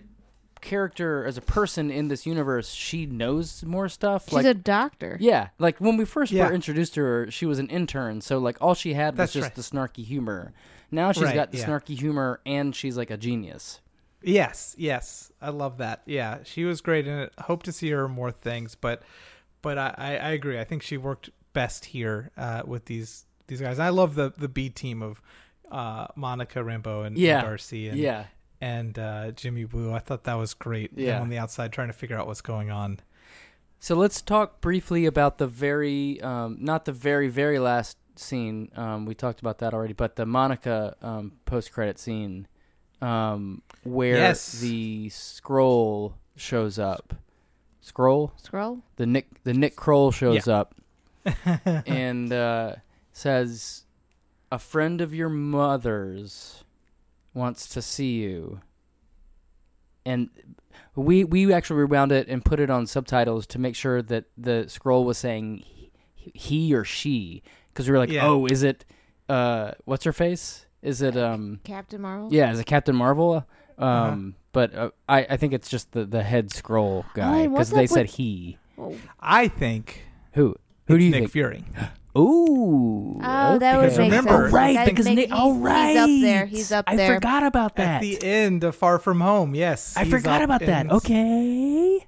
character 0.62 1.26
as 1.26 1.38
a 1.38 1.41
person 1.41 1.91
in 1.91 2.08
this 2.08 2.26
universe 2.26 2.72
she 2.72 3.06
knows 3.06 3.66
more 3.66 3.89
stuff 3.89 4.24
She's 4.26 4.34
like 4.34 4.46
a 4.46 4.54
doctor. 4.54 5.18
yeah 5.20 5.50
like 5.60 5.78
when 5.80 5.98
we 5.98 6.06
first 6.06 6.32
Yeah. 6.32 6.48
were 6.48 6.54
introduced 6.54 6.94
to 6.94 7.02
her 7.02 7.30
she 7.30 7.46
was 7.46 7.60
an 7.60 7.68
intern 7.68 8.22
so 8.22 8.38
like 8.39 8.56
all 8.62 8.74
she 8.74 8.94
had 8.94 9.14
was 9.14 9.18
That's 9.18 9.34
just 9.34 9.44
right. 9.48 9.56
the 9.56 9.62
snarky 9.62 10.06
humor 10.06 10.54
now 10.89 11.12
she's 11.12 11.24
Right, 11.24 11.36
got 11.36 11.52
the 11.52 11.58
yeah. 11.58 11.66
snarky 11.66 12.00
humor 12.00 12.39
and 12.46 12.74
she's 12.74 12.96
like 12.96 13.12
a 13.12 13.18
genius 13.18 13.82
Yes, 14.26 14.74
yes, 14.80 15.34
I 15.41 15.50
love 15.50 15.80
that. 15.80 16.02
Yeah, 16.06 16.38
she 16.46 16.64
was 16.64 16.80
great 16.80 17.06
and 17.10 17.24
it. 17.24 17.34
Hope 17.39 17.62
to 17.64 17.74
see 17.74 17.89
her 17.89 18.08
more 18.08 18.32
things, 18.32 18.74
but 18.74 19.04
but 19.62 19.78
I, 19.78 19.94
I, 19.98 20.10
I 20.16 20.30
agree. 20.30 20.58
I 20.58 20.64
think 20.64 20.82
she 20.82 20.96
worked 20.96 21.30
best 21.54 21.86
here 21.86 22.32
uh, 22.38 22.64
with 22.66 22.86
these 22.86 23.26
these 23.47 23.62
guys. 23.62 23.80
I 23.80 23.89
love 23.89 24.16
the 24.16 24.34
the 24.38 24.47
B 24.47 24.70
team 24.70 25.01
of 25.01 25.22
uh, 25.72 26.08
Monica 26.16 26.60
Rambeau 26.60 27.06
and, 27.06 27.18
and 27.18 27.45
Darcy 27.45 27.88
and 27.88 27.97
yeah 27.97 28.26
and 28.62 28.97
uh, 28.97 29.32
Jimmy 29.32 29.66
Woo. 29.66 29.91
I 29.93 29.99
thought 29.99 30.24
that 30.26 30.36
was 30.36 30.54
great. 30.54 30.91
Yeah. 30.95 31.20
on 31.20 31.30
the 31.30 31.38
outside 31.38 31.72
trying 31.74 31.88
to 31.88 31.93
figure 31.93 32.18
out 32.18 32.28
what's 32.28 32.41
going 32.41 32.72
on. 32.72 32.99
So 33.80 33.95
let's 33.95 34.22
talk 34.22 34.62
briefly 34.62 35.06
about 35.06 35.38
the 35.39 35.47
very, 35.47 36.22
um, 36.22 36.56
not 36.62 36.86
the 36.86 36.93
very, 36.93 37.28
very 37.28 37.60
last 37.60 37.97
scene. 38.16 38.72
Um, 38.78 39.06
we 39.06 39.14
talked 39.14 39.41
about 39.41 39.58
that 39.58 39.74
already, 39.74 39.91
but 39.91 40.16
the 40.16 40.26
Monica 40.26 40.95
um, 41.01 41.34
post-credit 41.43 41.99
scene 41.99 42.47
um, 43.01 43.62
where 43.84 44.16
Yes. 44.16 44.62
the 44.62 45.10
Skrull 45.10 46.14
shows 46.38 46.80
up. 46.80 47.14
Skrull, 47.86 48.32
Skrull. 48.41 48.84
the 48.95 49.06
Nick, 49.06 49.43
the 49.43 49.54
Nick 49.54 49.76
Kroll 49.76 50.12
shows 50.14 50.47
up, 50.47 50.76
and 51.86 52.32
uh, 52.34 52.76
says, 53.11 53.84
"A 54.51 54.59
friend 54.59 55.01
of 55.01 55.13
your 55.13 55.30
mother's 55.30 56.63
wants 57.34 57.67
to 57.69 57.82
see 57.82 58.13
you." 58.21 58.61
And 60.05 60.30
we 60.95 61.24
we 61.24 61.53
actually 61.53 61.80
rewound 61.82 62.11
it 62.11 62.28
and 62.28 62.43
put 62.43 62.59
it 62.59 62.69
on 62.69 62.86
subtitles 62.88 63.47
to 63.47 63.59
make 63.59 63.76
sure 63.76 64.01
that 64.01 64.26
the 64.38 64.65
Skrull 64.67 65.05
was 65.05 65.17
saying 65.17 65.63
he, 66.13 66.32
he 66.34 66.74
or 66.76 66.84
she 66.84 67.41
because 67.69 67.88
we 67.88 67.93
were 67.93 67.99
like, 67.99 68.11
Yeah. 68.11 68.28
"Oh, 68.28 68.45
is 68.45 68.63
it 68.63 68.84
uh 69.30 69.71
what's 69.86 70.03
her 70.03 70.11
face? 70.13 70.65
Is 70.82 71.01
it 71.01 71.15
um 71.15 71.61
Captain 71.63 72.01
Marvel. 72.01 72.34
yeah, 72.34 72.51
is 72.51 72.59
it 72.59 72.65
Captain 72.65 72.95
Marvel?" 72.95 73.45
Um 73.78 73.88
Uh-huh. 73.88 74.15
but 74.51 74.76
uh, 74.76 74.89
I 75.07 75.26
I 75.30 75.38
think 75.38 75.53
it's 75.53 75.69
just 75.69 75.93
the 75.93 76.03
the 76.05 76.21
head 76.21 76.49
Skrull 76.49 77.05
guy 77.13 77.41
and 77.43 77.53
what's 77.53 77.69
because 77.69 77.78
they 77.78 77.84
up 77.86 77.89
said 77.89 78.07
with- 78.07 78.15
he. 78.15 78.57
Oh, 78.78 78.97
I 79.21 79.47
think 79.47 80.03
Who? 80.34 80.55
Who 80.88 80.96
it's 80.96 81.00
do 81.02 81.06
you 81.06 81.12
Nick 81.12 81.20
think? 81.22 81.32
Fury. 81.32 81.64
Ooh. 82.18 83.20
Oh, 83.24 83.58
that 83.58 83.78
would 83.78 83.84
Because 83.84 83.98
make 83.98 84.12
remember- 84.12 84.30
sense. 84.44 84.54
Oh, 84.54 84.58
right, 84.58 84.76
That 84.76 84.86
because 84.86 85.06
make- 85.06 85.16
Nick. 85.16 85.28
he's- 85.30 85.40
oh, 85.42 85.54
right. 85.58 85.88
He's 85.90 85.98
up 85.98 86.10
there. 86.22 86.46
He's 86.46 86.72
up 86.72 86.86
there. 86.86 86.94
I 86.94 86.98
there. 86.98 87.16
forgot 87.16 87.44
about 87.44 87.76
that. 87.78 87.88
At 87.88 88.02
that. 88.02 88.20
the 88.20 88.24
end 88.28 88.64
of 88.64 88.76
Far 88.76 89.00
From 89.00 89.22
Home, 89.22 89.56
yes. 89.56 89.96
I 89.98 90.04
he's 90.04 90.14
forgot 90.14 90.42
up 90.42 90.46
about 90.46 90.62
that. 90.62 90.86
in- 90.86 90.92
Okay. 90.92 92.06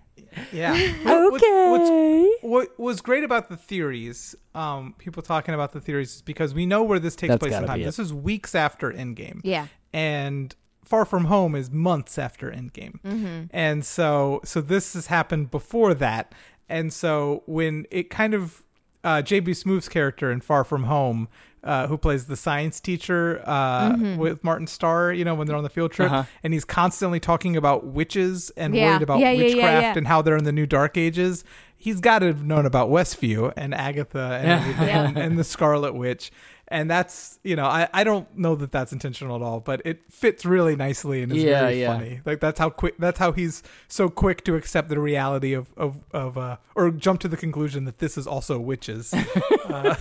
Yeah. 0.52 0.74
What- 1.04 1.32
what's- 1.32 1.44
what's 1.44 1.90
Okay. 1.90 2.32
what 2.42 2.80
was 2.80 3.02
great 3.02 3.24
about 3.24 3.50
the 3.50 3.58
theories, 3.58 4.36
um, 4.54 4.94
people 4.98 5.24
talking 5.24 5.54
about 5.56 5.72
the 5.72 5.82
theories, 5.82 6.18
is 6.18 6.22
because 6.22 6.54
we 6.54 6.66
know 6.66 6.84
where 6.84 7.00
this 7.00 7.16
takes 7.16 7.30
That's 7.32 7.40
place 7.40 7.54
in 7.54 7.60
gotta 7.60 7.68
time. 7.68 7.78
be 7.78 7.84
it. 7.84 7.86
This 7.86 8.00
is 8.00 8.14
weeks 8.14 8.54
after 8.54 8.92
Endgame, 8.92 9.40
Yeah. 9.44 9.68
and 9.94 10.54
Far 10.84 11.06
From 11.06 11.26
Home 11.26 11.56
is 11.56 11.72
months 11.72 12.20
after 12.20 12.52
Endgame, 12.52 13.00
Mm-hmm. 13.02 13.44
and 13.52 13.84
so 13.86 14.42
so 14.44 14.62
this 14.62 14.94
has 14.94 15.08
happened 15.08 15.50
before 15.52 15.94
that, 15.96 16.34
and 16.70 16.92
so 16.94 17.42
when 17.48 17.88
it 17.90 18.10
kind 18.12 18.34
of 18.36 18.62
uh, 19.06 19.22
JB 19.22 19.49
Smoove's 19.56 19.88
character 19.88 20.30
in 20.32 20.41
Far 20.41 20.66
From 20.66 20.84
Home. 20.84 21.30
Uh, 21.64 21.88
who 21.88 21.97
plays 21.97 22.28
the 22.28 22.36
science 22.36 22.80
teacher 22.80 23.41
uh, 23.43 23.89
Mhm. 23.93 24.18
with 24.18 24.43
Martin 24.43 24.68
Starr? 24.68 25.12
You 25.12 25.26
know 25.26 25.34
when 25.34 25.47
they're 25.47 25.56
on 25.56 25.64
the 25.64 25.70
field 25.72 25.91
trip, 25.91 26.12
Uh-huh. 26.12 26.24
and 26.43 26.53
he's 26.53 26.64
constantly 26.64 27.20
talking 27.20 27.58
about 27.58 27.88
witches 27.88 28.51
and 28.56 28.76
Yeah. 28.76 28.91
worried 28.91 29.01
about 29.01 29.18
Yeah, 29.18 29.32
yeah, 29.32 29.39
yeah, 29.39 29.43
witchcraft 29.56 29.82
yeah. 29.82 29.93
and 29.97 30.06
how 30.06 30.22
they're 30.22 30.38
in 30.38 30.43
the 30.43 30.51
new 30.51 30.68
Dark 30.68 30.95
Ages. 30.95 31.43
He's 31.76 31.99
got 32.01 32.20
to 32.20 32.28
have 32.28 32.43
known 32.45 32.68
about 32.68 32.89
Westview 32.91 33.51
and 33.58 33.74
Agatha 33.74 34.39
and, 34.43 34.47
Yeah. 34.88 35.08
and, 35.08 35.18
and 35.18 35.39
the 35.39 35.43
Scarlet 35.43 35.95
Witch. 35.95 36.32
And 36.68 36.89
that's 36.89 37.38
you 37.43 37.55
know 37.55 37.66
I, 37.66 37.88
I 37.93 38.03
don't 38.03 38.36
know 38.36 38.55
that 38.55 38.72
that's 38.72 38.91
intentional 38.91 39.36
at 39.36 39.41
all, 39.43 39.59
but 39.59 39.82
it 39.86 40.01
fits 40.11 40.45
really 40.45 40.76
nicely 40.76 41.22
and 41.22 41.32
is 41.32 41.43
Yeah, 41.43 41.61
very 41.61 41.82
yeah. 41.82 41.93
funny. 41.97 42.22
Like 42.26 42.39
that's 42.39 42.57
how 42.57 42.72
quick 42.72 42.95
that's 42.97 43.20
how 43.20 43.34
he's 43.34 43.61
so 43.88 44.09
quick 44.09 44.43
to 44.45 44.55
accept 44.55 44.89
the 44.89 44.99
reality 44.99 45.53
of 45.53 45.70
of 45.78 46.03
of 46.11 46.38
uh, 46.39 46.57
or 46.74 46.89
jump 46.89 47.20
to 47.22 47.28
the 47.28 47.38
conclusion 47.38 47.86
that 47.86 47.99
this 47.99 48.18
is 48.18 48.26
also 48.26 48.59
witches. 48.59 49.13
uh, 49.66 49.95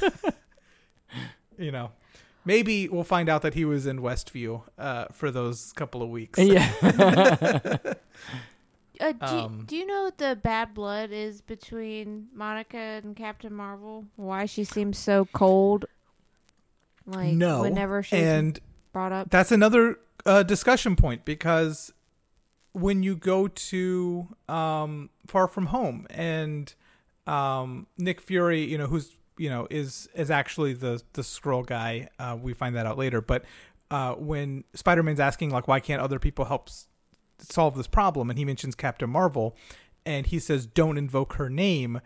you 1.59 1.71
know, 1.71 1.91
maybe 2.47 2.89
we'll 2.89 3.05
find 3.05 3.29
out 3.29 3.43
that 3.43 3.53
he 3.55 3.67
was 3.67 3.87
in 3.87 3.99
Westview 4.01 4.63
uh, 4.79 5.07
for 5.13 5.31
those 5.31 5.71
couple 5.75 6.03
of 6.03 6.09
weeks. 6.09 6.39
yeah. 6.39 6.73
Uh, 9.01 9.11
do, 9.11 9.27
Um, 9.27 9.65
do 9.67 9.77
you 9.77 9.85
know 9.87 10.05
what 10.05 10.19
the 10.19 10.39
bad 10.41 10.73
blood 10.73 11.11
is 11.11 11.41
between 11.41 12.29
Monica 12.33 12.77
and 12.79 13.17
Captain 13.17 13.53
Marvel? 13.53 14.05
Why 14.15 14.47
she 14.47 14.63
seems 14.63 14.99
so 14.99 15.27
cold? 15.33 15.87
Like 17.07 17.35
no, 17.35 17.63
whenever 17.63 18.03
she's 18.03 18.21
and 18.23 18.59
brought 18.93 19.13
up. 19.13 19.31
that's 19.31 19.53
another 19.53 19.99
uh, 20.25 20.43
discussion 20.43 20.97
point 20.97 21.25
because 21.25 21.93
when 22.73 23.03
you 23.03 23.15
go 23.17 23.47
to 23.49 24.29
um, 24.49 25.11
Far 25.27 25.47
From 25.47 25.67
Home 25.67 26.07
and 26.11 26.75
um, 27.27 27.87
Nick 27.99 28.21
Fury, 28.21 28.65
you 28.65 28.79
know, 28.79 28.87
who's 28.87 29.17
you 29.37 29.51
know 29.51 29.67
is 29.71 30.09
is 30.15 30.31
actually 30.31 30.73
the 30.75 31.03
the 31.13 31.23
Skrull 31.23 31.65
guy. 31.67 32.09
Uh, 32.19 32.37
we 32.41 32.55
find 32.55 32.75
that 32.77 32.87
out 32.87 32.97
later, 32.99 33.21
but 33.21 33.45
uh, 33.91 34.15
when 34.15 34.65
Spider 34.75 35.03
Man's 35.03 35.21
asking 35.21 35.51
like, 35.51 35.69
why 35.69 35.81
can't 35.81 36.01
other 36.01 36.19
people 36.19 36.47
help 36.47 36.69
s- 36.69 36.89
solve 37.39 37.77
this 37.77 37.87
problem, 37.87 38.31
and 38.31 38.39
he 38.39 38.45
mentions 38.45 38.75
Captain 38.75 39.11
Marvel, 39.11 39.57
and 40.07 40.27
he 40.27 40.39
says, 40.39 40.67
don't 40.67 40.99
invoke 40.99 41.35
her 41.35 41.51
name. 41.51 42.01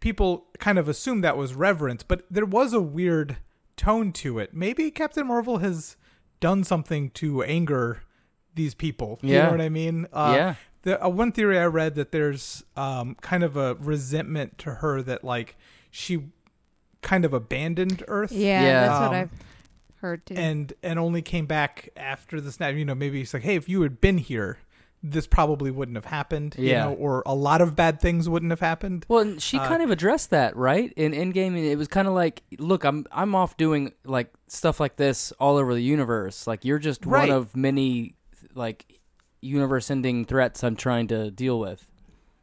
People 0.00 0.46
kind 0.58 0.78
of 0.78 0.88
assume 0.88 1.20
that 1.22 1.36
was 1.36 1.54
reverence, 1.54 2.02
but 2.02 2.24
there 2.30 2.44
was 2.44 2.72
a 2.72 2.80
weird 2.80 3.38
tone 3.76 4.12
to 4.12 4.38
it. 4.38 4.54
Maybe 4.54 4.90
Captain 4.90 5.26
Marvel 5.26 5.58
has 5.58 5.96
done 6.40 6.64
something 6.64 7.10
to 7.10 7.42
anger 7.42 8.02
these 8.54 8.74
people. 8.74 9.18
You 9.22 9.34
Yeah. 9.34 9.44
know 9.46 9.50
what 9.52 9.60
I 9.60 9.68
mean? 9.68 10.06
Uh, 10.12 10.34
yeah. 10.36 10.54
the 10.82 11.02
uh, 11.04 11.08
one 11.08 11.32
theory 11.32 11.58
I 11.58 11.66
read 11.66 11.94
that 11.94 12.10
there's 12.12 12.64
um 12.76 13.14
kind 13.20 13.42
of 13.44 13.56
a 13.56 13.74
resentment 13.76 14.58
to 14.58 14.74
her 14.76 15.00
that 15.02 15.22
like 15.24 15.56
she 15.90 16.24
kind 17.00 17.24
of 17.24 17.32
abandoned 17.32 18.02
Earth 18.08 18.32
yeah, 18.32 18.62
Yeah. 18.62 18.80
that's 18.88 19.00
what 19.00 19.08
Um, 19.08 19.14
I've 19.14 19.30
heard 20.00 20.26
too. 20.26 20.34
and 20.36 20.72
and 20.82 20.98
only 20.98 21.22
came 21.22 21.46
back 21.46 21.88
after 21.96 22.40
the 22.40 22.50
snap. 22.52 22.74
You 22.74 22.84
know, 22.84 22.94
maybe 22.94 23.20
it's 23.22 23.32
like, 23.34 23.42
hey, 23.44 23.56
if 23.56 23.68
you 23.68 23.82
had 23.82 24.00
been 24.00 24.18
here, 24.18 24.58
this 25.02 25.26
probably 25.26 25.70
wouldn't 25.70 25.96
have 25.96 26.04
happened. 26.04 26.54
You 26.58 26.68
Yeah. 26.70 26.84
know, 26.84 26.92
or 26.94 27.22
a 27.26 27.34
lot 27.34 27.60
of 27.60 27.74
bad 27.74 28.00
things 28.00 28.28
wouldn't 28.28 28.50
have 28.52 28.60
happened. 28.60 29.04
Well, 29.08 29.20
and 29.20 29.42
she 29.42 29.58
Uh, 29.58 29.66
kind 29.66 29.82
of 29.82 29.90
addressed 29.90 30.30
that, 30.30 30.56
right? 30.56 30.92
In 30.96 31.12
Endgame, 31.12 31.56
it 31.56 31.76
was 31.76 31.88
kind 31.88 32.06
of 32.06 32.14
like, 32.14 32.42
look, 32.58 32.84
I'm 32.84 33.06
I'm 33.10 33.34
off 33.34 33.56
doing 33.56 33.92
like 34.04 34.32
stuff 34.46 34.78
like 34.78 34.96
this 34.96 35.32
all 35.40 35.56
over 35.56 35.74
the 35.74 35.82
universe. 35.82 36.46
Like 36.46 36.64
you're 36.64 36.78
just 36.78 37.04
Right. 37.04 37.28
one 37.28 37.36
of 37.36 37.56
many 37.56 38.14
like 38.54 39.00
universe-ending 39.40 40.24
threats 40.26 40.62
I'm 40.62 40.76
trying 40.76 41.08
to 41.08 41.30
deal 41.30 41.58
with. 41.58 41.90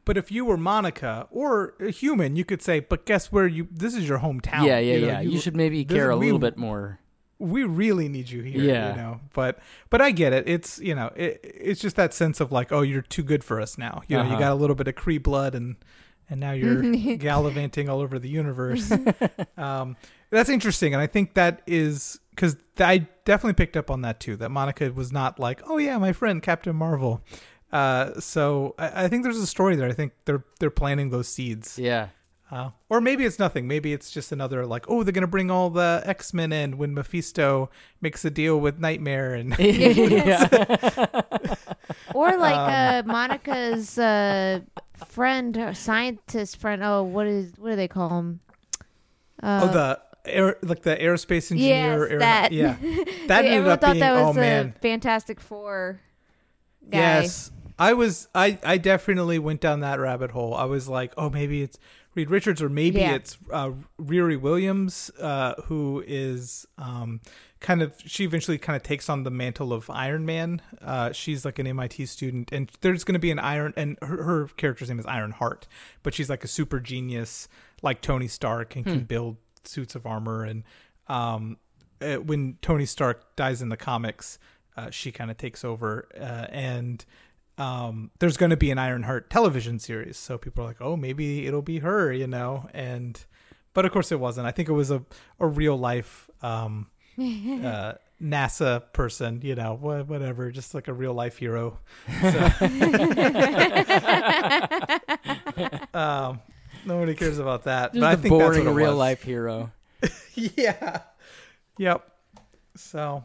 But 0.06 0.18
if 0.18 0.32
you 0.32 0.44
were 0.44 0.58
Monica 0.58 1.28
or 1.32 1.76
a 1.80 1.92
human, 1.92 2.36
you 2.36 2.44
could 2.44 2.62
say, 2.62 2.80
"But 2.80 3.06
guess 3.06 3.32
where 3.32 3.48
you? 3.48 3.68
This 3.72 3.94
is 3.96 4.10
your 4.10 4.20
hometown. 4.20 4.66
yeah, 4.66 4.80
yeah, 4.80 4.96
You 4.96 5.02
know, 5.02 5.08
yeah. 5.08 5.22
You, 5.22 5.40
should 5.40 5.56
maybe 5.56 5.86
care 5.86 6.10
a 6.10 6.18
we- 6.18 6.26
little 6.26 6.40
bit 6.40 6.58
more. 6.58 7.00
We 7.40 7.64
really 7.64 8.10
need 8.10 8.30
you 8.30 8.42
here 8.42 8.62
Yeah. 8.62 8.90
you 8.92 8.96
know? 8.98 9.20
But 9.34 9.60
but 9.90 10.02
i 10.02 10.12
get 10.12 10.34
it. 10.34 10.48
It's 10.48 10.78
you 10.80 10.94
know 10.94 11.12
it, 11.16 11.40
it's 11.44 11.80
just 11.82 11.96
that 11.96 12.14
sense 12.14 12.40
of 12.42 12.52
like 12.52 12.72
oh 12.72 12.82
you're 12.82 13.02
too 13.02 13.24
good 13.24 13.44
for 13.44 13.60
us 13.62 13.78
now. 13.78 14.02
You 14.08 14.18
know 14.18 14.24
you 14.24 14.30
Uh-huh. 14.32 14.40
got 14.40 14.52
a 14.52 14.56
little 14.56 14.76
bit 14.76 14.88
of 14.88 14.96
Kree 14.96 15.22
blood 15.24 15.56
and 15.56 15.78
and 16.30 16.40
now 16.40 16.52
you're 16.52 16.84
gallivanting 17.18 17.90
all 17.90 18.02
over 18.02 18.20
the 18.20 18.30
universe. 18.30 18.92
Um 19.58 19.96
that's 20.32 20.50
interesting 20.50 20.94
and 20.94 21.02
i 21.02 21.08
think 21.08 21.34
that 21.34 21.62
is 21.66 22.20
because 22.30 22.56
i 22.80 23.00
definitely 23.26 23.54
picked 23.54 23.76
up 23.76 23.90
on 23.90 24.02
that 24.04 24.20
too 24.20 24.36
that 24.36 24.50
monica 24.52 24.92
was 24.92 25.12
not 25.12 25.40
like 25.40 25.60
oh 25.66 25.78
yeah 25.80 25.98
my 25.98 26.14
friend 26.14 26.44
captain 26.44 26.76
marvel. 26.76 27.22
Uh 27.72 28.20
so 28.20 28.76
i, 28.78 29.06
I 29.06 29.08
think 29.08 29.24
there's 29.24 29.38
a 29.38 29.48
story 29.48 29.76
there. 29.76 29.88
I 29.90 29.94
think 29.94 30.14
they're 30.26 30.44
they're 30.60 30.70
planting 30.70 31.10
those 31.10 31.28
seeds. 31.28 31.80
Yeah. 31.80 32.10
Uh, 32.52 32.72
or 32.90 33.00
maybe 33.00 33.26
it's 33.26 33.38
nothing. 33.38 33.68
Maybe 33.68 33.94
it's 33.94 34.10
just 34.10 34.32
another 34.32 34.66
like, 34.66 34.86
oh, 34.90 35.04
they're 35.04 35.12
gonna 35.12 35.28
bring 35.28 35.52
all 35.52 35.70
the 35.70 36.02
X 36.06 36.34
Men 36.34 36.52
in 36.52 36.78
when 36.78 36.94
Mephisto 36.94 37.70
makes 38.02 38.26
a 38.26 38.32
deal 38.32 38.60
with 38.60 38.80
Nightmare, 38.80 39.36
and 39.36 39.54
or 42.16 42.38
like 42.38 42.56
um, 42.56 42.70
uh, 42.70 43.04
Monica's 43.06 44.00
uh, 44.00 44.62
friend, 45.08 45.58
or 45.58 45.74
scientist 45.76 46.58
friend. 46.58 46.84
Oh, 46.84 47.04
what 47.04 47.28
is 47.28 47.54
what 47.58 47.70
do 47.72 47.76
they 47.76 47.88
call 47.88 48.10
him? 48.10 48.40
Uh, 49.44 49.62
oh, 49.64 49.68
the 49.72 50.00
air 50.26 50.58
like 50.64 50.82
the 50.82 50.96
aerospace 50.96 51.52
engineer. 51.52 52.02
yes, 52.04 52.12
aer- 52.12 52.20
that. 52.20 52.52
yeah, 52.52 52.76
that 53.28 53.46
ended 53.46 53.54
Everyone 53.54 53.72
up 53.72 53.82
thought 53.82 53.94
being 53.94 54.00
that 54.00 54.14
was 54.14 54.36
oh 54.36 54.40
a 54.40 54.42
man, 54.42 54.74
Fantastic 54.82 55.40
Four 55.40 56.00
guy. 56.90 56.98
yes. 56.98 57.52
I 57.78 57.94
was 57.94 58.28
I 58.36 58.58
I 58.64 58.78
definitely 58.78 59.40
went 59.40 59.62
down 59.62 59.80
that 59.80 60.02
rabbit 60.02 60.32
hole. 60.32 60.54
I 60.54 60.66
was 60.66 60.90
like, 60.90 61.14
oh, 61.16 61.30
maybe 61.30 61.62
it's 61.62 61.80
Reed 62.16 62.30
Richards, 62.30 62.62
or 62.62 62.70
maybe 62.70 63.00
Yeah. 63.00 63.16
it's 63.16 63.38
uh, 63.52 63.72
Riri 64.02 64.40
Williams, 64.40 65.12
uh, 65.20 65.54
who 65.66 66.04
is 66.08 66.66
um, 66.78 67.22
kind 67.60 67.82
of 67.82 67.94
she 68.06 68.24
eventually 68.24 68.58
kind 68.58 68.76
of 68.76 68.84
takes 68.84 69.10
on 69.10 69.24
the 69.24 69.30
mantle 69.32 69.72
of 69.72 69.90
Iron 69.90 70.26
Man. 70.26 70.62
Uh, 70.82 71.12
she's 71.12 71.46
like 71.46 71.60
an 71.60 71.68
MIT 71.68 72.06
student, 72.08 72.52
and 72.52 72.70
there's 72.82 73.04
going 73.04 73.14
to 73.14 73.20
be 73.20 73.32
an 73.32 73.40
Iron, 73.40 73.74
and 73.78 73.98
her, 74.02 74.24
her 74.24 74.48
character's 74.58 74.90
name 74.90 75.00
is 75.00 75.06
Iron 75.06 75.32
Heart, 75.32 75.68
but 76.04 76.14
she's 76.14 76.30
like 76.30 76.44
a 76.44 76.48
super 76.48 76.80
genius, 76.80 77.48
like 77.84 78.02
Tony 78.02 78.28
Stark, 78.28 78.76
and 78.76 78.86
can 78.86 79.00
Hmm. 79.00 79.04
build 79.06 79.38
suits 79.64 79.94
of 79.96 80.06
armor. 80.08 80.44
And 80.44 80.64
um, 81.08 81.58
uh, 82.02 82.16
when 82.16 82.58
Tony 82.62 82.86
Stark 82.86 83.36
dies 83.36 83.62
in 83.62 83.70
the 83.70 83.78
comics, 83.78 84.40
uh, 84.76 84.90
she 84.90 85.12
kind 85.12 85.30
of 85.30 85.38
takes 85.38 85.64
over, 85.64 86.08
uh, 86.20 86.48
and 86.52 87.06
um, 87.60 88.10
there's 88.20 88.38
going 88.38 88.52
to 88.52 88.58
be 88.58 88.72
an 88.72 88.78
Ironheart 88.80 89.30
television 89.30 89.80
series. 89.80 90.18
So 90.18 90.38
people 90.38 90.64
are 90.64 90.68
like, 90.68 90.82
oh, 90.82 90.96
maybe 90.96 91.46
it'll 91.46 91.62
be 91.62 91.80
her, 91.80 92.12
you 92.12 92.26
know? 92.26 92.68
And, 92.74 93.24
but 93.74 93.86
of 93.86 93.92
course 93.92 94.12
it 94.12 94.20
wasn't. 94.20 94.48
I 94.48 94.52
think 94.52 94.70
it 94.70 94.74
was 94.74 94.90
a, 94.92 95.04
a 95.40 95.46
real 95.46 95.78
life, 95.78 96.30
um, 96.42 96.88
uh, 97.20 97.94
NASA 98.22 98.84
person, 98.94 99.42
you 99.44 99.56
know, 99.56 99.74
wha- 99.74 100.04
whatever, 100.04 100.52
just 100.52 100.74
like 100.74 100.88
a 100.88 100.94
real 100.94 101.14
life 101.14 101.38
hero. 101.38 101.80
So, 102.22 102.30
um, 105.94 106.40
nobody 106.86 107.14
cares 107.16 107.40
about 107.40 107.64
that. 107.66 107.94
Just 107.94 108.02
but 108.02 108.08
I 108.08 108.14
a 108.14 108.18
think 108.18 108.30
boring 108.32 108.66
what 108.66 108.72
it 108.72 108.76
real 108.76 108.90
was. 108.92 108.98
life 108.98 109.22
hero. 109.24 109.72
yeah. 110.34 111.02
Yep. 111.78 112.10
So, 112.76 113.24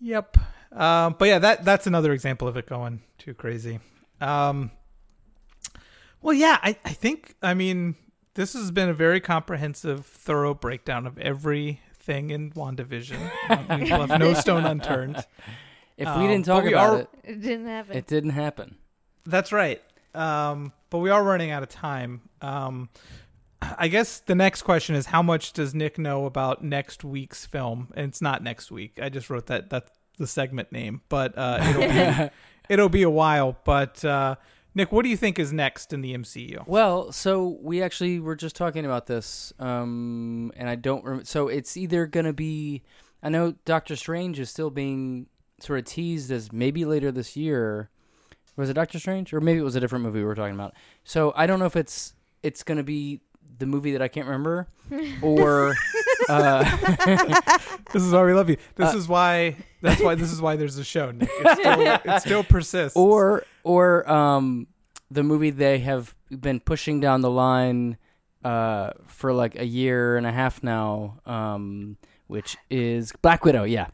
yep. 0.00 0.36
Um, 0.72 1.16
but 1.18 1.28
yeah, 1.28 1.38
that 1.40 1.64
that's 1.64 1.86
another 1.86 2.12
example 2.12 2.46
of 2.48 2.56
it 2.56 2.66
going 2.66 3.02
too 3.18 3.34
crazy. 3.34 3.80
Um, 4.20 4.70
well, 6.22 6.34
yeah, 6.34 6.58
I, 6.62 6.76
I 6.84 6.90
think 6.92 7.34
I 7.42 7.54
mean 7.54 7.96
this 8.34 8.52
has 8.52 8.70
been 8.70 8.88
a 8.88 8.94
very 8.94 9.20
comprehensive, 9.20 10.06
thorough 10.06 10.54
breakdown 10.54 11.06
of 11.06 11.18
everything 11.18 12.30
in 12.30 12.52
Wandavision. 12.52 13.18
Um, 13.68 13.80
we 13.80 13.90
left 13.90 14.18
no 14.18 14.32
stone 14.34 14.64
unturned. 14.64 15.24
If 15.96 16.06
Um, 16.06 16.20
we 16.22 16.28
didn't 16.28 16.46
but 16.46 16.54
talk 16.54 16.64
we 16.64 16.72
about 16.72 16.90
are- 16.90 16.98
it, 17.00 17.08
It 17.24 17.40
didn't 17.40 17.66
happen. 17.66 17.96
it 17.96 18.06
didn't 18.06 18.30
happen. 18.30 18.76
That's 19.26 19.52
right. 19.52 19.82
Um, 20.14 20.72
but 20.88 20.98
we 20.98 21.10
are 21.10 21.22
running 21.22 21.50
out 21.50 21.62
of 21.62 21.68
time. 21.68 22.22
Um, 22.40 22.88
I 23.60 23.88
guess 23.88 24.20
the 24.20 24.34
next 24.34 24.62
question 24.62 24.94
is 24.94 25.06
how 25.06 25.22
much 25.22 25.52
does 25.52 25.74
Nick 25.74 25.98
know 25.98 26.24
about 26.26 26.64
next 26.64 27.04
week's 27.04 27.44
film? 27.44 27.92
And 27.94 28.08
it's 28.08 28.22
not 28.22 28.42
next 28.42 28.70
week. 28.70 28.98
I 29.02 29.08
just 29.10 29.28
wrote 29.28 29.46
that 29.48 29.68
that's 29.68 29.90
the 30.20 30.26
segment 30.26 30.70
name, 30.70 31.00
but 31.08 31.36
uh, 31.36 31.58
it'll 31.60 31.88
be 31.88 32.30
it'll 32.68 32.88
be 32.88 33.02
a 33.02 33.10
while. 33.10 33.56
But 33.64 34.04
uh, 34.04 34.36
Nick, 34.74 34.92
what 34.92 35.02
do 35.02 35.08
you 35.08 35.16
think 35.16 35.38
is 35.38 35.52
next 35.52 35.92
in 35.92 36.02
the 36.02 36.14
MCU? 36.14 36.66
Well, 36.68 37.10
so 37.10 37.58
we 37.60 37.82
actually 37.82 38.20
were 38.20 38.36
just 38.36 38.54
talking 38.54 38.84
about 38.84 39.06
this, 39.06 39.52
um, 39.58 40.52
and 40.56 40.68
I 40.68 40.76
don't. 40.76 41.04
Rem- 41.04 41.24
so 41.24 41.48
it's 41.48 41.76
either 41.76 42.06
gonna 42.06 42.32
be. 42.32 42.82
I 43.22 43.28
know 43.28 43.54
Doctor 43.64 43.96
Strange 43.96 44.38
is 44.38 44.48
still 44.48 44.70
being 44.70 45.26
sort 45.58 45.80
of 45.80 45.84
teased 45.84 46.30
as 46.30 46.52
maybe 46.52 46.84
later 46.84 47.10
this 47.10 47.36
year. 47.36 47.90
Was 48.56 48.68
it 48.68 48.74
Doctor 48.74 48.98
Strange, 48.98 49.32
or 49.32 49.40
maybe 49.40 49.58
it 49.58 49.64
was 49.64 49.74
a 49.74 49.80
different 49.80 50.04
movie 50.04 50.20
we 50.20 50.24
were 50.24 50.34
talking 50.34 50.54
about? 50.54 50.74
So 51.02 51.32
I 51.34 51.46
don't 51.46 51.58
know 51.58 51.66
if 51.66 51.76
it's 51.76 52.14
it's 52.42 52.62
gonna 52.62 52.82
be 52.82 53.20
the 53.60 53.66
movie 53.66 53.92
that 53.92 54.02
I 54.02 54.08
can't 54.08 54.26
remember, 54.26 54.66
or 55.22 55.74
uh, 56.28 56.64
This 57.92 58.02
is 58.02 58.12
why 58.12 58.24
we 58.24 58.32
love 58.32 58.50
you. 58.50 58.56
This 58.74 58.92
Uh, 58.94 58.98
is 58.98 59.06
why. 59.08 59.56
That's 59.82 60.02
why. 60.02 60.14
This 60.16 60.32
is 60.32 60.40
why 60.42 60.56
there's 60.56 60.76
a 60.78 60.84
show. 60.84 61.12
Nick. 61.12 61.28
It 61.32 61.58
still, 61.58 61.80
it 62.16 62.20
still 62.22 62.44
persists. 62.44 62.96
or 62.96 63.44
or 63.62 64.10
um, 64.10 64.66
the 65.10 65.22
movie 65.22 65.50
they 65.50 65.78
have 65.80 66.14
been 66.30 66.58
pushing 66.60 66.98
down 67.00 67.20
the 67.20 67.30
line 67.30 67.96
uh, 68.44 68.90
for 69.06 69.32
like 69.32 69.56
a 69.58 69.64
year 69.66 70.16
and 70.16 70.26
a 70.26 70.32
half 70.32 70.62
now, 70.62 71.20
um, 71.26 71.96
which 72.26 72.56
is 72.70 73.12
Black 73.22 73.44
Widow. 73.44 73.64
Yeah. 73.64 73.88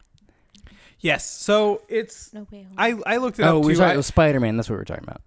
yes. 0.99 1.29
So 1.29 1.81
it's. 1.89 2.33
no 2.33 2.47
way 2.51 2.63
home. 2.63 2.73
I 2.77 2.95
I 3.05 3.17
looked 3.17 3.39
it 3.39 3.43
Oh, 3.43 3.59
up 3.59 3.65
we 3.65 3.73
too. 3.73 3.79
were 3.79 3.85
I- 3.85 3.89
talking 3.89 4.01
Spider 4.03 4.39
Man. 4.39 4.57
That's 4.57 4.69
what 4.69 4.75
we 4.75 4.79
were 4.79 4.85
talking 4.85 5.03
about. 5.03 5.21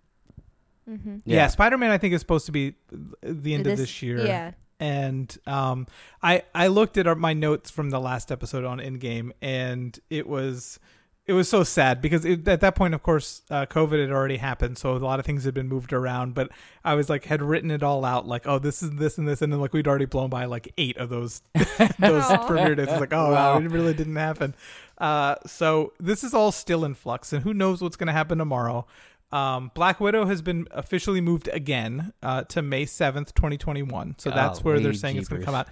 Mm-hmm. 0.90 1.16
yeah, 1.24 1.46
Spider-Man. 1.48 1.90
I 1.90 1.98
think 1.98 2.14
is 2.14 2.20
supposed 2.20 2.46
to 2.46 2.52
be 2.52 2.74
the 3.22 3.54
end 3.54 3.66
of 3.66 3.76
this 3.76 4.02
year. 4.02 4.24
Yeah. 4.26 4.52
and 4.78 5.36
um, 5.46 5.86
I 6.22 6.42
I 6.54 6.66
looked 6.68 6.96
at 6.98 7.06
our, 7.06 7.14
my 7.14 7.32
notes 7.32 7.70
from 7.70 7.90
the 7.90 8.00
last 8.00 8.32
episode 8.32 8.64
on 8.64 8.78
Endgame, 8.78 9.32
and 9.42 9.98
it 10.10 10.26
was 10.26 10.78
it 11.26 11.34
was 11.34 11.48
so 11.48 11.62
sad 11.62 12.00
because 12.00 12.24
it, 12.24 12.48
at 12.48 12.60
that 12.60 12.74
point, 12.74 12.92
of 12.92 13.04
course, 13.04 13.42
uh, 13.50 13.64
COVID 13.66 14.00
had 14.00 14.10
already 14.10 14.38
happened, 14.38 14.78
so 14.78 14.96
a 14.96 14.98
lot 14.98 15.20
of 15.20 15.26
things 15.26 15.44
had 15.44 15.54
been 15.54 15.68
moved 15.68 15.92
around. 15.92 16.34
But 16.34 16.50
I 16.84 16.94
was 16.94 17.08
like, 17.08 17.24
had 17.26 17.40
written 17.40 17.70
it 17.70 17.84
all 17.84 18.04
out, 18.04 18.26
like, 18.26 18.48
oh, 18.48 18.58
this 18.58 18.82
is 18.82 18.90
this 18.92 19.16
and 19.16 19.28
this, 19.28 19.40
and 19.40 19.52
then 19.52 19.60
like 19.60 19.72
we'd 19.72 19.86
already 19.86 20.06
blown 20.06 20.28
by 20.30 20.46
like 20.46 20.72
eight 20.76 20.96
of 20.96 21.08
those 21.08 21.42
those 21.54 22.24
Aw. 22.24 22.46
premiere 22.48 22.74
days. 22.74 22.88
It's 22.88 22.98
like, 23.00 23.12
oh 23.12 23.30
Wow. 23.30 23.54
wow, 23.54 23.58
it 23.58 23.70
really 23.70 23.94
didn't 23.94 24.16
happen. 24.16 24.54
Uh, 24.98 25.36
so 25.46 25.92
this 26.00 26.24
is 26.24 26.34
all 26.34 26.50
still 26.50 26.84
in 26.84 26.94
flux, 26.94 27.32
and 27.32 27.44
who 27.44 27.54
knows 27.54 27.80
what's 27.80 27.96
going 27.96 28.08
to 28.08 28.12
happen 28.12 28.38
tomorrow. 28.38 28.86
Um, 29.32 29.70
Black 29.74 30.00
Widow 30.00 30.26
has 30.26 30.42
been 30.42 30.66
officially 30.72 31.20
moved 31.20 31.48
again 31.52 32.12
uh, 32.22 32.42
to 32.44 32.62
May 32.62 32.84
seventh, 32.84 33.34
twenty 33.34 33.56
twenty 33.56 33.82
one. 33.82 34.16
So 34.18 34.30
that's 34.30 34.64
where 34.64 34.80
they're 34.80 34.92
saying 34.94 35.16
it's 35.16 35.28
going 35.28 35.40
to 35.40 35.46
come 35.46 35.54
out. 35.54 35.68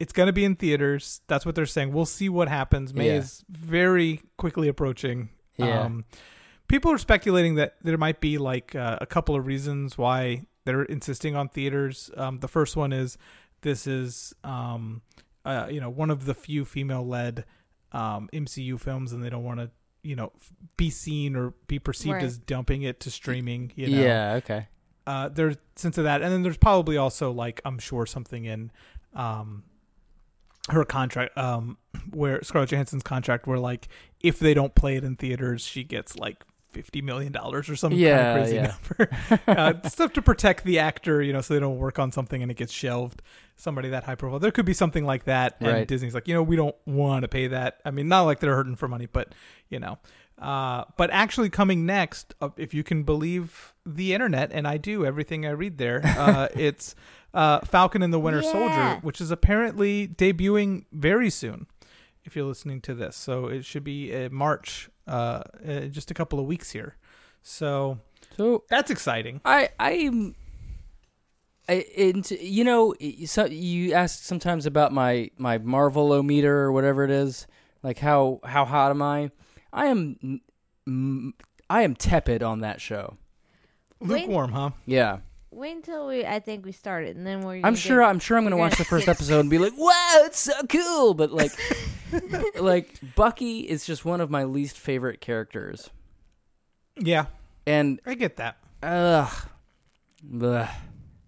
It's 0.00 0.12
going 0.12 0.26
to 0.26 0.32
be 0.32 0.44
in 0.44 0.56
theaters. 0.56 1.20
That's 1.28 1.46
what 1.46 1.54
they're 1.54 1.64
saying. 1.66 1.92
We'll 1.92 2.06
see 2.06 2.28
what 2.28 2.48
happens. 2.48 2.92
May 2.92 3.06
Yeah. 3.06 3.18
is 3.18 3.44
very 3.48 4.20
quickly 4.36 4.66
approaching. 4.66 5.28
Yeah. 5.56 5.82
Um, 5.82 6.04
people 6.66 6.90
are 6.90 6.98
speculating 6.98 7.54
that 7.54 7.76
there 7.82 7.96
might 7.98 8.20
be 8.20 8.36
like 8.38 8.74
uh, 8.74 8.98
a 9.00 9.06
couple 9.06 9.36
of 9.36 9.46
reasons 9.46 9.96
why 9.96 10.46
they're 10.64 10.82
insisting 10.82 11.36
on 11.36 11.48
theaters. 11.50 12.10
Um, 12.16 12.38
the 12.40 12.48
first 12.48 12.74
one 12.76 12.92
is 12.92 13.16
this 13.60 13.86
is 13.86 14.34
um, 14.42 15.02
uh, 15.44 15.68
you 15.70 15.80
know 15.80 15.90
one 15.90 16.10
of 16.10 16.24
the 16.24 16.34
few 16.34 16.64
female-led 16.64 17.44
um, 17.92 18.28
MCU 18.32 18.80
films, 18.80 19.12
and 19.12 19.22
they 19.22 19.30
don't 19.30 19.44
want 19.44 19.60
to 19.60 19.70
you 20.02 20.16
know 20.16 20.32
be 20.76 20.90
seen 20.90 21.36
or 21.36 21.54
be 21.68 21.78
perceived 21.78 22.14
Right. 22.14 22.24
as 22.24 22.38
dumping 22.38 22.82
it 22.82 23.00
to 23.00 23.10
streaming. 23.10 23.72
You 23.76 23.88
know? 23.88 24.02
Yeah. 24.02 24.32
Okay. 24.34 24.66
uh, 25.06 25.28
there's 25.28 25.56
sense 25.76 25.98
of 25.98 26.04
that, 26.04 26.22
and 26.22 26.32
then 26.32 26.42
there's 26.42 26.56
probably 26.56 26.96
also 26.96 27.30
like 27.32 27.60
I'm 27.64 27.78
sure 27.78 28.06
something 28.06 28.44
in 28.44 28.70
um, 29.14 29.64
her 30.70 30.84
contract, 30.84 31.36
um, 31.36 31.76
where 32.10 32.42
Scarlett 32.42 32.70
Johansson's 32.70 33.02
contract, 33.02 33.46
where 33.46 33.58
like 33.58 33.88
if 34.20 34.38
they 34.38 34.54
don't 34.54 34.74
play 34.74 34.96
it 34.96 35.04
in 35.04 35.16
theaters, 35.16 35.62
she 35.62 35.82
gets 35.84 36.16
like 36.16 36.44
fifty 36.72 37.02
million 37.02 37.32
dollars 37.32 37.68
or 37.68 37.76
some 37.76 37.92
Yeah, 37.92 38.16
kind 38.16 38.28
of 38.28 38.36
crazy 38.36 38.56
yeah. 38.56 38.74
number. 39.46 39.80
uh, 39.84 39.88
stuff 39.88 40.12
to 40.14 40.22
protect 40.22 40.64
the 40.64 40.78
actor, 40.78 41.22
you 41.22 41.32
know, 41.32 41.40
so 41.40 41.54
they 41.54 41.60
don't 41.60 41.78
work 41.78 41.98
on 41.98 42.12
something 42.12 42.42
and 42.42 42.50
it 42.50 42.56
gets 42.56 42.72
shelved. 42.72 43.22
Somebody 43.56 43.90
that 43.90 44.04
high 44.04 44.14
profile, 44.14 44.38
there 44.40 44.50
could 44.50 44.64
be 44.66 44.72
something 44.72 45.04
like 45.04 45.24
that, 45.24 45.56
and 45.60 45.68
Right. 45.68 45.86
Disney's 45.88 46.14
like, 46.14 46.26
you 46.26 46.34
know, 46.34 46.42
we 46.42 46.56
don't 46.56 46.74
want 46.86 47.22
to 47.22 47.28
pay 47.28 47.46
that. 47.48 47.80
I 47.84 47.90
mean, 47.90 48.08
not 48.08 48.22
like 48.22 48.40
they're 48.40 48.54
hurting 48.56 48.76
for 48.76 48.88
money, 48.88 49.06
but 49.06 49.34
you 49.68 49.78
know. 49.78 49.98
Uh, 50.38 50.84
but 50.96 51.10
actually, 51.10 51.48
coming 51.50 51.86
next, 51.86 52.34
uh, 52.40 52.48
if 52.56 52.74
you 52.74 52.82
can 52.82 53.04
believe 53.04 53.74
the 53.86 54.12
internet, 54.14 54.50
and 54.52 54.66
I 54.66 54.76
do 54.78 55.04
everything 55.06 55.46
I 55.46 55.50
read 55.50 55.78
there, 55.78 56.00
uh, 56.04 56.48
it's 56.56 56.96
uh, 57.34 57.60
Falcon 57.60 58.02
and 58.02 58.12
the 58.12 58.18
Winter 58.18 58.40
Yeah. 58.42 58.50
Soldier, 58.52 58.98
which 59.02 59.20
is 59.20 59.30
apparently 59.30 60.08
debuting 60.08 60.86
very 60.90 61.30
soon. 61.30 61.66
If 62.24 62.34
you're 62.34 62.46
listening 62.46 62.80
to 62.82 62.94
this, 62.94 63.14
so 63.16 63.46
it 63.46 63.64
should 63.64 63.84
be 63.84 64.12
uh, 64.14 64.30
March, 64.30 64.88
uh, 65.06 65.42
uh, 65.66 65.80
just 65.82 66.10
a 66.10 66.14
couple 66.14 66.38
of 66.38 66.46
weeks 66.46 66.70
here. 66.70 66.96
So 67.42 67.98
So 68.36 68.64
that's 68.68 68.90
exciting. 68.90 69.40
I 69.44 69.70
I'm 69.78 70.34
I 71.68 71.84
and 71.96 72.30
you 72.30 72.64
know 72.64 72.94
so 73.26 73.46
you 73.46 73.92
ask 73.92 74.22
sometimes 74.22 74.66
about 74.66 74.92
my 74.92 75.30
my 75.36 75.58
Marvel 75.58 76.22
meter 76.22 76.58
or 76.58 76.72
whatever 76.72 77.04
it 77.04 77.10
is 77.10 77.46
like 77.82 77.98
how 77.98 78.40
how 78.44 78.64
hot 78.64 78.90
am 78.90 79.02
I? 79.02 79.30
I 79.72 79.86
am 79.86 80.42
I 81.68 81.82
am 81.82 81.94
tepid 81.94 82.42
on 82.42 82.60
that 82.60 82.80
show. 82.80 83.16
Lukewarm, 84.00 84.52
huh? 84.52 84.70
Yeah. 84.86 85.18
Wait 85.52 85.76
until 85.76 86.06
we. 86.08 86.24
I 86.24 86.40
think 86.40 86.64
we 86.64 86.72
started, 86.72 87.16
and 87.16 87.26
then 87.26 87.42
we're. 87.42 87.60
I'm 87.62 87.74
sure 87.76 88.00
get- 88.00 88.08
I'm 88.08 88.18
sure 88.18 88.36
I'm 88.38 88.42
going 88.44 88.52
to 88.52 88.56
watch 88.56 88.76
the 88.78 88.84
first 88.86 89.06
episode 89.06 89.40
and 89.40 89.50
be 89.50 89.58
like, 89.58 89.74
"Wow, 89.76 90.22
it's 90.24 90.38
so 90.40 90.52
cool." 90.68 91.14
But 91.14 91.30
like 91.32 91.52
like 92.60 92.98
Bucky 93.14 93.60
is 93.60 93.84
just 93.84 94.04
one 94.04 94.20
of 94.20 94.30
my 94.30 94.44
least 94.44 94.78
favorite 94.78 95.20
characters. 95.20 95.90
Yeah, 96.98 97.26
And 97.66 98.00
I 98.04 98.14
get 98.14 98.36
that. 98.36 98.56
Ugh. 98.82 99.32
Ugh. 100.42 100.68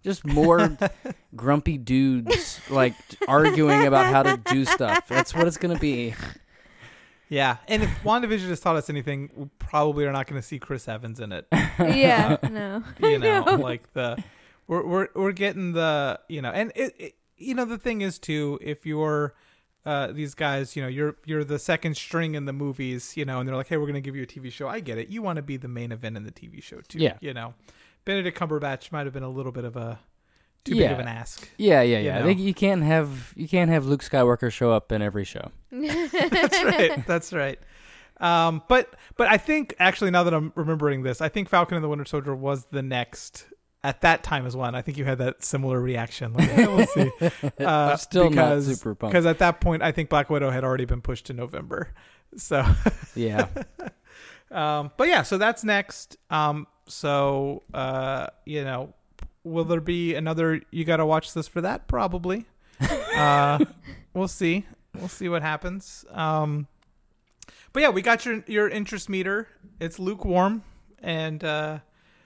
Just 0.02 0.26
more 0.26 0.76
grumpy 1.36 1.78
dudes 1.78 2.60
like 2.68 2.94
arguing 3.26 3.86
about 3.86 4.06
how 4.06 4.22
to 4.22 4.36
do 4.36 4.64
stuff. 4.66 5.08
That's 5.08 5.34
what 5.34 5.46
it's 5.46 5.56
gonna 5.56 5.78
be. 5.78 6.14
Yeah, 7.34 7.56
and 7.68 7.82
if 7.82 7.90
WandaVision 8.02 8.48
has 8.48 8.60
taught 8.60 8.76
us 8.76 8.88
anything, 8.88 9.30
we 9.34 9.48
probably 9.58 10.04
are 10.06 10.12
not 10.12 10.26
going 10.26 10.40
to 10.40 10.46
see 10.46 10.58
Chris 10.58 10.86
Evans 10.88 11.18
in 11.20 11.32
it. 11.32 11.46
yeah. 11.52 12.36
No. 12.50 12.82
You 13.00 13.18
know, 13.18 13.42
like 13.60 13.92
the 13.92 14.22
we're 14.66 14.86
we're 14.86 15.08
we're 15.14 15.32
getting 15.32 15.72
the 15.72 16.20
you 16.28 16.40
know, 16.42 16.50
and 16.50 16.72
it, 16.76 16.94
it 16.98 17.14
you 17.36 17.54
know 17.54 17.64
the 17.64 17.78
thing 17.78 18.00
is 18.02 18.18
too 18.18 18.58
if 18.62 18.86
you're 18.86 19.34
uh 19.84 20.12
these 20.12 20.34
guys 20.34 20.76
you 20.76 20.82
know 20.82 20.88
you're 20.88 21.16
you're 21.26 21.44
the 21.44 21.58
second 21.58 21.96
string 21.96 22.34
in 22.34 22.46
the 22.46 22.52
movies 22.54 23.16
you 23.18 23.24
know 23.24 23.38
and 23.40 23.46
they're 23.48 23.56
like 23.56 23.66
hey 23.68 23.76
we're 23.76 23.84
going 23.84 23.92
to 23.94 24.00
give 24.00 24.16
you 24.16 24.22
a 24.22 24.26
TV 24.26 24.50
show 24.50 24.66
I 24.66 24.80
get 24.80 24.96
it 24.96 25.08
you 25.08 25.20
want 25.20 25.36
to 25.36 25.42
be 25.42 25.58
the 25.58 25.68
main 25.68 25.92
event 25.92 26.16
in 26.16 26.22
the 26.24 26.30
TV 26.32 26.62
show 26.62 26.80
too 26.88 27.00
Yeah. 27.00 27.18
you 27.20 27.34
know 27.34 27.52
Benedict 28.06 28.38
Cumberbatch 28.38 28.92
might 28.92 29.04
have 29.04 29.12
been 29.12 29.22
a 29.24 29.28
little 29.28 29.52
bit 29.52 29.64
of 29.64 29.76
a 29.76 29.98
too 30.64 30.72
big 30.74 30.82
of 30.90 30.98
Yeah. 30.98 31.00
an 31.02 31.08
ask 31.08 31.48
Yeah, 31.58 31.82
yeah, 31.82 31.98
yeah. 31.98 32.18
I 32.18 32.22
know. 32.22 32.28
you 32.28 32.54
can't 32.54 32.82
have 32.82 33.32
you 33.36 33.46
can't 33.48 33.70
have 33.70 33.86
Luke 33.86 34.02
Skywalker 34.02 34.50
show 34.50 34.70
up 34.72 34.90
in 34.92 35.02
every 35.02 35.24
show. 35.24 35.50
that's 35.70 36.64
right. 36.64 37.06
That's 37.06 37.32
right. 37.32 37.58
Um, 38.20 38.62
but 38.68 38.94
but 39.16 39.28
I 39.28 39.36
think 39.38 39.74
actually 39.78 40.10
now 40.10 40.22
that 40.24 40.32
I'm 40.34 40.52
remembering 40.54 41.02
this, 41.02 41.20
I 41.20 41.28
think 41.28 41.48
Falcon 41.48 41.76
and 41.76 41.84
the 41.84 41.88
Winter 41.88 42.04
Soldier 42.04 42.34
was 42.34 42.64
the 42.70 42.82
next 42.82 43.46
at 43.82 44.00
that 44.00 44.22
time 44.22 44.46
as 44.46 44.56
well. 44.56 44.66
And 44.66 44.76
I 44.76 44.80
think 44.82 44.96
you 44.96 45.04
had 45.04 45.18
that 45.18 45.44
similar 45.44 45.78
reaction. 45.80 46.32
Like, 46.32 46.48
yeah, 46.48 46.66
we'll 46.68 46.86
see. 46.86 47.10
Uh, 47.60 47.90
I'm 47.92 47.96
still 47.98 48.30
because, 48.30 48.66
not 48.68 48.76
super 48.76 48.94
pumped. 48.94 49.12
because 49.12 49.26
at 49.26 49.38
that 49.40 49.60
point 49.60 49.82
I 49.82 49.92
think 49.92 50.08
Black 50.08 50.30
Widow 50.30 50.50
had 50.50 50.64
already 50.64 50.84
been 50.86 51.02
pushed 51.02 51.26
to 51.26 51.32
November. 51.34 51.92
So, 52.36 52.64
Yeah. 53.14 53.48
um, 54.50 54.90
but 54.96 55.08
yeah, 55.08 55.22
so 55.22 55.36
that's 55.38 55.64
next. 55.64 56.16
Um, 56.30 56.66
so 56.86 57.62
uh, 57.74 58.28
you 58.46 58.64
know, 58.64 58.94
will 59.44 59.64
there 59.64 59.80
be 59.80 60.14
another? 60.14 60.60
You 60.70 60.84
got 60.84 60.96
to 60.96 61.06
watch 61.06 61.32
this 61.34 61.46
for 61.46 61.60
that, 61.60 61.86
probably. 61.86 62.46
uh, 63.16 63.64
we'll 64.14 64.28
see. 64.28 64.66
We'll 64.98 65.08
see 65.08 65.28
what 65.28 65.42
happens. 65.42 66.04
Um, 66.10 66.66
but 67.72 67.82
yeah, 67.82 67.90
we 67.90 68.02
got 68.02 68.24
your 68.24 68.42
your 68.46 68.68
interest 68.68 69.08
meter. 69.08 69.48
It's 69.80 69.98
lukewarm, 69.98 70.62
and 71.02 71.42
uh, 71.44 71.78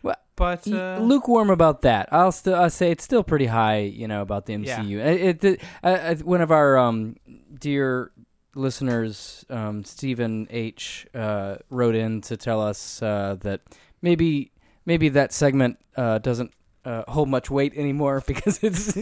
Well, 0.03 0.16
but 0.37 0.66
uh, 0.69 0.99
lukewarm 1.01 1.51
about 1.51 1.83
that. 1.83 2.09
I'll 2.12 2.33
still 2.33 2.55
I'll 2.55 2.71
say 2.71 2.91
it's 2.91 3.05
still 3.05 3.23
pretty 3.25 3.47
high, 3.47 3.79
you 3.81 4.07
know, 4.09 4.23
about 4.23 4.47
the 4.47 4.55
Yeah. 4.55 4.79
MCU. 4.81 4.99
It, 4.99 5.45
it, 5.45 5.62
uh, 5.83 5.87
uh, 5.87 6.14
one 6.16 6.41
of 6.41 6.51
our 6.51 6.77
um, 6.79 7.16
dear 7.59 8.12
listeners, 8.55 9.45
um, 9.49 9.85
Stephen 9.85 10.47
H, 10.51 11.07
uh, 11.14 11.57
wrote 11.71 11.95
in 11.95 12.21
to 12.23 12.37
tell 12.37 12.61
us 12.61 13.01
uh, 13.03 13.37
that 13.41 13.62
maybe 14.03 14.53
maybe 14.85 15.09
that 15.11 15.33
segment 15.33 15.79
uh, 15.97 16.19
doesn't 16.19 16.53
uh, 16.85 17.03
hold 17.09 17.29
much 17.29 17.51
weight 17.51 17.72
anymore 17.76 18.22
because 18.26 18.62
it's 18.62 18.97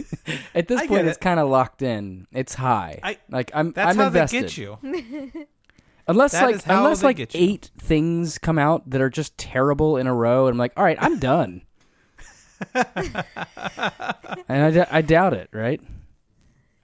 at 0.55 0.67
this 0.67 0.79
I 0.79 0.81
get 0.83 0.89
point 0.89 1.07
it's 1.07 1.17
it. 1.17 1.21
kind 1.21 1.39
of 1.39 1.49
locked 1.49 1.81
in. 1.81 2.27
It's 2.31 2.53
high. 2.53 2.99
I- 3.03 3.17
like 3.29 3.51
I'm 3.53 3.71
that's 3.71 3.91
I'm 3.91 3.97
how 3.97 4.07
invested. 4.07 4.37
they 4.37 4.41
get 4.41 4.57
you. 4.57 4.77
Unless 6.09 6.31
That 6.31 6.45
like 6.45 6.61
unless 6.67 7.03
like 7.03 7.35
eight 7.35 7.69
things 7.77 8.37
come 8.37 8.57
out 8.57 8.89
that 8.91 9.01
are 9.01 9.09
just 9.09 9.37
terrible 9.37 9.97
in 9.97 10.07
a 10.07 10.13
row, 10.13 10.47
and 10.47 10.53
I'm 10.53 10.57
like, 10.57 10.71
all 10.77 10.83
right, 10.85 10.97
I'm 11.01 11.19
done. 11.19 11.63
and 12.73 13.25
I, 14.49 14.71
d- 14.71 14.81
I 14.89 15.01
doubt 15.01 15.33
it, 15.33 15.49
right? 15.51 15.81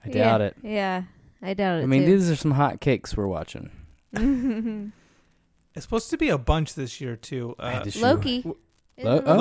I 0.04 0.08
doubt 0.10 0.40
yeah, 0.40 0.46
it. 0.46 0.56
Yeah. 0.62 1.02
I 1.42 1.54
doubt 1.54 1.78
it. 1.80 1.82
I 1.84 1.86
mean, 1.86 2.04
too. 2.04 2.12
these 2.18 2.30
are 2.30 2.36
some 2.36 2.50
hot 2.50 2.80
cakes 2.80 3.16
we're 3.16 3.26
watching. 3.26 3.70
It's 5.74 5.84
supposed 5.84 6.10
to 6.10 6.16
be 6.18 6.28
a 6.28 6.38
bunch 6.38 6.74
this 6.74 7.00
year 7.00 7.16
too. 7.16 7.54
Uh, 7.58 7.82
this 7.82 7.94
show- 7.94 8.00
Loki. 8.02 8.44
Lo- 8.98 9.22
oh. 9.26 9.34
Loki- 9.36 9.38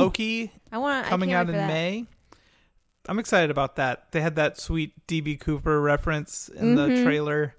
Loki 0.47 0.51
I 0.71 0.77
want 0.79 1.05
coming 1.07 1.33
I 1.33 1.37
out 1.37 1.49
in 1.49 1.55
that. 1.55 1.67
May. 1.67 2.05
I'm 3.07 3.19
excited 3.19 3.51
about 3.51 3.75
that. 3.75 4.11
They 4.11 4.21
had 4.21 4.35
that 4.37 4.57
sweet 4.59 4.93
DB 5.07 5.39
Cooper 5.39 5.81
reference 5.81 6.47
in 6.49 6.75
the 6.75 6.87
Mhm. 6.87 7.03
trailer. 7.03 7.55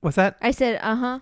What's 0.00 0.16
that? 0.16 0.36
I 0.40 0.50
said, 0.50 0.78
uh 0.82 0.96
huh. 0.96 1.18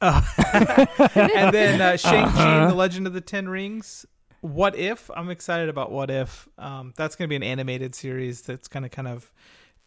Oh. 0.00 0.34
and 1.14 1.54
then 1.54 1.80
uh, 1.80 1.96
Shang-Chi 1.96 2.26
Uh-huh. 2.26 2.62
and 2.62 2.70
the 2.70 2.74
Legend 2.74 3.06
of 3.06 3.12
the 3.12 3.20
Ten 3.20 3.48
Rings. 3.48 4.04
What 4.40 4.74
if? 4.76 5.10
I'm 5.14 5.30
excited 5.30 5.68
about 5.68 5.90
What 5.92 6.10
If. 6.10 6.48
Um, 6.58 6.92
that's 6.96 7.14
going 7.16 7.26
to 7.26 7.28
be 7.28 7.36
an 7.36 7.42
animated 7.44 7.94
series 7.94 8.42
that's 8.42 8.66
going 8.68 8.82
to 8.82 8.88
kind 8.88 9.06
of 9.08 9.32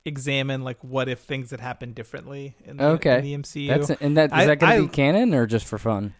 examine 0.06 0.64
like 0.64 0.78
what 0.84 1.10
if 1.10 1.20
things 1.20 1.50
that 1.50 1.60
happen 1.60 1.92
differently 1.94 2.56
in 2.64 2.78
the, 2.78 2.86
Okay. 2.86 3.18
in 3.18 3.24
the 3.24 3.34
MCU. 3.38 3.68
That's 3.68 3.90
and 4.02 4.16
that 4.18 4.28
is 4.30 4.34
I- 4.34 4.46
that 4.46 4.60
going 4.60 4.82
to 4.84 4.88
be 4.88 4.94
canon 4.94 5.34
or 5.34 5.46
just 5.46 5.66
for 5.66 5.78
fun? 5.78 6.14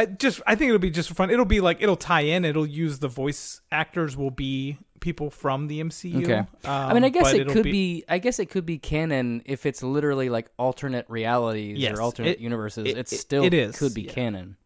I 0.00 0.06
just 0.06 0.40
I 0.46 0.54
think 0.54 0.68
it'll 0.70 0.78
be 0.78 0.90
just 0.90 1.08
for 1.08 1.14
fun. 1.14 1.30
It'll 1.30 1.44
be 1.44 1.60
like 1.60 1.82
it'll 1.82 1.96
tie 1.96 2.22
in. 2.22 2.44
It'll 2.44 2.66
use 2.66 2.98
the 3.00 3.08
voice 3.08 3.60
actors 3.70 4.16
will 4.16 4.30
be 4.30 4.78
people 5.00 5.30
from 5.30 5.66
the 5.66 5.80
MCU. 5.82 6.22
Okay. 6.22 6.34
Um, 6.34 6.46
I 6.64 6.92
mean, 6.94 7.04
I 7.04 7.08
guess 7.08 7.32
it 7.32 7.48
could 7.48 7.62
be, 7.64 8.04
I 8.08 8.18
guess 8.18 8.38
it 8.38 8.50
could 8.50 8.66
be 8.66 8.78
canon 8.78 9.42
if 9.46 9.64
it's 9.66 9.82
literally 9.82 10.28
like 10.28 10.50
alternate 10.58 11.06
realities 11.08 11.78
Yes, 11.78 11.96
or 11.98 12.02
alternate 12.02 12.32
it- 12.32 12.40
universes. 12.40 12.86
it- 12.86 12.98
it's 12.98 13.12
it- 13.12 13.18
still 13.18 13.44
it 13.44 13.54
is, 13.54 13.78
could 13.78 13.94
be 13.94 14.02
yeah. 14.02 14.12
canon. 14.12 14.56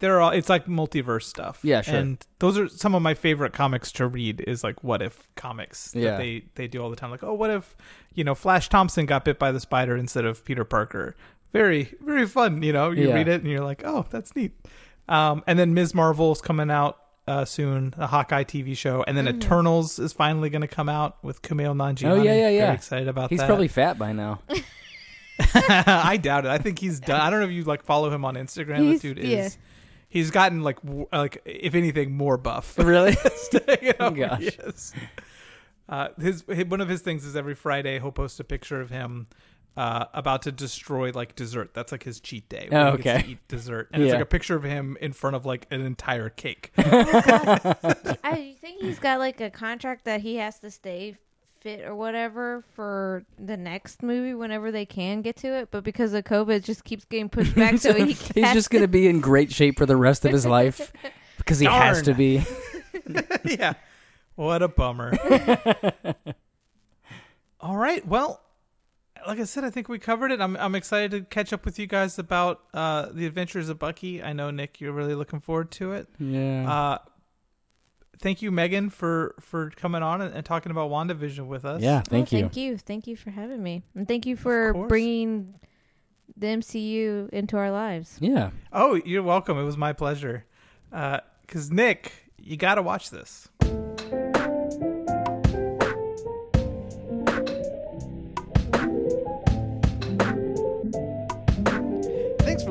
They're 0.00 0.20
all 0.20 0.30
it's 0.30 0.48
like 0.48 0.66
multiverse 0.66 1.22
stuff. 1.22 1.60
Yeah, 1.62 1.80
sure. 1.80 1.94
And 1.94 2.26
those 2.38 2.58
are 2.58 2.68
some 2.68 2.94
of 2.94 3.00
my 3.02 3.14
favorite 3.14 3.52
comics 3.52 3.90
to 3.92 4.06
read. 4.06 4.42
Is 4.46 4.62
like 4.64 4.82
what 4.84 5.00
if 5.00 5.28
comics 5.36 5.92
that 5.92 6.00
Yeah. 6.00 6.16
they 6.18 6.44
they 6.56 6.66
do 6.66 6.82
all 6.82 6.90
the 6.90 6.96
time. 6.96 7.10
Like 7.10 7.22
oh, 7.22 7.32
what 7.32 7.50
if 7.50 7.76
you 8.12 8.24
know 8.24 8.34
Flash 8.34 8.68
Thompson 8.68 9.06
got 9.06 9.24
bit 9.24 9.38
by 9.38 9.50
the 9.52 9.60
spider 9.60 9.96
instead 9.96 10.24
of 10.26 10.44
Peter 10.44 10.64
Parker. 10.64 11.14
Very 11.54 11.94
very 12.02 12.26
fun. 12.26 12.62
You 12.62 12.74
know, 12.74 12.90
you 12.90 13.08
Yeah. 13.08 13.14
read 13.14 13.28
it 13.28 13.40
and 13.40 13.50
you're 13.50 13.64
like, 13.64 13.82
oh, 13.86 14.04
that's 14.10 14.36
neat. 14.36 14.52
Um, 15.08 15.42
and 15.46 15.58
then 15.58 15.72
Ms. 15.72 15.94
Marvel's 15.94 16.42
coming 16.42 16.70
out 16.70 16.98
uh, 17.26 17.46
soon, 17.46 17.94
the 17.96 18.06
Hawkeye 18.08 18.44
TV 18.44 18.76
show, 18.76 19.02
and 19.06 19.16
then 19.16 19.26
Eternals 19.26 19.98
is 19.98 20.12
finally 20.12 20.50
going 20.50 20.60
to 20.62 20.68
come 20.68 20.90
out 20.90 21.22
with 21.24 21.40
Kumail 21.40 21.74
Nanjiani. 21.74 22.10
Oh, 22.10 22.22
yeah, 22.22 22.34
yeah, 22.34 22.48
yeah. 22.50 22.60
Very 22.66 22.74
excited 22.74 23.08
about 23.08 23.30
He's 23.30 23.38
that. 23.40 23.46
probably 23.46 23.68
fat 23.68 23.98
by 23.98 24.12
now. 24.12 24.40
I 25.38 26.16
doubt 26.20 26.44
it. 26.44 26.50
I 26.50 26.58
think 26.58 26.78
he's 26.78 27.00
done. 27.00 27.20
I 27.20 27.30
don't 27.30 27.40
know 27.40 27.46
if 27.46 27.52
you 27.52 27.64
like 27.64 27.82
follow 27.82 28.10
him 28.10 28.24
on 28.24 28.34
Instagram. 28.34 28.78
He's- 28.80 28.92
this 28.94 29.00
dude 29.02 29.18
is. 29.18 29.28
yeah. 29.30 29.48
He's 30.08 30.30
gotten 30.30 30.62
like 30.62 30.80
w- 30.82 31.08
like 31.12 31.42
if 31.44 31.74
anything 31.74 32.12
more 32.16 32.36
buff. 32.36 32.78
really? 32.78 33.16
you 33.82 33.92
know, 33.98 34.10
Gosh. 34.10 34.42
Yes. 34.42 34.92
Uh, 35.88 36.08
his, 36.20 36.44
his 36.48 36.66
one 36.66 36.80
of 36.80 36.88
his 36.88 37.00
things 37.00 37.24
is 37.24 37.34
every 37.34 37.54
Friday 37.56 37.98
he'll 37.98 38.12
post 38.12 38.38
a 38.38 38.44
picture 38.44 38.80
of 38.80 38.90
him 38.90 39.26
uh, 39.76 40.04
about 40.14 40.42
to 40.42 40.52
destroy 40.52 41.10
like 41.12 41.34
dessert. 41.34 41.74
That's 41.74 41.90
like 41.92 42.02
his 42.04 42.20
cheat 42.20 42.48
day. 42.48 42.68
where 42.70 42.86
Oh, 42.88 42.96
he 42.96 43.02
gets 43.02 43.04
to 43.04 43.24
okay. 43.24 43.32
eat 43.32 43.48
dessert, 43.48 43.88
and 43.92 44.02
it's 44.02 44.12
like 44.12 44.22
a 44.22 44.26
picture 44.26 44.54
of 44.56 44.62
him 44.62 44.96
in 45.00 45.12
front 45.12 45.36
of 45.36 45.44
like 45.46 45.66
an 45.70 45.80
entire 45.80 46.28
cake. 46.28 46.72
I 46.78 48.56
think 48.60 48.80
he's 48.82 48.98
got 48.98 49.18
like 49.18 49.40
a 49.40 49.50
contract 49.50 50.04
that 50.04 50.20
he 50.20 50.36
has 50.36 50.58
to 50.60 50.70
stay 50.70 51.16
fit 51.60 51.84
or 51.84 51.94
whatever 51.94 52.62
for 52.74 53.24
the 53.38 53.56
next 53.56 54.02
movie 54.02 54.34
whenever 54.34 54.70
they 54.70 54.84
can 54.86 55.22
get 55.22 55.34
to 55.36 55.48
it. 55.48 55.70
But 55.70 55.82
because 55.82 56.12
of 56.12 56.22
COVID, 56.24 56.50
it 56.56 56.64
just 56.64 56.84
keeps 56.84 57.04
getting 57.06 57.28
pushed 57.30 57.54
back. 57.56 57.78
so 57.78 57.94
he 57.94 58.12
he's 58.34 58.52
just 58.52 58.70
going 58.70 58.82
to 58.82 58.88
be 58.88 59.08
in 59.08 59.20
great 59.20 59.50
shape 59.50 59.78
for 59.78 59.86
the 59.86 59.96
rest 59.96 60.24
of 60.24 60.32
his 60.32 60.44
life 60.46 60.92
because 61.38 61.58
he 61.58 61.66
has 61.66 62.02
to 62.02 62.14
be. 62.14 62.44
yeah. 63.44 63.74
What 64.36 64.62
a 64.62 64.68
bummer. 64.68 65.16
All 67.60 67.76
right. 67.76 68.06
Well, 68.06 68.40
like 69.26 69.38
I 69.40 69.44
said, 69.44 69.64
I 69.64 69.70
think 69.70 69.88
we 69.88 69.98
covered 69.98 70.30
it. 70.32 70.40
I'm 70.40 70.56
I'm 70.56 70.74
excited 70.74 71.10
to 71.12 71.20
catch 71.22 71.52
up 71.52 71.64
with 71.64 71.78
you 71.78 71.86
guys 71.86 72.18
about 72.18 72.62
uh, 72.72 73.08
the 73.12 73.26
Adventures 73.26 73.68
of 73.68 73.78
Bucky. 73.78 74.22
I 74.22 74.32
know 74.32 74.50
Nick, 74.50 74.80
you're 74.80 74.92
really 74.92 75.14
looking 75.14 75.40
forward 75.40 75.70
to 75.72 75.92
it. 75.92 76.08
Yeah. 76.18 76.70
Uh, 76.70 76.98
thank 78.20 78.42
you, 78.42 78.50
Meagan, 78.50 78.90
for 78.90 79.34
for 79.40 79.70
coming 79.70 80.02
on 80.02 80.20
and, 80.20 80.34
and 80.34 80.44
talking 80.44 80.70
about 80.70 80.90
WandaVision 80.90 81.46
with 81.46 81.64
us. 81.64 81.82
yeah. 81.82 81.96
Well, 81.96 82.02
Thank 82.08 82.32
you. 82.32 82.40
Thank 82.40 82.56
you. 82.56 82.78
Thank 82.78 83.06
you 83.06 83.16
for 83.16 83.30
having 83.30 83.62
me. 83.62 83.82
And 83.94 84.06
thank 84.08 84.26
you 84.26 84.36
for 84.36 84.72
bringing 84.88 85.54
the 86.36 86.46
MCU 86.48 87.28
into 87.30 87.56
our 87.56 87.70
lives. 87.70 88.16
Yeah. 88.20 88.50
Oh, 88.72 88.94
you're 89.04 89.22
welcome. 89.22 89.58
It 89.58 89.64
was 89.64 89.76
my 89.76 89.92
pleasure. 89.92 90.44
Because 90.90 91.70
Nick, 91.70 92.12
you 92.38 92.56
got 92.56 92.76
to 92.76 92.82
watch 92.82 93.10
this. 93.10 93.48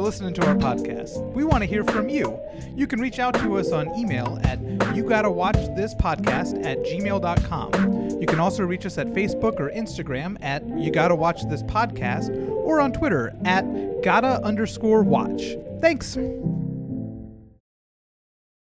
Listening 0.04 0.34
to 0.34 0.46
our 0.46 0.56
podcast. 0.56 1.18
We 1.32 1.46
want 1.46 1.62
to 1.62 1.66
hear 1.66 1.86
from 1.86 2.10
you. 2.10 2.38
You 2.76 2.88
can 2.88 3.00
reach 3.00 3.20
out 3.20 3.36
to 3.36 3.58
us 3.58 3.72
on 3.72 3.88
email 3.98 4.38
at 4.44 4.60
you 4.94 5.04
gotta 5.04 5.32
watch 5.32 5.56
this 5.78 5.96
podcast 5.96 6.66
at 6.66 6.80
gmail.com. 6.80 8.20
You 8.20 8.28
can 8.28 8.40
also 8.40 8.64
reach 8.64 8.86
us 8.86 8.98
at 8.98 9.08
Facebook 9.08 9.60
or 9.62 9.72
Instagram 9.72 10.38
at 10.44 10.68
you 10.78 10.92
gotta 10.92 11.16
watch 11.16 11.44
this 11.50 11.64
podcast 11.64 12.38
or 12.50 12.82
on 12.82 12.92
Twitter 12.92 13.34
at 13.46 13.64
gotta 14.04 14.44
underscore 14.44 15.04
watch. 15.04 15.56
Thanks. 15.80 16.18